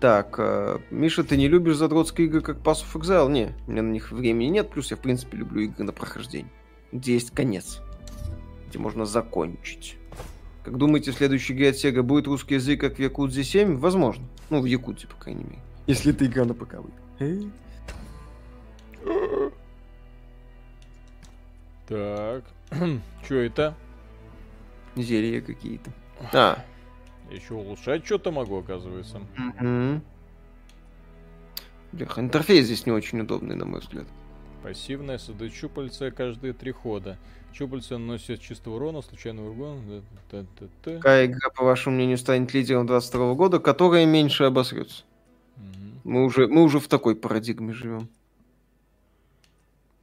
Так, 0.00 0.34
э, 0.38 0.80
Миша, 0.90 1.24
ты 1.24 1.36
не 1.36 1.48
любишь 1.48 1.76
задротские 1.76 2.26
игры, 2.26 2.42
как 2.42 2.58
Pass 2.58 2.84
of 2.84 3.00
Exile? 3.00 3.30
Не, 3.30 3.54
у 3.66 3.70
меня 3.70 3.82
на 3.82 3.90
них 3.90 4.12
времени 4.12 4.48
нет, 4.48 4.68
плюс 4.68 4.90
я, 4.90 4.96
в 4.96 5.00
принципе, 5.00 5.38
люблю 5.38 5.62
игры 5.62 5.84
на 5.84 5.92
прохождение. 5.92 6.50
Где 6.92 7.14
есть 7.14 7.30
конец. 7.30 7.80
Где 8.68 8.78
можно 8.78 9.06
закончить. 9.06 9.96
Как 10.62 10.76
думаете, 10.76 11.12
в 11.12 11.14
следующей 11.14 11.54
игре 11.54 11.70
от 11.70 11.76
Sega 11.76 12.02
будет 12.02 12.26
русский 12.26 12.54
язык, 12.54 12.80
как 12.80 12.96
в 12.96 12.98
Якудзе 12.98 13.44
7? 13.44 13.76
Возможно. 13.76 14.24
Ну, 14.50 14.60
в 14.60 14.66
Якудзе, 14.66 15.06
по 15.06 15.16
крайней 15.16 15.44
мере. 15.44 15.62
Если 15.86 16.12
эта 16.12 16.26
игра 16.26 16.44
на 16.44 16.54
ПК 16.54 16.76
выйдет. 17.18 17.52
Так, 21.86 22.44
что 23.24 23.34
это? 23.34 23.74
Зелья 24.96 25.40
какие-то. 25.40 25.92
А, 26.32 26.64
Еще 27.30 27.54
улучшать 27.54 28.04
что-то 28.04 28.30
могу, 28.30 28.58
оказывается. 28.58 29.20
Мгм. 29.36 30.02
Бляха, 31.92 32.20
интерфейс 32.20 32.66
здесь 32.66 32.86
не 32.86 32.92
очень 32.92 33.20
удобный, 33.20 33.54
на 33.54 33.64
мой 33.64 33.80
взгляд. 33.80 34.06
Пассивное 34.62 35.18
создает 35.18 35.52
щупальца 35.52 36.10
каждые 36.10 36.54
три 36.54 36.72
хода. 36.72 37.18
Щупальца 37.52 37.98
наносят 37.98 38.40
чистого 38.40 38.76
урона, 38.76 39.02
случайный 39.02 39.48
урон. 39.48 40.02
Какая 40.82 41.26
игра, 41.26 41.50
по 41.50 41.64
вашему 41.64 41.96
мнению, 41.96 42.18
станет 42.18 42.52
лидером 42.52 42.86
22 42.86 43.34
года, 43.34 43.60
которая 43.60 44.06
меньше 44.06 44.44
обосрется? 44.44 45.04
Мы 46.02 46.24
уже, 46.24 46.48
мы 46.48 46.62
уже 46.62 46.80
в 46.80 46.88
такой 46.88 47.14
парадигме 47.14 47.72
живем. 47.72 48.08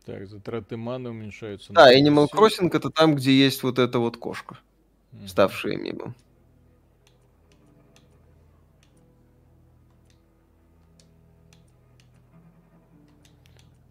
Так, 0.06 0.28
затраты 0.28 0.78
маны 0.78 1.10
уменьшаются. 1.10 1.74
Да, 1.74 1.94
Animal 1.94 2.28
50. 2.28 2.34
Crossing 2.34 2.70
это 2.74 2.90
там, 2.90 3.16
где 3.16 3.32
есть 3.38 3.62
вот 3.64 3.80
эта 3.80 4.00
вот 4.00 4.18
кошка, 4.18 4.58
Мгм. 5.12 5.28
ставшая 5.28 5.78
мемом. 5.78 6.16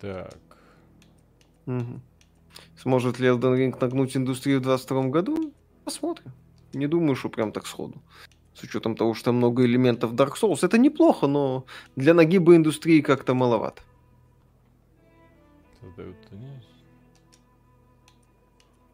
Так, 0.01 0.39
Мгм. 1.67 2.01
Сможет 2.77 3.21
ли 3.21 3.29
Elden 3.29 3.57
Ring 3.57 3.77
нагнуть 3.81 4.17
индустрию 4.17 4.61
в 4.61 4.63
22 4.63 5.09
году? 5.09 5.53
Посмотрим. 5.85 6.33
Не 6.73 6.87
думаю, 6.87 7.15
что 7.15 7.29
прям 7.29 7.53
так 7.53 7.67
сходу. 7.67 8.03
С 8.55 8.63
учетом 8.63 8.97
того, 8.97 9.15
что 9.15 9.33
много 9.33 9.65
элементов 9.65 10.13
Dark 10.15 10.33
Souls. 10.41 10.59
Это 10.63 10.79
неплохо, 10.79 11.27
но 11.27 11.65
для 11.97 12.15
нагиба 12.15 12.57
индустрии 12.57 13.01
как-то 13.01 13.35
маловато. 13.35 13.83
создают... 15.81 16.17
не, 16.33 16.61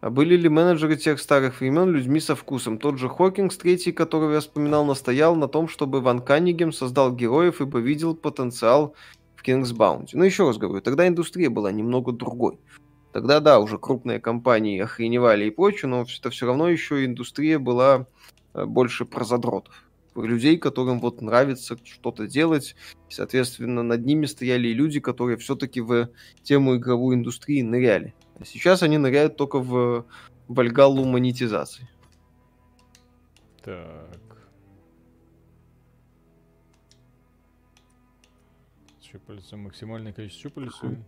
А 0.07 0.11
были 0.11 0.37
ли 0.37 0.49
менеджеры 0.49 0.95
тех 0.95 1.19
старых 1.19 1.59
времен 1.59 1.91
людьми 1.91 2.21
со 2.21 2.37
вкусом? 2.37 2.79
Тот 2.79 2.97
же 2.97 3.09
Хокингс, 3.09 3.57
третий, 3.57 3.91
которого 3.91 4.35
я 4.35 4.39
вспоминал, 4.39 4.85
настоял 4.85 5.35
на 5.35 5.49
том, 5.49 5.67
чтобы 5.67 6.01
Ван 6.01 6.21
Каннигем 6.21 6.71
создал 6.71 7.13
героев, 7.13 7.61
ибо 7.61 7.81
видел 7.81 8.15
потенциал 8.15 8.95
в 9.35 9.43
Кингс 9.43 9.73
Баунти. 9.73 10.17
Ну, 10.17 10.23
еще 10.23 10.47
раз 10.47 10.59
говорю, 10.59 10.81
тогда 10.81 11.09
индустрия 11.09 11.51
была 11.51 11.73
немного 11.73 12.13
другой. 12.13 12.61
Тогда, 13.13 13.41
да, 13.41 13.59
уже 13.59 13.79
крупные 13.79 14.21
компании 14.21 14.79
охреневали 14.79 15.47
и 15.47 15.51
прочее, 15.51 15.89
но 15.89 16.03
это 16.03 16.31
все 16.31 16.47
равно 16.47 16.69
еще 16.69 17.05
индустрия 17.05 17.59
была 17.59 18.07
э, 18.55 18.65
больше 18.65 19.07
про 19.07 19.25
задротов. 19.25 19.75
Людей, 20.15 20.57
которым 20.57 21.01
вот 21.01 21.21
нравится 21.21 21.77
что-то 21.83 22.29
делать. 22.29 22.77
Соответственно, 23.09 23.83
над 23.83 24.07
ними 24.07 24.27
стояли 24.27 24.69
и 24.69 24.73
люди, 24.73 25.01
которые 25.01 25.37
все-таки 25.37 25.81
в 25.81 26.11
тему 26.45 26.77
игровой 26.77 27.17
индустрии 27.17 27.63
ныряли. 27.63 28.15
Сейчас 28.45 28.83
они 28.83 28.99
ныряют 28.99 29.37
только 29.37 29.59
в 29.59 30.07
Вальгаллу 30.49 31.05
монетизации. 31.05 31.89
Так. 33.63 34.37
Щупальца, 39.03 39.57
максимальное 39.57 40.13
количество 40.13 40.51
щупалец. 40.51 40.99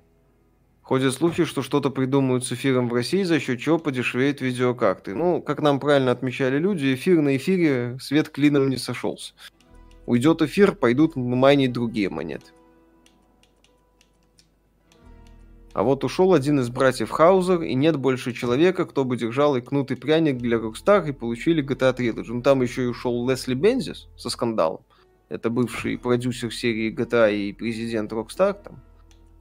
Ходят 0.82 1.12
слухи, 1.12 1.44
что 1.44 1.60
что-то 1.60 1.90
придумают 1.90 2.46
с 2.46 2.52
эфиром 2.52 2.88
в 2.88 2.94
России, 2.94 3.22
за 3.22 3.40
счет 3.40 3.60
чего 3.60 3.78
подешевеют 3.78 4.40
видеокарты. 4.40 5.14
Ну, 5.14 5.42
как 5.42 5.60
нам 5.60 5.80
правильно 5.80 6.12
отмечали 6.12 6.58
люди, 6.58 6.94
эфир 6.94 7.20
на 7.20 7.36
эфире 7.36 7.98
свет 8.00 8.30
клином 8.30 8.70
не 8.70 8.78
сошелся. 8.78 9.34
Уйдет 10.06 10.40
эфир, 10.40 10.74
пойдут 10.74 11.14
майнить 11.14 11.74
другие 11.74 12.08
монеты. 12.08 12.52
А 15.78 15.84
вот 15.84 16.02
ушел 16.02 16.34
один 16.34 16.58
из 16.58 16.70
братьев 16.70 17.08
Хаузер, 17.08 17.62
и 17.62 17.72
нет 17.74 17.98
больше 17.98 18.32
человека, 18.32 18.84
кто 18.84 19.04
бы 19.04 19.16
держал 19.16 19.54
и 19.54 19.60
кнутый 19.60 19.96
пряник 19.96 20.38
для 20.38 20.56
Rockstar, 20.56 21.08
и 21.08 21.12
получили 21.12 21.62
GTA 21.62 21.96
Trilogy. 21.96 22.32
Ну, 22.32 22.42
там 22.42 22.62
еще 22.62 22.82
и 22.82 22.86
ушел 22.86 23.30
Лесли 23.30 23.54
Бензис 23.54 24.08
со 24.16 24.28
скандалом. 24.28 24.80
Это 25.28 25.50
бывший 25.50 25.96
продюсер 25.96 26.52
серии 26.52 26.92
GTA 26.92 27.32
и 27.32 27.52
президент 27.52 28.12
Rockstar. 28.12 28.60
Там. 28.60 28.82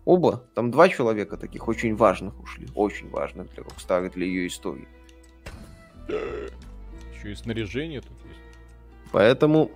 Оба, 0.05 0.43
там 0.53 0.69
два 0.69 0.89
человека 0.89 1.37
таких 1.37 1.67
очень 1.67 1.95
важных 1.95 2.39
ушли. 2.39 2.67
Очень 2.75 3.09
важных 3.09 3.51
для 3.55 3.63
Rockstar 3.63 4.05
и 4.05 4.11
для 4.11 4.27
ее 4.27 4.45
истории. 4.45 4.87
Еще 6.07 7.31
и 7.31 7.33
снаряжение 7.33 8.01
тут 8.01 8.11
есть. 8.11 8.61
Поэтому 9.11 9.71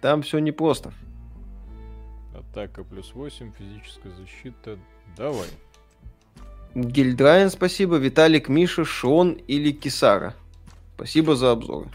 там 0.00 0.22
все 0.22 0.40
непросто. 0.40 0.92
Атака 2.34 2.82
плюс 2.82 3.14
8, 3.14 3.52
физическая 3.56 4.10
защита. 4.10 4.76
Давай. 5.16 5.46
Гильдрайн, 6.74 7.50
спасибо. 7.50 7.96
Виталик, 7.96 8.48
Миша, 8.48 8.84
Шон 8.84 9.32
или 9.32 9.72
Кисара. 9.72 10.34
Спасибо 10.94 11.36
за 11.36 11.52
обзоры. 11.52 11.88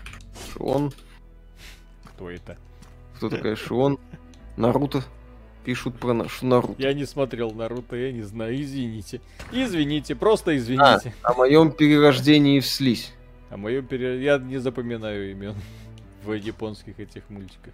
Шон. 0.53 0.93
Кто 2.05 2.29
это? 2.29 2.57
Кто 3.15 3.29
такая 3.29 3.55
Шон? 3.55 3.99
Наруто. 4.57 5.03
Пишут 5.63 5.97
про 5.97 6.13
нашу 6.13 6.45
Наруто. 6.45 6.81
Я 6.81 6.93
не 6.93 7.05
смотрел 7.05 7.51
Наруто, 7.51 7.95
я 7.95 8.11
не 8.11 8.21
знаю. 8.21 8.61
Извините. 8.61 9.21
Извините, 9.51 10.15
просто 10.15 10.57
извините. 10.57 11.13
О 11.21 11.33
моем 11.33 11.71
перерождении 11.71 12.59
в 12.59 12.65
слизь. 12.65 13.13
А 13.49 13.57
мое 13.57 13.81
пере... 13.81 14.21
Я 14.21 14.39
не 14.39 14.57
запоминаю 14.57 15.31
имен 15.31 15.55
в 16.23 16.33
японских 16.33 16.99
этих 16.99 17.29
мультиках. 17.29 17.73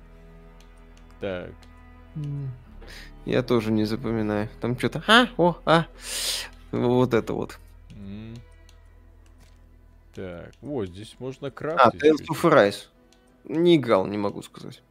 Так. 1.19 1.51
Я 3.25 3.43
тоже 3.43 3.71
не 3.71 3.85
запоминаю. 3.85 4.49
Там 4.61 4.77
что-то... 4.77 5.03
А, 5.07 5.27
о, 5.37 5.57
а. 5.65 5.85
Вот 6.71 7.13
это 7.13 7.33
вот. 7.33 7.59
Так, 10.13 10.51
вот 10.61 10.89
здесь 10.89 11.15
можно 11.19 11.47
А, 11.47 11.51
крафтить. 11.51 12.01
Tales 12.03 12.17
чуть-чуть. 12.17 12.29
of 12.29 12.51
Arise. 12.51 12.85
Не 13.45 13.75
играл, 13.75 14.05
не 14.07 14.17
могу 14.17 14.41
сказать. 14.41 14.81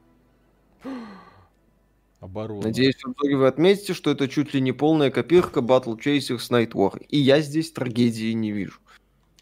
Оборона. 2.20 2.62
Надеюсь, 2.62 2.96
в 2.96 3.06
обзоре 3.08 3.36
вы 3.36 3.46
отметите, 3.46 3.94
что 3.94 4.10
это 4.10 4.28
чуть 4.28 4.52
ли 4.54 4.60
не 4.60 4.72
полная 4.72 5.10
копирка 5.10 5.60
Battle 5.60 5.96
Chasers 5.98 6.50
Night 6.50 6.72
War. 6.72 7.04
И 7.08 7.18
я 7.18 7.40
здесь 7.40 7.70
трагедии 7.72 8.32
не 8.32 8.50
вижу. 8.50 8.78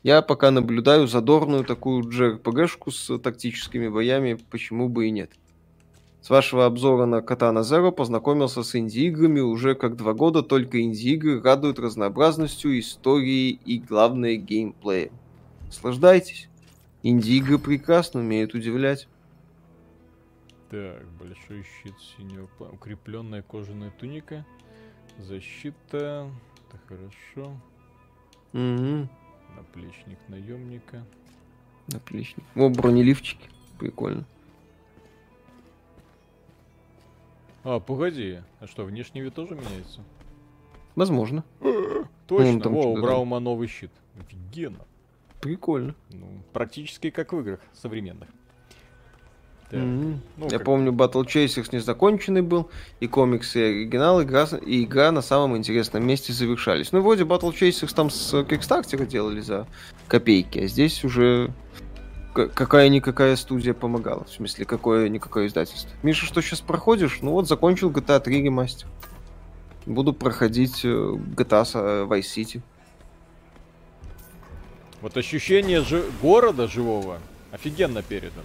Я 0.02 0.22
пока 0.22 0.50
наблюдаю 0.50 1.06
задорную 1.06 1.64
такую 1.64 2.04
JRPG-шку 2.04 2.90
с 2.90 3.18
тактическими 3.18 3.88
боями, 3.88 4.38
почему 4.50 4.88
бы 4.88 5.08
и 5.08 5.10
нет. 5.10 5.30
С 6.26 6.30
вашего 6.30 6.66
обзора 6.66 7.06
на 7.06 7.20
Katana 7.20 7.60
Zero 7.60 7.92
познакомился 7.92 8.64
с 8.64 8.74
инди-играми 8.74 9.38
уже 9.38 9.76
как 9.76 9.94
два 9.94 10.12
года, 10.12 10.42
только 10.42 10.82
инди-игры 10.82 11.40
радуют 11.40 11.78
разнообразностью 11.78 12.76
истории 12.80 13.50
и, 13.64 13.78
главное, 13.78 14.34
геймплеем. 14.34 15.12
Наслаждайтесь. 15.66 16.48
Инди-игры 17.04 17.60
прекрасно 17.60 18.18
умеют 18.22 18.54
удивлять. 18.54 19.06
Так, 20.68 21.06
большой 21.20 21.62
щит 21.62 21.94
синего 22.00 22.48
пла- 22.58 22.74
Укрепленная 22.74 23.42
кожаная 23.42 23.92
туника. 23.92 24.44
Защита. 25.20 26.28
Это 26.68 26.80
хорошо. 26.88 27.52
Угу. 28.52 29.08
Наплечник 29.54 30.18
наемника. 30.26 31.06
Отлично. 31.94 32.42
О, 32.56 32.68
бронеливчики. 32.68 33.48
Прикольно. 33.78 34.24
А, 37.68 37.80
погоди. 37.80 38.38
А 38.60 38.68
что, 38.68 38.84
внешний 38.84 39.20
вид 39.22 39.34
тоже 39.34 39.56
меняется? 39.56 40.00
Возможно. 40.94 41.42
Точно. 42.28 42.52
Ну, 42.52 42.60
там 42.60 42.74
Во, 42.74 42.92
у 42.92 43.02
Браума 43.02 43.40
новый 43.40 43.66
щит. 43.66 43.90
Офигенно. 44.20 44.78
Прикольно. 45.40 45.96
Ну, 46.10 46.28
практически 46.52 47.10
как 47.10 47.32
в 47.32 47.40
играх 47.40 47.58
современных. 47.74 48.28
Так, 49.68 49.80
Мгм. 49.80 50.20
ну, 50.36 50.44
Я 50.44 50.58
как- 50.58 50.64
помню, 50.64 50.92
Battle 50.92 51.26
Chasers 51.26 51.70
незаконченный 51.72 52.42
был, 52.42 52.70
и 53.00 53.08
комиксы, 53.08 53.58
и 53.58 53.62
оригинал, 53.80 54.22
игра, 54.22 54.44
и 54.64 54.84
игра 54.84 55.10
на 55.10 55.22
самом 55.22 55.56
интересном 55.56 56.06
месте 56.06 56.32
завершались. 56.32 56.92
Ну, 56.92 57.00
вроде 57.00 57.24
Battle 57.24 57.52
Chasers 57.52 57.92
там 57.92 58.08
с 58.10 58.32
Kickstarter 58.32 59.04
делали 59.06 59.40
за 59.40 59.66
копейки, 60.06 60.60
а 60.60 60.66
здесь 60.68 61.02
уже 61.04 61.50
какая-никакая 62.36 63.36
студия 63.36 63.74
помогала. 63.74 64.24
В 64.24 64.30
смысле, 64.30 64.64
какое-никакое 64.64 65.46
издательство. 65.46 65.90
Миша, 66.02 66.26
что 66.26 66.40
сейчас 66.42 66.60
проходишь? 66.60 67.18
Ну 67.22 67.32
вот, 67.32 67.48
закончил 67.48 67.90
GTA 67.90 68.20
3 68.20 68.42
ремастер. 68.42 68.88
Буду 69.86 70.12
проходить 70.12 70.84
э, 70.84 70.88
GTA 70.88 71.66
э, 71.74 72.06
Vice 72.08 72.20
City. 72.36 72.60
Вот 75.00 75.16
ощущение 75.16 75.82
жи- 75.82 76.04
города 76.20 76.66
живого 76.66 77.18
офигенно 77.52 78.02
передано. 78.02 78.42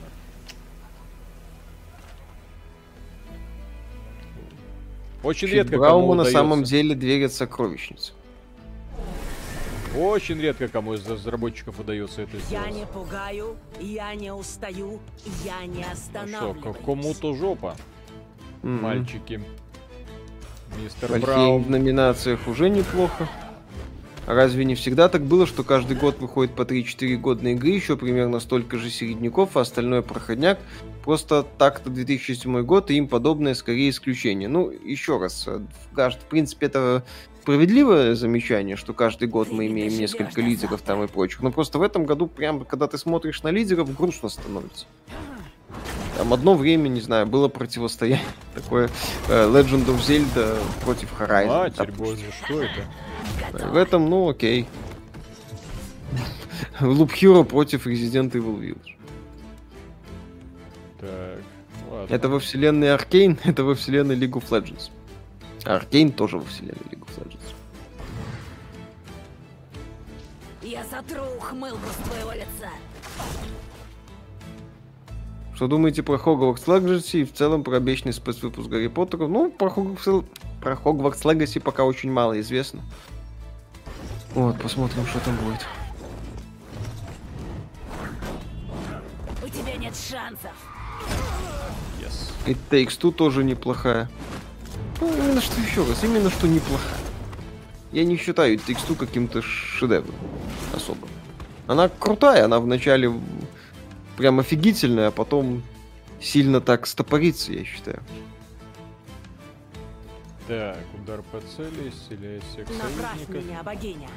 Очень 5.23 5.47
Чуть 5.47 5.55
редко 5.55 5.77
Брауму 5.77 6.09
кому 6.09 6.13
на 6.15 6.25
самом 6.25 6.63
деле 6.63 6.95
дверят 6.95 7.33
сокровищницы. 7.33 8.13
Очень 9.97 10.39
редко 10.39 10.67
кому 10.67 10.93
из 10.93 11.05
разработчиков 11.07 11.79
удается 11.79 12.21
это 12.21 12.37
Я 12.37 12.41
сделать. 12.43 12.73
не 12.75 12.85
пугаю, 12.85 13.57
я 13.79 14.13
не 14.15 14.33
устаю, 14.33 14.99
я 15.43 15.65
не 15.65 15.77
Ну 15.79 15.83
что, 15.83 15.91
останавливаюсь. 15.91 16.77
кому-то 16.85 17.33
жопа, 17.35 17.75
Мгм. 18.63 18.81
мальчики. 18.83 19.41
Мистер 20.81 21.11
Вальхейм 21.11 21.21
Браун. 21.25 21.63
в 21.63 21.69
номинациях 21.69 22.47
уже 22.47 22.69
неплохо. 22.69 23.27
А 24.27 24.35
разве 24.35 24.63
не 24.65 24.75
всегда 24.75 25.09
так 25.09 25.23
было, 25.23 25.45
что 25.47 25.63
каждый 25.63 25.97
год 25.97 26.19
выходит 26.19 26.55
по 26.55 26.63
3-4 26.63 27.17
годные 27.17 27.55
игры, 27.55 27.69
еще 27.71 27.97
примерно 27.97 28.39
столько 28.39 28.77
же 28.77 28.89
середняков, 28.89 29.57
а 29.57 29.61
остальное 29.61 30.03
проходняк? 30.03 30.59
Просто 31.03 31.43
так-то 31.57 31.89
2007 31.89 32.61
год 32.61 32.91
и 32.91 32.95
им 32.95 33.07
подобное 33.07 33.55
скорее 33.55 33.89
исключение. 33.89 34.47
Ну, 34.47 34.69
еще 34.69 35.17
раз, 35.19 35.45
э, 35.47 35.59
кажд- 35.95 36.19
в 36.21 36.25
принципе, 36.29 36.67
это 36.67 37.03
справедливое 37.41 38.13
замечание, 38.13 38.75
что 38.75 38.93
каждый 38.93 39.27
год 39.27 39.51
мы 39.51 39.65
имеем 39.67 39.97
несколько 39.97 40.41
лидеров 40.41 40.81
там 40.81 41.03
и 41.03 41.07
прочих. 41.07 41.41
Но 41.41 41.51
просто 41.51 41.79
в 41.79 41.81
этом 41.81 42.05
году, 42.05 42.27
прям, 42.27 42.63
когда 42.65 42.87
ты 42.87 42.97
смотришь 42.99 43.41
на 43.41 43.49
лидеров, 43.49 43.95
грустно 43.95 44.29
становится. 44.29 44.85
Там 46.17 46.33
одно 46.33 46.53
время, 46.53 46.87
не 46.87 47.01
знаю, 47.01 47.25
было 47.25 47.47
противостояние 47.47 48.25
такое 48.53 48.89
э, 49.27 49.47
Legend 49.47 49.87
of 49.87 49.99
Zelda 50.05 50.57
против 50.83 51.09
Horizon. 51.19 51.47
Матерь 51.47 51.87
допустим. 51.87 52.05
божья, 52.05 52.31
что 52.45 52.61
это? 52.61 53.67
В 53.71 53.75
этом, 53.75 54.09
ну, 54.09 54.29
окей. 54.29 54.67
Loop 56.79 57.09
Hero 57.19 57.43
против 57.43 57.87
Resident 57.87 58.33
Evil 58.33 58.59
Village. 58.59 58.95
Так, 60.99 61.39
ладно. 61.89 62.13
Это 62.13 62.29
во 62.29 62.39
вселенной 62.39 62.89
Arkane, 62.89 63.39
это 63.43 63.63
во 63.63 63.73
вселенной 63.73 64.15
League 64.15 64.33
of 64.33 64.47
Legends. 64.49 64.91
Arkane 65.65 66.11
тоже 66.11 66.37
во 66.37 66.45
вселенной 66.45 66.81
League 66.89 67.05
of 67.05 67.23
Legends. 67.23 67.53
Я 70.61 70.83
сотру 70.83 71.23
ухмылку 71.37 71.87
с 71.89 72.07
твоего 72.07 72.31
лица. 72.31 72.69
Что 75.55 75.67
думаете 75.67 76.01
про 76.01 76.15
Hogwarts 76.15 76.65
Legacy 76.65 77.21
и 77.21 77.23
в 77.23 77.33
целом 77.33 77.63
про 77.63 77.77
обещанный 77.77 78.13
спецвыпуск 78.13 78.67
Гарри 78.69 78.87
Поттера? 78.87 79.27
Ну, 79.27 79.51
про 79.51 79.69
Hogwarts, 79.69 80.25
про 80.59 80.73
Hogwarts 80.73 81.21
Legacy 81.23 81.59
пока 81.59 81.83
очень 81.83 82.11
мало 82.11 82.39
известно. 82.39 82.81
Вот, 84.33 84.59
посмотрим, 84.61 85.05
что 85.05 85.19
там 85.19 85.35
будет. 85.37 85.67
У 89.43 89.49
тебя 89.49 89.75
нет 89.75 89.93
шансов. 89.95 90.51
Yes. 91.99 92.31
И 92.47 92.55
Takes 92.71 92.99
Two 92.99 93.11
тоже 93.11 93.43
неплохая. 93.43 94.09
Ну, 95.01 95.11
именно 95.17 95.41
что 95.41 95.59
еще 95.59 95.83
раз, 95.83 96.03
именно 96.03 96.29
что 96.29 96.47
неплохая. 96.47 96.99
Я 97.91 98.05
не 98.05 98.17
считаю 98.17 98.55
Two 98.55 98.95
каким-то 98.95 99.41
шедевром 99.41 100.15
особо. 100.73 101.07
Она 101.67 101.89
крутая, 101.89 102.45
она 102.45 102.59
вначале 102.59 103.11
прям 104.15 104.39
офигительная, 104.39 105.07
а 105.07 105.11
потом 105.11 105.63
сильно 106.21 106.61
так 106.61 106.85
стопорится, 106.85 107.51
я 107.51 107.65
считаю. 107.65 107.99
Так, 110.47 110.77
удар 111.01 111.21
по 111.23 111.39
цели, 111.41 111.89
исцеляет 111.89 112.43
всех 112.43 112.69
Направь 112.69 113.15
союзников. 113.15 113.45
меня, 113.45 113.63
богиня. 113.63 114.09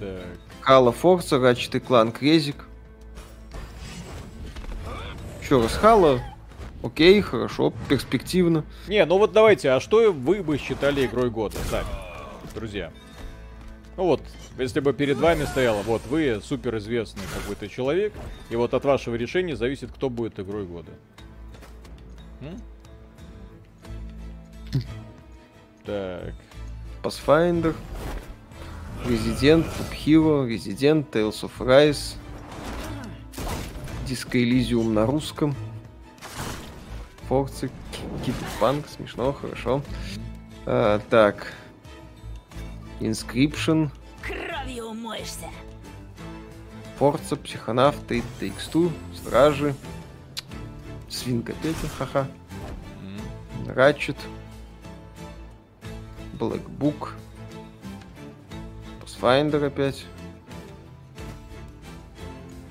Так, 0.00 0.26
Хала 0.60 0.90
Форца, 0.90 1.36
Ratchet 1.36 1.76
и 1.76 1.80
Клан 1.80 2.10
Крезик. 2.12 2.66
Еще 5.40 5.60
раз, 5.62 5.72
Хала 5.74 6.20
Окей, 6.82 7.20
хорошо, 7.20 7.72
перспективно. 7.88 8.64
Не, 8.86 9.04
ну 9.04 9.18
вот 9.18 9.32
давайте, 9.32 9.70
а 9.70 9.80
что 9.80 10.12
вы 10.12 10.42
бы 10.42 10.58
считали 10.58 11.06
игрой 11.06 11.28
года? 11.30 11.56
Так, 11.70 11.84
друзья. 12.54 12.92
Ну 13.96 14.04
вот, 14.04 14.22
если 14.58 14.78
бы 14.78 14.92
перед 14.92 15.16
вами 15.16 15.44
стояло, 15.44 15.82
вот 15.82 16.02
вы 16.06 16.40
суперизвестный 16.40 17.24
какой-то 17.34 17.68
человек, 17.68 18.12
и 18.48 18.54
вот 18.54 18.72
от 18.74 18.84
вашего 18.84 19.16
решения 19.16 19.56
зависит, 19.56 19.90
кто 19.90 20.08
будет 20.08 20.38
игрой 20.38 20.66
года. 20.66 20.92
М? 22.40 22.60
Так, 25.84 26.34
Pathfinder, 27.02 27.74
Resident, 29.06 29.66
Hero, 29.90 30.46
Resident, 30.46 31.10
Tales 31.10 31.42
of 31.42 31.50
Rise, 31.58 32.14
Disco 34.06 34.32
Elysium 34.34 34.92
на 34.92 35.06
русском, 35.06 35.56
Forza, 37.28 37.70
Киберпанк, 38.24 38.88
смешно, 38.88 39.32
хорошо. 39.32 39.82
А, 40.64 40.98
так, 41.10 41.52
Inscription, 43.00 43.90
Кровью 44.22 44.86
умоешься. 44.86 45.48
Forza, 46.98 47.36
Психонавты, 47.36 48.22
Takes 48.40 48.68
Two, 48.68 48.90
Стражи, 49.14 49.74
Свинка 51.08 51.52
Петя, 51.52 51.88
ха-ха, 51.98 52.26
Ratchet, 53.66 54.16
Black 56.38 56.66
Book, 56.78 57.10
Pathfinder 59.00 59.66
опять. 59.66 60.06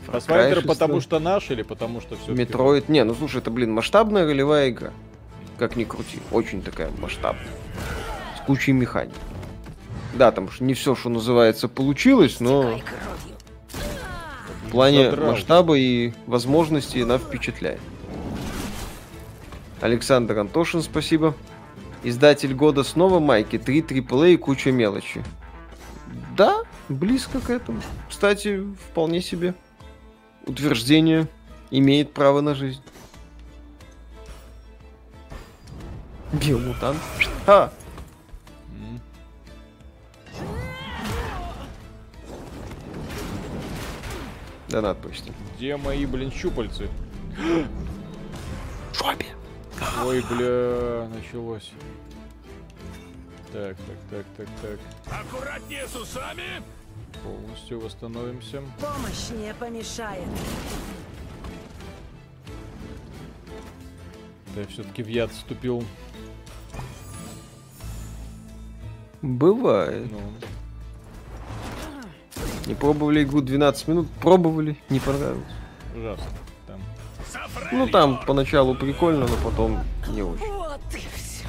Far 0.08 0.22
Cry 0.22 0.54
Pathfinder 0.54 0.56
6, 0.56 0.68
потому 0.68 1.02
что 1.02 1.20
наш 1.20 1.52
или 1.52 1.62
потому 1.62 2.02
что 2.02 2.16
все 2.16 2.32
Metroid. 2.34 2.90
Не, 2.90 3.04
ну 3.04 3.14
слушай, 3.14 3.38
это, 3.38 3.52
блин, 3.52 3.74
масштабная 3.74 4.26
ролевая 4.26 4.70
игра. 4.70 4.92
Как 5.58 5.76
ни 5.76 5.84
крути. 5.84 6.20
Очень 6.32 6.62
такая 6.62 6.90
масштабная. 7.00 7.48
С 8.38 8.46
кучей 8.46 8.72
механик. 8.72 9.14
Да, 10.14 10.32
там 10.32 10.46
уж 10.46 10.62
не 10.62 10.74
все, 10.74 10.96
что 10.96 11.10
называется, 11.10 11.68
получилось, 11.68 12.40
но 12.40 12.80
в 14.66 14.72
плане 14.72 15.12
Задрал. 15.12 15.32
масштаба 15.32 15.78
и 15.78 16.14
возможностей 16.26 17.02
она 17.02 17.18
впечатляет. 17.18 17.80
Александр 19.82 20.40
Антошин, 20.40 20.82
спасибо. 20.82 21.36
Издатель 22.04 22.54
года 22.54 22.84
снова 22.84 23.20
Майки, 23.20 23.58
3 23.58 23.82
AAA 23.82 24.34
и 24.34 24.38
куча 24.38 24.72
мелочи. 24.72 25.24
Да, 26.36 26.64
близко 26.90 27.40
к 27.40 27.50
этому. 27.50 27.82
Кстати, 28.10 28.64
вполне 28.90 29.22
себе. 29.22 29.54
Утверждение 30.48 31.28
имеет 31.70 32.14
право 32.14 32.42
на 32.42 32.56
жизнь. 32.56 32.82
Биомутант. 36.34 36.98
А, 37.46 37.72
донат 44.82 45.02
почти. 45.02 45.32
Где 45.56 45.76
мои, 45.76 46.06
блин, 46.06 46.32
щупальцы? 46.32 46.88
Жопе. 48.94 49.26
Ой, 50.06 50.24
бля, 50.30 51.08
началось. 51.14 51.72
Так, 53.52 53.76
так, 53.78 53.98
так, 54.10 54.26
так, 54.38 54.48
так. 54.62 55.20
Аккуратнее 55.20 55.88
с 55.88 55.96
усами! 55.96 56.62
Полностью 57.24 57.80
восстановимся. 57.80 58.62
Помощь 58.80 59.30
не 59.32 59.54
помешает. 59.54 60.24
Да, 64.56 64.62
все-таки 64.70 65.04
в 65.04 65.08
яд 65.08 65.32
вступил. 65.32 65.84
Бывает. 69.22 70.08
Ну, 70.12 70.20
Не 72.66 72.76
пробовали 72.76 73.24
игру 73.24 73.42
12 73.42 73.88
минут, 73.88 74.08
пробовали, 74.22 74.78
не 74.90 75.00
понравилось. 75.00 75.44
ужасно. 75.96 76.26
Там. 76.68 76.80
Ну 77.72 77.88
там 77.88 78.20
поначалу 78.26 78.76
прикольно, 78.76 79.28
но 79.28 79.36
потом 79.44 79.80
не 80.10 80.22
очень. 80.22 80.46
Вот 80.52 80.82
и 80.94 80.98
все. 80.98 81.46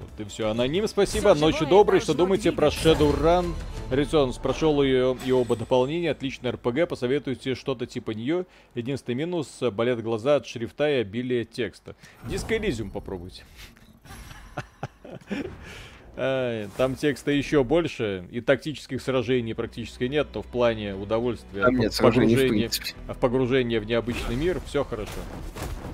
Вот 0.00 0.20
и 0.20 0.24
все. 0.24 0.50
Аноним, 0.50 0.86
спасибо. 0.88 1.34
Всё 1.34 1.46
Ночи 1.46 1.64
добрые. 1.64 2.00
Что 2.00 2.14
думаете 2.14 2.52
про. 2.52 2.68
Shadowrun? 2.68 3.54
Returns 3.90 4.40
прошел 4.40 4.82
ее 4.82 5.16
и 5.24 5.32
оба 5.32 5.56
дополнения. 5.56 6.10
Отличная 6.10 6.52
РПГ. 6.52 6.88
Посоветуйте 6.88 7.54
что-то 7.54 7.86
типа 7.86 8.10
нее. 8.10 8.44
Единственный 8.74 9.14
минус— 9.14 9.58
болят 9.72 10.02
глаза 10.02 10.36
от 10.36 10.46
шрифта 10.46 10.90
и 10.90 11.00
обилия 11.00 11.44
текста. 11.44 11.96
Disco 12.24 12.58
Elysium 12.58 12.90
попробуйте. 12.90 13.44
Там 16.16 16.96
текста 16.96 17.30
еще 17.30 17.62
больше, 17.62 18.26
и 18.32 18.40
тактических 18.40 19.00
сражений 19.00 19.54
практически 19.54 20.04
нет, 20.04 20.26
то 20.32 20.42
в 20.42 20.46
плане 20.46 20.96
удовольствия, 20.96 21.62
Там 21.62 21.76
нет 21.76 21.94
в 21.94 22.02
погружения, 22.02 22.48
принципе. 22.48 22.94
а 23.06 23.14
в 23.14 23.18
погружение 23.18 23.78
в 23.78 23.86
необычный 23.86 24.34
мир, 24.34 24.60
все 24.66 24.82
хорошо. 24.82 25.12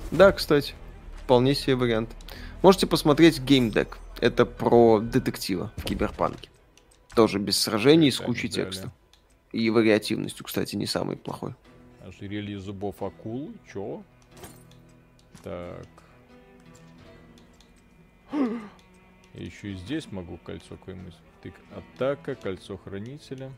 Да, 0.09 0.31
кстати, 0.31 0.73
вполне 1.23 1.53
себе 1.53 1.75
вариант. 1.75 2.09
Можете 2.63 2.87
посмотреть 2.87 3.39
геймдек. 3.39 3.99
Это 4.19 4.47
про 4.47 4.99
детектива 4.99 5.71
в 5.77 5.83
киберпанке. 5.83 6.49
Тоже 7.15 7.39
без 7.39 7.57
сражений, 7.57 8.11
с 8.11 8.19
кучей 8.19 8.49
далее. 8.49 8.65
текста. 8.65 8.91
И 9.51 9.69
вариативностью, 9.69 10.45
кстати, 10.45 10.75
не 10.75 10.85
самый 10.85 11.15
плохой. 11.15 11.55
Ожерелье 12.05 12.59
зубов 12.59 13.01
акул. 13.01 13.53
Чё? 13.71 14.03
Так. 15.43 15.87
Еще 19.33 19.71
и 19.71 19.75
здесь 19.75 20.11
могу 20.11 20.37
кольцо 20.37 20.75
какое-нибудь. 20.77 21.15
Тык. 21.41 21.53
Атака, 21.75 22.35
кольцо 22.35 22.77
хранителя. 22.77 23.51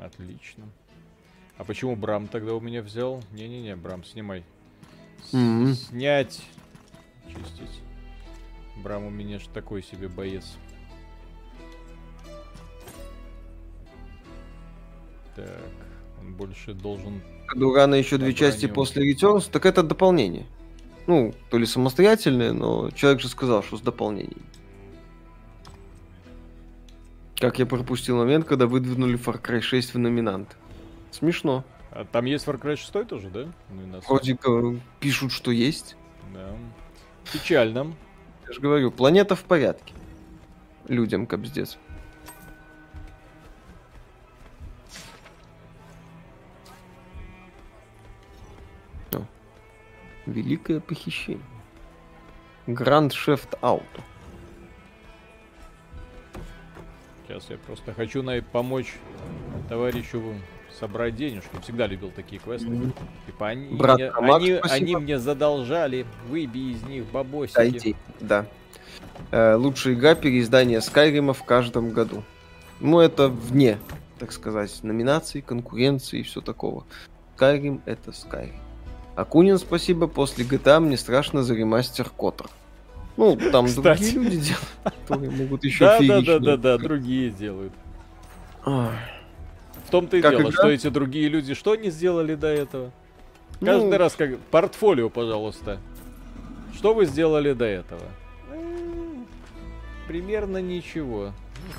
Отлично. 0.00 0.64
А 1.56 1.64
почему 1.64 1.94
Брам 1.96 2.26
тогда 2.26 2.54
у 2.54 2.60
меня 2.60 2.82
взял? 2.82 3.22
Не-не-не, 3.32 3.76
Брам, 3.76 4.04
снимай. 4.04 4.44
С-. 5.30 5.88
Снять. 5.88 6.42
Чистить. 7.28 7.80
Брам 8.76 9.04
у 9.04 9.10
меня 9.10 9.38
ж 9.38 9.46
такой 9.52 9.82
себе 9.82 10.08
боец. 10.08 10.56
Так, 15.36 15.46
он 16.20 16.34
больше 16.34 16.74
должен 16.74 17.20
Дурана 17.54 17.94
еще 17.94 18.18
две 18.18 18.34
части 18.34 18.66
после 18.66 19.12
Returns, 19.12 19.48
так 19.50 19.66
это 19.66 19.82
дополнение. 19.82 20.46
Ну, 21.06 21.34
то 21.50 21.58
ли 21.58 21.66
самостоятельное, 21.66 22.52
но 22.52 22.90
человек 22.90 23.20
же 23.20 23.28
сказал, 23.28 23.62
что 23.62 23.76
с 23.76 23.80
дополнением. 23.80 24.42
Как 27.36 27.58
я 27.58 27.66
пропустил 27.66 28.16
момент, 28.16 28.46
когда 28.46 28.66
выдвинули 28.66 29.18
Far 29.18 29.40
Cry 29.40 29.60
6 29.60 29.94
в 29.94 29.98
номинант. 29.98 30.56
Смешно. 31.10 31.64
А 31.90 32.04
там 32.04 32.24
есть 32.24 32.46
Far 32.46 32.60
Cry 32.60 32.76
6 32.76 33.06
тоже, 33.06 33.28
да? 33.28 33.46
Ну. 33.70 34.00
Вроде 34.08 34.36
как 34.36 34.52
пишут, 35.00 35.30
что 35.30 35.50
есть. 35.50 35.96
Да. 36.32 36.56
Печально. 37.32 37.92
Я 38.46 38.52
же 38.52 38.60
говорю, 38.60 38.90
планета 38.90 39.36
в 39.36 39.44
порядке. 39.44 39.94
Людям 40.88 41.26
капздец. 41.26 41.76
Великое 50.26 50.80
похищение. 50.80 51.42
Гранд 52.66 53.12
Шефт 53.12 53.54
Ауто. 53.60 54.02
Сейчас 57.26 57.50
я 57.50 57.58
просто 57.58 57.92
хочу 57.92 58.22
на... 58.22 58.40
помочь 58.42 58.94
товарищу 59.68 60.34
собрать 60.78 61.16
денежки. 61.16 61.50
Всегда 61.62 61.86
любил 61.86 62.10
такие 62.10 62.40
квесты. 62.40 62.92
Типа 63.26 63.48
они, 63.48 63.76
Брат 63.76 63.98
мне, 63.98 64.10
Камак, 64.10 64.40
они, 64.40 64.56
спасибо. 64.56 64.74
они 64.74 64.96
мне 64.96 65.18
задолжали, 65.18 66.06
выбей 66.28 66.72
из 66.72 66.82
них 66.84 67.04
бабосики. 67.06 67.56
Дайте. 67.56 67.96
Да. 68.20 68.46
Э, 69.30 69.54
лучшая 69.54 69.94
игра 69.94 70.14
переиздания 70.14 70.80
Скайрима 70.80 71.32
в 71.32 71.44
каждом 71.44 71.90
году. 71.90 72.22
Ну, 72.80 73.00
это 73.00 73.28
вне, 73.28 73.78
так 74.18 74.32
сказать, 74.32 74.82
номинаций, 74.82 75.42
конкуренции 75.42 76.20
и 76.20 76.22
все 76.22 76.40
такого. 76.40 76.84
Скайрим 77.36 77.82
это 77.86 78.12
Скайрим. 78.12 78.60
Акунин, 79.16 79.58
спасибо, 79.58 80.06
после 80.06 80.44
GTA 80.44 80.80
мне 80.80 80.96
страшно 80.96 81.42
за 81.42 81.54
ремастер 81.54 82.10
Котор. 82.10 82.50
Ну, 83.16 83.36
там 83.36 83.66
Кстати. 83.66 84.12
другие 84.12 84.12
люди 84.12 84.36
делают, 84.38 84.68
которые 84.84 85.30
могут 85.30 85.64
еще 85.64 85.84
Да, 85.84 86.00
да, 86.00 86.20
да, 86.20 86.38
да, 86.38 86.56
да, 86.56 86.78
другие 86.78 87.30
делают. 87.30 87.72
В 88.64 89.90
том-то 89.90 90.16
и 90.16 90.22
Как 90.22 90.32
дело, 90.32 90.42
игра? 90.48 90.52
что 90.52 90.68
эти 90.68 90.88
другие 90.88 91.28
люди 91.28 91.54
что 91.54 91.76
не 91.76 91.90
сделали 91.90 92.34
до 92.34 92.48
этого? 92.48 92.90
Ну, 93.60 93.66
Каждый 93.66 93.96
раз 93.98 94.14
как 94.16 94.38
портфолио, 94.50 95.08
пожалуйста. 95.10 95.78
Что 96.74 96.92
вы 96.92 97.06
сделали 97.06 97.52
до 97.52 97.66
этого? 97.66 98.02
Примерно 100.08 100.58
ничего. 100.60 101.32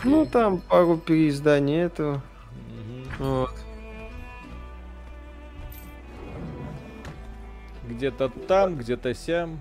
Ну, 0.03 0.25
там 0.25 0.59
пару 0.59 0.97
переизданий 0.97 1.81
этого. 1.81 2.21
Мгм. 3.19 3.27
Вот. 3.27 3.51
Где-то 7.89 8.29
там, 8.47 8.75
где-то 8.77 9.13
сям. 9.13 9.59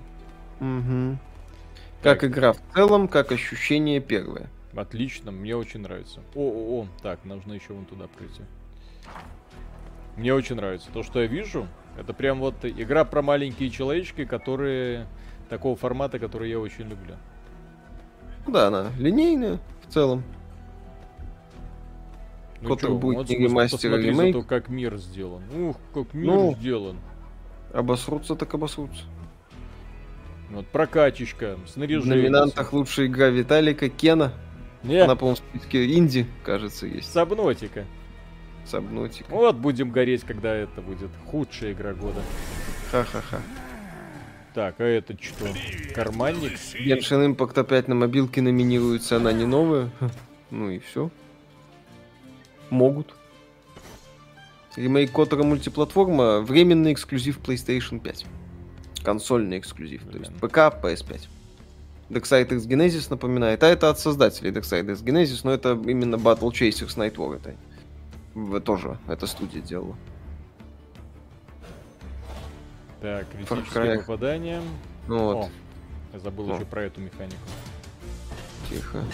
Мгм. 0.61 1.19
Как 2.03 2.21
Так. 2.21 2.31
игра 2.31 2.53
в 2.53 2.59
целом, 2.75 3.09
как 3.09 3.33
ощущение 3.33 4.01
первое. 4.01 4.49
Отлично, 4.77 5.31
мне 5.31 5.57
очень 5.57 5.81
нравится. 5.81 6.21
О, 6.35 6.41
о, 6.41 6.81
о, 6.83 6.87
так, 7.03 7.25
нужно 7.25 7.53
еще 7.53 7.73
вон 7.73 7.85
туда 7.85 8.07
пройти. 8.09 8.43
Мне 10.17 10.35
очень 10.35 10.57
нравится. 10.57 10.91
То, 10.93 11.03
что 11.03 11.21
я 11.21 11.27
вижу, 11.27 11.67
это 11.99 12.13
прям 12.13 12.41
вот 12.41 12.55
игра 12.65 13.05
про 13.05 13.23
маленькие 13.23 13.71
человечки, 13.71 14.25
которые 14.25 15.07
такого 15.49 15.77
формата, 15.77 16.19
который 16.19 16.51
я 16.51 16.59
очень 16.59 16.85
люблю. 16.89 17.15
Ну 18.47 18.53
Да, 18.53 18.69
она 18.69 18.91
линейная 18.99 19.59
в 19.87 19.93
целом. 19.93 20.23
Ну 22.61 22.69
Который 22.71 22.97
будет 22.97 23.17
вот 23.17 23.31
ремастер, 23.31 23.93
ремейк. 23.99 24.35
зато, 24.35 24.47
как 24.47 24.69
мир 24.69 24.97
сделан. 24.97 25.43
Ух, 25.55 25.77
как 25.93 26.15
мир 26.15 26.27
Ну. 26.33 26.55
сделан. 26.59 26.97
Обосрутся 27.75 28.37
так 28.37 28.55
обосрутся. 28.55 29.03
Вот 30.51 30.67
прокачечка, 30.69 31.57
В 31.65 31.69
снаряжение. 31.69 32.17
номинантах 32.17 32.73
лучшая 32.73 33.07
игра 33.07 33.29
Виталика 33.29 33.89
Кена. 33.89 34.33
Не, 34.85 34.99
Она, 34.99 35.17
по-моему, 35.17 35.35
в 35.37 35.39
списке 35.39 35.93
Инди, 35.95 36.27
кажется, 36.45 36.87
есть. 36.87 37.13
Сабнотика. 37.13 37.85
Сабнотик. 38.65 39.29
Вот 39.29 39.57
будем 39.57 39.91
гореть, 39.91 40.23
когда 40.23 40.55
это 40.55 40.81
будет 40.81 41.11
худшая 41.27 41.73
игра 41.73 41.93
года. 41.95 42.21
Ха-ха-ха. 42.93 43.41
Так, 44.55 44.77
а 44.79 44.85
это 44.85 45.17
что? 45.21 45.47
Карманник? 45.95 46.53
Genshin 46.53 47.35
Impact 47.35 47.59
опять 47.59 47.89
на 47.89 47.97
мобилке 47.97 48.41
номинируется, 48.41 49.17
она 49.17 49.33
не 49.33 49.45
новая. 49.47 49.91
Ну 50.51 50.71
и 50.71 50.79
все. 50.79 51.11
Могут. 52.71 53.13
Ремейк 54.77 55.13
Котора 55.13 55.45
мультиплатформа, 55.45 56.41
временный 56.41 56.93
эксклюзив 56.93 57.39
PlayStation 57.39 58.01
5. 58.01 58.27
Консольный 59.05 59.59
эксклюзив, 59.59 60.03
то 60.11 60.19
есть. 60.19 60.35
ПК, 60.37 60.59
PS5. 60.83 61.29
Darksiders 62.11 62.67
Genesis 62.67 63.07
напоминает, 63.09 63.63
а 63.63 63.69
это 63.69 63.89
от 63.89 63.99
создателей 63.99 64.51
Darksiders 64.51 65.03
Genesis, 65.03 65.41
но 65.45 65.53
это 65.53 65.73
именно 65.73 66.17
Battle 66.17 66.51
Chasers 66.51 66.97
Night 66.97 67.15
War. 67.17 67.37
Это 67.37 68.61
тоже 68.61 68.99
эта 69.09 69.27
студия 69.27 69.61
делала. 69.61 69.97
Так, 73.01 73.27
критическое 73.31 73.99
попадание. 73.99 74.61
Ну 75.07 75.19
вот, 75.19 75.37
О, 75.37 75.51
я 76.15 76.19
забыл 76.19 76.51
О. 76.51 76.55
еще 76.57 76.65
про 76.65 76.85
эту 76.85 77.01
механику. 77.01 77.37
тихо, 78.69 79.05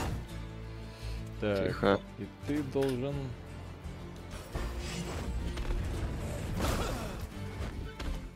Так, 1.41 1.67
тихо. 1.67 2.01
и 2.19 2.27
ты 2.47 2.63
должен... 2.73 3.15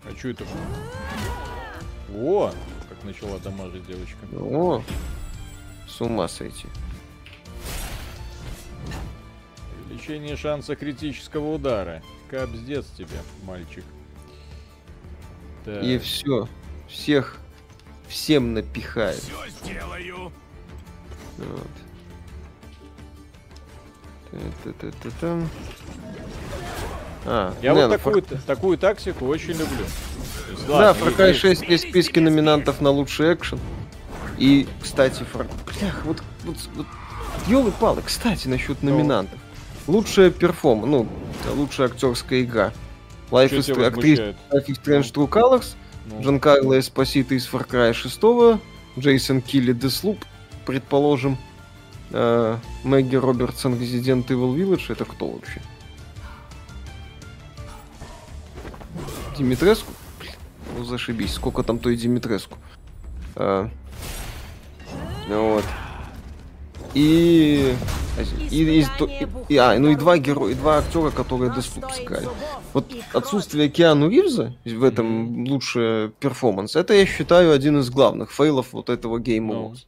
А 0.05 0.17
что 0.17 0.29
это? 0.29 0.45
О, 2.15 2.53
как 2.89 3.05
начала 3.05 3.39
дамажить 3.39 3.87
девочка. 3.87 4.19
О, 4.39 4.83
с 5.89 6.01
ума 6.01 6.29
сойти. 6.29 6.67
Увеличение 9.87 10.37
шанса 10.37 10.77
критического 10.77 11.55
удара. 11.55 12.03
Капздец 12.31 12.87
тебе, 12.97 13.17
мальчик. 13.45 13.85
Так, 15.65 15.83
И 15.83 15.99
все. 15.99 16.49
Всех. 16.89 17.39
Всем 18.09 18.55
напихает. 18.55 19.17
Все 19.17 19.49
сделаю. 19.49 20.33
Вот. 21.39 21.71
Та-та-та-та-там. 24.31 25.49
А, 27.27 27.55
Я 27.63 27.73
не, 27.73 27.81
вот 27.81 27.89
ну, 27.91 27.97
такую, 27.97 28.23
такую 28.47 28.79
тактику 28.79 29.27
очень 29.27 29.53
люблю. 29.53 29.85
Есть, 30.51 30.67
Да, 30.67 30.93
Far 30.93 31.17
Cry 31.17 31.31
и- 31.31 31.35
6 31.35 31.63
есть 31.69 31.85
в 31.87 31.89
списке 31.89 32.21
номинантов 32.21 32.81
на 32.81 32.91
лучший 32.91 33.35
экшен. 33.35 33.59
И, 34.39 34.67
кстати, 34.83 35.23
Far... 35.33 35.47
Блях, 35.67 36.03
вот, 36.05 36.23
вот, 36.45 36.57
вот 36.75 36.87
ёлы-палы, 37.47 38.03
кстати, 38.05 38.49
насчет 38.49 38.83
Ну. 38.83 38.91
номинантов. 38.91 39.39
Лучшая 39.87 40.31
перформ, 40.31 40.91
ну, 40.91 41.09
лучшая 41.55 41.89
актерская 41.89 42.43
игра. 42.43 42.73
Life 43.31 43.51
is 43.53 43.75
возмущает? 43.75 44.37
Life 44.51 44.67
is 44.67 44.83
Strange 44.83 45.13
True 45.13 45.29
Colors, 45.29 45.75
Ну, 46.07 46.23
Джанкарло 46.23 46.79
Эспосито 46.79 47.35
из 47.35 47.49
Far 47.49 47.67
Cry 47.67 47.93
6, 47.95 48.61
Джейсон 48.99 49.41
Килли 49.41 49.73
Деслуп, 49.73 50.25
предположим, 50.67 51.39
э, 52.11 52.57
Мэгги 52.85 53.17
Робертсон 53.17 53.75
Resident 53.75 54.27
Evil 54.29 54.55
Village, 54.55 54.85
это 54.93 55.05
кто 55.05 55.29
вообще? 55.29 55.61
Димитреску? 59.37 59.93
Ну 60.77 60.85
зашибись, 60.85 61.35
сколько 61.35 61.63
там 61.63 61.79
той 61.79 61.97
Димитреску. 61.97 62.59
А, 63.37 63.69
вот. 65.29 65.65
И... 66.95 67.75
И, 68.51 68.57
и- 68.63 68.81
и- 68.83 69.27
и- 69.49 69.57
а, 69.57 69.77
ну 69.79 69.89
и 69.89 69.97
два 69.97 70.19
героя, 70.19 70.53
и 70.53 70.55
два 70.55 70.79
актера, 70.79 71.11
которые 71.11 71.53
Deathloop 71.53 71.91
сыграли. 71.91 72.29
Вот 72.73 72.93
отсутствие 73.13 73.69
Киану 73.69 74.09
Ривза 74.09 74.55
в 74.65 74.85
этом 74.85 75.45
лучший 75.49 76.11
перформанс, 76.21 76.77
это 76.77 76.95
я 76.95 77.07
считаю 77.07 77.51
один 77.53 77.79
из 77.81 77.91
главных 77.91 78.31
фейлов 78.31 78.73
вот 78.73 78.89
этого 78.89 79.19
Game 79.19 79.41
Ну. 79.41 79.73
Awards. 79.73 79.87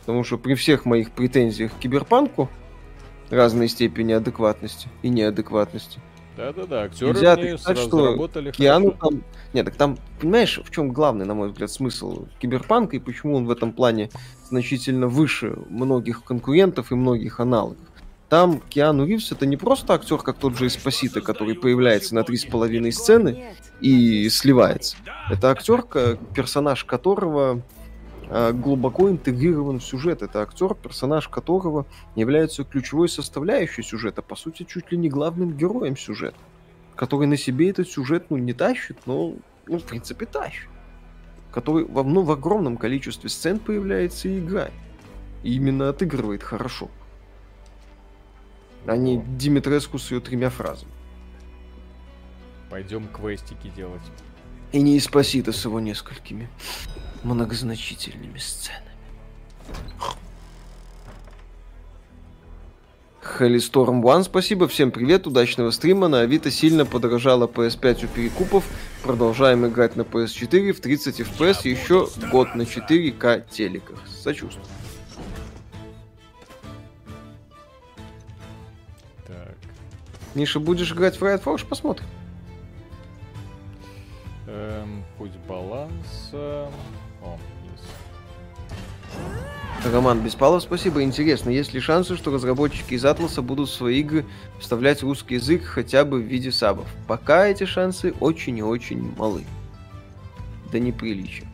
Потому 0.00 0.24
что 0.24 0.36
при 0.36 0.54
всех 0.54 0.84
моих 0.84 1.12
претензиях 1.12 1.72
к 1.72 1.78
киберпанку 1.78 2.48
разной 3.30 3.68
степени 3.68 4.12
адекватности 4.12 4.88
и 5.02 5.08
неадекватности, 5.08 6.00
Да-да-да, 6.36 6.82
актеры 6.82 7.12
Нельзя 7.12 7.32
отрицать, 7.32 7.60
сразу 7.60 7.88
что 7.88 8.06
работали 8.12 8.50
Киану 8.50 8.92
хорошо. 8.92 9.10
там... 9.10 9.24
Нет, 9.52 9.64
так 9.66 9.76
там, 9.76 9.98
понимаешь, 10.20 10.60
в 10.64 10.70
чем 10.70 10.92
главный, 10.92 11.24
на 11.24 11.34
мой 11.34 11.48
взгляд, 11.50 11.70
смысл 11.70 12.26
киберпанка 12.40 12.96
и 12.96 12.98
почему 12.98 13.36
он 13.36 13.46
в 13.46 13.50
этом 13.50 13.72
плане 13.72 14.10
значительно 14.48 15.06
выше 15.06 15.56
многих 15.68 16.24
конкурентов 16.24 16.90
и 16.90 16.94
многих 16.94 17.40
аналогов. 17.40 17.78
Там 18.28 18.60
Киану 18.68 19.06
Ривз 19.06 19.30
это 19.30 19.46
не 19.46 19.56
просто 19.56 19.94
актер, 19.94 20.18
как 20.18 20.38
тот 20.38 20.56
же 20.56 20.66
Эспосито, 20.66 21.20
который 21.20 21.54
появляется 21.54 22.14
на 22.14 22.24
три 22.24 22.36
с 22.36 22.44
половиной 22.44 22.90
сцены 22.90 23.44
и 23.80 24.28
сливается. 24.28 24.96
Это 25.30 25.50
актер, 25.50 25.82
ка- 25.82 26.18
персонаж 26.34 26.84
которого 26.84 27.62
глубоко 28.28 29.10
интегрирован 29.10 29.80
в 29.80 29.84
сюжет. 29.84 30.22
Это 30.22 30.42
актер, 30.42 30.74
персонаж 30.74 31.28
которого 31.28 31.86
является 32.14 32.64
ключевой 32.64 33.08
составляющей 33.08 33.82
сюжета, 33.82 34.22
по 34.22 34.36
сути, 34.36 34.64
чуть 34.64 34.90
ли 34.90 34.98
не 34.98 35.08
главным 35.08 35.56
героем 35.56 35.96
сюжета, 35.96 36.38
который 36.96 37.26
на 37.26 37.36
себе 37.36 37.70
этот 37.70 37.88
сюжет, 37.88 38.26
ну, 38.30 38.36
не 38.36 38.52
тащит, 38.52 38.98
но, 39.06 39.34
ну, 39.66 39.78
в 39.78 39.84
принципе, 39.84 40.26
тащит. 40.26 40.68
Который 41.52 41.84
во, 41.84 42.02
ну, 42.02 42.22
в 42.22 42.30
огромном 42.30 42.76
количестве 42.76 43.28
сцен 43.28 43.58
появляется 43.58 44.28
и 44.28 44.40
играет. 44.40 44.72
И 45.42 45.54
именно 45.54 45.88
отыгрывает 45.88 46.42
хорошо. 46.42 46.90
А 48.86 48.96
не. 48.96 49.22
Димитреску 49.36 49.98
с 49.98 50.10
ее 50.10 50.20
тремя 50.20 50.50
фразами. 50.50 50.90
Пойдем 52.70 53.06
квестики 53.08 53.70
делать. 53.76 54.02
И 54.72 54.82
не 54.82 54.98
Эспосито 54.98 55.52
с 55.52 55.64
его 55.64 55.78
несколькими 55.78 56.48
многозначительными 57.24 58.38
сценами. 58.38 58.84
Халисторм 63.20 64.04
One, 64.04 64.22
спасибо, 64.22 64.68
всем 64.68 64.92
привет, 64.92 65.26
удачного 65.26 65.70
стрима. 65.70 66.06
На 66.08 66.20
Авито 66.20 66.50
сильно 66.50 66.86
подорожала 66.86 67.46
PS5 67.46 68.04
у 68.04 68.08
перекупов. 68.08 68.64
Продолжаем 69.02 69.66
играть 69.66 69.96
на 69.96 70.02
PS4 70.02 70.72
в 70.72 70.80
30 70.80 71.20
FPS 71.20 71.66
еще 71.68 72.08
год 72.30 72.54
на 72.54 72.62
4К 72.62 73.44
телеках. 73.50 73.98
Сочувствую. 74.06 74.66
Так. 79.26 79.56
Миша, 80.34 80.60
будешь 80.60 80.92
играть 80.92 81.20
в 81.20 81.24
Riot 81.24 81.42
Forge? 81.42 81.66
Посмотрим. 81.66 82.06
Эм, 84.46 85.02
путь 85.18 85.34
баланса. 85.48 86.70
О, 87.24 87.38
есть. 87.72 87.84
Роман 89.92 90.20
Беспалов, 90.20 90.62
спасибо. 90.62 91.02
Интересно, 91.02 91.50
есть 91.50 91.74
ли 91.74 91.80
шансы, 91.80 92.16
что 92.16 92.30
разработчики 92.32 92.94
из 92.94 93.04
Атласа 93.04 93.42
будут 93.42 93.68
в 93.68 93.74
свои 93.74 94.00
игры 94.00 94.24
вставлять 94.58 95.02
русский 95.02 95.34
язык 95.34 95.62
хотя 95.64 96.04
бы 96.04 96.18
в 96.20 96.24
виде 96.24 96.50
сабов? 96.52 96.86
Пока 97.06 97.46
эти 97.46 97.64
шансы 97.64 98.14
очень 98.20 98.58
и 98.58 98.62
очень 98.62 99.14
малы. 99.16 99.44
Да 100.72 100.78
неприличия. 100.78 101.46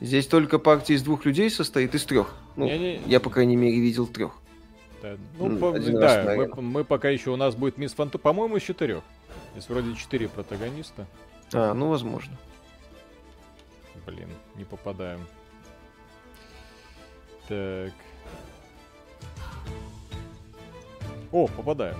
Здесь 0.00 0.26
только 0.26 0.58
партия 0.58 0.94
из 0.94 1.02
двух 1.02 1.24
людей 1.24 1.48
состоит 1.50 1.94
из 1.94 2.04
трех. 2.04 2.34
Ну, 2.56 2.66
Не-не. 2.66 3.00
я, 3.06 3.18
по 3.20 3.30
крайней 3.30 3.56
мере, 3.56 3.80
видел 3.80 4.06
трех. 4.06 4.32
Да, 5.02 5.16
ну, 5.38 5.46
М, 5.46 5.58
по- 5.58 5.72
да, 5.78 6.34
мы, 6.36 6.62
мы 6.62 6.84
пока 6.84 7.08
еще 7.08 7.30
у 7.30 7.36
нас 7.36 7.54
будет 7.54 7.78
мисс 7.78 7.94
Фанту, 7.94 8.18
по-моему, 8.18 8.56
из 8.56 8.62
четырех. 8.62 9.02
Здесь 9.54 9.68
вроде 9.70 9.94
четыре 9.94 10.28
протагониста. 10.28 11.06
А, 11.52 11.72
ну, 11.74 11.88
возможно. 11.88 12.36
Блин, 14.06 14.28
не 14.54 14.64
попадаем. 14.64 15.20
Так. 17.48 17.92
О, 21.32 21.46
попадаем. 21.48 21.96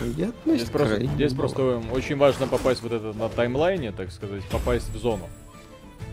Вероятность 0.00 0.62
Здесь 0.62 0.70
просто, 0.70 1.04
здесь 1.04 1.32
мала. 1.32 1.40
просто 1.40 1.82
очень 1.92 2.16
важно 2.16 2.46
попасть 2.46 2.82
вот 2.82 2.92
это 2.92 3.12
на 3.12 3.28
таймлайне, 3.28 3.92
так 3.92 4.10
сказать, 4.10 4.42
попасть 4.44 4.88
в 4.88 4.96
зону. 4.98 5.28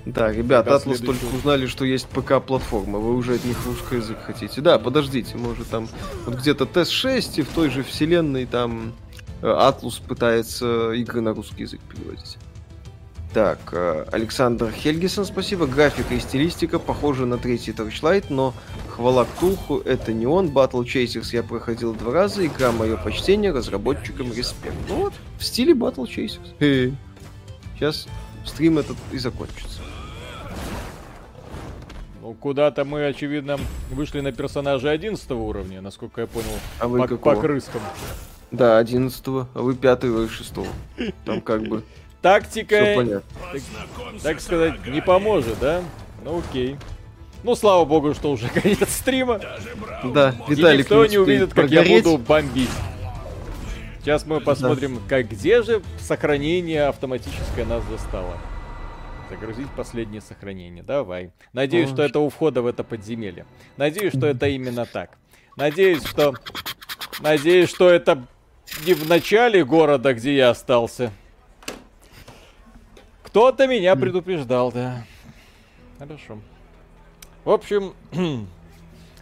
Да, 0.06 0.32
ребят, 0.34 0.66
Когда 0.66 0.76
Атлас 0.76 0.84
следующий- 0.98 1.22
только 1.22 1.36
узнали, 1.36 1.66
что 1.66 1.86
есть 1.86 2.08
ПК-платформа. 2.10 3.00
Вы 3.00 3.16
уже 3.16 3.36
от 3.36 3.46
них 3.46 3.58
русский 3.66 3.96
язык 3.96 4.20
хотите. 4.22 4.60
Да, 4.60 4.78
подождите, 4.78 5.38
может 5.38 5.70
там 5.70 5.88
вот 6.26 6.36
где-то 6.36 6.66
тест 6.66 6.92
6 6.92 7.40
и 7.40 7.42
в 7.42 7.48
той 7.50 7.70
же 7.70 7.84
вселенной 7.84 8.46
там 8.46 8.92
Атлус 9.44 10.00
пытается 10.00 10.92
игры 10.94 11.22
на 11.22 11.34
русский 11.34 11.64
язык 11.64 11.82
переводить. 11.82 12.38
Так, 13.34 13.60
э, 13.72 14.06
Александр 14.12 14.72
Хельгисон, 14.72 15.26
спасибо. 15.26 15.66
Графика 15.66 16.14
и 16.14 16.20
стилистика 16.20 16.78
похожи 16.78 17.26
на 17.26 17.40
третий 17.40 17.72
Torchlight, 17.72 18.26
но 18.30 18.54
хвала 18.90 19.26
Ктулху, 19.26 19.80
это 19.80 20.14
не 20.14 20.28
он. 20.28 20.50
Battle 20.50 20.84
Chasers 20.84 21.30
я 21.34 21.42
проходил 21.42 21.96
два 21.96 22.14
раза. 22.14 22.46
Игра 22.46 22.72
мое 22.72 22.96
почтение, 22.96 23.52
разработчикам 23.52 24.32
респект. 24.32 24.76
Ну 24.88 24.96
вот, 24.96 25.14
в 25.40 25.44
стиле 25.44 25.74
Battle 25.74 26.06
Chasers. 26.06 26.96
Сейчас 27.76 28.08
стрим 28.46 28.78
этот 28.78 28.98
и 29.12 29.18
закончится. 29.18 29.82
Ну, 32.22 32.36
куда-то 32.36 32.86
мы, 32.86 33.08
очевидно, 33.08 33.58
вышли 33.90 34.22
на 34.22 34.32
персонажа 34.32 34.92
11 34.92 35.32
уровня, 35.32 35.82
насколько 35.82 36.22
я 36.22 36.28
понял, 36.28 36.46
А 36.80 36.88
вы 36.88 37.08
по, 37.08 37.18
по 37.18 37.36
крыскам. 37.36 37.82
Да, 38.54 38.78
11 38.78 39.24
а 39.28 39.48
вы 39.56 39.76
5 39.76 40.04
или 40.04 40.28
6 40.28 40.54
Там 41.26 41.42
как 41.42 41.64
бы 41.64 41.84
Тактика, 42.22 43.22
так 44.24 44.40
с 44.40 44.46
сказать, 44.46 44.86
не 44.88 45.02
поможет, 45.02 45.60
да? 45.60 45.82
Ну 46.24 46.40
окей. 46.40 46.78
Ну, 47.44 47.56
слава 47.56 47.84
богу, 47.84 48.14
что 48.14 48.32
уже 48.32 48.48
конец 48.54 48.88
стрима. 48.88 49.42
Да, 50.06 50.34
И 50.48 50.52
Виталик 50.56 50.86
никто 50.86 51.06
не 51.06 51.18
увидит, 51.18 51.54
как 51.54 51.70
я 51.70 51.82
прогореть. 51.82 52.04
буду 52.06 52.18
бомбить. 52.18 52.70
Сейчас 54.00 54.26
мы 54.26 54.40
посмотрим, 54.40 55.02
как 55.10 55.28
где 55.30 55.64
же 55.64 55.82
сохранение 56.00 56.84
автоматическое 56.84 57.66
нас 57.66 57.84
застало. 57.92 58.38
Загрузить 59.30 59.70
последнее 59.76 60.22
сохранение. 60.22 60.84
Давай. 60.84 61.32
Надеюсь, 61.52 61.90
О, 61.90 61.94
что 61.94 62.04
это 62.04 62.20
у 62.20 62.30
входа 62.30 62.62
в 62.62 62.68
это 62.68 62.86
подземелье. 62.86 63.46
Надеюсь, 63.76 64.14
что 64.14 64.28
это 64.28 64.48
именно 64.48 64.86
так. 64.86 65.18
Надеюсь, 65.58 66.06
что... 66.06 66.36
Надеюсь, 67.20 67.70
что 67.70 67.90
это 67.90 68.26
не 68.86 68.94
в 68.94 69.08
начале 69.08 69.64
города, 69.64 70.14
где 70.14 70.36
я 70.36 70.50
остался. 70.50 71.12
Кто-то 73.24 73.68
меня 73.68 73.96
предупреждал, 73.96 74.72
да. 74.72 75.06
Хорошо. 76.00 76.40
В 77.46 77.50
общем, 77.52 77.94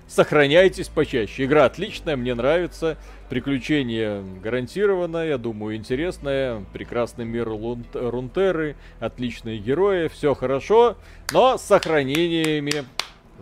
сохраняйтесь 0.08 0.90
почаще. 0.90 1.46
Игра 1.46 1.66
отличная, 1.66 2.16
мне 2.16 2.34
нравится. 2.36 2.98
Приключение 3.30 4.22
гарантированное, 4.44 5.28
я 5.30 5.38
думаю, 5.38 5.78
интересное. 5.78 6.66
Прекрасный 6.74 7.24
мир 7.24 7.48
Лун- 7.50 7.86
Рунтеры, 7.94 8.76
отличные 9.00 9.58
герои, 9.58 10.10
все 10.10 10.36
хорошо, 10.36 10.98
но 11.32 11.58
с 11.58 11.62
сохранениями 11.62 12.84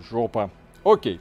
жопа. 0.09 0.51
Окей. 0.83 1.19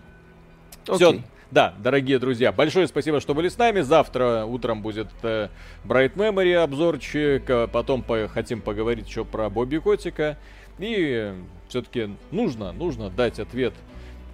Все. 0.84 1.22
Да, 1.50 1.74
дорогие 1.78 2.18
друзья, 2.18 2.52
большое 2.52 2.86
спасибо, 2.88 3.20
что 3.20 3.34
были 3.34 3.48
с 3.48 3.56
нами. 3.56 3.80
Завтра 3.80 4.44
утром 4.44 4.82
будет 4.82 5.08
э, 5.22 5.48
Bright 5.84 6.12
Memory 6.14 6.54
обзорчик. 6.56 7.48
а 7.48 7.66
Потом 7.66 8.02
по- 8.02 8.28
хотим 8.28 8.60
поговорить 8.60 9.08
еще 9.08 9.24
про 9.24 9.48
Бобби 9.48 9.78
Котика. 9.78 10.36
И 10.78 11.32
все-таки 11.68 12.10
нужно, 12.30 12.72
нужно 12.72 13.08
дать 13.08 13.40
ответ 13.40 13.72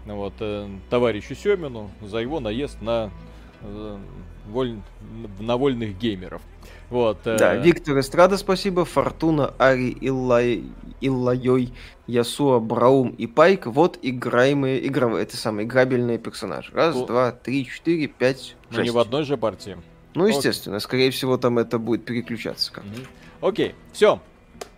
вот, 0.06 0.34
э, 0.40 0.68
товарищу 0.90 1.36
Семину 1.36 1.88
за 2.02 2.18
его 2.18 2.40
наезд 2.40 2.82
на, 2.82 3.10
э, 3.62 3.96
воль- 4.48 4.80
на 5.38 5.56
вольных 5.56 5.96
геймеров. 5.96 6.42
Вот, 6.90 7.18
э, 7.26 7.36
Да, 7.38 7.54
Виктор 7.56 7.98
Эстрада, 7.98 8.36
спасибо. 8.36 8.84
Фортуна, 8.84 9.54
Ари, 9.58 9.96
Иллай, 10.00 10.64
Иллайой, 11.00 11.72
Ясуа, 12.06 12.60
Браум 12.60 13.08
и 13.10 13.26
Пайк. 13.26 13.66
Вот 13.66 13.98
играемые, 14.02 14.86
игровые, 14.86 15.22
это 15.24 15.36
самые 15.36 15.66
играбельные 15.66 16.18
персонажи. 16.18 16.70
Раз, 16.72 16.94
Ну, 16.94 17.06
два, 17.06 17.32
три, 17.32 17.66
четыре, 17.66 18.06
пять, 18.06 18.56
но 18.70 18.78
не 18.80 18.84
шесть. 18.84 18.94
в 18.94 18.98
одной 18.98 19.24
же 19.24 19.36
партии. 19.36 19.76
Ну, 20.14 20.26
естественно, 20.26 20.78
скорее 20.78 21.10
всего, 21.10 21.36
там 21.38 21.58
это 21.58 21.78
будет 21.78 22.04
переключаться 22.04 22.72
как. 22.72 22.84
Окей, 23.40 23.74
все. 23.92 24.20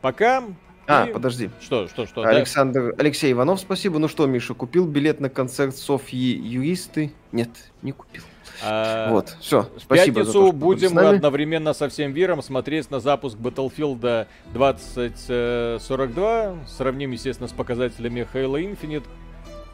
Пока. 0.01 0.45
А, 0.87 1.07
И- 1.09 1.13
подожди. 1.13 1.51
Что, 1.61 1.89
что, 1.89 2.07
что? 2.07 2.23
да? 2.23 2.29
Александр, 2.31 2.95
Алексей 2.97 3.33
Иванов, 3.33 3.59
спасибо. 3.61 3.99
Ну 3.99 4.07
что, 4.09 4.27
Миша, 4.27 4.55
купил 4.55 4.87
билет 4.87 5.21
на 5.21 5.29
концерт 5.29 5.77
Софьи 5.77 6.37
Юристы? 6.39 7.13
Нет, 7.33 7.51
не 7.83 7.91
купил. 7.93 8.23
А, 8.63 9.11
Вот, 9.11 9.37
все. 9.41 9.63
В 9.77 9.81
Спасибо 9.81 10.25
за 10.25 10.33
пятницу 10.33 10.35
то, 10.47 10.53
были 10.53 10.79
с 10.79 10.93
будем 10.93 10.99
одновременно 10.99 11.73
со 11.73 11.89
всем 11.89 12.15
миром 12.15 12.43
смотреть 12.43 12.91
на 12.91 13.01
запуск 13.01 13.37
Battlefield 13.37 14.27
2042. 14.53 16.67
Сравним, 16.67 17.11
естественно, 17.13 17.49
с 17.49 17.53
показателями 17.53 18.27
Halo 18.33 18.63
Infinite. 18.63 19.05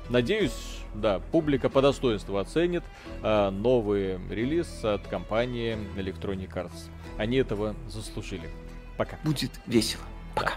Надеюсь, 0.09 0.79
да, 0.95 1.21
публика 1.31 1.69
по 1.69 1.81
достоинству 1.81 2.39
оценит 2.39 2.83
а, 3.23 3.51
новый 3.51 4.19
релиз 4.31 4.85
от 4.85 5.07
компании 5.07 5.79
Electronic 5.97 6.53
Arts. 6.55 6.91
Они 7.19 7.39
этого 7.39 7.75
заслужили. 7.89 8.49
Пока. 8.97 9.19
Будет 9.25 9.51
весело. 9.67 10.03
Пока. 10.35 10.55